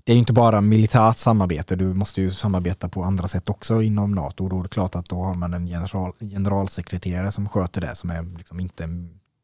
det 0.04 0.12
är 0.12 0.16
ju 0.16 0.20
inte 0.20 0.34
bara 0.34 0.62
militärt 0.62 1.18
samarbete, 1.18 1.76
du 1.76 1.94
måste 1.94 2.22
ju 2.22 2.32
samarbeta 2.32 2.90
på 2.90 3.04
andra 3.04 3.28
sätt 3.28 3.50
också 3.50 3.82
inom 3.82 4.12
NATO 4.12 4.44
och 4.44 4.50
då 4.50 4.60
är 4.60 4.64
det 4.64 4.70
klart 4.70 4.96
att 4.96 5.10
då 5.10 5.24
har 5.24 5.34
man 5.34 5.54
en 5.54 5.68
general, 5.68 6.14
generalsekreterare 6.20 7.32
som 7.32 7.50
sköter 7.50 7.82
det 7.82 7.96
som 7.96 8.10
är 8.10 8.38
liksom 8.38 8.60
inte 8.60 8.90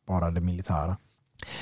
bara 0.08 0.32
det 0.32 0.42
militära. 0.42 0.98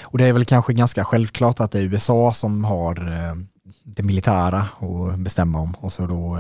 Och 0.02 0.18
det 0.18 0.26
är 0.26 0.34
väl 0.34 0.46
kanske 0.46 0.74
ganska 0.74 1.06
självklart 1.06 1.60
att 1.60 1.72
det 1.72 1.80
är 1.80 1.84
USA 1.84 2.34
som 2.34 2.64
har 2.64 3.12
eh, 3.12 3.36
det 3.84 4.04
militära 4.04 4.68
att 4.80 5.20
bestämma 5.20 5.60
om 5.60 5.76
och 5.80 5.94
så 5.94 6.08
då 6.08 6.38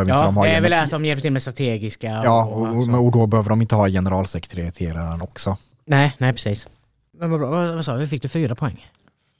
eh, 0.00 0.04
behöver 0.04 0.12
inte 0.12 0.22
Ja, 0.22 0.26
de 0.26 0.36
ha 0.36 0.44
det 0.44 0.50
är 0.50 0.60
väl 0.60 0.72
att 0.72 0.90
de 0.90 1.04
hjälper 1.04 1.22
till 1.22 1.32
med 1.32 1.42
strategiska... 1.42 2.06
Ja, 2.24 2.44
och, 2.44 2.62
och, 2.62 2.88
och, 2.88 3.04
och 3.04 3.12
då 3.12 3.26
behöver 3.26 3.50
de 3.50 3.62
inte 3.62 3.74
ha 3.74 3.88
generalsekreteraren 3.88 5.22
också. 5.22 5.56
Nej, 5.84 6.16
nej 6.18 6.32
precis. 6.32 6.68
Men 7.18 7.30
vad 7.30 7.40
bra, 7.40 7.50
vad, 7.50 7.74
vad 7.74 7.84
sa 7.84 7.94
vi? 7.94 8.06
Fick 8.06 8.22
du 8.22 8.28
fyra 8.28 8.54
poäng? 8.54 8.90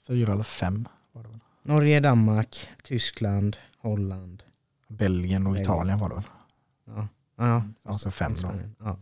Fyra 0.06 0.32
eller 0.32 0.42
fem 0.42 0.88
var 1.12 1.22
det 1.22 1.28
väl. 1.28 1.38
Norge, 1.62 2.00
Danmark, 2.00 2.68
Tyskland, 2.82 3.56
Holland. 3.82 4.42
Belgien 4.88 5.46
och 5.46 5.52
Belgien. 5.52 5.72
Italien 5.72 5.98
var 5.98 6.08
det 6.08 6.14
väl. 6.14 6.24
Ja, 6.86 7.08
ja. 7.38 7.62
Alltså 7.84 8.10
fem 8.10 8.34
då. 8.42 8.50
Ja. 8.78 8.96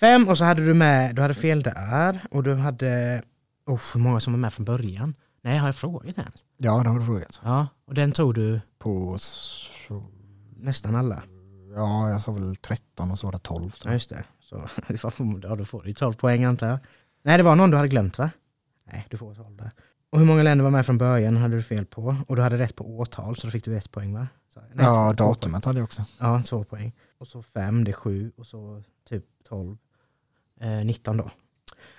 Fem 0.00 0.28
och 0.28 0.38
så 0.38 0.44
hade 0.44 0.64
du 0.66 0.74
med, 0.74 1.14
du 1.14 1.22
hade 1.22 1.34
fel 1.34 1.62
där 1.62 2.20
och 2.30 2.42
du 2.42 2.54
hade, 2.54 3.22
oh, 3.66 3.80
hur 3.94 4.00
många 4.00 4.20
som 4.20 4.32
var 4.32 4.38
med 4.38 4.52
från 4.52 4.64
början? 4.64 5.14
Nej, 5.42 5.58
har 5.58 5.68
jag 5.68 5.76
frågat 5.76 6.18
ens? 6.18 6.44
Ja, 6.56 6.82
det 6.82 6.88
har 6.88 6.98
du 6.98 7.06
frågat. 7.06 7.40
Ja, 7.44 7.66
och 7.86 7.94
den 7.94 8.12
tog 8.12 8.34
du 8.34 8.60
På, 8.78 9.18
nästan 10.56 10.94
alla. 10.96 11.22
ja, 11.74 12.10
jag 12.10 12.22
sa 12.22 12.32
väl 12.32 12.56
13 12.56 13.10
och 13.10 13.18
så 13.18 13.26
var 13.26 13.32
det 13.32 13.38
12. 13.38 13.72
Ja, 13.84 13.92
just 13.92 14.10
det. 14.10 14.24
Så 14.40 14.56
ja, 15.42 15.56
då 15.56 15.64
får 15.64 15.82
du 15.82 15.88
ju 15.88 15.94
12 15.94 16.14
poäng 16.14 16.44
antar 16.44 16.68
jag. 16.68 16.78
Nej, 17.22 17.36
det 17.36 17.42
var 17.42 17.56
någon 17.56 17.70
du 17.70 17.76
hade 17.76 17.88
glömt 17.88 18.18
va? 18.18 18.30
Nej, 18.92 19.06
du 19.10 19.16
får 19.16 19.34
12 19.34 19.56
där. 19.56 19.70
Och 20.10 20.18
hur 20.18 20.26
många 20.26 20.42
länder 20.42 20.62
var 20.62 20.70
med 20.70 20.86
från 20.86 20.98
början 20.98 21.36
hade 21.36 21.56
du 21.56 21.62
fel 21.62 21.84
på? 21.86 22.16
Och 22.28 22.36
du 22.36 22.42
hade 22.42 22.58
rätt 22.58 22.76
på 22.76 22.84
årtal 22.98 23.36
så 23.36 23.46
då 23.46 23.50
fick 23.50 23.64
du 23.64 23.76
ett 23.76 23.90
poäng 23.90 24.14
va? 24.14 24.28
Så, 24.54 24.60
nej, 24.60 24.84
ja, 24.86 24.94
två- 25.12 25.16
två 25.16 25.28
datumet 25.28 25.64
hade 25.64 25.78
jag 25.78 25.84
också. 25.84 26.04
Ja, 26.20 26.42
två 26.46 26.64
poäng. 26.64 26.92
Och 27.18 27.26
så 27.28 27.42
fem, 27.42 27.84
det 27.84 27.90
är 27.90 27.92
sju 27.92 28.32
och 28.36 28.46
så 28.46 28.82
typ 29.08 29.24
12. 29.48 29.76
Eh, 30.60 30.68
19 30.84 31.16
då. 31.16 31.30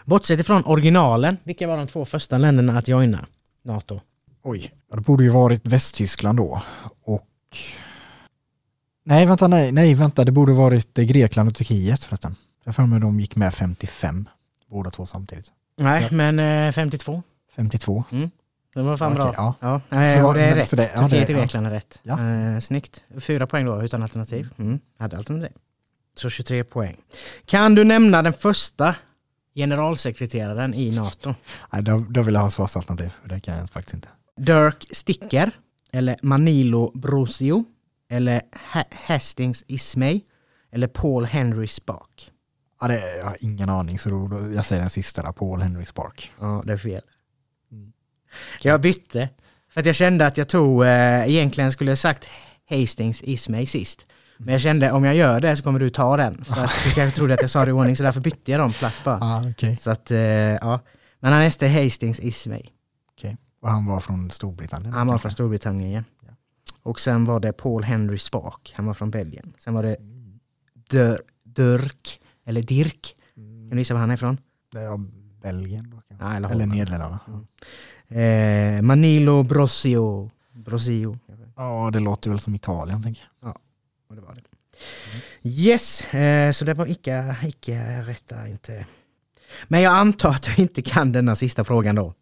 Bortsett 0.06 0.40
ifrån 0.40 0.64
originalen, 0.66 1.38
vilka 1.44 1.68
var 1.68 1.78
de 1.78 1.88
två 1.88 2.06
första 2.06 2.38
länderna 2.38 2.78
att 2.78 2.88
joina 2.88 3.26
NATO? 3.64 4.02
Oj, 4.44 4.72
det 4.92 5.02
borde 5.02 5.24
ju 5.24 5.30
varit 5.30 5.66
Västtyskland 5.68 6.38
då. 6.38 6.62
Och... 7.04 7.28
Nej, 9.10 9.26
vänta, 9.26 9.48
nej, 9.48 9.72
nej, 9.72 9.94
vänta, 9.94 10.26
det 10.26 10.32
borde 10.32 10.54
varit 10.54 11.00
eh, 11.00 11.06
Grekland 11.06 11.50
och 11.50 11.56
Turkiet 11.56 12.04
förresten. 12.04 12.36
Jag 12.64 12.76
för 12.76 12.84
mig 12.84 13.00
de 13.00 13.20
gick 13.20 13.36
med 13.36 13.54
55, 13.54 14.30
båda 14.70 14.90
två 14.90 15.06
samtidigt. 15.06 15.52
Nej, 15.78 16.08
men 16.12 16.40
eh, 16.40 16.72
52. 16.72 17.24
52. 17.56 18.04
Det 18.74 18.82
var 18.82 18.98
fan 18.98 19.12
Okej, 19.12 19.18
bra. 19.24 19.56
ja. 19.60 19.82
Ja, 19.90 20.18
Så 20.20 20.28
och 20.28 20.34
det 20.34 20.42
är 20.44 20.50
men- 20.50 20.56
rätt. 20.56 20.70
så 20.70 20.76
det- 20.76 20.92
ja, 20.96 21.02
Turkiet 21.02 21.28
det- 21.28 21.34
och 21.34 21.40
ja. 21.40 21.44
Grekland 21.44 21.68
är 21.68 21.72
rätt. 21.72 22.00
Ja. 22.04 22.20
Eh, 22.30 22.60
snyggt. 22.60 23.04
Fyra 23.20 23.48
poäng 23.48 23.66
då 23.66 23.84
utan 23.84 24.04
alternativ. 24.04 24.50
Mm. 24.58 24.80
Hade 25.00 25.18
alternativ. 25.18 25.52
Så 26.16 26.30
23 26.30 26.64
poäng. 26.64 26.96
Kan 27.46 27.76
du 27.76 27.84
nämna 27.84 28.22
den 28.22 28.34
första 28.34 28.96
generalsekreteraren 29.56 30.74
i 30.74 30.96
NATO? 30.96 31.34
Nej, 31.74 31.84
då, 31.84 32.06
då 32.10 32.22
vill 32.22 32.34
jag 32.34 32.42
ha 32.42 32.50
svarsalternativ. 32.50 33.12
Det 33.26 33.40
kan 33.40 33.58
jag 33.58 33.70
faktiskt 33.70 33.94
inte. 33.94 34.08
Dirk 34.38 34.86
Sticker, 34.92 35.52
eller 35.92 36.16
Manilo 36.22 36.92
Brosio, 37.00 37.66
eller 38.10 38.42
ha 38.74 38.84
Hastings 39.06 39.64
Ismay, 39.68 40.22
eller 40.72 40.88
Paul 40.88 41.26
Henry 41.26 41.68
Spark. 41.68 42.32
Ja, 42.82 42.88
det, 42.88 43.18
jag 43.18 43.26
har 43.26 43.38
ingen 43.40 43.70
aning, 43.70 44.00
så 44.00 44.10
jag 44.56 44.66
säger 44.66 44.82
den 44.82 44.90
sista 44.90 45.24
där, 45.24 45.32
Paul 45.32 45.62
Henry 45.62 45.86
Spark. 45.86 46.32
Ja, 46.40 46.64
det 46.66 46.74
är 46.74 46.78
fel. 46.78 47.02
Mm. 47.72 47.94
Jag 48.62 48.82
bytte, 48.82 49.30
för 49.70 49.80
att 49.80 49.86
jag 49.86 49.96
kände 49.96 50.26
att 50.26 50.38
jag 50.38 50.48
tog, 50.50 50.84
eh, 50.84 51.30
egentligen 51.30 51.72
skulle 51.72 51.92
jag 51.92 51.98
sagt 51.98 52.30
Hastings 52.70 53.24
Ismay 53.24 53.66
sist. 53.66 54.06
Men 54.38 54.52
jag 54.52 54.62
kände 54.62 54.92
om 54.92 55.04
jag 55.04 55.16
gör 55.16 55.40
det 55.40 55.56
så 55.56 55.64
kommer 55.64 55.80
du 55.80 55.90
ta 55.90 56.18
den. 56.18 56.44
För 56.44 56.64
att 56.64 56.72
du 56.84 56.92
kanske 56.92 57.18
trodde 57.18 57.34
att 57.34 57.42
jag 57.42 57.50
sa 57.50 57.66
det 57.66 57.70
i 57.70 57.74
ordning 57.74 57.96
så 57.96 58.04
därför 58.04 58.22
bytte 58.22 58.52
jag 58.52 58.60
dem 58.60 58.74
plats 58.74 59.04
bara. 59.04 59.20
Ah, 59.22 59.50
okej. 59.50 59.76
Så 59.76 59.92
att, 59.92 60.12
eh, 60.12 60.20
ja. 60.20 60.80
Men 61.20 61.34
han 61.34 61.42
hette 61.42 61.68
Hastings 61.68 62.20
Ismay. 62.20 62.62
Och 63.62 63.70
han 63.70 63.86
var 63.86 64.00
från 64.00 64.32
Storbritannien? 64.32 64.94
Han 64.94 65.08
var 65.08 65.14
kanske? 65.14 65.22
från 65.22 65.32
Storbritannien 65.32 65.92
ja. 65.92 66.04
Ja. 66.88 66.92
Och 66.92 67.00
sen 67.00 67.26
var 67.26 67.40
det 67.40 67.54
Paul 67.54 67.84
Henry 67.84 68.18
Spark, 68.18 68.74
han 68.76 68.86
var 68.86 68.94
från 68.94 69.12
Belgien. 69.12 69.54
Sen 69.60 69.74
var 69.74 69.84
det 69.84 69.96
Mm. 69.96 70.40
Dör, 70.90 71.22
Dirk, 71.44 72.22
eller 72.46 72.62
Dirk, 72.62 73.16
kan 73.36 73.70
du 73.70 73.78
gissa 73.78 73.94
var 73.94 74.02
han 74.02 74.10
är 74.10 74.14
ifrån? 74.14 74.38
Är 74.76 74.98
Belgien? 75.42 76.02
Ja, 76.20 76.36
eller 76.36 76.50
Eller. 76.50 76.66
Nederländerna? 76.66 77.20
Eh, 78.08 78.82
Manilo 78.82 79.44
Brosio. 79.44 80.32
Brosio. 80.54 81.20
Ja, 81.56 81.90
det 81.94 82.00
låter 82.00 82.30
väl 82.30 82.40
som 82.40 82.56
Italien 82.56 83.04
tänker 83.04 83.24
jag. 83.42 83.58
Och 84.10 84.16
det 84.16 84.22
var 84.22 84.36
det. 84.36 84.42
Yes, 85.50 86.14
eh, 86.14 86.52
så 86.52 86.66
det 86.66 86.74
var 86.74 86.92
icke, 86.92 87.36
icke 87.44 88.02
rätta 88.02 88.48
inte. 88.48 88.86
Men 89.68 89.82
jag 89.82 89.94
antar 89.94 90.30
att 90.30 90.44
du 90.44 90.62
inte 90.62 90.82
kan 90.82 91.12
denna 91.12 91.36
sista 91.36 91.64
frågan 91.64 91.96
då. 91.96 92.14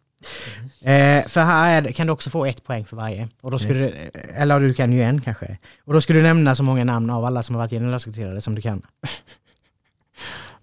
Eh, 0.80 1.26
för 1.28 1.40
här 1.40 1.82
är, 1.82 1.92
kan 1.92 2.06
du 2.06 2.12
också 2.12 2.30
få 2.30 2.46
ett 2.46 2.64
poäng 2.64 2.84
för 2.84 2.96
varje. 2.96 3.28
Och 3.40 3.50
då 3.50 3.58
skulle 3.58 3.78
du, 3.80 3.94
eller 4.36 4.60
du 4.60 4.74
kan 4.74 4.92
ju 4.92 5.02
en 5.02 5.20
kanske. 5.20 5.58
Och 5.84 5.92
då 5.92 6.00
skulle 6.00 6.18
du 6.18 6.22
nämna 6.22 6.54
så 6.54 6.62
många 6.62 6.84
namn 6.84 7.10
av 7.10 7.24
alla 7.24 7.42
som 7.42 7.54
har 7.54 7.62
varit 7.62 7.70
generalsekreterare 7.70 8.40
som 8.40 8.54
du 8.54 8.62
kan. 8.62 8.82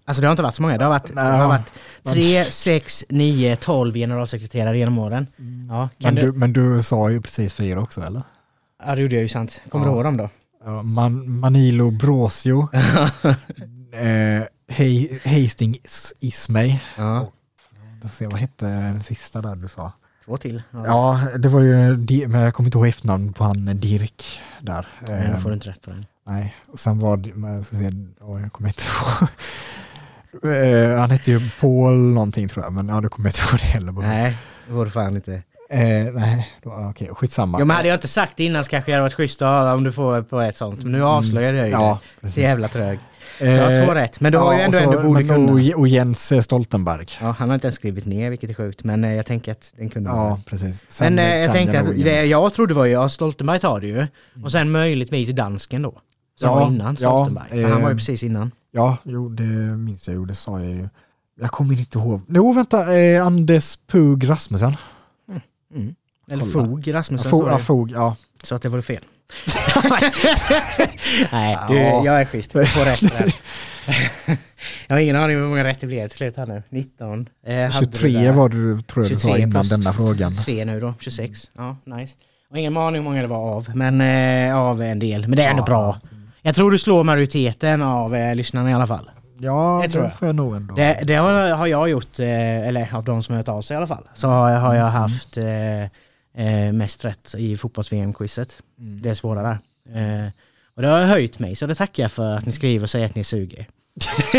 Alltså 0.06 0.20
det 0.20 0.26
har 0.26 0.32
inte 0.32 0.42
varit 0.42 0.54
så 0.54 0.62
många, 0.62 0.78
det 0.78 0.84
har 0.84 0.90
varit, 0.90 1.14
det 1.14 1.20
har 1.20 1.38
Nej. 1.38 1.46
varit 1.48 1.72
3, 2.04 2.44
6, 2.44 3.04
9, 3.08 3.56
12 3.56 3.94
generalsekreterare 3.94 4.78
genom 4.78 4.98
åren. 4.98 5.26
Ja, 5.68 5.88
kan 5.98 6.14
Men 6.14 6.24
du, 6.24 6.32
du, 6.32 6.38
men 6.38 6.52
du 6.52 6.82
sa 6.82 7.10
ju 7.10 7.20
precis 7.20 7.52
fyra 7.54 7.80
också 7.80 8.00
eller? 8.00 8.22
ja, 8.86 8.94
det 8.94 9.00
gjorde 9.02 9.14
jag 9.14 9.22
ju 9.22 9.28
sant. 9.28 9.62
Kommer 9.68 9.86
Ja. 9.86 9.90
du 9.90 9.96
ihåg 9.96 10.04
dem 10.04 10.16
då? 10.16 10.28
Ja, 10.64 10.82
Man, 10.82 11.38
Manilo 11.40 11.90
Brosio, 11.90 12.68
eh, 13.92 14.42
Hastings 15.32 16.14
Ismay. 16.20 16.78
Ja, 16.96 17.16
ska 17.20 17.30
se, 18.12 18.26
vad 18.26 18.38
hette 18.40 18.66
den 18.66 19.00
sista 19.00 19.42
där 19.42 19.54
du 19.54 19.68
sa? 19.68 19.92
två 20.24 20.36
till. 20.36 20.62
Ja, 20.70 21.20
det 21.38 21.48
var 21.48 21.60
ju, 21.60 21.96
men 22.28 22.40
jag 22.40 22.54
kommer 22.54 22.66
inte 22.68 22.78
ihåg 22.78 22.86
efternamn 22.86 23.32
på 23.32 23.44
han 23.44 23.68
eh, 23.68 23.74
Dirk 23.74 24.40
där. 24.60 24.86
Nej, 25.08 25.30
då 25.34 25.40
får 25.40 25.48
du 25.48 25.54
inte 25.54 25.68
rätt 25.68 25.82
på 25.82 25.90
den. 25.90 26.06
Nej, 26.26 26.54
och 26.68 26.80
sen 26.80 26.98
var 26.98 27.16
det, 27.16 27.34
men 27.34 27.54
jag 27.54 27.64
ska 27.64 27.76
se, 27.76 27.90
åh, 28.20 28.40
jag 28.42 28.52
kommer 28.52 28.68
inte 28.68 28.82
ihåg. 28.82 29.28
Eh, 30.42 30.98
han 31.00 31.10
hette 31.10 31.30
ju 31.30 31.50
Paul 31.60 31.98
någonting 31.98 32.48
tror 32.48 32.64
jag, 32.64 32.72
men 32.72 32.88
ja, 32.88 33.00
det 33.00 33.08
kommer 33.08 33.28
jag 33.28 33.30
inte 33.30 33.40
ihåg 33.52 33.60
det 33.60 33.66
heller. 33.66 33.92
Nej, 33.92 34.36
det 34.66 34.72
får 34.72 34.84
du 34.84 34.90
fan 34.90 35.16
inte. 35.16 35.32
Eh, 35.70 35.80
nej, 36.14 36.52
då- 36.62 36.86
okej, 36.90 37.08
skitsamma. 37.12 37.58
Jo 37.60 37.66
men 37.66 37.76
hade 37.76 37.88
jag 37.88 37.96
inte 37.96 38.08
sagt 38.08 38.36
det 38.36 38.44
innan 38.44 38.64
så 38.64 38.70
kanske 38.70 38.90
jag 38.90 38.96
hade 38.96 39.02
varit 39.04 39.14
schysst 39.14 39.42
att 39.42 39.48
höra 39.48 39.74
om 39.74 39.84
du 39.84 39.92
får 39.92 40.22
på 40.22 40.40
ett 40.40 40.56
sånt. 40.56 40.82
Men 40.82 40.92
nu 40.92 41.02
avslöjar 41.04 41.52
jag 41.54 41.66
ju 41.66 41.72
Ja, 41.72 41.98
det. 42.20 42.30
Så 42.30 42.40
jävla 42.40 42.68
trög. 42.68 42.98
Så 43.38 43.44
jag 43.44 43.64
har 43.80 43.86
två 43.86 43.94
rätt. 43.94 44.20
Men 44.20 44.32
du 44.32 44.38
har 44.38 44.52
ju 44.52 44.58
ja, 44.58 44.64
ändå 44.64 44.78
en 44.78 44.84
så- 44.84 44.90
du 44.90 45.02
borde 45.08 45.24
men- 45.24 45.46
kunna. 45.48 45.76
Och, 45.76 45.88
Jens 45.88 46.32
Stoltenberg. 46.44 47.06
Ja, 47.20 47.34
han 47.38 47.48
har 47.48 47.54
inte 47.54 47.66
ens 47.66 47.74
skrivit 47.74 48.06
ner 48.06 48.30
vilket 48.30 48.50
är 48.50 48.54
sjukt. 48.54 48.84
Men 48.84 49.04
eh, 49.04 49.14
jag 49.14 49.26
tänker 49.26 49.52
att 49.52 49.74
den 49.76 49.88
kunde 49.90 50.10
Ja, 50.10 50.16
vara. 50.16 50.40
precis. 50.46 50.84
Sen 50.88 51.14
Men 51.14 51.24
eh, 51.32 51.36
jag 51.38 51.52
tänkte 51.52 51.80
att 51.80 51.86
det 51.86 52.24
jag 52.24 52.52
trodde 52.52 52.74
var 52.74 52.84
ju, 52.84 52.92
ja 52.92 53.08
Stoltenberg 53.08 53.60
tar 53.60 53.80
det 53.80 53.86
ju. 53.86 54.06
Och 54.44 54.52
sen 54.52 54.70
möjligtvis 54.70 55.28
dansken 55.28 55.82
då. 55.82 56.00
Som 56.40 56.48
Ja, 56.50 56.54
var 56.54 56.66
innan 56.66 56.86
ja, 56.86 56.96
Stoltenberg. 56.96 57.48
För 57.62 57.62
han 57.70 57.82
var 57.82 57.88
ju 57.88 57.92
eh, 57.92 57.96
precis 57.96 58.22
innan. 58.22 58.50
Ja, 58.72 58.96
jo, 59.04 59.28
det 59.28 59.42
minns 59.76 60.08
jag 60.08 60.16
ju, 60.16 60.24
det 60.26 60.34
sa 60.34 60.60
jag 60.60 60.70
ju. 60.70 60.88
Jag 61.40 61.50
kommer 61.50 61.78
inte 61.78 61.98
ihåg. 61.98 62.20
Jo, 62.28 62.52
vänta. 62.52 62.98
Eh, 62.98 63.26
Anders 63.26 63.78
Pug 63.86 64.28
Rasmussen. 64.28 64.76
Mm. 65.74 65.94
Eller 66.30 66.44
Kolla. 66.52 66.66
Fog 66.66 66.94
Rasmussen 66.94 67.30
Fog, 67.30 67.48
ja. 67.48 67.58
Fog, 67.58 67.90
ja. 67.90 68.16
Så 68.42 68.54
att 68.54 68.62
det 68.62 68.68
var 68.68 68.80
fel. 68.80 69.04
Nej, 71.32 71.58
du, 71.68 71.76
Ja. 71.76 72.02
jag 72.04 72.20
är 72.20 72.24
schysst. 72.24 72.52
Du 72.52 72.66
får 72.66 72.84
rätt 72.84 73.00
där. 73.18 73.34
jag 74.88 74.96
har 74.96 75.00
ingen 75.00 75.16
aning 75.16 75.36
hur 75.36 75.46
många 75.46 75.64
rätt 75.64 75.80
det 75.80 75.86
blev 75.86 76.08
till 76.08 76.16
slut 76.16 76.36
här 76.36 76.46
nu. 76.46 76.62
19. 76.68 77.28
Eh, 77.46 77.54
hade 77.54 77.66
du 77.86 77.98
23 77.98 78.22
där. 78.22 78.32
var 78.32 78.48
du, 78.48 78.82
tror 78.82 79.04
jag 79.04 79.12
du 79.12 79.18
sa 79.18 79.28
23 79.28 79.42
innan 79.42 79.68
denna 79.68 79.92
frågan. 79.92 80.32
3 80.44 80.64
nu 80.64 80.80
då, 80.80 80.94
26. 81.00 81.40
Ja, 81.56 81.76
nice. 81.84 82.16
Och 82.50 82.58
ingen 82.58 82.76
aning 82.76 82.94
hur 82.94 83.02
många 83.02 83.20
det 83.22 83.28
var 83.28 83.38
av, 83.56 83.68
men 83.74 84.00
eh, 84.00 84.56
av 84.58 84.82
en 84.82 84.98
del. 84.98 85.28
Men 85.28 85.36
det 85.36 85.44
är 85.44 85.50
ändå 85.50 85.62
Ja. 85.62 85.66
bra. 85.66 86.00
Jag 86.42 86.54
tror 86.54 86.70
du 86.70 86.78
slår 86.78 87.04
majoriteten 87.04 87.82
av 87.82 88.14
eh, 88.16 88.34
lyssnarna 88.34 88.70
i 88.70 88.72
alla 88.72 88.86
fall. 88.86 89.10
Ja, 89.38 89.78
Det 89.82 89.86
det, 89.86 89.92
tror 89.92 90.04
jag. 90.04 90.18
får 90.18 90.28
jag 90.28 90.34
nog 90.36 90.56
ändå. 90.56 90.74
Det, 90.74 91.00
det 91.04 91.14
har, 91.14 91.50
har 91.50 91.66
jag 91.66 91.88
gjort, 91.88 92.18
eh, 92.18 92.68
eller 92.68 92.94
av 92.94 93.04
de 93.04 93.22
som 93.22 93.32
har 93.32 93.36
hört 93.38 93.48
av 93.48 93.62
sig 93.62 93.74
i 93.74 93.76
alla 93.76 93.86
fall, 93.86 94.08
så 94.14 94.28
har, 94.28 94.50
jag- 94.50 94.60
har 94.60 94.74
jag 94.74 94.84
haft 94.90 95.36
eh, 95.36 95.44
eh, 96.36 96.72
mest 96.72 97.04
rätt 97.04 97.34
i 97.38 97.56
fotbolls-VM-quizet. 97.56 98.62
Mm. 98.78 99.02
Det 99.02 99.10
är 99.10 99.14
svåra 99.14 99.42
där. 99.42 99.58
Eh, 99.94 100.30
och 100.76 100.82
det 100.82 100.88
har 100.88 101.00
höjt 101.02 101.38
mig, 101.38 101.56
så 101.56 101.66
det 101.66 101.74
tackar 101.74 102.02
jag 102.02 102.12
för 102.12 102.36
att 102.36 102.46
ni 102.46 102.52
skriver 102.52 102.82
och 102.82 102.90
säger 102.90 103.06
att 103.06 103.14
ni 103.14 103.24
suger. 103.24 103.66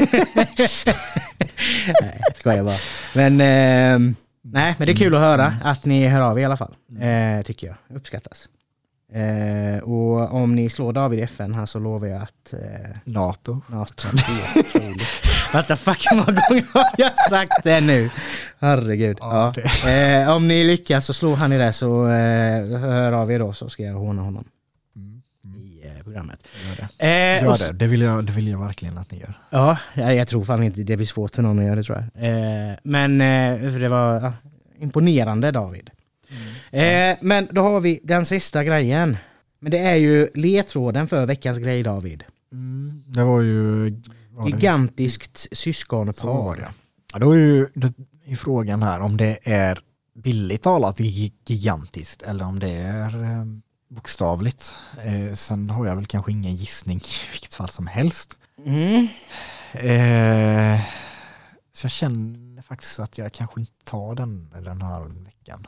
nej, 2.02 2.22
jag 2.28 2.38
skojar 2.38 2.64
bara. 2.64 2.78
Men, 3.16 3.42
ehm, 3.42 4.16
nej, 4.42 4.76
men 4.78 4.86
det 4.86 4.92
är 4.92 4.96
kul 4.98 5.16
att 5.16 5.22
höra 5.22 5.54
att 5.64 5.86
ni 5.86 6.08
hör 6.08 6.22
av 6.22 6.38
er 6.38 6.42
i 6.42 6.46
alla 6.46 6.58
fall. 6.58 6.76
Eh, 7.00 7.42
tycker 7.42 7.68
jag. 7.68 7.76
Uppskattas. 7.98 8.50
Eh, 9.14 9.84
och 9.84 10.34
om 10.34 10.56
ni 10.56 10.70
slår 10.70 10.94
David 10.94 11.20
i 11.20 11.22
FN 11.22 11.54
här 11.54 11.66
så 11.66 11.80
lovar 11.80 12.08
jag 12.08 12.22
att 12.22 12.54
eh, 12.54 12.98
NATO. 13.04 13.62
NATO. 13.68 14.08
What 15.56 15.80
fuck, 15.80 16.08
hur 16.12 16.16
många 16.18 16.42
gånger 16.50 16.66
har 16.74 16.90
jag 16.98 17.16
sagt 17.30 17.64
det 17.64 17.82
nu? 17.82 18.10
Herregud. 18.60 19.18
Ja, 19.20 19.54
Ja. 19.84 19.90
Eh, 19.90 20.30
om 20.36 20.48
ni 20.48 20.64
lyckas 20.64 21.06
så 21.06 21.14
slår 21.14 21.36
han 21.36 21.54
i 21.54 21.58
det 21.58 21.74
så 21.74 22.08
eh, 22.08 22.80
hör 22.80 23.12
av 23.12 23.32
er 23.32 23.40
då 23.40 23.54
så 23.54 23.70
ska 23.70 23.84
jag 23.84 23.94
håna 23.94 24.22
honom 24.22 24.46
Mm. 24.96 25.22
i 25.58 25.82
eh, 25.98 26.04
programmet. 26.04 26.48
Gör 26.68 26.88
det. 26.98 27.06
Eh, 27.40 27.44
Gör 27.44 27.58
det. 27.58 27.74
Det, 27.78 27.88
vill 27.88 28.02
jag, 28.02 28.26
det 28.26 28.32
vill 28.32 28.48
jag 28.48 28.60
verkligen 28.60 28.98
att 28.98 29.12
ni 29.12 29.20
gör. 29.20 29.40
Ja, 29.50 29.78
jag, 29.94 30.16
jag 30.16 30.28
tror 30.28 30.44
fan 30.44 30.64
inte 30.64 30.82
det 30.84 30.98
blir 30.98 31.06
svårt 31.08 31.36
för 31.36 31.42
någon 31.42 31.60
att 31.60 31.66
göra 31.66 31.76
det 31.76 31.84
tror 31.84 32.04
jag. 32.14 32.30
Eh, 32.30 32.76
men 32.84 33.22
eh, 33.22 33.62
det 33.80 33.90
var 33.90 34.34
imponerande 34.80 35.52
David. 35.52 35.90
Eh, 36.72 37.18
men 37.22 37.48
då 37.52 37.62
har 37.62 37.80
vi 37.80 38.00
den 38.04 38.26
sista 38.26 38.64
grejen. 38.64 39.18
Men 39.60 39.72
det 39.72 39.80
är 39.80 39.96
ju 39.96 40.28
ledtråden 40.34 41.08
för 41.08 41.26
veckans 41.26 41.58
grej 41.58 41.84
David. 41.84 42.24
Mm. 42.52 43.04
Det 43.08 43.24
var 43.24 43.42
ju... 43.42 43.94
Gigantiskt 44.46 45.48
syskonpar. 45.52 46.72
Ja, 47.14 47.20
då 47.20 47.32
är 47.32 47.36
ju 47.38 47.68
är 48.26 48.36
frågan 48.36 48.84
här 48.84 49.00
om 49.00 49.18
det 49.18 49.38
är 49.44 49.80
billigt 50.16 50.62
talat 50.62 51.00
gi- 51.00 51.34
gigantiskt 51.46 52.22
eller 52.22 52.46
om 52.46 52.60
det 52.60 52.70
är 52.70 53.24
eh, 53.24 53.46
bokstavligt. 53.90 54.76
Eh, 55.04 55.34
sen 55.34 55.70
har 55.70 55.86
jag 55.86 55.96
väl 55.96 56.06
kanske 56.06 56.32
ingen 56.32 56.56
gissning 56.56 56.98
i 57.28 57.32
vilket 57.32 57.54
fall 57.54 57.70
som 57.70 57.88
helst. 57.88 58.38
Mm. 58.66 59.08
Eh, 59.74 60.82
så 61.74 61.86
jag 61.86 61.92
känner 61.92 62.62
faktiskt 62.62 63.00
att 63.00 63.18
jag 63.18 63.34
kanske 63.34 63.60
inte 63.60 63.72
tar 63.84 64.16
den 64.16 64.50
den 64.64 64.82
här 64.82 65.24
veckan. 65.26 65.68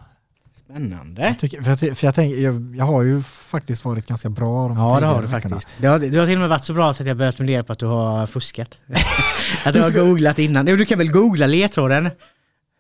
Spännande. 0.72 1.22
Jag, 1.22 1.40
tycker, 1.40 1.62
för 1.62 1.70
jag, 1.88 1.98
för 1.98 2.08
jag, 2.08 2.16
tänker, 2.16 2.38
jag, 2.38 2.76
jag 2.76 2.86
har 2.86 3.04
ju 3.04 3.24
faktiskt 3.24 3.86
varit 3.86 4.06
ganska 4.08 4.30
bra 4.30 4.68
de 4.68 4.78
Ja 4.78 5.00
det 5.00 5.06
har 5.06 5.22
du 5.22 5.28
veckorna. 5.28 5.56
faktiskt. 5.56 5.76
Du 5.82 5.88
har, 5.88 6.00
du 6.00 6.20
har 6.20 6.26
till 6.26 6.36
och 6.36 6.40
med 6.40 6.50
varit 6.50 6.64
så 6.64 6.74
bra 6.74 6.94
så 6.94 7.04
att 7.04 7.08
jag 7.08 7.18
börjat 7.18 7.36
fundera 7.36 7.64
på 7.64 7.74
att 7.74 7.80
du 7.80 7.86
har 7.86 8.28
fuskat. 8.28 8.80
att 9.66 9.74
du 9.74 9.82
har 9.82 9.92
googlat 9.92 10.40
innan. 10.40 10.66
Du 10.66 10.86
kan 10.86 10.98
väl 10.98 11.12
googla 11.12 11.48
ledtråden? 11.48 12.10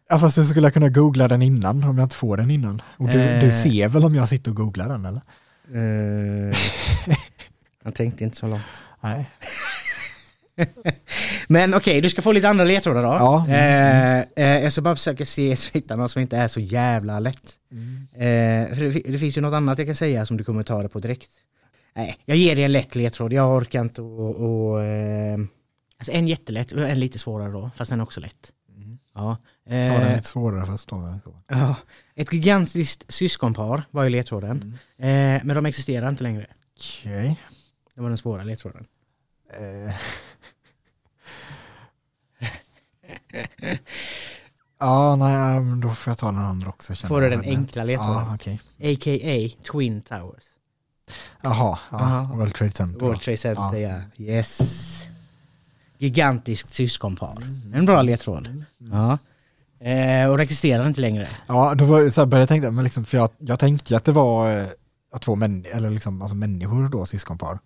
Ja 0.09 0.19
fast 0.19 0.35
du 0.35 0.45
skulle 0.45 0.71
kunna 0.71 0.89
googla 0.89 1.27
den 1.27 1.41
innan 1.41 1.83
om 1.83 1.97
jag 1.97 2.05
inte 2.05 2.15
får 2.15 2.37
den 2.37 2.51
innan. 2.51 2.81
Och 2.97 3.07
du, 3.07 3.19
Eh. 3.19 3.39
du 3.41 3.51
ser 3.53 3.87
väl 3.87 4.05
om 4.05 4.15
jag 4.15 4.29
sitter 4.29 4.51
och 4.51 4.57
googlar 4.57 4.89
den 4.89 5.05
eller? 5.05 5.21
Uh, 5.75 6.55
jag 7.83 7.95
tänkte 7.95 8.23
inte 8.23 8.37
så 8.37 8.47
långt. 8.47 8.61
Nej. 9.01 9.29
Men 11.47 11.73
okej, 11.73 12.01
du 12.01 12.09
ska 12.09 12.21
få 12.21 12.31
lite 12.31 12.49
andra 12.49 12.63
ledtrådar 12.63 13.01
då. 13.01 13.07
Ja. 13.07 13.47
Eh, 13.49 14.19
eh, 14.19 14.63
jag 14.63 14.71
ska 14.71 14.81
bara 14.81 14.95
försöka 14.95 15.25
se 15.25 15.55
så 15.55 15.71
hitta 15.73 15.95
något 15.95 16.11
som 16.11 16.21
inte 16.21 16.37
är 16.37 16.47
så 16.47 16.59
jävla 16.59 17.19
lätt. 17.19 17.53
Mm. 17.71 18.07
Eh, 18.13 18.75
för 18.75 18.83
det, 18.83 19.11
det 19.11 19.17
finns 19.19 19.37
ju 19.37 19.41
något 19.41 19.53
annat 19.53 19.77
jag 19.77 19.87
kan 19.87 19.95
säga 19.95 20.25
som 20.25 20.37
du 20.37 20.43
kommer 20.43 20.63
ta 20.63 20.83
det 20.83 20.89
på 20.89 20.99
direkt. 20.99 21.29
Nej, 21.95 22.17
jag 22.25 22.37
ger 22.37 22.55
dig 22.55 22.63
en 22.63 22.71
lätt 22.71 22.95
ledtråd. 22.95 23.33
Jag 23.33 23.55
orkar 23.57 23.81
inte 23.81 24.01
och, 24.01 24.35
och 24.35 24.83
eh, 24.83 25.37
Alltså 25.99 26.11
en 26.11 26.27
jättelätt 26.27 26.71
och 26.71 26.81
en 26.89 26.99
lite 26.99 27.19
svårare 27.19 27.51
då, 27.51 27.71
fast 27.75 27.89
den 27.91 27.99
är 27.99 28.03
också 28.03 28.21
lätt. 28.21 28.51
Mm. 28.75 28.97
Ja. 29.15 29.37
Ja, 29.65 29.71
den 29.73 29.91
är 29.91 30.09
Eh, 30.09 30.15
lite 30.15 30.27
svårare 30.27 30.65
då. 30.65 30.77
Så. 30.77 31.35
ja. 31.47 31.75
Ett 32.15 32.33
gigantiskt 32.33 33.13
syskonpar 33.13 33.83
var 33.91 34.03
ju 34.03 34.09
ledtråden. 34.09 34.75
Mm. 34.97 35.35
Eh, 35.35 35.41
men 35.45 35.55
de 35.55 35.65
existerar 35.65 36.09
inte 36.09 36.23
längre. 36.23 36.47
Okej. 36.77 37.39
Det 37.95 38.01
var 38.01 38.09
den 38.09 38.17
svåra 38.17 38.43
ledtråden. 38.43 38.85
Eh. 39.49 39.95
ja, 44.79 45.15
nej, 45.15 45.59
men 45.59 45.81
då 45.81 45.89
får 45.89 46.11
jag 46.11 46.17
ta 46.17 46.25
den 46.25 46.37
andra 46.37 46.69
också. 46.69 46.95
Får 46.95 47.21
du 47.21 47.29
den 47.29 47.41
enkla 47.41 47.83
ledtråden? 47.83 48.13
Ja, 48.15 48.35
okej. 48.35 48.61
A.k.a. 48.79 49.63
Twin 49.71 50.01
Towers. 50.01 50.43
Jaha, 51.41 51.79
ja, 51.91 51.97
Aha. 51.97 52.35
World 52.35 52.55
Trade 52.55 52.71
Center. 52.71 53.05
World 53.05 53.21
Trade 53.21 53.37
Center, 53.37 53.77
Ja. 53.77 54.01
ja. 54.17 54.25
Yes. 54.25 55.07
Gigantiskt 55.97 56.73
syskonpar. 56.73 57.37
En 57.73 57.85
bra 57.85 58.01
ledtråd. 58.01 58.63
Ja. 58.77 59.17
Eh, 59.79 60.29
och 60.29 60.37
det 60.37 60.43
existerar 60.43 60.87
inte 60.87 61.01
längre. 61.01 61.27
Ja, 61.47 61.75
då 61.75 61.85
var 61.85 62.09
så 62.09 62.25
började 62.25 62.41
jag 62.41 62.49
tänka, 62.49 62.71
men 62.71 62.83
liksom, 62.83 63.05
för 63.05 63.17
jag, 63.17 63.29
jag 63.37 63.59
tänkte 63.59 63.93
ju 63.93 63.97
att 63.97 64.05
det 64.05 64.11
var 64.11 64.61
eh, 64.61 64.67
två 65.21 65.35
män, 65.35 65.65
eller 65.71 65.89
liksom, 65.89 66.21
alltså 66.21 66.35
människor 66.35 66.89
då, 66.89 67.05
syskonpar. 67.05 67.59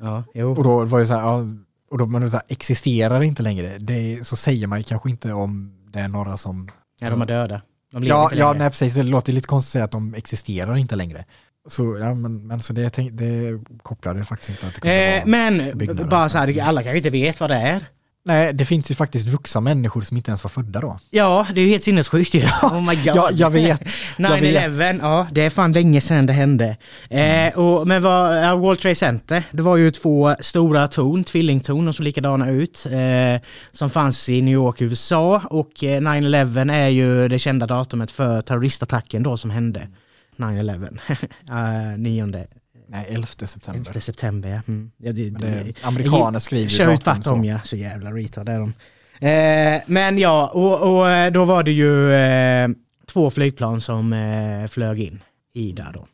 Ja, 0.00 0.24
jo. 0.34 0.52
Och 0.52 0.64
då 0.64 0.84
var 0.84 1.00
det 1.00 1.06
så 1.06 1.14
här, 1.14 1.20
ja, 1.20 1.44
och 1.90 1.98
då, 1.98 2.06
men 2.06 2.22
det 2.22 2.30
så 2.30 2.36
här, 2.36 2.46
existerar 2.48 3.22
inte 3.22 3.42
längre. 3.42 3.78
Det, 3.78 4.26
så 4.26 4.36
säger 4.36 4.66
man 4.66 4.78
ju 4.78 4.84
kanske 4.84 5.10
inte 5.10 5.32
om 5.32 5.72
det 5.92 5.98
är 5.98 6.08
några 6.08 6.36
som... 6.36 6.68
Ja, 7.00 7.10
de 7.10 7.22
är 7.22 7.26
döda. 7.26 7.62
De 7.92 8.02
lever 8.02 8.16
Ja, 8.16 8.24
inte 8.24 8.36
ja 8.36 8.46
längre. 8.52 8.58
nej, 8.64 8.70
precis. 8.70 8.94
Det 8.94 9.02
låter 9.02 9.32
lite 9.32 9.48
konstigt 9.48 9.68
att 9.68 9.72
säga 9.72 9.84
att 9.84 9.90
de 9.90 10.14
existerar 10.14 10.76
inte 10.76 10.96
längre. 10.96 11.24
Så, 11.68 11.98
ja, 12.00 12.14
men, 12.14 12.46
men 12.46 12.60
så 12.62 12.72
det, 12.72 12.90
tänk, 12.90 13.12
det 13.12 13.60
kopplade 13.82 14.18
jag 14.18 14.28
faktiskt 14.28 14.50
inte 14.50 14.66
att 14.66 14.74
det 14.74 14.80
kunde 14.80 14.96
Eh, 14.96 15.14
vara. 15.14 15.26
men 15.26 15.78
byggnader. 15.78 16.04
bara 16.04 16.28
så 16.28 16.38
här, 16.38 16.62
alla 16.62 16.82
kanske 16.82 16.96
inte 16.96 17.10
vet 17.10 17.40
vad 17.40 17.50
det 17.50 17.56
är. 17.56 17.84
Nej, 18.26 18.52
det 18.52 18.64
finns 18.64 18.90
ju 18.90 18.94
faktiskt 18.94 19.28
vuxna 19.28 19.60
människor 19.60 20.02
som 20.02 20.16
inte 20.16 20.30
ens 20.30 20.44
var 20.44 20.48
födda 20.48 20.80
då. 20.80 20.98
Ja, 21.10 21.46
det 21.54 21.60
är 21.60 21.64
ju 21.64 21.70
helt 21.70 21.82
sinnessjukt 21.82 22.34
ju. 22.34 22.42
Oh 22.62 22.80
my 22.80 22.94
god. 22.94 23.16
Ja, 23.16 23.30
jag 23.32 23.50
vet. 23.50 23.82
Jag 24.18 24.40
vet. 24.40 24.70
9-11, 24.70 24.98
ja 25.02 25.26
det 25.32 25.40
är 25.40 25.50
fan 25.50 25.72
länge 25.72 26.00
sedan 26.00 26.26
det 26.26 26.32
hände. 26.32 26.76
Eh, 27.10 27.58
och, 27.58 27.86
men 27.86 28.02
vad, 28.02 28.58
World 28.58 28.80
Trade 28.80 28.94
Center, 28.94 29.42
det 29.50 29.62
var 29.62 29.76
ju 29.76 29.90
två 29.90 30.34
stora 30.40 30.88
torn, 30.88 31.24
tvillingtorn, 31.24 31.84
de 31.84 31.94
såg 31.94 32.04
likadana 32.04 32.50
ut, 32.50 32.86
eh, 32.86 33.42
som 33.72 33.90
fanns 33.90 34.28
i 34.28 34.42
New 34.42 34.54
York, 34.54 34.80
USA. 34.80 35.42
Och 35.50 35.84
eh, 35.84 36.00
9-11 36.00 36.72
är 36.72 36.88
ju 36.88 37.28
det 37.28 37.38
kända 37.38 37.66
datumet 37.66 38.10
för 38.10 38.40
terroristattacken 38.40 39.22
då 39.22 39.36
som 39.36 39.50
hände. 39.50 39.88
9-11, 40.36 41.92
uh, 41.92 41.98
9 41.98 42.46
Nej, 42.86 43.06
11 43.08 43.26
september. 43.26 43.90
11 43.90 44.00
september. 44.00 44.48
Ja. 44.48 44.60
Mm. 44.68 44.90
Ja, 44.96 45.12
det, 45.12 45.30
Det, 45.30 45.84
amerikaner 45.84 46.38
skriver 46.38 46.62
ju 46.62 46.68
Kör 46.68 46.94
ut 46.94 47.24
de 47.24 47.44
ja, 47.44 47.60
så 47.64 47.76
jävla 47.76 48.12
retard 48.12 48.48
är 48.48 48.58
de. 48.58 48.72
Eh, 49.20 49.82
men 49.86 50.18
ja, 50.18 50.48
och, 50.48 50.96
och 50.96 51.10
eh, 51.10 51.32
då 51.32 51.44
var 51.44 51.62
det 51.62 51.72
ju 51.72 52.12
eh, 52.12 52.68
två 53.06 53.30
flygplan 53.30 53.80
som 53.80 54.12
eh, 54.12 54.66
flög 54.66 55.00
in 55.00 55.22
i 55.52 55.72
där 55.72 55.92
då. 55.94 56.06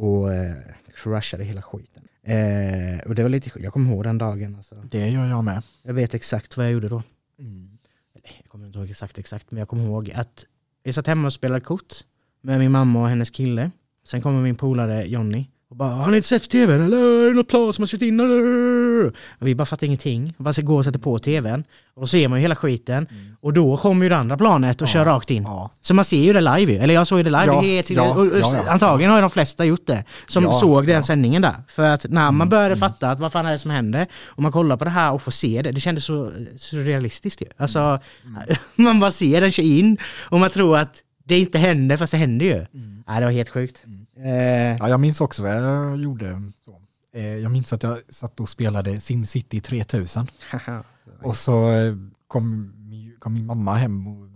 Och 0.00 0.34
eh, 0.34 0.54
crushade 0.94 1.44
hela 1.44 1.62
skiten. 1.62 2.02
Eh, 2.26 3.06
och 3.06 3.14
det 3.14 3.22
var 3.22 3.28
lite 3.28 3.50
jag 3.56 3.72
kommer 3.72 3.90
ihåg 3.90 4.04
den 4.04 4.18
dagen. 4.18 4.54
Alltså. 4.56 4.74
Det 4.74 5.08
gör 5.08 5.28
jag 5.28 5.44
med. 5.44 5.62
Jag 5.82 5.94
vet 5.94 6.14
exakt 6.14 6.56
vad 6.56 6.66
jag 6.66 6.72
gjorde 6.72 6.88
då. 6.88 7.02
Mm. 7.38 7.78
Jag 8.22 8.48
kommer 8.48 8.66
inte 8.66 8.78
ihåg 8.78 8.90
exakt 8.90 9.18
exakt, 9.18 9.50
men 9.50 9.58
jag 9.58 9.68
kommer 9.68 9.84
ihåg 9.84 10.10
att 10.14 10.44
vi 10.84 10.92
satt 10.92 11.06
hemma 11.06 11.26
och 11.26 11.32
spelade 11.32 11.60
kort 11.60 11.94
med 12.40 12.58
min 12.58 12.72
mamma 12.72 13.02
och 13.02 13.08
hennes 13.08 13.30
kille. 13.30 13.70
Sen 14.06 14.20
kommer 14.22 14.42
min 14.42 14.56
polare 14.56 15.04
Jonny 15.04 15.46
och 15.72 15.76
bara 15.78 15.88
“Har 15.90 16.10
ni 16.10 16.16
inte 16.16 16.28
sett 16.28 16.50
tvn 16.50 16.80
eller? 16.82 16.96
Är 17.24 17.28
det 17.28 17.34
något 17.34 17.48
plan 17.48 17.72
som 17.72 17.82
har 17.82 17.86
kört 17.86 18.02
in 18.02 18.20
eller?” 18.20 19.06
och 19.06 19.12
Vi 19.46 19.54
bara 19.54 19.66
fattar 19.66 19.86
ingenting. 19.86 20.34
Vi 20.38 20.44
bara 20.44 20.52
ska 20.52 20.62
gå 20.62 20.76
och 20.76 20.84
sätta 20.84 20.98
på 20.98 21.18
tvn. 21.18 21.64
Och 21.94 22.00
då 22.02 22.06
ser 22.06 22.28
man 22.28 22.38
ju 22.38 22.42
hela 22.42 22.56
skiten. 22.56 23.06
Och 23.40 23.52
då 23.52 23.76
kommer 23.76 24.02
ju 24.04 24.08
det 24.08 24.16
andra 24.16 24.36
planet 24.36 24.82
och 24.82 24.88
Ja. 24.88 24.92
kör 24.92 25.04
rakt 25.04 25.30
in. 25.30 25.42
Ja. 25.42 25.70
Så 25.80 25.94
man 25.94 26.04
ser 26.04 26.16
ju 26.24 26.32
det 26.32 26.40
live 26.40 26.72
ju. 26.72 26.78
Eller 26.78 26.94
jag 26.94 27.06
såg 27.06 27.18
ju 27.18 27.22
det 27.22 27.30
live. 27.30 27.46
Ja, 27.46 27.60
helt, 27.60 27.90
ja, 27.90 28.10
och, 28.14 28.26
och. 28.26 28.68
Antagligen 28.68 29.10
har 29.10 29.18
ju 29.18 29.20
de 29.20 29.30
flesta 29.30 29.64
gjort 29.64 29.86
det. 29.86 30.04
Som 30.26 30.52
såg 30.52 30.86
den. 30.86 30.94
Mm, 30.94 31.02
sändningen 31.02 31.42
där. 31.42 31.54
För 31.68 31.82
att 31.86 32.06
när 32.08 32.30
man 32.32 32.48
började 32.48 32.76
fatta 32.76 33.10
att 33.10 33.20
vad 33.20 33.32
fan 33.32 33.46
är 33.46 33.52
det 33.52 33.58
som 33.58 33.70
händer 33.70 34.06
och 34.24 34.42
man 34.42 34.52
kollar 34.52 34.76
på 34.76 34.84
det 34.84 34.90
här 34.90 35.12
och 35.12 35.22
får 35.22 35.32
se 35.32 35.62
det. 35.62 35.72
Det 35.72 35.80
kändes 35.80 36.04
så 36.04 36.30
surrealistiskt 36.56 37.42
ju. 37.42 37.46
Alltså, 37.56 37.98
Mm. 38.24 38.42
man 38.74 39.00
bara 39.00 39.10
ser 39.10 39.40
den 39.40 39.50
köra 39.50 39.66
in 39.66 39.98
och 40.20 40.40
man 40.40 40.50
tror 40.50 40.78
att 40.78 40.96
det 41.24 41.38
inte 41.38 41.58
händer 41.58 41.96
fast 41.96 42.10
det 42.10 42.16
händer 42.18 42.46
ju. 42.46 42.52
Mm. 42.74 43.02
Ja, 43.06 43.14
det 43.20 43.24
var 43.24 43.32
helt 43.32 43.48
sjukt. 43.48 43.84
Eh, 44.22 44.76
Ja, 44.78 44.88
jag 44.88 45.00
minns 45.00 45.20
också 45.20 45.42
vad 45.42 45.56
jag 45.56 45.96
gjorde. 45.96 46.42
Så. 46.64 46.82
Eh, 47.12 47.24
Jag 47.36 47.52
minns 47.52 47.72
att 47.72 47.82
jag 47.82 47.98
satt 48.08 48.40
och 48.40 48.48
spelade 48.48 49.00
SimCity 49.00 49.60
3000. 49.60 50.26
och 51.22 51.36
så 51.36 51.70
eh, 51.72 51.94
kom, 52.26 52.72
kom 53.18 53.34
min 53.34 53.46
mamma 53.46 53.74
hem 53.74 54.06
och 54.06 54.28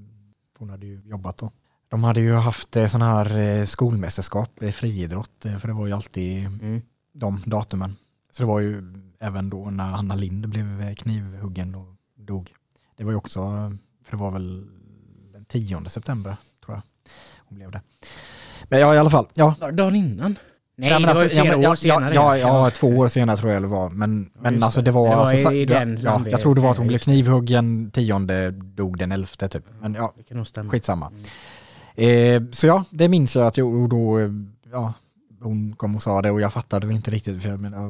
hon 0.58 0.70
hade 0.70 0.86
ju 0.86 1.00
jobbat 1.04 1.36
då. 1.36 1.50
De 1.88 2.04
hade 2.04 2.20
ju 2.20 2.34
haft 2.34 2.76
eh, 2.76 2.86
sån 2.86 3.02
här 3.02 3.38
eh, 3.38 3.64
skolmästerskap 3.64 4.62
i 4.62 4.72
friidrott, 4.72 5.46
för 5.60 5.68
det 5.68 5.74
var 5.74 5.86
ju 5.86 5.92
alltid 5.92 6.46
Mm. 6.46 6.82
de 7.12 7.42
datumen. 7.46 7.96
Så 8.30 8.42
det 8.42 8.46
var 8.46 8.60
ju 8.60 8.82
även 9.20 9.50
då 9.50 9.70
när 9.70 9.92
Anna 9.92 10.14
Lind 10.14 10.48
blev 10.48 10.94
knivhuggen 10.94 11.74
och 11.74 11.94
dog. 12.14 12.52
Det 12.96 13.04
var 13.04 13.10
ju 13.12 13.16
också, 13.18 13.40
för 14.04 14.10
det 14.10 14.16
var 14.16 14.30
väl 14.30 14.66
den 15.32 15.44
10 15.44 15.84
september 15.88 16.36
tror 16.64 16.76
jag 16.76 16.82
hon 17.38 17.56
blev 17.58 17.70
det. 17.70 17.80
Men 18.68 18.80
ja, 18.80 18.94
i 18.94 18.98
alla 18.98 19.10
fall. 19.10 19.26
Ja, 19.34 19.54
Var 19.60 19.70
det 19.70 19.76
Dagen 19.76 19.94
innan? 19.94 20.38
Nej, 20.78 20.90
ja, 20.90 20.98
men 20.98 21.08
det 21.08 21.14
var 21.14 21.22
ju 21.24 21.26
alltså, 21.26 21.36
ja, 21.36 21.42
flera 21.42 21.56
men- 21.56 21.66
år 21.66 21.70
ja, 21.70 21.76
senare. 21.76 22.14
Ja, 22.14 22.36
ja, 22.38 22.64
ja, 22.64 22.70
två 22.70 22.86
år 22.88 23.08
senare 23.08 23.36
tror 23.36 23.52
jag 23.52 23.62
det 23.62 23.68
var. 23.68 23.90
Men, 23.90 24.30
men 24.40 24.62
alltså 24.62 24.82
det. 24.82 24.90
var... 24.90 25.08
Det 25.10 25.16
var 25.16 25.26
alltså, 25.26 25.52
i- 25.52 25.64
ja, 25.64 25.78
den 25.78 25.98
ja, 26.02 26.22
jag 26.30 26.40
tror 26.40 26.54
det 26.54 26.60
var 26.60 26.70
att 26.70 26.76
hon 26.76 26.86
ja, 26.86 26.88
blev 26.88 26.98
knivhuggen 26.98 27.90
tionde, 27.90 28.50
dog 28.50 28.98
den 28.98 29.12
elfte 29.12 29.48
typ. 29.48 29.64
Men 29.80 29.94
ja, 29.94 30.14
skitsamma. 30.70 31.06
Mm. 31.06 31.22
Eh, 32.44 32.50
så 32.52 32.66
ja, 32.66 32.84
det 32.90 33.08
minns 33.08 33.36
jag 33.36 33.46
att 33.46 33.56
jag, 33.56 33.74
och 33.74 33.88
då, 33.88 34.18
ja, 34.72 34.92
hon 35.40 35.72
kom 35.76 35.96
och 35.96 36.02
sa 36.02 36.22
det 36.22 36.30
och 36.30 36.40
jag 36.40 36.52
fattade 36.52 36.86
väl 36.86 36.96
inte 36.96 37.10
riktigt, 37.10 37.42
för 37.42 37.48
jag 37.48 37.60
menar, 37.60 37.88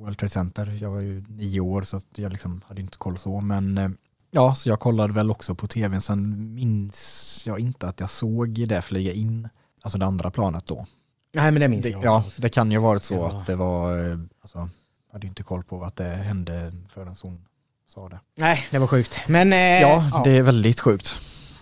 World 0.00 0.18
Trade 0.18 0.30
Center, 0.30 0.78
jag 0.82 0.90
var 0.90 1.00
ju 1.00 1.24
nio 1.28 1.60
år 1.60 1.82
så 1.82 2.00
jag 2.16 2.32
liksom 2.32 2.60
hade 2.68 2.80
inte 2.80 2.98
koll 2.98 3.18
så, 3.18 3.40
men 3.40 3.78
eh, 3.78 3.88
ja, 4.30 4.54
så 4.54 4.68
jag 4.68 4.80
kollade 4.80 5.12
väl 5.12 5.30
också 5.30 5.54
på 5.54 5.66
tvn, 5.66 6.00
sen 6.00 6.54
minns 6.54 7.42
jag 7.46 7.60
inte 7.60 7.88
att 7.88 8.00
jag 8.00 8.10
såg 8.10 8.68
det 8.68 8.82
flyga 8.82 9.12
in, 9.12 9.48
alltså 9.88 9.98
det 9.98 10.06
andra 10.06 10.30
planet 10.30 10.66
då. 10.66 10.86
Nej, 11.34 11.50
men 11.52 11.60
det 11.60 11.68
minns 11.68 11.84
Det, 11.84 11.90
jag. 11.90 12.04
ja, 12.04 12.24
det 12.36 12.48
kan 12.48 12.72
ju 12.72 12.78
ha 12.78 12.86
varit 12.88 13.02
så 13.02 13.14
Ja. 13.14 13.28
att 13.28 13.46
det 13.46 13.56
var, 13.56 14.10
eh, 14.10 14.18
alltså, 14.42 14.58
jag 14.58 15.12
hade 15.12 15.26
ju 15.26 15.28
inte 15.28 15.42
koll 15.42 15.64
på 15.64 15.84
att 15.84 15.96
det 15.96 16.04
hände 16.04 16.72
förrän 16.88 17.14
hon 17.22 17.40
sa 17.86 18.08
det. 18.08 18.20
Nej, 18.36 18.66
det 18.70 18.78
var 18.78 18.86
sjukt. 18.86 19.18
Men... 19.28 19.52
Eh, 19.52 19.58
Ja, 19.80 20.20
det 20.24 20.30
är 20.30 20.42
väldigt 20.42 20.80
sjukt. 20.80 21.14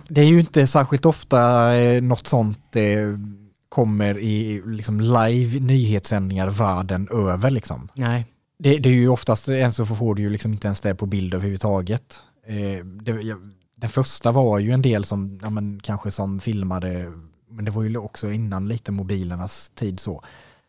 Det 0.08 0.20
är 0.20 0.24
ju 0.24 0.40
inte 0.40 0.66
särskilt 0.66 1.06
ofta 1.06 1.74
eh, 1.76 2.02
något 2.02 2.26
sånt 2.26 2.76
eh, 2.76 3.18
kommer 3.68 4.18
i 4.20 4.62
liksom 4.66 5.00
live 5.00 5.60
nyhetssändningar 5.60 6.48
världen 6.48 7.08
över 7.12 7.50
liksom. 7.50 7.88
Nej. 7.94 8.26
Det, 8.58 8.78
det 8.78 8.88
är 8.88 8.92
ju 8.92 9.08
oftast, 9.08 9.48
än 9.48 9.72
så 9.72 9.86
får 9.86 10.14
du 10.14 10.22
ju 10.22 10.30
liksom 10.30 10.52
inte 10.52 10.66
ens 10.68 10.80
det 10.80 10.94
på 10.94 11.06
bild 11.06 11.34
överhuvudtaget. 11.34 12.20
Eh, 12.46 12.84
det, 12.84 13.10
jag, 13.22 13.38
den 13.76 13.90
första 13.90 14.32
var 14.32 14.58
ju 14.58 14.70
en 14.72 14.82
del 14.82 15.04
som, 15.04 15.40
ja 15.42 15.50
men 15.50 15.80
kanske 15.82 16.10
som 16.10 16.40
filmade, 16.40 17.12
men 17.56 17.64
det 17.64 17.70
var 17.70 17.82
ju 17.82 17.96
också 17.96 18.32
innan 18.32 18.68
lite 18.68 18.92
mobilernas 18.92 19.70
tid 19.74 20.00
så. 20.00 20.22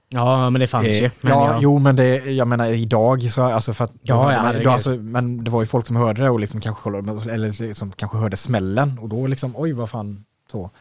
Ja, 0.09 0.49
men 0.49 0.61
det 0.61 0.67
fanns 0.67 0.87
Eh, 0.87 1.01
ju. 1.01 1.09
Men 1.21 1.31
ja, 1.31 1.51
ja, 1.51 1.59
jo 1.61 1.79
men 1.79 1.95
det, 1.95 2.15
jag 2.15 2.47
menar 2.47 2.71
idag 2.71 3.23
så, 3.31 3.41
alltså 3.41 3.73
för 3.73 3.83
att, 3.83 3.93
Ja, 4.01 4.33
ja, 4.33 4.43
men, 4.43 4.63
då, 4.63 4.69
alltså, 4.69 4.89
men 4.89 5.43
det 5.43 5.51
var 5.51 5.61
ju 5.61 5.65
folk 5.65 5.87
som 5.87 5.95
hörde 5.95 6.21
det 6.23 6.29
och 6.29 6.39
liksom 6.39 6.61
kanske 6.61 6.81
kollade, 6.81 7.33
eller 7.33 7.73
som 7.73 7.91
kanske 7.91 8.17
hörde 8.17 8.37
smällen 8.37 8.99
och 8.99 9.09
då 9.09 9.27
liksom, 9.27 9.53
oj 9.55 9.71
vad 9.71 9.89
fan, 9.89 10.25
så. 10.51 10.71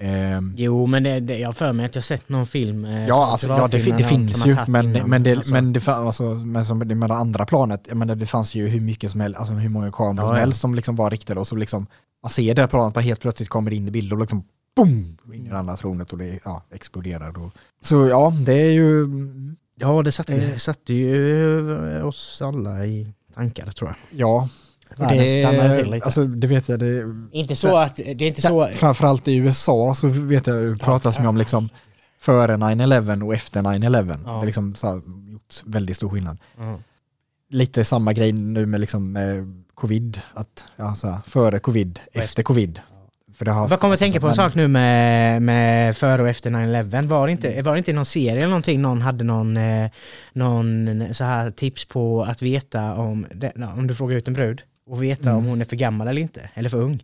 Ehm, 0.00 0.54
Jo, 0.56 0.86
men 0.86 1.02
det, 1.02 1.20
det, 1.20 1.38
jag 1.38 1.48
har 1.48 1.52
för 1.52 1.72
mig 1.72 1.86
att 1.86 1.94
jag 1.94 2.04
sett 2.04 2.28
någon 2.28 2.46
film. 2.46 2.84
Eh, 2.84 3.06
ja, 3.06 3.26
alltså, 3.26 3.48
ja 3.48 3.68
det, 3.68 3.96
det 3.96 4.04
finns 4.04 4.46
ju, 4.46 4.56
men, 4.66 4.92
men, 4.92 5.22
det, 5.22 5.36
alltså. 5.36 5.52
men 5.54 5.72
det 5.72 5.80
fanns, 5.80 6.06
alltså, 6.06 6.22
men 6.34 6.64
som 6.64 6.78
med 6.78 7.10
det 7.10 7.14
andra 7.14 7.46
planet, 7.46 7.86
jag 7.88 7.96
menar 7.96 8.14
det 8.14 8.26
fanns 8.26 8.54
ju 8.54 8.68
hur 8.68 8.80
mycket 8.80 9.10
som 9.10 9.20
helst, 9.20 9.38
alltså 9.38 9.54
hur 9.54 9.68
många 9.68 9.92
kameror 9.92 10.26
Ja, 10.26 10.28
som 10.28 10.36
helst 10.36 10.60
som 10.60 10.74
liksom 10.74 10.96
var 10.96 11.10
riktade 11.10 11.40
och 11.40 11.46
så 11.46 11.56
liksom, 11.56 11.86
man 12.22 12.30
ser 12.30 12.54
det 12.54 12.68
planet 12.68 12.94
bara 12.94 13.00
helt 13.00 13.20
plötsligt 13.20 13.48
kommer 13.48 13.72
in 13.72 13.88
i 13.88 13.90
bild 13.90 14.12
och 14.12 14.18
liksom, 14.18 14.44
boom, 14.76 15.16
in 15.34 15.46
i 15.46 15.48
det 15.48 15.58
andra 15.58 15.76
tornet 15.76 16.12
och 16.12 16.18
det 16.18 16.38
ja, 16.44 16.62
exploderar. 16.70 17.38
Och, 17.38 17.52
så 17.82 18.08
ja, 18.08 18.32
det 18.46 18.54
är 18.62 18.70
ju, 18.70 19.04
mm, 19.04 19.56
Ja, 19.74 20.02
det 20.02 20.12
satte, 20.12 20.34
Eh. 20.34 20.56
satte 20.56 20.94
ju 20.94 21.96
eh, 21.96 22.06
oss 22.06 22.42
alla 22.42 22.86
i 22.86 23.14
tankar 23.34 23.66
tror 23.70 23.90
jag. 23.90 24.20
ja. 24.20 24.48
Och 24.96 25.00
Världen 25.02 25.28
stannade 25.28 25.76
till 25.76 25.84
det, 25.84 25.90
lite. 25.90 26.04
alltså, 26.04 26.26
det 26.26 26.46
vet 26.46 26.68
jag, 26.68 26.78
det, 26.78 27.04
Inte 27.32 27.56
så 27.56 27.76
att, 27.76 27.96
det 27.96 28.22
är 28.22 28.22
inte 28.22 28.42
så... 28.42 28.66
Framförallt 28.66 29.28
i 29.28 29.36
USA 29.36 29.94
så 29.94 30.08
vet 30.08 30.46
jag 30.46 30.62
det 30.62 30.76
pratas 30.76 31.18
med 31.18 31.28
om 31.28 31.36
liksom 31.36 31.68
före 32.18 32.56
9-11 32.56 33.22
och 33.22 33.34
efter 33.34 33.62
9-11. 33.62 34.18
Ja. 34.24 34.32
Det 34.32 34.40
är 34.42 34.46
liksom 34.46 34.74
så 34.74 34.86
här, 34.86 35.02
gjort 35.32 35.62
väldigt 35.64 35.96
stor 35.96 36.08
skillnad. 36.08 36.38
Ja. 36.58 36.78
Lite 37.50 37.84
samma 37.84 38.12
grej 38.12 38.32
nu 38.32 38.66
med 38.66 38.80
liksom 38.80 39.16
eh, 39.16 39.44
covid, 39.74 40.20
att 40.34 40.64
ja, 40.76 40.94
så 40.94 41.08
här, 41.08 41.20
före 41.26 41.58
covid, 41.58 42.00
Och 42.06 42.16
efter 42.16 42.42
covid. 42.42 42.80
För 43.42 43.44
det 43.44 43.50
har 43.52 43.68
Jag 43.70 43.80
kommer 43.80 43.94
att 43.94 43.98
tänka 44.00 44.20
på 44.20 44.26
en 44.26 44.28
men- 44.28 44.34
sak 44.36 44.54
nu 44.54 44.68
med, 44.68 45.42
med 45.42 45.96
före 45.96 46.22
och 46.22 46.28
efter 46.28 46.50
9-11. 46.50 47.06
Var 47.06 47.26
det, 47.26 47.32
inte, 47.32 47.62
var 47.62 47.72
det 47.72 47.78
inte 47.78 47.90
i 47.90 47.94
någon 47.94 48.04
serie 48.04 48.32
eller 48.32 48.46
någonting 48.46 48.82
någon 48.82 49.02
hade 49.02 49.24
någon, 49.24 49.56
eh, 49.56 49.90
någon 50.32 51.04
så 51.14 51.24
här 51.24 51.50
tips 51.50 51.84
på 51.84 52.22
att 52.22 52.42
veta 52.42 52.94
om, 52.94 53.26
om 53.76 53.86
du 53.86 53.94
frågar 53.94 54.16
ut 54.16 54.28
en 54.28 54.34
brud 54.34 54.62
och 54.90 55.02
veta 55.02 55.22
Mm. 55.30 55.36
om 55.36 55.44
hon 55.44 55.60
är 55.60 55.64
för 55.64 55.76
gammal 55.76 56.08
eller 56.08 56.22
inte, 56.22 56.40
eller 56.54 56.68
för 56.68 56.78
ung. 56.78 57.00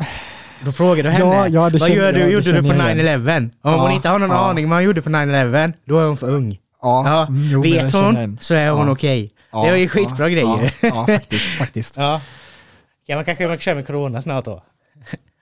Då 0.64 0.72
frågar 0.72 1.02
du 1.02 1.10
henne, 1.10 1.24
Ja, 1.34 1.48
ja, 1.48 1.70
vad 1.80 1.90
gör 1.90 2.12
du, 2.12 2.20
jag- 2.20 2.30
gjorde 2.32 2.52
du 2.52 2.62
på 2.62 2.68
jag 2.74 2.96
igen. 2.96 2.98
9-11? 2.98 3.36
Om 3.38 3.50
Ja, 3.62 3.76
hon 3.76 3.90
inte 3.90 4.08
har 4.08 4.18
någon 4.18 4.30
ja. 4.30 4.50
aning 4.50 4.68
vad 4.68 4.76
hon 4.76 4.84
gjorde 4.84 5.02
på 5.02 5.10
9-11, 5.10 5.72
då 5.84 5.98
är 6.00 6.06
hon 6.06 6.16
för 6.16 6.30
ung. 6.30 6.58
Ja, 6.82 7.02
Ja, 7.08 7.26
mm, 7.26 7.50
jo, 7.50 7.62
Vet 7.62 7.92
hon 7.92 8.38
så 8.40 8.54
är 8.54 8.70
hon 8.70 8.86
Ja. 8.86 8.92
okej. 8.92 9.32
Ja, 9.52 9.64
det 9.64 9.70
var 9.70 9.78
ju 9.78 9.88
skitbra 9.88 10.28
ja, 10.28 10.28
grejer. 10.28 10.74
Ja, 10.82 10.88
ja 10.88 11.06
faktiskt. 11.06 11.58
faktiskt. 11.58 11.96
Ja. 11.96 12.20
Kan 13.06 13.16
man 13.16 13.24
kanske 13.24 13.48
man 13.48 13.58
kör 13.58 13.74
med 13.74 13.86
corona 13.86 14.22
snart 14.22 14.44
då? 14.44 14.62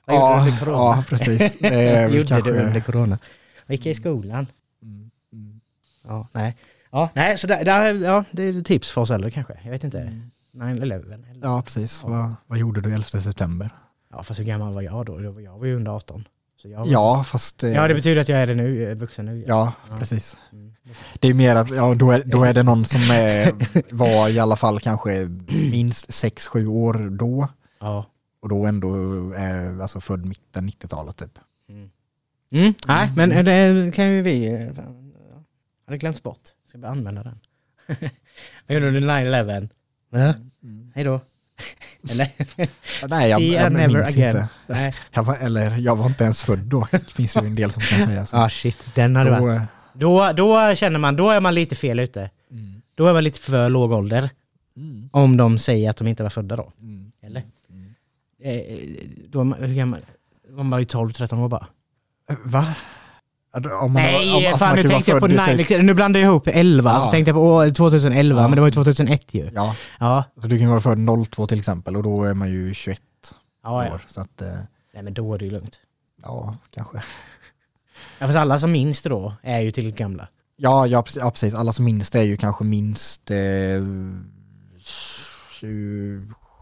Vad 0.07 0.17
Ja, 0.17 0.39
gjorde 0.39 0.51
du 0.51 0.51
under 0.51 0.65
corona? 0.65 0.97
ja, 0.97 1.05
precis. 1.09 1.57
Väl 1.63 2.15
gjorde 2.15 2.27
kanske- 2.29 2.53
du 2.53 2.59
under 2.59 2.81
corona? 2.81 3.19
Jag 3.67 3.75
gick 3.75 3.87
i 3.87 3.95
skolan. 3.95 4.47
Mm, 4.83 5.11
mm. 5.33 5.61
Ja, 6.05 6.29
nej. 6.33 6.57
Ja, 6.93 7.09
nej, 7.15 7.39
så 7.39 7.47
där, 7.47 7.65
där, 7.65 7.95
ja, 7.95 8.25
det 8.31 8.43
är 8.43 8.63
tips 8.63 8.91
för 8.91 9.01
oss 9.01 9.11
äldre 9.11 9.31
kanske. 9.31 9.55
Jag 9.65 9.71
vet 9.71 9.85
inte. 9.85 10.21
9-11. 10.53 11.25
Ja, 11.43 11.63
precis. 11.63 12.03
Vad, 12.05 12.35
vad 12.47 12.59
gjorde 12.59 12.81
du 12.81 12.93
11 12.95 13.03
september? 13.03 13.71
Ja, 14.13 14.23
fast 14.23 14.41
hur 14.41 14.45
gammal 14.45 14.75
var 14.75 14.83
jag 14.83 15.07
då? 15.07 15.23
Jag 15.43 15.59
var 15.59 15.67
ju 15.67 15.77
under 15.77 15.93
18. 15.93 16.25
Så 16.63 16.69
jag 16.69 16.79
var, 16.81 16.87
Ja, 16.87 17.25
fast... 17.25 17.65
eh, 17.65 17.71
ja, 17.71 17.89
det 17.89 17.95
betyder 17.95 18.21
att 18.21 18.29
jag 18.29 18.39
är 18.41 18.47
det 18.47 18.55
nu, 18.55 18.91
är 18.91 18.95
vuxen 18.95 19.27
nu. 19.27 19.45
Ja, 19.49 19.73
Ja. 19.91 19.99
precis. 19.99 20.39
Mm. 20.53 20.75
Det 21.21 21.29
är 21.29 21.35
mer 21.35 21.57
att, 21.57 21.71
ja, 21.71 21.95
då 21.95 22.11
är, 22.11 22.23
då 22.25 22.45
är 22.45 22.55
det 22.55 22.63
någon 22.63 22.85
som 22.85 23.01
är, 23.01 23.53
var 23.95 24.29
i 24.29 24.39
alla 24.39 24.57
fall 24.57 24.81
kanske 24.81 25.29
minst 25.71 26.11
6-7 26.11 26.67
år 26.67 27.11
då. 27.19 27.49
Ja. 27.81 28.07
Och 28.47 28.51
då 28.51 28.67
ändå 28.67 28.95
är 29.37 29.81
alltså 29.83 30.01
född 30.01 30.25
mitten 30.25 30.69
90-talet 30.69 31.17
typ. 31.17 31.39
Mm. 31.69 31.91
Mm. 32.53 32.75
Nej, 32.87 33.13
men 33.17 33.33
eh, 33.33 33.45
det 33.45 33.93
kan 33.95 34.09
ju 34.13 34.23
vi... 34.23 34.47
eh, 34.69 34.75
fan, 34.75 35.13
ja. 35.31 35.43
hade 35.87 35.99
glömt 35.99 36.23
bort. 36.23 36.41
Ska 36.69 36.79
bara 36.79 36.93
använda 36.93 37.23
den. 37.23 37.39
Vad 38.67 38.75
gjorde 38.75 38.91
du 38.91 39.01
9-11? 39.01 39.69
Ja. 40.11 40.35
Hej 40.95 41.05
då. 41.05 41.21
Eller? 42.11 42.31
Nej, 43.09 43.31
jag, 43.31 43.41
jag, 43.43 43.73
minns 43.73 44.17
again. 44.17 44.29
inte. 44.37 44.49
Nej. 44.67 44.95
Jag 45.13 45.23
var, 45.23 45.37
eller 45.37 45.77
jag 45.79 45.97
var 45.97 46.07
inte 46.07 46.25
ens 46.25 46.43
född 46.43 46.59
då. 46.59 46.87
Det 46.91 47.11
finns 47.11 47.37
ju 47.37 47.41
en 47.47 47.55
del 47.55 47.71
som 47.73 47.83
kan 47.83 48.07
säga 48.07 48.27
så. 48.27 48.37
Ah 48.37 48.49
shit, 48.49 48.87
den 48.95 49.17
hade 49.17 49.31
Då, 49.37 49.41
varit. 49.47 49.63
Då, 49.93 50.33
då 50.33 50.75
känner 50.75 50.99
man, 50.99 51.17
då 51.17 51.31
är 51.31 51.41
man 51.41 51.55
lite 51.55 51.75
fel 51.77 51.99
ute. 52.01 52.31
mm, 52.51 52.83
Då 52.95 53.07
är 53.07 53.13
man 53.13 53.25
lite 53.25 53.41
för 53.41 53.69
låg 53.69 53.93
ålder. 53.93 54.31
mm, 54.77 55.09
Om 55.13 55.37
de 55.37 55.59
säger 55.59 55.91
att 55.91 55.97
de 55.97 56.09
inte 56.09 56.23
var 56.23 56.31
födda 56.31 56.57
då. 56.57 56.73
mm, 56.81 57.13
Eller? 57.23 57.43
Mm. 58.43 58.57
Eh, 58.69 58.79
då 59.29 59.45
hur 59.45 59.75
gammal? 59.75 60.01
Man 60.51 60.71
var 60.71 60.79
ju 60.79 60.85
12-13 60.85 61.45
år 61.45 61.49
bara. 61.49 61.67
Va? 62.45 62.67
Om 63.81 63.93
man, 63.93 64.03
Nej, 64.03 64.35
om, 64.35 64.47
alltså 64.47 64.59
fan 64.59 64.69
man 64.69 64.77
nu 64.77 64.83
vara 64.83 64.89
tänkte 64.93 65.11
jag 65.11 65.21
på 65.21 65.29
född 65.29 65.57
typ- 65.59 65.69
nine, 65.71 65.87
nu 65.87 65.95
blandar 65.95 66.21
jag 66.21 66.29
ihop 66.29 66.47
11, 66.49 66.91
Ja. 66.93 67.01
så 67.01 67.11
tänkte 67.11 67.29
jag 67.31 67.35
på 67.37 67.41
år 67.43 67.71
2011, 67.71 68.41
Ja. 68.43 68.49
men 68.49 68.55
det 68.57 68.61
var 68.61 68.69
ju 68.69 68.73
2001 68.73 69.35
ju. 69.35 69.51
Ja, 69.55 69.77
Ja, 70.01 70.25
så 70.43 70.49
du 70.49 70.59
kan 70.59 70.69
vara 70.69 70.81
född 70.81 70.99
02 71.31 71.47
till 71.47 71.59
exempel 71.59 71.97
och 71.97 72.03
då 72.03 72.25
är 72.25 72.35
man 72.35 72.49
ju 72.51 72.75
21 72.75 73.01
ja, 73.63 73.93
år. 73.93 74.01
Så 74.07 74.21
att, 74.21 74.41
eh, 74.43 74.49
Nej 74.95 75.03
men 75.03 75.15
då 75.15 75.35
är 75.35 75.39
det 75.39 75.45
ju 75.45 75.51
lugnt. 75.51 75.81
ja, 76.23 76.57
kanske. 76.75 77.03
Ja, 78.19 78.27
fast 78.27 78.39
alla 78.39 78.59
som 78.59 78.73
minns 78.73 79.03
det 79.03 79.09
då 79.09 79.35
är 79.43 79.61
ju 79.61 79.71
tillräckligt 79.71 79.99
gamla. 79.99 80.29
Ja, 80.57 80.87
ja, 80.87 81.03
precis. 81.31 81.55
Alla 81.55 81.73
som 81.73 81.85
minns 81.85 82.11
det 82.11 82.19
är 82.19 82.23
ju 82.25 82.37
kanske 82.37 82.65
minst 82.65 83.31
eh, 83.31 83.37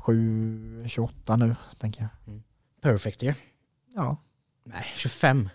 27, 0.05 0.85
28 0.89 1.37
nu, 1.37 1.57
tänker 1.79 2.01
jag. 2.01 2.41
Perfect 2.81 3.23
ju. 3.23 3.35
Ja. 3.95 4.17
Nej, 4.65 4.85
25. 4.95 5.49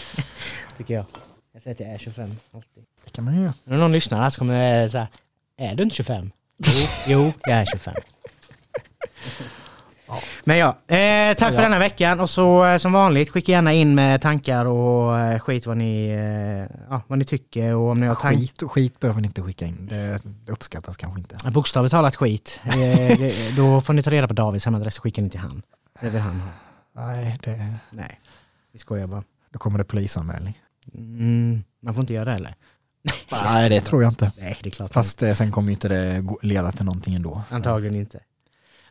Tycker 0.76 0.94
jag. 0.94 1.04
Jag 1.52 1.62
säger 1.62 1.74
att 1.74 1.80
jag 1.80 1.88
är 1.88 1.98
25. 1.98 2.30
Alltid. 2.52 2.84
Det 3.04 3.10
kan 3.10 3.24
man 3.24 3.34
ju 3.34 3.42
göra. 3.42 3.54
När 3.64 3.78
någon 3.78 3.92
lyssnar 3.92 4.22
här 4.22 4.30
så 4.30 4.38
kommer 4.38 4.82
det 4.82 4.88
säga, 4.88 5.08
är 5.56 5.74
du 5.74 5.82
inte 5.82 5.96
25? 5.96 6.30
Jo, 6.58 6.88
jo 7.06 7.32
jag 7.42 7.58
är 7.58 7.64
25. 7.64 7.94
Men 10.44 10.58
ja, 10.58 10.68
eh, 10.96 11.34
tack 11.36 11.54
för 11.54 11.62
denna 11.62 11.78
veckan 11.78 12.20
och 12.20 12.30
så 12.30 12.64
eh, 12.66 12.76
som 12.78 12.92
vanligt 12.92 13.30
skicka 13.30 13.52
gärna 13.52 13.72
in 13.72 13.94
med 13.94 14.20
tankar 14.22 14.66
och 14.66 15.18
eh, 15.18 15.38
skit 15.38 15.66
vad 15.66 15.76
ni, 15.76 16.06
eh, 16.08 16.76
ja, 16.90 17.02
vad 17.06 17.18
ni 17.18 17.24
tycker 17.24 17.74
och 17.74 17.90
om 17.90 18.00
ni 18.00 18.06
har 18.06 18.14
tankar. 18.14 18.40
Skit, 18.40 18.62
skit 18.66 19.00
behöver 19.00 19.20
ni 19.20 19.26
inte 19.26 19.42
skicka 19.42 19.66
in. 19.66 19.86
Det, 19.86 20.20
det 20.24 20.52
uppskattas 20.52 20.96
kanske 20.96 21.18
inte. 21.20 21.50
Bokstavligt 21.50 21.90
talat 21.92 22.16
skit. 22.16 22.60
Eh, 22.64 22.72
det- 23.18 23.56
då 23.56 23.80
får 23.80 23.92
ni 23.92 24.02
ta 24.02 24.10
reda 24.10 24.28
på 24.28 24.34
Davids 24.34 24.64
hemadress 24.64 24.96
och 24.98 25.02
skicka 25.02 25.20
den 25.20 25.30
till 25.30 25.40
han. 25.40 25.62
Det 26.00 26.10
vill 26.10 26.20
han 26.20 26.40
ha. 26.40 26.48
Nej, 27.06 27.38
det, 27.44 27.74
Nej, 27.90 28.20
vi 28.72 28.78
skojar 28.78 29.06
bara. 29.06 29.22
då 29.52 29.58
kommer 29.58 29.78
det 29.78 29.84
polisanmälning. 29.84 30.58
Mm, 30.94 31.64
man 31.82 31.94
får 31.94 32.00
inte 32.00 32.12
göra 32.12 32.24
det 32.24 32.32
heller. 32.32 32.54
Nej, 33.44 33.68
det 33.68 33.80
tror 33.80 34.02
jag 34.02 34.10
inte. 34.12 34.32
Nej, 34.38 34.58
det 34.62 34.68
är 34.68 34.70
klart. 34.70 34.92
Fast 34.92 35.22
eh, 35.22 35.32
sen 35.34 35.50
kommer 35.52 35.68
ju 35.68 35.72
inte 35.74 35.88
det 35.88 36.20
gå- 36.20 36.38
leda 36.42 36.72
till 36.72 36.84
någonting 36.84 37.14
ändå. 37.14 37.42
Antagligen 37.50 37.96
inte. 37.96 38.20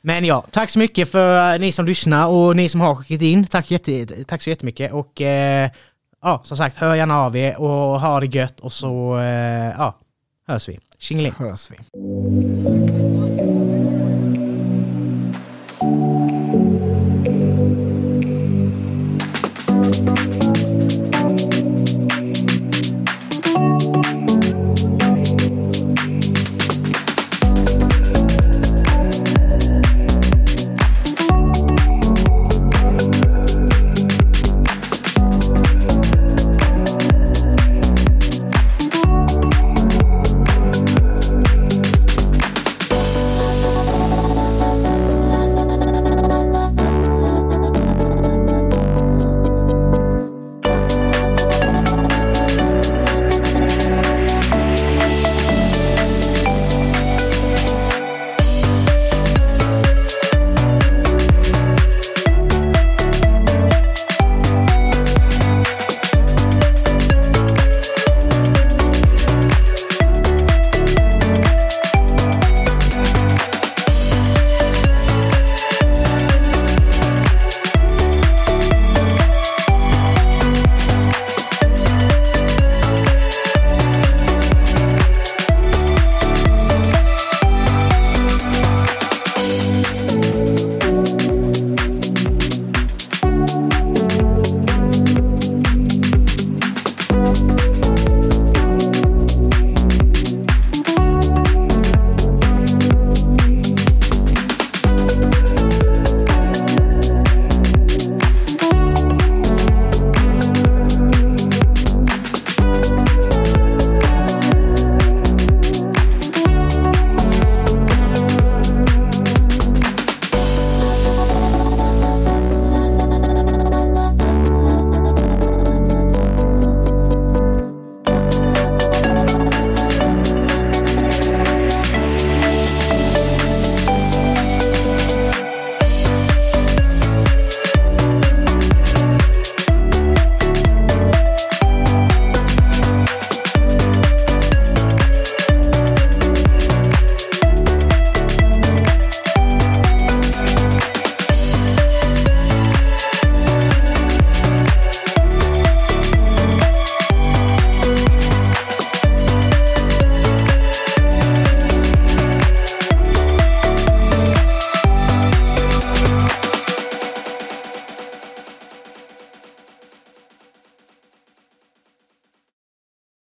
Men 0.02 0.26
ja, 0.26 0.45
tack 0.52 0.69
så 0.69 0.80
mycket 0.80 1.11
för 1.11 1.53
eh, 1.53 1.60
ni 1.60 1.72
som 1.72 1.86
lyssnar 1.86 2.28
och 2.28 2.56
ni 2.56 2.69
som 2.69 2.82
har 2.82 2.95
skickat 2.95 3.22
in. 3.22 3.45
Tack, 3.45 3.72
jätte, 3.72 4.23
tack 4.23 4.41
så 4.41 4.49
jättemycket. 4.49 4.94
Och 4.94 5.22
eh, 5.22 5.69
ja, 6.22 6.41
som 6.44 6.57
sagt, 6.57 6.78
hör 6.78 6.95
gärna 6.95 7.22
av 7.22 7.38
er 7.38 7.61
och 7.61 8.02
ha 8.02 8.19
det 8.19 8.26
gött 8.36 8.60
och 8.60 8.73
så 8.73 9.18
eh, 9.18 9.73
ja, 9.78 9.99
hörs 10.48 10.69
vi. 10.69 10.80
Tjingeling! 10.98 11.34
Hörs 11.38 11.69
vi. 11.72 11.78